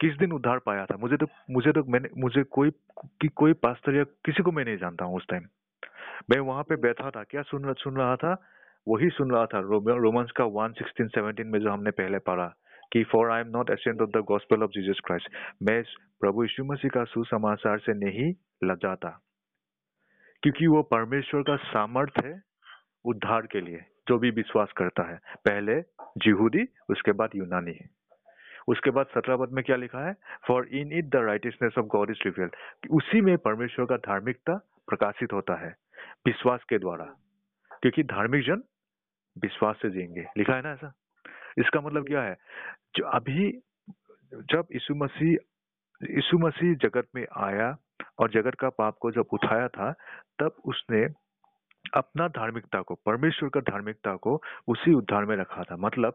किस 0.00 0.14
दिन 0.14 0.32
उद्धार 0.32 0.58
पाया 0.58 0.84
था? 0.84 0.96
मुझे 0.96 1.16
तो 1.16 1.26
मुझे 1.50 1.72
तो 1.72 1.84
मैंने, 1.84 2.08
मुझे 2.18 2.42
कोई, 2.42 2.70
कि 3.06 3.28
कोई 3.28 3.52
पास्टर 3.52 3.94
या 3.94 4.04
किसी 4.04 4.42
को 4.42 4.52
मैं 4.52 4.64
नहीं 4.64 4.76
जानता 4.76 5.04
हूँ 5.04 5.16
उस 5.16 5.26
टाइम 5.30 5.42
मैं 6.30 6.40
वहाँ 6.40 6.62
पे 6.62 6.76
बैठा 6.76 7.10
था, 7.10 7.22
क्या 7.22 7.42
सुन 7.42 7.72
सुन 7.72 7.96
रहा 7.96 8.16
था? 8.16 8.46
वही 8.88 9.08
सुन 9.08 9.30
रहा 9.30 9.46
था 9.46 9.60
रोमन्स 9.60 10.30
का 10.30 10.44
1 10.44 10.72
16 10.72 11.08
17 11.08 11.44
में 11.44 11.60
जो 11.60 11.70
हमने 11.70 11.90
पहले 11.90 12.18
पढ़ा, 12.18 12.54
कि 12.92 13.04
for 13.04 13.30
I 13.30 13.40
am 13.40 13.48
not 13.48 13.70
ashamed 13.70 14.00
of 14.00 14.10
the 14.10 14.16
gospel 14.16 14.62
of 14.62 14.70
Jesus 14.70 15.00
Christ 15.04 15.28
मैं 15.62 15.82
प्रभु 16.20 16.42
यीशु 16.42 16.64
मसीह 16.64 16.90
का 16.90 17.04
सुसमाचार 17.04 17.78
से 17.78 17.92
नहीं 17.92 18.32
लजाता 18.64 19.20
क्योंकि 20.42 20.66
वो 20.66 20.82
परमेश्वर 20.82 21.42
का 21.42 21.56
सामर्थ 21.56 22.24
है 22.24 22.42
उद्धार 23.04 23.40
के 23.40 23.60
लिए, 23.60 23.80
जो 24.08 24.18
भी 24.18 24.30
विश्वास 24.30 24.72
करता 24.76 25.10
है। 25.10 25.16
पहले 25.36 25.80
जिहूदी, 26.18 26.68
उसके 26.90 27.12
बाद 27.12 27.30
यूनानी। 27.36 27.78
उसके 28.70 28.90
बाद 28.90 29.06
सत्रह 29.06 29.36
पद 29.36 29.48
में 29.52 29.64
क्या 29.64 29.76
लिखा 29.76 30.06
है? 30.08 30.14
For 30.48 30.66
in 30.66 30.92
it 30.92 31.04
the 31.04 31.16
righteousness 31.16 31.72
of 31.78 31.86
God 31.86 32.10
is 32.10 32.18
revealed 32.26 32.54
उसी 32.90 33.20
में 33.20 33.38
परमेश्वर 33.38 33.86
का 33.86 33.96
धार्मिकता 33.96 34.54
प्रकाशित 34.88 35.32
होता 35.32 35.54
है, 35.54 35.76
विश्वास 36.26 36.64
के 36.68 36.78
द्वारा। 36.78 37.04
क्योंकि 37.72 38.02
धार्मिक 38.02 38.42
जन 38.46 38.62
विश्वास 39.38 39.76
से 39.82 39.90
जिएँगे। 39.90 40.26
लिखा 40.38 40.54
है 40.54 40.62
ना 40.62 40.72
ऐसा? 40.72 40.92
इसका 41.58 41.80
मतलब 41.80 42.06
क्या 42.06 42.22
है? 42.22 42.36
जो 42.96 43.04
अभी 43.04 43.52
जब 44.34 44.64
यीशु 44.72 44.94
मसीह 44.94 45.36
यीशु 46.02 46.38
मसीह 46.38 46.74
जगत 46.74 47.06
में 47.14 47.26
आया 47.36 47.76
और 48.18 48.30
जगत 48.30 48.54
का 48.54 48.68
पाप 48.68 48.96
को 49.00 49.10
जब 49.10 49.24
उठाया 49.32 49.68
था, 49.68 49.92
तब 50.38 50.56
उसने 50.64 51.06
अपना 51.94 52.28
धार्मिकता 52.28 52.82
को, 52.82 52.94
परमेश्वर 52.94 53.48
का 53.48 53.60
धार्मिकता 53.60 54.16
को 54.16 54.42
उसी 54.68 54.94
उद्धार 54.94 55.24
में 55.24 55.36
रखा 55.36 55.62
था। 55.62 55.76
मतलब 55.76 56.14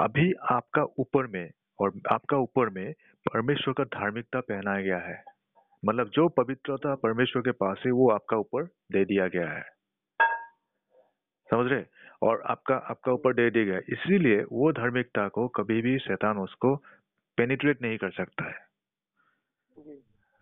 अभी 0.00 0.32
आपका 0.32 0.82
ऊपर 0.82 1.26
में 1.26 1.50
और 1.80 1.92
आपका 2.12 2.36
ऊपर 2.36 2.68
में 2.68 2.92
परमेश्वर 3.32 3.74
का 3.74 3.84
धार्मिकता 3.84 4.40
पहनाया 4.40 4.82
गया 4.82 4.98
है। 4.98 5.24
मतलब 5.84 6.08
जो 6.08 6.28
पवित्रता 6.28 6.94
परमेश्वर 6.94 7.42
के 7.42 7.50
पास 7.50 7.82
है 7.86 7.92
वो 7.92 8.10
आपका 8.10 8.36
ऊपर 8.36 8.64
दे 8.64 9.04
दिया 9.04 9.28
गया 9.28 9.50
है। 9.50 9.62
समझ 11.50 11.72
रहे? 11.72 11.84
और 12.22 12.42
आपका 12.42 12.74
आपका 12.74 13.12
ऊपर 13.12 13.34
दे 13.34 13.50
दिया 13.50 13.64
गया। 13.64 13.78
इसीलिए 13.78 14.44
वो 14.52 14.72
धार्मिकता 14.72 15.28
को 15.28 15.48
कभी 15.48 15.82
भी 15.82 15.98
शैतान 15.98 16.38
उसको 16.38 16.76
पेनिट्रेट 17.36 17.82
नहीं 17.82 17.98
कर 17.98 18.10
सकता 18.10 18.44
है। 18.44 18.68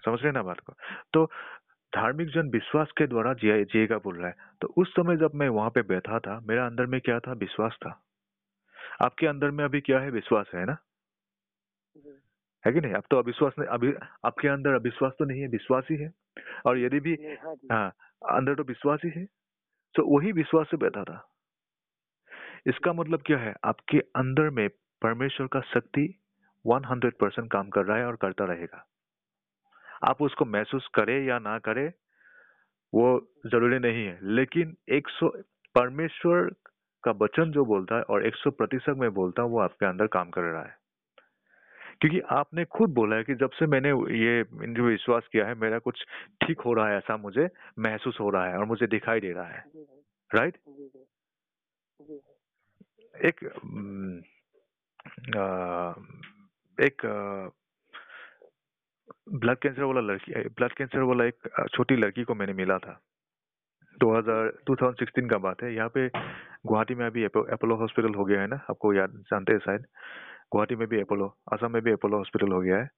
समझ 0.04 0.22
रहे 0.22 0.32
ना 0.32 0.42
बात 0.42 0.60
को? 0.60 0.72
तो 1.12 1.26
धार्मिक 1.96 2.28
जन 2.28 2.50
विश्वास 2.50 2.90
के 2.98 3.06
द्वारा 3.06 3.34
जिए 3.34 3.64
जिएगा 3.64 3.98
बोल 3.98 4.16
रहा 4.16 4.28
है। 4.28 4.34
तो 4.60 4.68
उस 4.68 4.90
समय 4.90 5.16
जब 5.16 5.30
मैं 5.34 5.48
वहाँ 5.48 5.70
पे 5.70 5.82
बैठा 5.82 6.18
था 6.18 6.40
मेरा 6.48 6.66
अंदर 6.66 6.86
में 6.86 7.00
क्या 7.00 7.20
था? 7.20 7.32
विश्वास 7.32 7.72
था। 7.72 8.04
आपके 9.04 9.26
अंदर 9.26 9.50
में 9.50 9.64
अभी 9.64 9.80
क्या 9.80 9.98
है? 9.98 10.10
विश्वास 10.10 10.46
है 10.54 10.64
ना? 10.64 10.76
है 12.66 12.72
कि 12.72 12.80
नहीं? 12.80 12.92
अब 12.94 13.02
तो 13.10 13.18
अविश्वास 13.18 13.52
नहीं 13.58 13.68
अभी 13.68 13.92
आपके 14.24 14.48
अंदर 14.48 14.74
अविश्वास 14.74 15.12
तो 15.18 15.24
नहीं 15.24 15.40
है 15.40 15.48
विश्वास 15.48 15.84
ही। 15.90 15.96
है 15.96 16.12
और 16.66 16.78
यदि 16.78 17.00
भी 17.00 17.14
हाँ 17.42 17.54
हाँ 17.72 17.88
अंदर 18.30 18.54
तो 18.54 18.62
विश्वास 18.64 19.00
ही 19.04 19.10
है 19.16 19.24
तो 19.94 20.02
वही 20.06 20.32
विश्वास 20.32 20.66
से 20.70 20.76
बैठा 20.76 21.02
था। 21.04 21.22
इसका 22.66 22.92
मतलब 22.92 23.22
क्या 23.26 23.38
है? 23.38 23.54
आपके 23.64 23.98
अंदर 24.16 24.50
में 24.50 24.68
परमेश्वर 25.02 25.46
का 25.46 25.60
शक्ति 25.72 26.06
100 26.64 27.14
परसेंट 27.20 27.50
काम 27.52 27.68
कर 27.68 27.84
रहा 27.84 27.96
है 27.98 28.06
और 28.06 28.16
करता 28.16 28.44
रहेगा। 28.44 28.84
आप 30.04 30.22
उसको 30.22 30.44
महसूस 30.44 30.88
करें 30.94 31.18
या 31.26 31.38
ना 31.38 31.58
करें 31.58 31.88
वो 32.92 33.06
ज़रूरी 33.46 33.78
नहीं 33.78 34.04
है। 34.06 34.18
लेकिन 34.34 34.76
100 34.90 35.28
परमेश्वर 35.74 36.50
का 37.04 37.10
वचन 37.22 37.50
जो 37.52 37.64
बोलता 37.64 37.96
है 37.96 38.02
और 38.02 38.26
100 38.26 38.50
प्रतिशत 38.50 38.94
में 38.98 39.10
बोलता 39.14 39.42
है 39.42 39.48
वो 39.48 39.60
आपके 39.60 39.86
अंदर 39.86 40.06
काम 40.06 40.30
कर 40.30 40.42
रहा 40.42 40.62
है। 40.62 40.76
क्योंकि 42.00 42.20
आपने 42.30 42.64
खुद 42.64 42.90
बोला 42.94 43.16
है 43.16 43.24
कि 43.24 43.34
जब 43.34 43.50
से 43.50 43.66
मैंने 43.66 43.88
ये 44.18 44.42
विश्वास 44.82 45.28
किया 45.32 45.46
है 45.46 45.54
मेरा 45.54 45.78
कुछ 45.78 46.04
ठीक 46.44 46.60
हो 46.60 46.72
रहा 46.74 46.88
है 46.88 46.96
ऐसा 46.96 47.16
मुझे 47.16 47.48
महसूस 47.78 48.18
हो 48.20 48.30
रहा 48.30 48.46
है 48.46 48.58
और 48.58 48.64
मुझे 48.64 48.86
दिखाई 48.86 49.20
दे 49.20 49.32
रहा 49.32 49.46
है। 49.46 49.64
राइट 50.30 50.56
एक 53.14 53.44
आ, 55.36 55.94
एक 56.78 57.02
ब्लड 59.34 59.58
कैंसर 59.58 59.82
वाला 59.82 60.00
लड़की 60.00 60.32
ब्लड 60.48 60.72
कैंसर 60.72 61.02
वाला 61.02 61.24
एक 61.24 61.48
छोटी 61.74 61.96
लड़की 61.96 62.24
को 62.24 62.34
मैंने 62.34 62.52
मिला 62.52 62.78
था। 62.78 63.00
2000 63.96 64.50
2016 64.70 65.28
का 65.30 65.38
बात 65.38 65.62
है। 65.62 65.74
यहाँ 65.74 65.88
पे 65.88 66.08
गुवाहाटी 66.08 66.94
में 66.94 67.06
अभी 67.06 67.24
अपोलो 67.24 67.76
हॉस्पिटल 67.76 68.14
हो 68.14 68.24
गया 68.24 68.40
है 68.40 68.46
ना? 68.46 68.56
आपको 68.70 68.92
याद 68.94 69.10
जानते 69.30 69.52
हैं 69.52 69.60
शायद। 69.60 69.86
गुवाहाटी 70.52 70.76
में 70.76 70.88
भी 70.88 71.00
अपोलो 71.00 71.36
असम 71.52 71.72
में 71.72 71.82
भी 71.82 71.92
अपोलो 71.92 72.16
हॉस्पिटल 72.16 72.52
हो 72.52 72.60
गया 72.60 72.76
है 72.76 72.90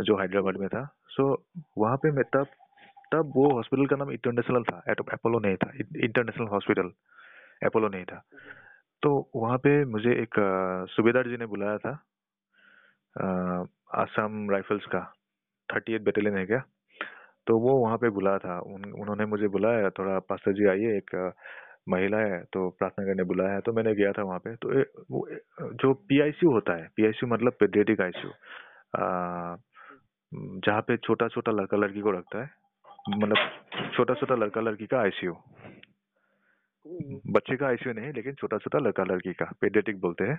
जो 0.00 0.16
हैदराबाद 0.16 0.56
में 0.56 0.68
था। 0.68 0.96
सो 1.08 1.34
so, 1.34 1.62
वहाँ 1.78 1.96
पे 1.96 2.10
मैं 2.10 2.24
तब 2.24 2.46
तब 3.12 3.32
वो 3.36 3.50
हॉस्पिटल 3.54 3.86
का 3.86 3.96
नाम 3.96 4.10
इंटरनेशनल 4.10 4.62
था। 4.62 4.82
अपोलो 5.12 5.38
नहीं 5.38 5.56
था। 5.56 5.72
इंटरनेशनल 6.04 6.46
हॉस्पिटल 6.46 6.92
अपोलो 7.64 7.88
नहीं 7.88 8.04
था। 8.04 8.22
तो 9.02 9.30
वहाँ 9.36 9.58
पे 9.58 9.84
मुझे 9.84 10.10
एक 10.10 10.34
सूबेदार 10.90 11.28
जी 11.28 11.36
ने 11.36 11.46
बुलाया 11.46 11.78
था 11.78 12.04
अ, 13.16 13.24
आसाम 13.94 14.50
राइफल्स 14.50 14.84
का। 14.84 15.12
थर्टी 15.74 15.94
एट 15.94 16.02
बटालियन 16.02 16.36
है 16.36 16.46
क्या? 16.46 16.62
तो 17.46 17.58
वो 17.58 17.78
वहाँ 17.78 17.98
पे 17.98 18.10
बुलाया 18.10 18.38
था। 18.38 18.60
उन, 18.60 18.84
उन्होंने 18.92 19.24
मुझे 19.24 19.48
बुलाया 19.48 19.90
थोड़ा 19.90 20.18
पास्टर 20.18 20.52
जी 20.52 20.66
आइए 20.66 20.96
एक 20.96 21.34
महिला 21.90 22.18
है 22.20 22.42
तो 22.52 22.68
प्रार्थना 22.70 23.04
करने 23.06 23.24
बुलाया 23.24 23.54
है 23.54 23.60
तो 23.60 23.72
मैंने 23.72 23.94
गया 23.94 24.12
था 24.12 24.22
वहाँ 24.22 24.38
पे। 24.38 24.54
तो 24.56 24.72
ए, 24.72 24.84
वो 25.10 25.26
ए, 25.28 25.38
जो 25.74 25.92
पीआईसीयू 26.08 26.52
होता 26.52 26.76
है 26.76 26.88
पीआईसीयू 26.96 27.32
मतलब 27.34 27.52
पेडियाट्रिक 27.60 28.00
आईसीयू 28.00 28.32
जहाँ 30.60 30.80
पे 30.80 30.96
छोटा 30.98 31.28
छोटा 31.28 31.52
लड़का 31.52 31.76
लड़की 31.76 32.00
को 32.00 32.10
रखता 32.10 32.42
है 32.42 32.50
मतलब 33.10 33.90
छोटा 33.94 34.14
छोटा 34.14 34.34
लड़का 34.34 34.60
लड़की 34.60 34.86
का 34.86 35.00
आईसीयू 35.00 35.32
बच्चे 37.32 37.56
का 37.56 37.66
आईसीयू 37.66 37.94
नहीं 37.94 38.12
लेकिन 38.12 38.34
छोटा 38.34 38.58
छोटा 38.58 38.78
लड़का 38.78 39.04
लड़की 39.04 39.32
का 39.32 39.44
पेडियाट्रिक 39.60 40.00
बोलते 40.00 40.24
हैं। 40.24 40.38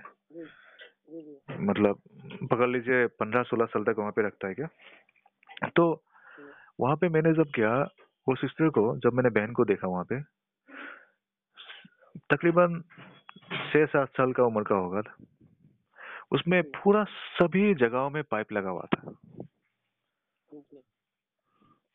मतलब 1.68 1.98
पकड़ 2.50 2.68
लीजिए 2.68 3.06
पंद्रह 3.20 3.42
सोलह 3.42 3.66
साल 3.66 3.84
तक 3.84 3.98
वहाँ 3.98 4.12
पे 4.12 4.26
रखता 4.26 4.48
है 4.48 4.54
क्या? 4.54 4.68
तो 5.68 5.84
वहाँ 6.80 6.96
पे 6.96 7.08
मैंने 7.08 7.32
जब 7.34 7.50
गया 7.56 7.72
वो 8.26 8.34
सिस्टर 8.34 8.68
को 8.68 8.84
जब 8.98 9.14
मैंने 9.14 9.30
बहन 9.30 9.52
को 9.52 9.64
देखा 9.64 9.88
वहाँ 9.88 10.04
पे 10.04 10.20
तकरीबन 12.30 12.80
छह 13.52 13.84
सात 13.86 14.08
साल 14.08 14.32
का 14.32 14.44
उम्र 14.44 14.62
का 14.62 14.74
होगा 14.74 15.02
था। 15.02 15.16
उसमें 16.32 16.62
पूरा 16.62 17.04
सभी 17.38 17.74
जगहों 17.74 18.10
में 18.10 18.22
पाइप 18.24 18.52
लगा 18.52 18.70
हुआ 18.70 18.86
था। 18.94 19.14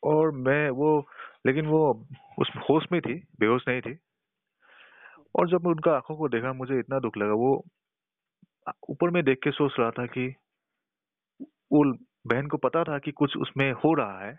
और 0.02 0.30
मैं 0.30 0.68
वो 0.70 0.90
लेकिन 1.46 1.66
वो 1.66 1.80
उस 2.38 2.50
होश 2.70 2.86
में 2.92 3.00
थी 3.00 3.14
बेहोश 3.40 3.64
नहीं 3.68 3.80
थी। 3.80 3.98
और 5.34 5.48
जब 5.48 5.64
मैं 5.64 5.70
उनका 5.70 5.92
आँखों 5.92 6.16
को 6.16 6.28
देखा 6.28 6.52
मुझे 6.52 6.78
इतना 6.78 6.98
दुख 6.98 7.16
लगा। 7.16 7.32
वो 7.32 7.64
ऊपर 8.90 9.10
में 9.10 9.22
देख 9.24 9.38
के 9.44 9.50
सोच 9.50 9.72
रहा 9.78 9.90
था 9.90 10.06
कि 10.06 10.26
वो 11.72 11.84
बहन 12.26 12.46
को 12.46 12.56
पता 12.56 12.82
था 12.84 12.98
कि 12.98 13.12
कुछ 13.12 13.36
उसमें 13.36 13.70
हो 13.72 13.94
रहा 13.94 14.26
है। 14.26 14.38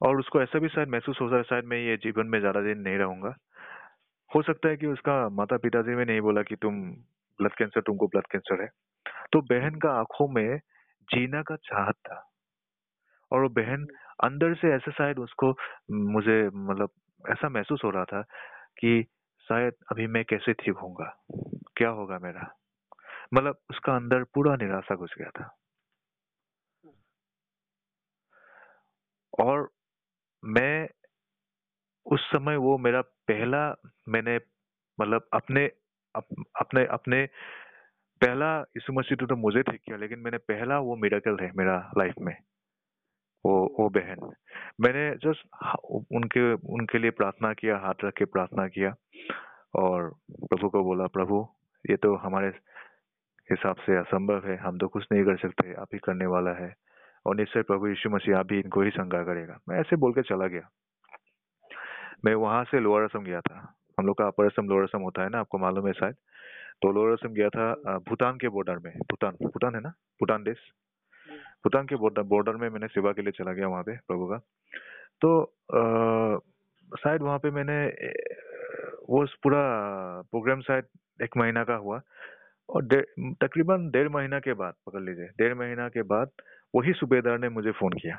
और 0.00 0.18
उसको 0.18 0.40
ऐसा 0.42 0.58
भी 0.58 0.68
शायद 0.68 0.88
महसूस 0.88 1.18
हो 1.20 1.26
रहा 1.26 1.36
है 1.36 1.42
शायद 1.42 1.64
मैं 1.64 1.78
ये 1.78 1.96
जीवन 1.96 2.26
में 2.26 2.38
ज़्यादा 2.40 2.60
दिन 2.60 2.78
नहीं 2.78 2.98
रहूँगा। 2.98 3.34
हो 4.34 4.42
सकता 4.42 4.68
है 4.68 4.76
कि 4.76 4.86
उसका 4.86 5.28
माता 5.28 5.56
पिताजी 5.56 5.94
में 5.94 6.04
नहीं 6.06 6.20
बोला 6.20 6.42
कि 6.42 6.56
तुम 6.56 6.80
ब्लड 7.38 7.54
कैंसर 7.54 7.80
तुमको 7.80 8.06
ब्लड 8.06 8.26
कैंसर 8.26 8.62
है। 8.62 8.68
तो 9.32 9.40
बहन 9.40 9.74
का 9.74 9.90
आँखों 9.90 10.28
में 10.28 10.58
जीना 11.08 11.42
का 11.42 11.56
चाहत 11.56 11.94
था। 11.94 12.26
और 13.32 13.42
वो 13.42 13.48
बहन 13.48 13.86
अंदर 14.24 14.54
से 14.54 14.74
ऐसा 14.74 14.90
शायद 14.90 15.18
उसको 15.18 15.54
मुझे 15.92 16.50
मतलब 16.54 16.90
ऐसा 17.30 17.48
महसूस 17.48 17.80
हो 17.84 17.90
रहा 17.90 18.04
था 18.04 18.22
कि 18.78 19.02
शायद 19.48 19.72
अभी 19.92 20.06
मैं 20.06 20.24
कैसे 20.24 20.52
ठीक 20.52 20.74
होऊँगा। 20.74 21.24
क्या 21.76 21.88
होगा 21.88 22.18
मेरा? 22.18 22.54
मतलब 23.34 23.58
उसका 23.70 23.96
अंदर 23.96 24.24
पूरा 24.24 24.56
निराशा 24.56 24.94
घुस 24.94 25.14
गया 25.18 25.30
था। 25.30 25.56
और 29.38 29.68
मैं 30.44 30.88
उस 32.10 32.20
समय 32.30 32.56
वो 32.56 32.76
मेरा 32.78 33.00
पहला 33.00 33.62
मैंने 34.08 34.36
मतलब 35.00 35.28
अपने 35.32 35.66
अप, 36.14 36.24
अपने 36.60 36.84
अपने 36.86 37.26
पहला 38.20 38.58
यीशु 38.60 38.92
मसीह 38.92 39.26
तो 39.26 39.36
मुझे 39.36 39.62
ठीक 39.62 39.80
किया 39.80 39.96
लेकिन 39.96 40.18
मैंने 40.18 40.38
पहला 40.38 40.78
वो 40.78 40.96
मिराकल 40.96 41.38
है 41.40 41.50
मेरा 41.56 41.76
लाइफ 41.98 42.14
में 42.20 42.36
वो 43.44 43.76
वो 43.78 43.88
बहन। 43.88 44.32
मैंने 44.80 45.10
जस्ट 45.16 45.46
उनके 46.12 46.52
उनके 46.52 46.98
लिए 46.98 47.10
प्रार्थना 47.10 47.52
किया 47.52 47.76
हाथ 47.78 48.04
रख 48.04 48.14
के 48.14 48.24
प्रार्थना 48.24 48.66
किया 48.68 48.94
और 49.74 50.14
प्रभु 50.30 50.68
को 50.68 50.82
बोला 50.84 51.06
प्रभु 51.06 51.46
ये 51.90 51.96
तो 51.96 52.14
हमारे 52.16 52.48
हिसाब 53.50 53.76
से 53.76 53.96
असंभव 53.96 54.46
है 54.46 54.56
हम 54.56 54.78
तो 54.78 54.88
कुछ 54.88 55.06
नहीं 55.12 55.24
कर 55.24 55.36
सकते 55.36 55.74
आप 55.74 55.88
ही 55.92 55.98
करने 55.98 56.26
वाला 56.26 56.50
है 56.50 56.74
और 57.26 57.36
निश्चय 57.36 57.62
प्रभु 57.62 57.88
यीशु 57.88 58.10
मसीह 58.10 58.38
आप 58.38 58.46
भी 58.46 58.60
इनको 58.60 58.82
ही 58.82 58.90
संगा 58.90 59.22
करेगा। 59.24 59.58
मैं 59.68 59.80
ऐसे 59.80 59.96
बोल 59.96 60.12
के 60.12 60.22
चला 60.22 60.46
गया। 60.46 60.68
मैं 62.24 62.34
वहाँ 62.34 62.64
से 62.64 62.80
लोअर 62.80 63.02
असम 63.02 63.24
गया 63.24 63.40
था। 63.40 63.74
हम 63.98 64.06
लोग 64.06 64.18
का 64.18 64.26
अपर 64.26 64.46
असम 64.46 64.66
लोअर 64.66 64.82
असम 64.82 65.00
होता 65.00 65.22
है 65.22 65.28
ना, 65.28 65.38
आपको 65.38 65.58
मालूम 65.58 65.86
है 65.86 65.92
शायद। 65.92 66.14
तो 66.82 66.92
लोअर 66.92 67.12
असम 67.12 67.28
गया 67.28 67.48
था 67.48 67.74
भूटान 67.98 68.36
के 68.36 68.48
बॉर्डर 68.48 68.78
में, 68.78 68.98
भूटान 68.98 69.32
भूटान 69.42 69.74
है 69.74 69.80
ना? 69.80 69.88
भूटान 69.88 70.42
देश। 70.42 70.56
भूटान 71.64 71.86
के 71.86 71.96
बॉर्डर 71.96 72.22
बॉर्डर 72.22 72.56
में 72.56 72.68
मैंने 72.68 72.86
सेवा 72.86 73.12
के 73.12 73.22
लिए 73.22 73.30
चला 73.30 73.52
गया 73.52 73.68
वहाँ 73.68 73.82
पे, 73.82 73.96
प्रभु 73.96 74.26
का। 74.26 74.38
तो 75.20 75.44
शायद 76.98 77.22
वहाँ 77.22 77.38
पे 77.38 77.50
मैंने 77.50 77.86
वो 79.10 79.26
पूरा 79.26 79.60
प्रोग्राम 80.22 80.60
शायद 80.60 80.84
एक 81.22 81.36
महीना 81.36 81.64
का 81.64 81.74
हुआ। 81.74 82.00
और 82.68 82.84
डे- 82.84 83.34
तकरीबन 83.40 83.90
डेढ़ 83.90 84.08
महीना 84.08 84.40
के 84.40 84.52
बाद, 84.52 84.74
पकड़ 84.86 85.00
लीजिए, 85.00 85.24
डेढ़ 85.24 85.54
महीना 85.54 85.88
के 85.88 86.02
बाद 86.02 86.30
वही 86.74 86.92
सूबेदार 86.92 87.38
ने 87.38 87.48
मुझे 87.48 87.70
फ़ोन 87.70 87.92
किया 87.92 88.14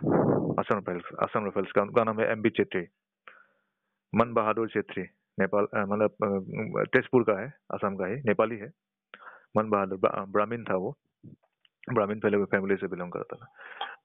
असम 0.59 0.77
रफेल्स 0.77 1.03
असम 1.19 1.45
रफेल्स 1.47 1.71
का, 1.71 1.81
उनका 1.81 2.03
नाम 2.03 2.19
है 2.19 2.31
एम 2.31 2.41
बी 2.41 2.49
छेत्री 2.49 2.85
मन 4.13 4.33
बहादुर 4.33 4.69
छेत्री 4.69 5.03
नेपाल 5.37 5.67
मतलब 5.75 6.85
तेजपुर 6.93 7.23
का 7.23 7.39
है 7.41 7.47
असम 7.73 7.95
का 7.95 8.07
ही 8.07 8.15
नेपाली 8.25 8.57
है। 8.57 8.71
मन 9.57 9.69
बहादुर 9.69 9.99
ब्राह्मीण 10.29 10.63
था 10.63 10.75
वो। 10.75 10.95
ब्राह्मीण 11.93 12.19
पहले 12.19 12.43
फैमिली 12.45 12.75
से 12.75 12.87
बिलोंग 12.87 13.11
करता 13.11 13.35
था। 13.37 13.47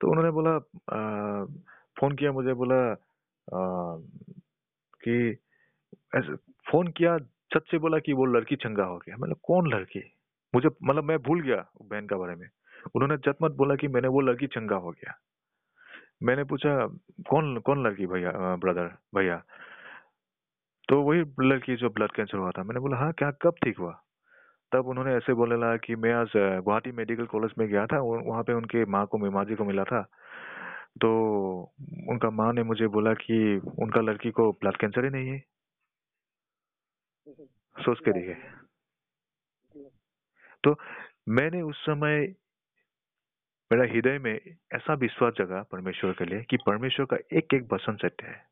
तो 0.01 0.11
उन्होंने 0.11 0.31
बोला 0.31 0.57
अ, 0.57 1.47
फ़ोन 2.01 2.15
किया 2.17 2.33
मुझे 2.33 2.55
बोला 2.55 2.77
अ, 2.93 2.99
कि 5.01 5.37
फ़ोन 6.71 6.89
किया 6.89 7.17
सच 7.55 7.71
से 7.71 7.79
बोला 7.79 7.99
कि 7.99 8.13
वो 8.13 8.25
लड़की 8.27 8.57
चंगा 8.57 8.85
हो 8.85 8.99
गया। 8.99 9.17
मतलब 9.17 9.37
कौन 9.43 9.73
लड़की? 9.75 10.01
मुझे 10.55 10.69
मतलब 10.83 11.05
मैं 11.05 11.19
भूल 11.19 11.43
गया 11.43 11.65
बहन 11.83 12.07
का 12.07 12.17
बारे 12.17 12.35
में। 12.35 12.49
उन्होंने 12.95 13.17
जतमत 13.17 13.53
बोला 13.53 13.75
कि 13.77 13.89
मैंने 13.89 14.09
वो 14.09 14.21
लड़की 14.21 14.47
चंगा 14.47 14.77
हो 14.77 14.91
गया। 14.91 15.19
मैंने 16.23 16.45
पूछा 16.45 16.87
कौन 17.31 17.59
कौन 17.59 17.87
लड़की 17.87 18.07
भैया 18.07 18.33
ब्रदर 18.57 18.91
भैया? 19.15 19.43
तो 20.89 21.01
वही 21.03 21.21
लड़की 21.49 21.77
जो 21.77 21.89
ब्लड 21.91 22.13
कैंसर 22.13 22.39
हुआ 22.39 22.51
था, 22.51 22.63
मैंने 22.63 22.81
बोला 22.81 22.97
हाँ 22.97 23.13
क्या, 23.13 23.31
कब 23.43 23.55
ठीक 23.65 23.79
हुआ? 23.79 23.93
तब 24.73 24.87
उन्होंने 24.89 25.15
ऐसे 25.15 25.35
बोले 25.35 25.57
लगा 25.57 25.77
कि 25.77 25.95
मैं 25.97 26.13
आज 26.15 26.33
गुवाहाटी 26.37 26.93
मेडिकल 26.93 27.27
कॉलेज 27.27 27.53
में 27.59 27.67
गया 27.69 27.87
था 27.87 28.01
वहाँ 28.01 28.43
पे 28.43 28.53
उनके 28.53 28.85
माँ 28.85 29.07
को 29.07 29.19
माँ 29.31 29.45
जी 29.45 29.55
को 29.55 29.65
मिला 29.65 29.85
था। 29.85 30.03
तो 31.01 31.11
उनका 32.11 32.31
माँ 32.31 32.53
ने 32.53 32.63
मुझे 32.63 32.87
बोला 32.89 33.13
कि 33.15 33.39
उनका 33.79 34.01
लड़की 34.01 34.31
को 34.31 34.51
ब्लड 34.53 34.77
कैंसर 34.77 35.05
ही 35.05 35.11
नहीं 35.11 35.29
है। 35.29 35.39
सोच 37.77 37.99
के 38.05 38.13
देखिए। 38.13 38.35
जी 39.75 39.89
तो 40.65 40.75
मैंने 41.29 41.63
उस 41.63 41.77
समय, 41.81 42.27
मेरा 43.71 43.85
हृदय 43.93 44.19
में 44.19 44.35
ऐसा 44.75 44.95
विश्वास 44.95 45.35
जगा 45.39 45.63
परमेश्वर 45.73 46.13
के 46.13 46.25
लिए 46.25 46.43
कि 46.43 46.57
परमेश्वर 46.67 47.07
का 47.07 47.17
एक 47.33 47.55
एक 47.55 47.73
वचन 47.73 47.97
सत्य 47.97 48.27
है। 48.27 48.45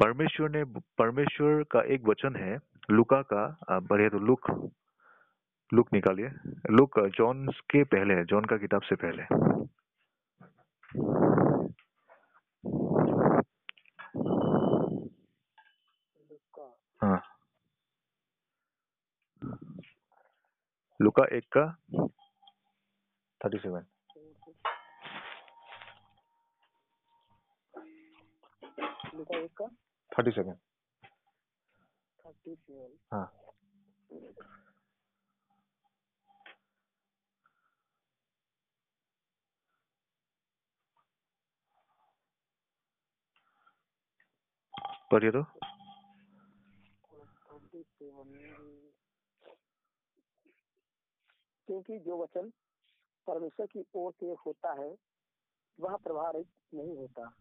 परमेश्वर 0.00 0.50
ने, 0.50 0.62
परमेश्वर 0.98 1.62
का 1.70 1.80
एक 1.94 2.02
वचन 2.04 2.36
है, 2.36 2.58
लुका 2.90 3.20
का 3.32 3.78
बढ़िए 3.82 4.08
तो 4.10 4.18
लुक 4.18 4.50
लुक 5.72 5.92
निकालिए। 5.92 6.28
लुक 6.70 6.98
जॉन 7.16 7.46
के 7.70 7.82
पहले 7.84 8.14
है, 8.14 8.24
जॉन 8.24 8.44
का 8.44 8.56
किताब 8.56 8.82
से 8.82 8.96
पहले 8.96 9.22
हाँ। 17.00 17.20
लुका 21.00 21.24
एक 21.36 21.44
का 21.56 21.64
थर्टी 23.40 23.58
सेवन 23.58 23.84
लुका 29.14 29.38
एक 29.38 29.50
का 29.60 29.68
थर्टी 30.16 30.30
सेवन 30.30 30.54
थर्टी 32.18 32.54
सेवन 32.54 32.98
हाँ। 33.12 33.26
पढ़िए 45.12 45.30
तो। 45.30 45.42
क्योंकि 51.68 51.98
जो 51.98 52.22
वचन 52.22 52.50
परमेश्वर 53.26 53.66
की 53.66 53.84
ओर 53.94 54.12
से 54.12 54.26
होता 54.46 54.72
है 54.72 54.88
वह 55.78 55.96
प्रभावित 55.96 56.46
नहीं 56.74 56.96
होता। 56.96 57.32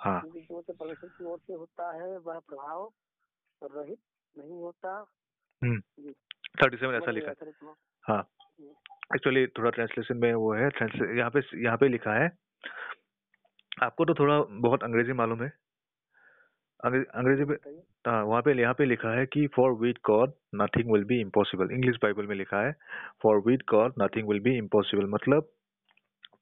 हाँ। 0.00 0.20
क्योंकि 0.20 0.40
जो 0.40 0.56
वचन 0.58 1.08
की 1.08 1.24
ओर 1.24 1.38
से 1.38 1.52
होता 1.52 1.92
है 1.92 2.18
वह 2.18 2.38
प्रभाव 2.38 2.92
रहित 3.62 3.98
नहीं 4.38 4.60
होता। 4.60 5.02
थर्टी 6.62 6.76
सेवन 6.76 6.94
ऐसा 6.94 7.10
लिखा 7.10 7.30
है। 7.30 7.52
हाँ। 8.04 8.22
एक्चुअली 9.14 9.46
थोड़ा 9.46 9.70
ट्रांसलेशन 9.70 10.16
में 10.16 10.32
वो 10.34 10.52
है। 10.54 10.68
यहाँ 11.18 11.30
पे 11.30 11.40
यहाँ 11.62 11.76
पे 11.76 11.88
लिखा 11.88 12.14
है। 12.14 12.30
आपको 13.82 14.04
तो 14.04 14.14
थोड़ा 14.14 14.38
बहुत 14.60 14.82
अंग्रेज़ी 14.82 15.12
मालूम 15.12 15.42
है। 15.42 15.52
अंग्रेज़ी 16.84 17.44
में 17.44 17.56
हाँ 18.06 18.22
वहाँ 18.24 18.42
पे 18.42 18.52
यहाँ 18.60 18.74
पे 18.74 18.84
लिखा 18.84 19.10
है 19.18 19.26
कि 19.26 19.46
for 19.46 19.72
with 19.72 19.98
God 20.06 20.32
nothing 20.54 20.92
will 20.92 21.04
be 21.04 21.20
impossible 21.20 21.70
English 21.72 21.96
Bible 22.02 22.26
में 22.26 22.34
लिखा 22.36 22.66
है 22.66 22.72
for 23.22 23.42
with 23.46 23.62
God 23.70 23.92
nothing 24.02 24.28
will 24.28 24.40
be 24.40 24.56
impossible 24.58 25.06
मतलब 25.06 25.50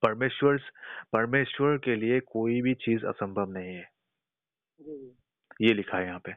परमेश्वर 0.02 0.58
परमेश्वर 1.12 1.76
के 1.76 1.96
लिए 1.96 2.20
कोई 2.20 2.60
भी 2.62 2.74
चीज़ 2.74 3.06
असंभव 3.06 3.50
नहीं 3.50 3.74
है। 3.74 3.86
ये 5.62 5.74
लिखा 5.74 5.98
है 5.98 6.06
यहाँ 6.06 6.18
पे। 6.18 6.32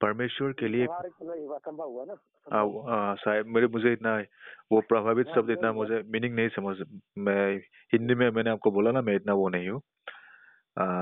परमेश्वर 0.00 0.52
के 0.52 0.68
लिए 0.68 0.86
हुआ 0.86 1.58
संभव 1.58 1.84
हुआ 1.84 2.04
ना? 2.08 3.42
मेरे 3.42 3.66
मुझे 3.66 3.92
इतना 3.92 4.18
वो 4.72 4.80
प्रभावित 4.80 5.26
हाँ, 5.26 5.34
शब्द 5.34 5.50
इतना 5.50 5.72
मुझे 5.72 6.02
मीनिंग 6.06 6.34
नहीं 6.34 6.48
समझ 6.48 6.76
मैं 7.18 7.56
हिंदी 7.92 8.14
में 8.14 8.30
मैंने 8.30 8.50
आपको 8.50 8.70
बोला 8.70 8.90
ना 8.90 9.00
मैं 9.00 9.14
इतना 9.14 9.32
वो 9.32 9.48
नहीं 9.48 9.68
हूँ। 9.68 9.80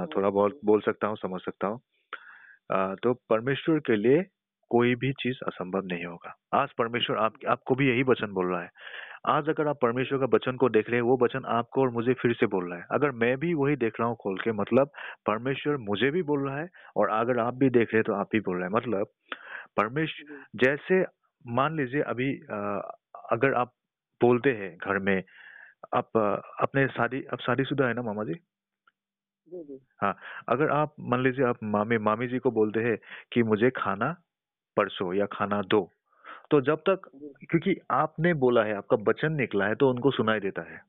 थोड़ा 0.06 0.30
बहुत 0.30 0.60
बोल 0.64 0.80
सकता 0.80 1.06
हूँ 1.06 1.16
समझ 1.16 1.40
सकता 1.40 1.66
हूँ। 1.66 1.80
तो 2.94 3.14
परमेश्वर 3.14 3.78
के 3.78 3.96
लिए 3.96 4.22
कोई 4.74 4.94
भी 4.96 5.12
चीज़ 5.20 5.38
असंभव 5.46 5.86
नहीं 5.86 6.04
होगा। 6.04 6.34
आज 6.54 6.72
परमेश्वर 6.78 7.16
आप 7.18 7.34
आपको 7.48 7.74
भी 7.74 7.88
यही 7.88 8.02
वचन 8.04 8.32
बोल 8.32 8.50
रहा 8.52 8.62
है। 8.62 8.70
आज 9.28 9.48
अगर 9.48 9.68
आप 9.68 9.78
परमेश्वर 9.82 10.18
का 10.18 10.26
वचन 10.34 10.56
को 10.56 10.68
देख 10.68 10.88
रहे 10.90 10.96
हैं 10.96 11.06
वो 11.06 11.18
वचन 11.22 11.44
आपको 11.50 11.82
और 11.82 11.90
मुझे 11.90 12.14
फिर 12.14 12.32
से 12.34 12.46
बोल 12.46 12.70
रहा 12.70 12.78
है। 12.78 12.86
अगर 12.92 13.10
मैं 13.16 13.36
भी 13.38 13.52
वही 13.54 13.76
देख 13.76 14.00
रहा 14.00 14.08
हूँ 14.08 14.16
खोल 14.22 14.38
के 14.38 14.52
मतलब 14.52 14.90
परमेश्वर 15.26 15.76
मुझे 15.82 16.10
भी 16.10 16.22
बोल 16.24 16.48
रहा 16.48 16.58
है 16.58 16.68
और 16.96 17.10
अगर 17.10 17.38
आप 17.40 17.54
भी 17.54 17.70
देख 17.70 17.94
रहे 17.94 17.98
हैं 17.98 18.04
तो 18.04 18.14
आप 18.14 18.28
भी 18.32 18.40
बोल 18.40 18.56
रहे 18.56 18.64
हैं। 18.64 18.74
मतलब 18.76 19.06
परमेश्वर 19.76 20.44
जैसे 20.56 21.02
मान 21.44 21.76
लीजिए 21.76 22.02
अभी 22.06 22.32
अ, 22.34 22.58
अगर 23.32 23.54
आप 23.54 23.72
बोलते 24.20 24.50
हैं 24.52 24.76
घर 24.78 24.98
में 25.00 25.22
आप 25.94 26.16
अ, 26.16 26.42
अपने 26.62 26.86
शादी 26.88 27.24
आप 27.32 27.40
शादीशुदा 27.40 27.88
है 27.88 27.94
ना 27.94 28.02
मामा 28.02 28.24
जी? 28.24 28.34
जी 29.48 29.78
अगर 30.48 30.70
आप 30.70 30.94
मान 31.00 31.22
लीजिए 31.22 31.44
आप 31.44 31.58
मामी 31.64 31.98
मामी 31.98 32.26
जी 32.28 32.38
को 32.38 32.50
बोलते 32.50 32.80
हैं 32.80 32.96
कि 33.32 33.42
मुझे 33.42 33.70
खाना 33.70 34.14
परसों 34.76 35.14
या 35.14 35.26
खाना 35.26 35.62
दो। 35.62 35.90
तो 36.50 36.60
जब 36.60 36.78
तक 36.78 37.10
क्योंकि 37.50 37.76
आपने 37.90 38.34
बोला 38.34 38.62
है 38.62 38.74
आपका 38.74 38.96
वचन 39.08 39.32
निकला 39.32 39.66
है 39.66 39.74
तो 39.74 39.90
उनको 39.90 40.10
सुनाई 40.10 40.40
देता 40.40 40.62
है। 40.62 40.80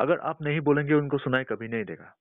अगर 0.00 0.18
आप 0.18 0.42
नहीं 0.42 0.60
बोलेंगे 0.60 0.94
उनको 0.94 1.18
सुनाई 1.18 1.44
कभी 1.44 1.68
नहीं 1.68 1.84
देगा। 1.84 2.14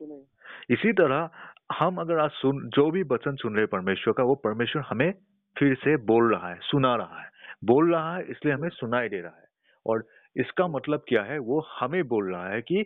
नहीं। 0.00 0.22
इसी 0.70 0.92
तरह 0.92 1.30
हम 1.78 1.96
अगर 1.96 2.18
आज 2.18 2.30
सुन 2.30 2.68
जो 2.68 2.90
भी 2.90 3.02
वचन 3.02 3.36
सुन 3.36 3.56
रहे 3.56 3.66
परमेश्वर 3.66 4.14
का 4.14 4.22
वो 4.22 4.34
परमेश्वर 4.34 4.82
हमें 4.82 5.12
फिर 5.56 5.74
से 5.74 5.96
बोल 5.96 6.34
रहा 6.34 6.48
है 6.48 6.58
सुना 6.62 6.96
रहा 6.96 7.22
है। 7.22 7.28
बोल 7.64 7.92
रहा 7.94 8.16
है 8.16 8.24
इसलिए 8.24 8.54
हमें 8.54 8.68
सुनाई 8.68 9.08
दे 9.08 9.20
रहा 9.20 9.36
है। 9.36 9.46
और 9.86 10.04
इसका 10.36 10.66
मतलब 10.68 11.04
क्या 11.08 11.22
है? 11.22 11.38
वो 11.38 11.66
हमें 11.80 12.08
बोल 12.08 12.32
रहा 12.32 12.48
है 12.48 12.62
कि 12.62 12.84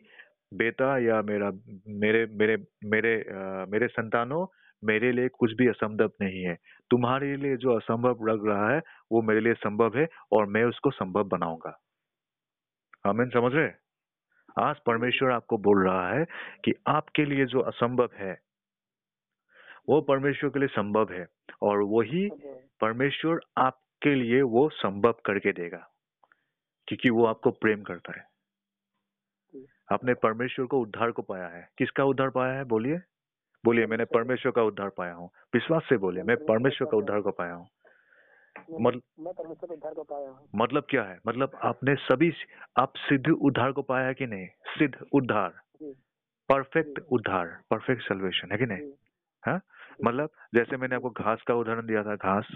बेटा 0.54 0.98
या 0.98 1.22
मेरा 1.22 1.50
मेरे 1.88 2.26
मेरे 2.26 2.56
मेरे 2.84 3.14
अ, 3.20 3.66
मेरे 3.68 3.88
संतानों 3.88 4.46
मेरे 4.84 5.12
लिए 5.12 5.28
कुछ 5.28 5.52
भी 5.52 5.68
असंभव 5.68 6.10
नहीं 6.20 6.42
है। 6.42 6.54
तुम्हारे 6.90 7.36
लिए 7.36 7.56
जो 7.56 7.76
असंभव 7.76 8.26
लग 8.26 8.46
रहा 8.46 8.70
है 8.70 8.80
वो 9.12 9.22
मेरे 9.22 9.40
लिए 9.40 9.54
संभव 9.54 9.98
है 9.98 10.06
और 10.32 10.46
मैं 10.46 10.64
उसको 10.64 10.90
संभव 10.90 11.24
बनाऊँगा। 11.24 11.78
हमें 13.06 13.26
समझ 13.28 13.52
रहे? 13.54 13.70
आज 14.60 14.76
परमेश्वर 14.86 15.30
आपको 15.30 15.58
बोल 15.58 15.84
रहा 15.86 16.08
है 16.12 16.24
कि 16.64 16.72
आपके 16.86 17.24
लिए 17.24 17.44
जो 17.46 17.60
असंभव 17.60 18.08
है 18.14 18.38
वो 19.88 20.00
परमेश्वर 20.00 20.50
के 20.50 20.58
लिए 20.58 20.68
संभव 20.68 21.12
है 21.12 21.26
और 21.62 21.78
वही 21.78 22.28
परमेश्वर 22.80 23.40
आपके 23.58 24.14
लिए 24.14 24.42
वो 24.42 24.68
संभव 24.68 25.12
करके 25.12 25.52
देगा 25.52 25.86
क्योंकि 26.88 27.10
वो 27.10 27.24
आपको 27.26 27.50
प्रेम 27.50 27.82
करता 27.82 28.18
है। 28.18 28.26
आपने 29.92 30.14
परमेश्वर 30.14 30.66
को 30.66 30.80
उद्धार 30.80 31.10
को 31.10 31.22
पाया 31.22 31.46
है। 31.48 31.68
किसका 31.78 32.04
उद्धार 32.04 32.30
पाया 32.30 32.52
है? 32.52 32.64
बोलिए। 32.64 32.98
बोलिए 33.64 33.86
मैंने 33.86 34.04
परमेश्वर 34.04 34.52
का 34.52 34.62
उद्धार 34.62 34.88
पाया 34.88 35.14
हूँ। 35.14 35.30
विश्वास 35.54 35.82
से 35.88 35.96
बोलिए 35.96 36.22
मैं 36.22 36.36
परमेश्वर 36.36 36.88
का 36.90 36.96
उद्धार। 36.96 37.20
को 37.20 37.30
पाया 37.30 37.54
हूँ। 37.54 37.68
मतलब 40.56 40.86
क्या 40.90 41.02
है? 41.02 41.20
मतलब 41.26 41.58
आपने 41.62 41.94
सभी 41.94 42.32
आप 42.76 42.92
सिद्ध 42.96 43.28
उद्धार 43.28 43.72
को 43.72 43.82
पाया 43.82 44.06
है 44.06 44.14
कि 44.14 44.26
नहीं? 44.26 44.46
सिद्ध 44.46 45.04
उद्धार। 45.12 45.54
परफेक्ट 46.48 46.98
उद्धार। 47.12 47.46
परफेक्ट 47.70 48.02
सल्वेशन 48.02 48.52
है 48.52 48.58
कि 48.58 48.66
नहीं? 48.66 48.92
हाँ? 49.46 49.60
मतलब 50.04 50.30
जैसे 50.54 50.76
मैंने 50.76 50.94
आपको 50.96 51.10
घास 51.10 51.42
का 51.42 51.54
उदाहरण 51.54 51.86
दिया 51.86 52.02
था 52.02 52.16
घास। 52.16 52.46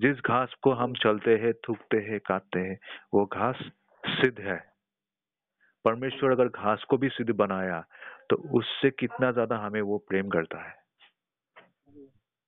जिस 0.00 0.16
घास 0.16 0.54
को 0.62 0.72
हम 0.72 0.94
चलते 0.94 1.36
हैं 1.36 1.52
थूकते 1.52 1.96
हैं 1.96 2.20
काटते 2.20 2.60
हैं 2.60 2.78
वो 3.14 3.26
घास 3.26 3.56
सिद्ध 4.06 4.40
है। 4.40 4.74
परमेश्वर 5.84 6.30
अगर 6.30 6.48
घास 6.48 6.84
को 6.84 6.96
भी 6.96 7.08
सिद्ध 7.08 7.34
बनाया 7.34 7.84
तो 8.30 8.36
उससे 8.58 8.90
कितना 8.90 9.30
ज़्यादा 9.32 9.56
हमें 9.56 9.80
वो 9.80 9.98
प्रेम 9.98 10.28
करता 10.28 10.68
है। 10.68 10.74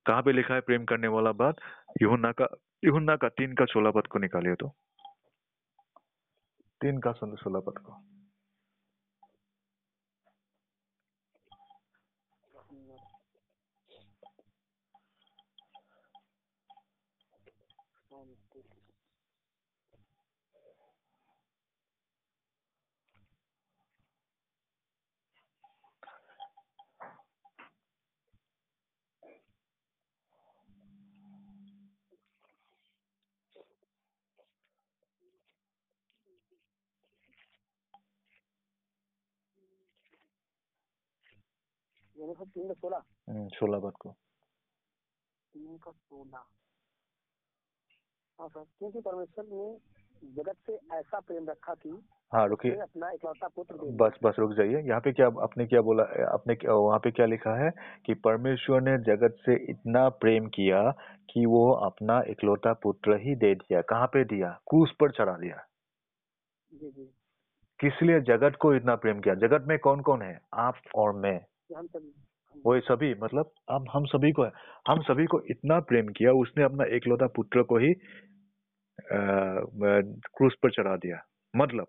कहाँ 0.07 0.23
पे 0.23 0.33
लिखा 0.33 0.55
है 0.55 0.61
प्रेम 0.61 0.85
करने 0.85 1.09
वाला 1.09 1.33
बात? 1.33 1.57
युना 2.03 2.33
का 2.33 2.49
युना 2.85 3.17
का, 3.17 3.29
तीन 3.29 3.55
का 3.55 3.65
सोलह 3.65 3.91
पद 3.91 4.07
को 4.07 4.19
निकालिए 4.19 4.55
तो। 4.55 4.69
तीन 6.81 6.99
का 6.99 7.13
सोलह 7.13 7.61
पद 7.61 7.79
को। 7.79 8.16
यानी 42.17 42.35
सर 42.35 42.45
तीन 42.45 42.69
का 42.69 42.75
सोलह 42.75 43.03
सोलह 43.49 43.91
को 43.91 44.11
तीन 45.55 45.77
का 45.77 45.91
सोलह 45.91 46.45
हाँ 48.39 48.49
सर 48.49 48.65
क्योंकि 48.79 49.01
परमेश्वर 49.01 49.45
ने 49.45 49.79
जगत 50.35 50.57
से 50.67 50.79
ऐसा 50.99 51.21
प्रेम 51.21 51.49
रखा 51.51 51.75
कि 51.75 51.99
हाँ 52.33 52.47
रुकिए 52.49 52.77
अपना 52.77 53.11
इकलौता 53.11 53.49
पुत्र 53.49 53.75
बस 53.97 54.19
बस 54.23 54.37
रुक 54.39 54.53
जाइए 54.53 54.81
यहाँ 54.81 55.01
पे 55.01 55.13
क्या 55.13 55.27
आपने 55.43 55.67
क्या 55.67 55.81
बोला 55.81 56.03
आपने 56.33 56.55
क्या- 56.55 56.75
वहाँ 56.75 56.99
पे 56.99 57.11
क्या 57.11 57.27
लिखा 57.27 57.55
है 57.65 57.71
कि 58.07 58.15
परमेश्वर 58.15 58.81
ने 58.81 58.97
जगत 58.99 59.37
से 59.41 59.55
इतना 59.71 60.09
प्रेम 60.09 60.47
किया 60.49 60.91
कि 61.31 61.47
वो 61.47 61.71
अपना 61.87 62.21
इकलौता 62.29 62.73
पुत्र 62.83 63.17
ही 63.17 63.35
दे 63.35 63.55
दिया 63.55 63.83
कहाँ 63.83 64.07
पे 64.07 64.25
दिया 64.25 64.51
क्रूस 64.71 64.95
पर 65.01 65.11
चढ़ा 65.11 65.37
दिया 65.39 65.67
जी 66.73 66.91
जी 66.91 67.05
किस 67.81 68.03
लिए 68.03 68.21
जगत 68.21 68.57
को 68.61 68.75
इतना 68.75 68.95
प्रेम 68.97 69.21
किया 69.21 69.35
जगत 69.35 69.65
में 69.69 69.79
कौन 69.79 70.01
कौन 70.01 70.23
है 70.23 70.41
आप 70.55 70.81
और 70.95 71.13
मैं 71.13 71.39
हम 71.75 71.89
हम- 71.95 72.63
वो 72.67 72.81
सभी 72.81 73.15
मतलब 73.15 73.51
हम 73.71 73.85
हम 73.93 74.05
सभी 74.05 74.33
को 74.33 74.43
हम 74.89 75.03
सभी 75.03 75.27
को 75.27 75.41
इतना 75.41 75.81
प्रेम 75.81 76.09
किया 76.09 76.33
उसने 76.33 76.65
अपना 76.65 76.85
एकलौता 76.85 77.27
पुत्र 77.27 77.63
को 77.63 77.77
ही 77.77 77.95
क्रूस 80.19 80.55
पर 80.63 80.71
चढ़ा 80.71 80.97
दिया। 80.97 81.23
मतलब 81.57 81.87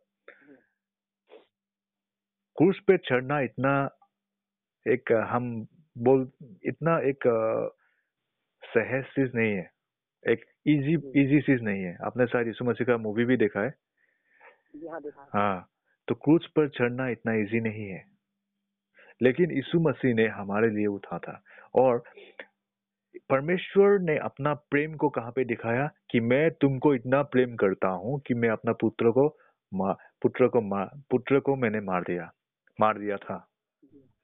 क्रूस 2.57 2.79
पे 2.87 2.97
चढ़ना 2.97 3.39
इतना 3.39 3.89
एक 4.87 5.11
हम 5.11 5.67
बोल 5.97 6.31
इतना 6.65 6.99
एक 6.99 7.19
सहज 8.63 9.03
चीज़ 9.03 9.31
नहीं 9.35 9.53
है। 9.53 9.69
एक 10.29 10.45
इजी 10.67 10.93
इजी 10.93 11.41
चीज़ 11.41 11.61
नहीं 11.61 11.83
है। 11.83 11.97
आपने 12.03 12.27
शायद 12.27 12.47
यीशु 12.47 12.65
मसीह 12.65 12.87
का 12.87 12.97
मूवी 12.97 13.25
भी 13.25 13.37
देखा 13.37 13.61
है? 13.61 13.73
हाँ 15.09 15.29
हाँ। 15.33 15.69
तो 16.07 16.15
क्रूस 16.15 16.47
पर 16.55 16.69
चढ़ना 16.69 17.09
इतना 17.09 17.33
इजी 17.33 17.59
नहीं 17.59 17.89
है। 17.89 18.16
लेकिन 19.21 19.51
यीशु 19.51 19.79
मसीह 19.79 20.13
ने 20.13 20.27
हमारे 20.27 20.69
लिए 20.69 20.85
उठा 20.85 21.19
था 21.19 21.41
और 21.75 22.03
परमेश्वर 23.29 23.99
ने 23.99 24.17
अपना 24.17 24.53
प्रेम 24.53 24.95
को 24.95 25.09
कहाँ 25.09 25.31
पे 25.31 25.43
दिखाया 25.45 25.89
कि 26.11 26.19
मैं 26.19 26.49
तुमको 26.51 26.93
इतना 26.95 27.21
प्रेम 27.23 27.55
करता 27.55 27.87
हूँ 27.87 28.19
कि 28.19 28.33
मैं 28.33 28.49
अपना 28.49 28.73
पुत्र 28.73 29.11
को 29.11 29.27
पुत्र 30.21 30.47
को 30.47 30.61
पुत्र 31.09 31.39
को 31.39 31.55
मैंने 31.55 31.79
मार 31.81 32.01
दिया 32.01 32.31
मार 32.79 32.97
दिया 32.99 33.17
था। 33.17 33.47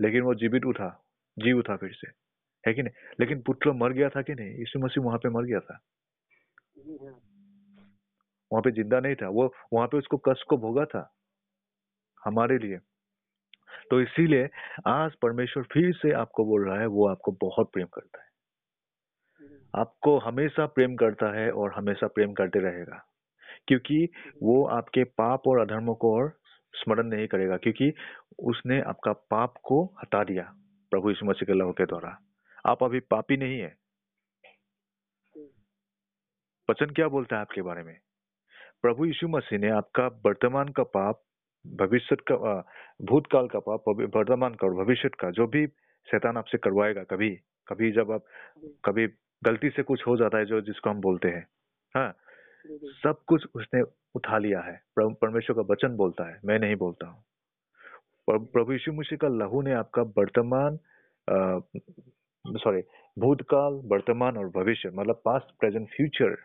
लेकिन 0.02 0.22
वो 0.22 0.34
जीवित 0.36 0.66
उठा 0.66 0.90
जी 1.38 1.52
उठा 1.52 1.76
फिर 1.76 1.92
से। 1.94 2.08
है 2.68 2.74
कि 2.74 2.84
नहीं? 2.84 2.94
लेकिन 3.20 3.42
पुत्र 3.42 3.72
मर 3.72 3.94
गया 3.94 4.10
था 4.10 4.22
कि 4.22 4.34
नहीं? 4.34 4.50
यीशु 4.50 4.80
मसीह 4.80 5.04
वहाँ 5.04 5.18
पे 5.18 5.30
मर 5.30 5.44
गया 5.44 5.60
था। 5.60 5.80
वहाँ 8.52 8.62
पे 8.62 8.72
ज़िंदा 8.72 9.00
नहीं 9.00 9.16
था। 9.16 9.28
वो, 9.28 9.54
वहाँ 9.74 9.88
पे 9.88 9.98
उसको 9.98 10.18
कष्ट 10.18 10.46
को 10.50 10.58
भोगा 10.58 10.86
था। 10.86 11.14
हमारे 12.26 12.58
लिए। 12.58 12.80
तो 13.90 14.02
इसीलिए 14.02 14.50
आज 14.88 15.16
परमेश्वर 15.16 15.64
फिर 15.64 15.94
से 15.94 16.12
आपको 16.12 16.46
बोल 16.46 16.70
रहा 16.70 16.80
है 16.80 16.86
वो 16.86 17.08
आपको 17.08 17.32
बहुत 17.32 17.72
प्रेम 17.74 17.88
करता 17.88 18.22
है। 18.22 18.28
आपको 19.76 20.18
हमेशा 20.20 20.66
प्रेम 20.66 20.96
करता 20.96 21.36
है 21.36 21.52
और 21.52 21.74
हमेशा 21.74 22.08
प्रेम 22.08 22.34
करते 22.34 22.60
रहेगा 22.60 23.06
क्योंकि 23.68 24.08
वो 24.44 24.66
आपके 24.66 25.04
पाप 25.04 25.48
और 25.48 25.60
अधर्मों 25.60 25.96
को 25.96 26.16
और 26.16 26.40
स्मरण 26.74 27.08
नहीं 27.08 27.28
करेगा 27.28 27.58
क्योंकि 27.58 27.94
उसने 28.40 28.82
आपका 28.82 29.14
पाप 29.14 29.54
को 29.64 29.86
हटा 29.86 30.24
दिया 30.24 30.54
प्रभु 30.92 31.10
यीशु 31.10 31.26
मसीह 31.26 31.46
के 31.46 31.54
लहू 31.54 31.72
के 31.72 31.86
द्वारा। 31.86 32.18
आप 32.66 32.84
अभी 32.84 33.00
पापी 33.00 33.38
नहीं 33.38 33.60
है। 33.60 33.76
वचन 36.70 36.86
क्या 36.86 37.08
बोलता 37.08 37.36
है 37.36 37.42
आपके 37.42 37.62
बारे 37.62 37.84
में? 37.84 38.00
प्रभु 38.82 39.06
यीशु 39.06 39.28
मसीह 39.28 39.60
ने 39.60 39.70
आपका 39.70 40.08
वर्तमान 40.08 40.68
का 40.68 40.84
पाप 40.84 41.24
भविष्य 41.66 42.16
का 42.32 42.62
भूतकाल 43.02 43.48
का 43.48 43.60
पाप 43.60 43.84
वर्तमान 44.16 44.54
का 44.54 44.68
और 44.68 44.74
भविष्य 44.74 45.10
का 45.10 45.30
जो 45.32 45.48
भी 45.48 45.66
शैतान 46.08 46.38
आपसे 46.38 46.58
करवाएगा 46.58 47.04
कभी 47.04 47.30
कभी 47.68 47.92
जब 47.92 48.12
आप 48.12 48.26
कभी 48.86 49.08
गलती 49.44 49.70
से 49.70 49.84
कुछ 49.84 50.08
हो 50.08 50.18
जाता 50.18 50.38
है 50.38 50.46
जो 50.46 50.62
जिसको 50.62 50.90
हम 50.90 51.02
बोलते 51.02 51.28
हैं 51.28 51.48
हाँ? 51.96 52.14
सब 53.04 53.24
कुछ 53.28 53.46
उसने 53.56 53.82
उठा 54.16 54.38
लिया 54.38 54.60
है 54.60 54.82
परमेश्वर 55.00 55.56
का 55.56 55.62
वचन 55.62 55.96
बोलता 55.96 56.30
है 56.30 56.40
मैं 56.46 56.60
नहीं 56.60 56.76
बोलता 56.76 57.08
हूँ। 57.08 57.24
प्रभु 58.28 58.46
प्रभु 58.46 58.72
यीशु 58.72 58.92
मसीह 58.92 59.18
का 59.18 59.28
लहू 59.28 59.62
ने 59.62 59.74
आपका 59.74 60.02
वर्तमान 60.02 60.78
सॉरी 62.58 62.82
भूतकाल 63.18 63.74
वर्तमान 63.86 64.38
और 64.38 64.50
भविष्य 64.50 64.90
मतलब 64.90 65.22
पास्ट 65.26 65.60
प्रेजेंट 65.60 65.88
फ्यूचर 65.90 66.36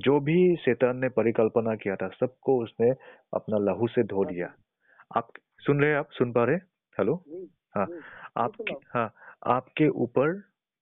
जो 0.00 0.20
भी 0.20 0.56
शैतान 0.56 0.96
ने 0.96 1.08
परिकल्पना 1.08 1.74
किया 1.76 1.96
था 1.96 2.08
सबको 2.08 2.62
उसने 2.62 2.90
अपना 3.34 3.58
लहू 3.58 3.88
से 3.88 4.02
धो 4.02 4.24
दिया 4.24 4.54
आप 5.16 5.28
सुन 5.58 5.80
रहे 5.80 5.90
हैं? 5.90 5.98
आप 5.98 6.10
सुन 6.10 6.32
पा 6.32 6.44
रहे 6.44 6.56
हेलो 6.98 7.14
हाँ। 7.76 7.86
आपके 8.36 8.74
हाँ। 8.98 9.12
आपके 9.46 9.88
ऊपर 9.88 10.32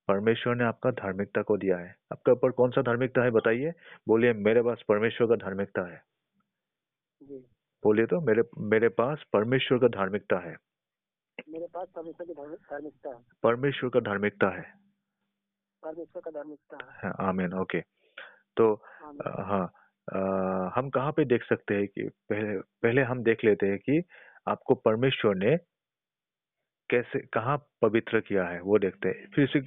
परमेश्वर 0.07 0.55
ने 0.55 0.63
आपका 0.63 0.91
धार्मिकता 0.91 1.41
को 1.41 1.57
दिया 1.57 1.77
है। 1.77 1.95
आपके 2.11 2.31
ऊपर 2.31 2.51
कौन 2.51 2.71
सा 2.71 2.81
धार्मिकता 2.81 3.23
है 3.23 3.31
बताइए? 3.31 3.73
बोलिए 4.07 4.33
मेरे 4.33 4.61
पास 4.61 4.81
परमेश्वर 4.87 5.27
का 5.27 5.35
धार्मिकता 5.35 5.81
है। 5.81 6.01
बोलिए 7.83 8.05
तो 8.05 8.21
मेरे 8.21 8.43
मेरे 8.57 8.89
पास 8.89 9.23
परमेश्वर 9.33 9.77
का 9.77 9.87
धार्मिकता 9.87 10.39
है। 10.39 10.55
मेरे 11.49 11.67
पास 11.73 11.87
परमेश्वर 11.95 12.25
की 12.25 12.33
धार्मिकता 12.33 13.09
है। 13.09 13.15
परमेश्वर 13.43 13.89
का 13.89 13.99
धार्मिकता 13.99 14.49
है। 14.49 14.73
परमेश्वर 15.83 16.21
का 16.21 16.31
धार्मिकता 16.31 16.77
है। 16.83 16.91
हाँ, 16.91 17.15
आमीन 17.29 17.53
ओके। 17.53 17.79
तो 18.59 18.73
हाँ 19.41 19.65
अ, 20.07 20.17
हम 20.75 20.89
कहाँ 20.89 21.11
पे 21.11 21.25
देख 21.25 21.43
सकते 21.43 21.75
हैं 21.75 21.87
कि 21.87 22.07
पहले 22.29 22.57
पहले 22.83 23.01
हम 23.03 23.23
देख 23.23 23.43
लेते 23.45 23.67
हैं 23.67 23.77
कि 23.79 24.01
आपको 24.47 24.75
परमेश्वर 24.81 25.35
ने 25.35 25.57
कैसे 26.89 27.19
कहाँ 27.33 27.57
पवित्र 27.81 28.19
किया 28.19 28.43
है 28.45 28.61
वो 28.61 28.77
देखते 28.79 29.09
हैं। 29.09 29.27
फिर 29.35 29.47
से 29.47 29.59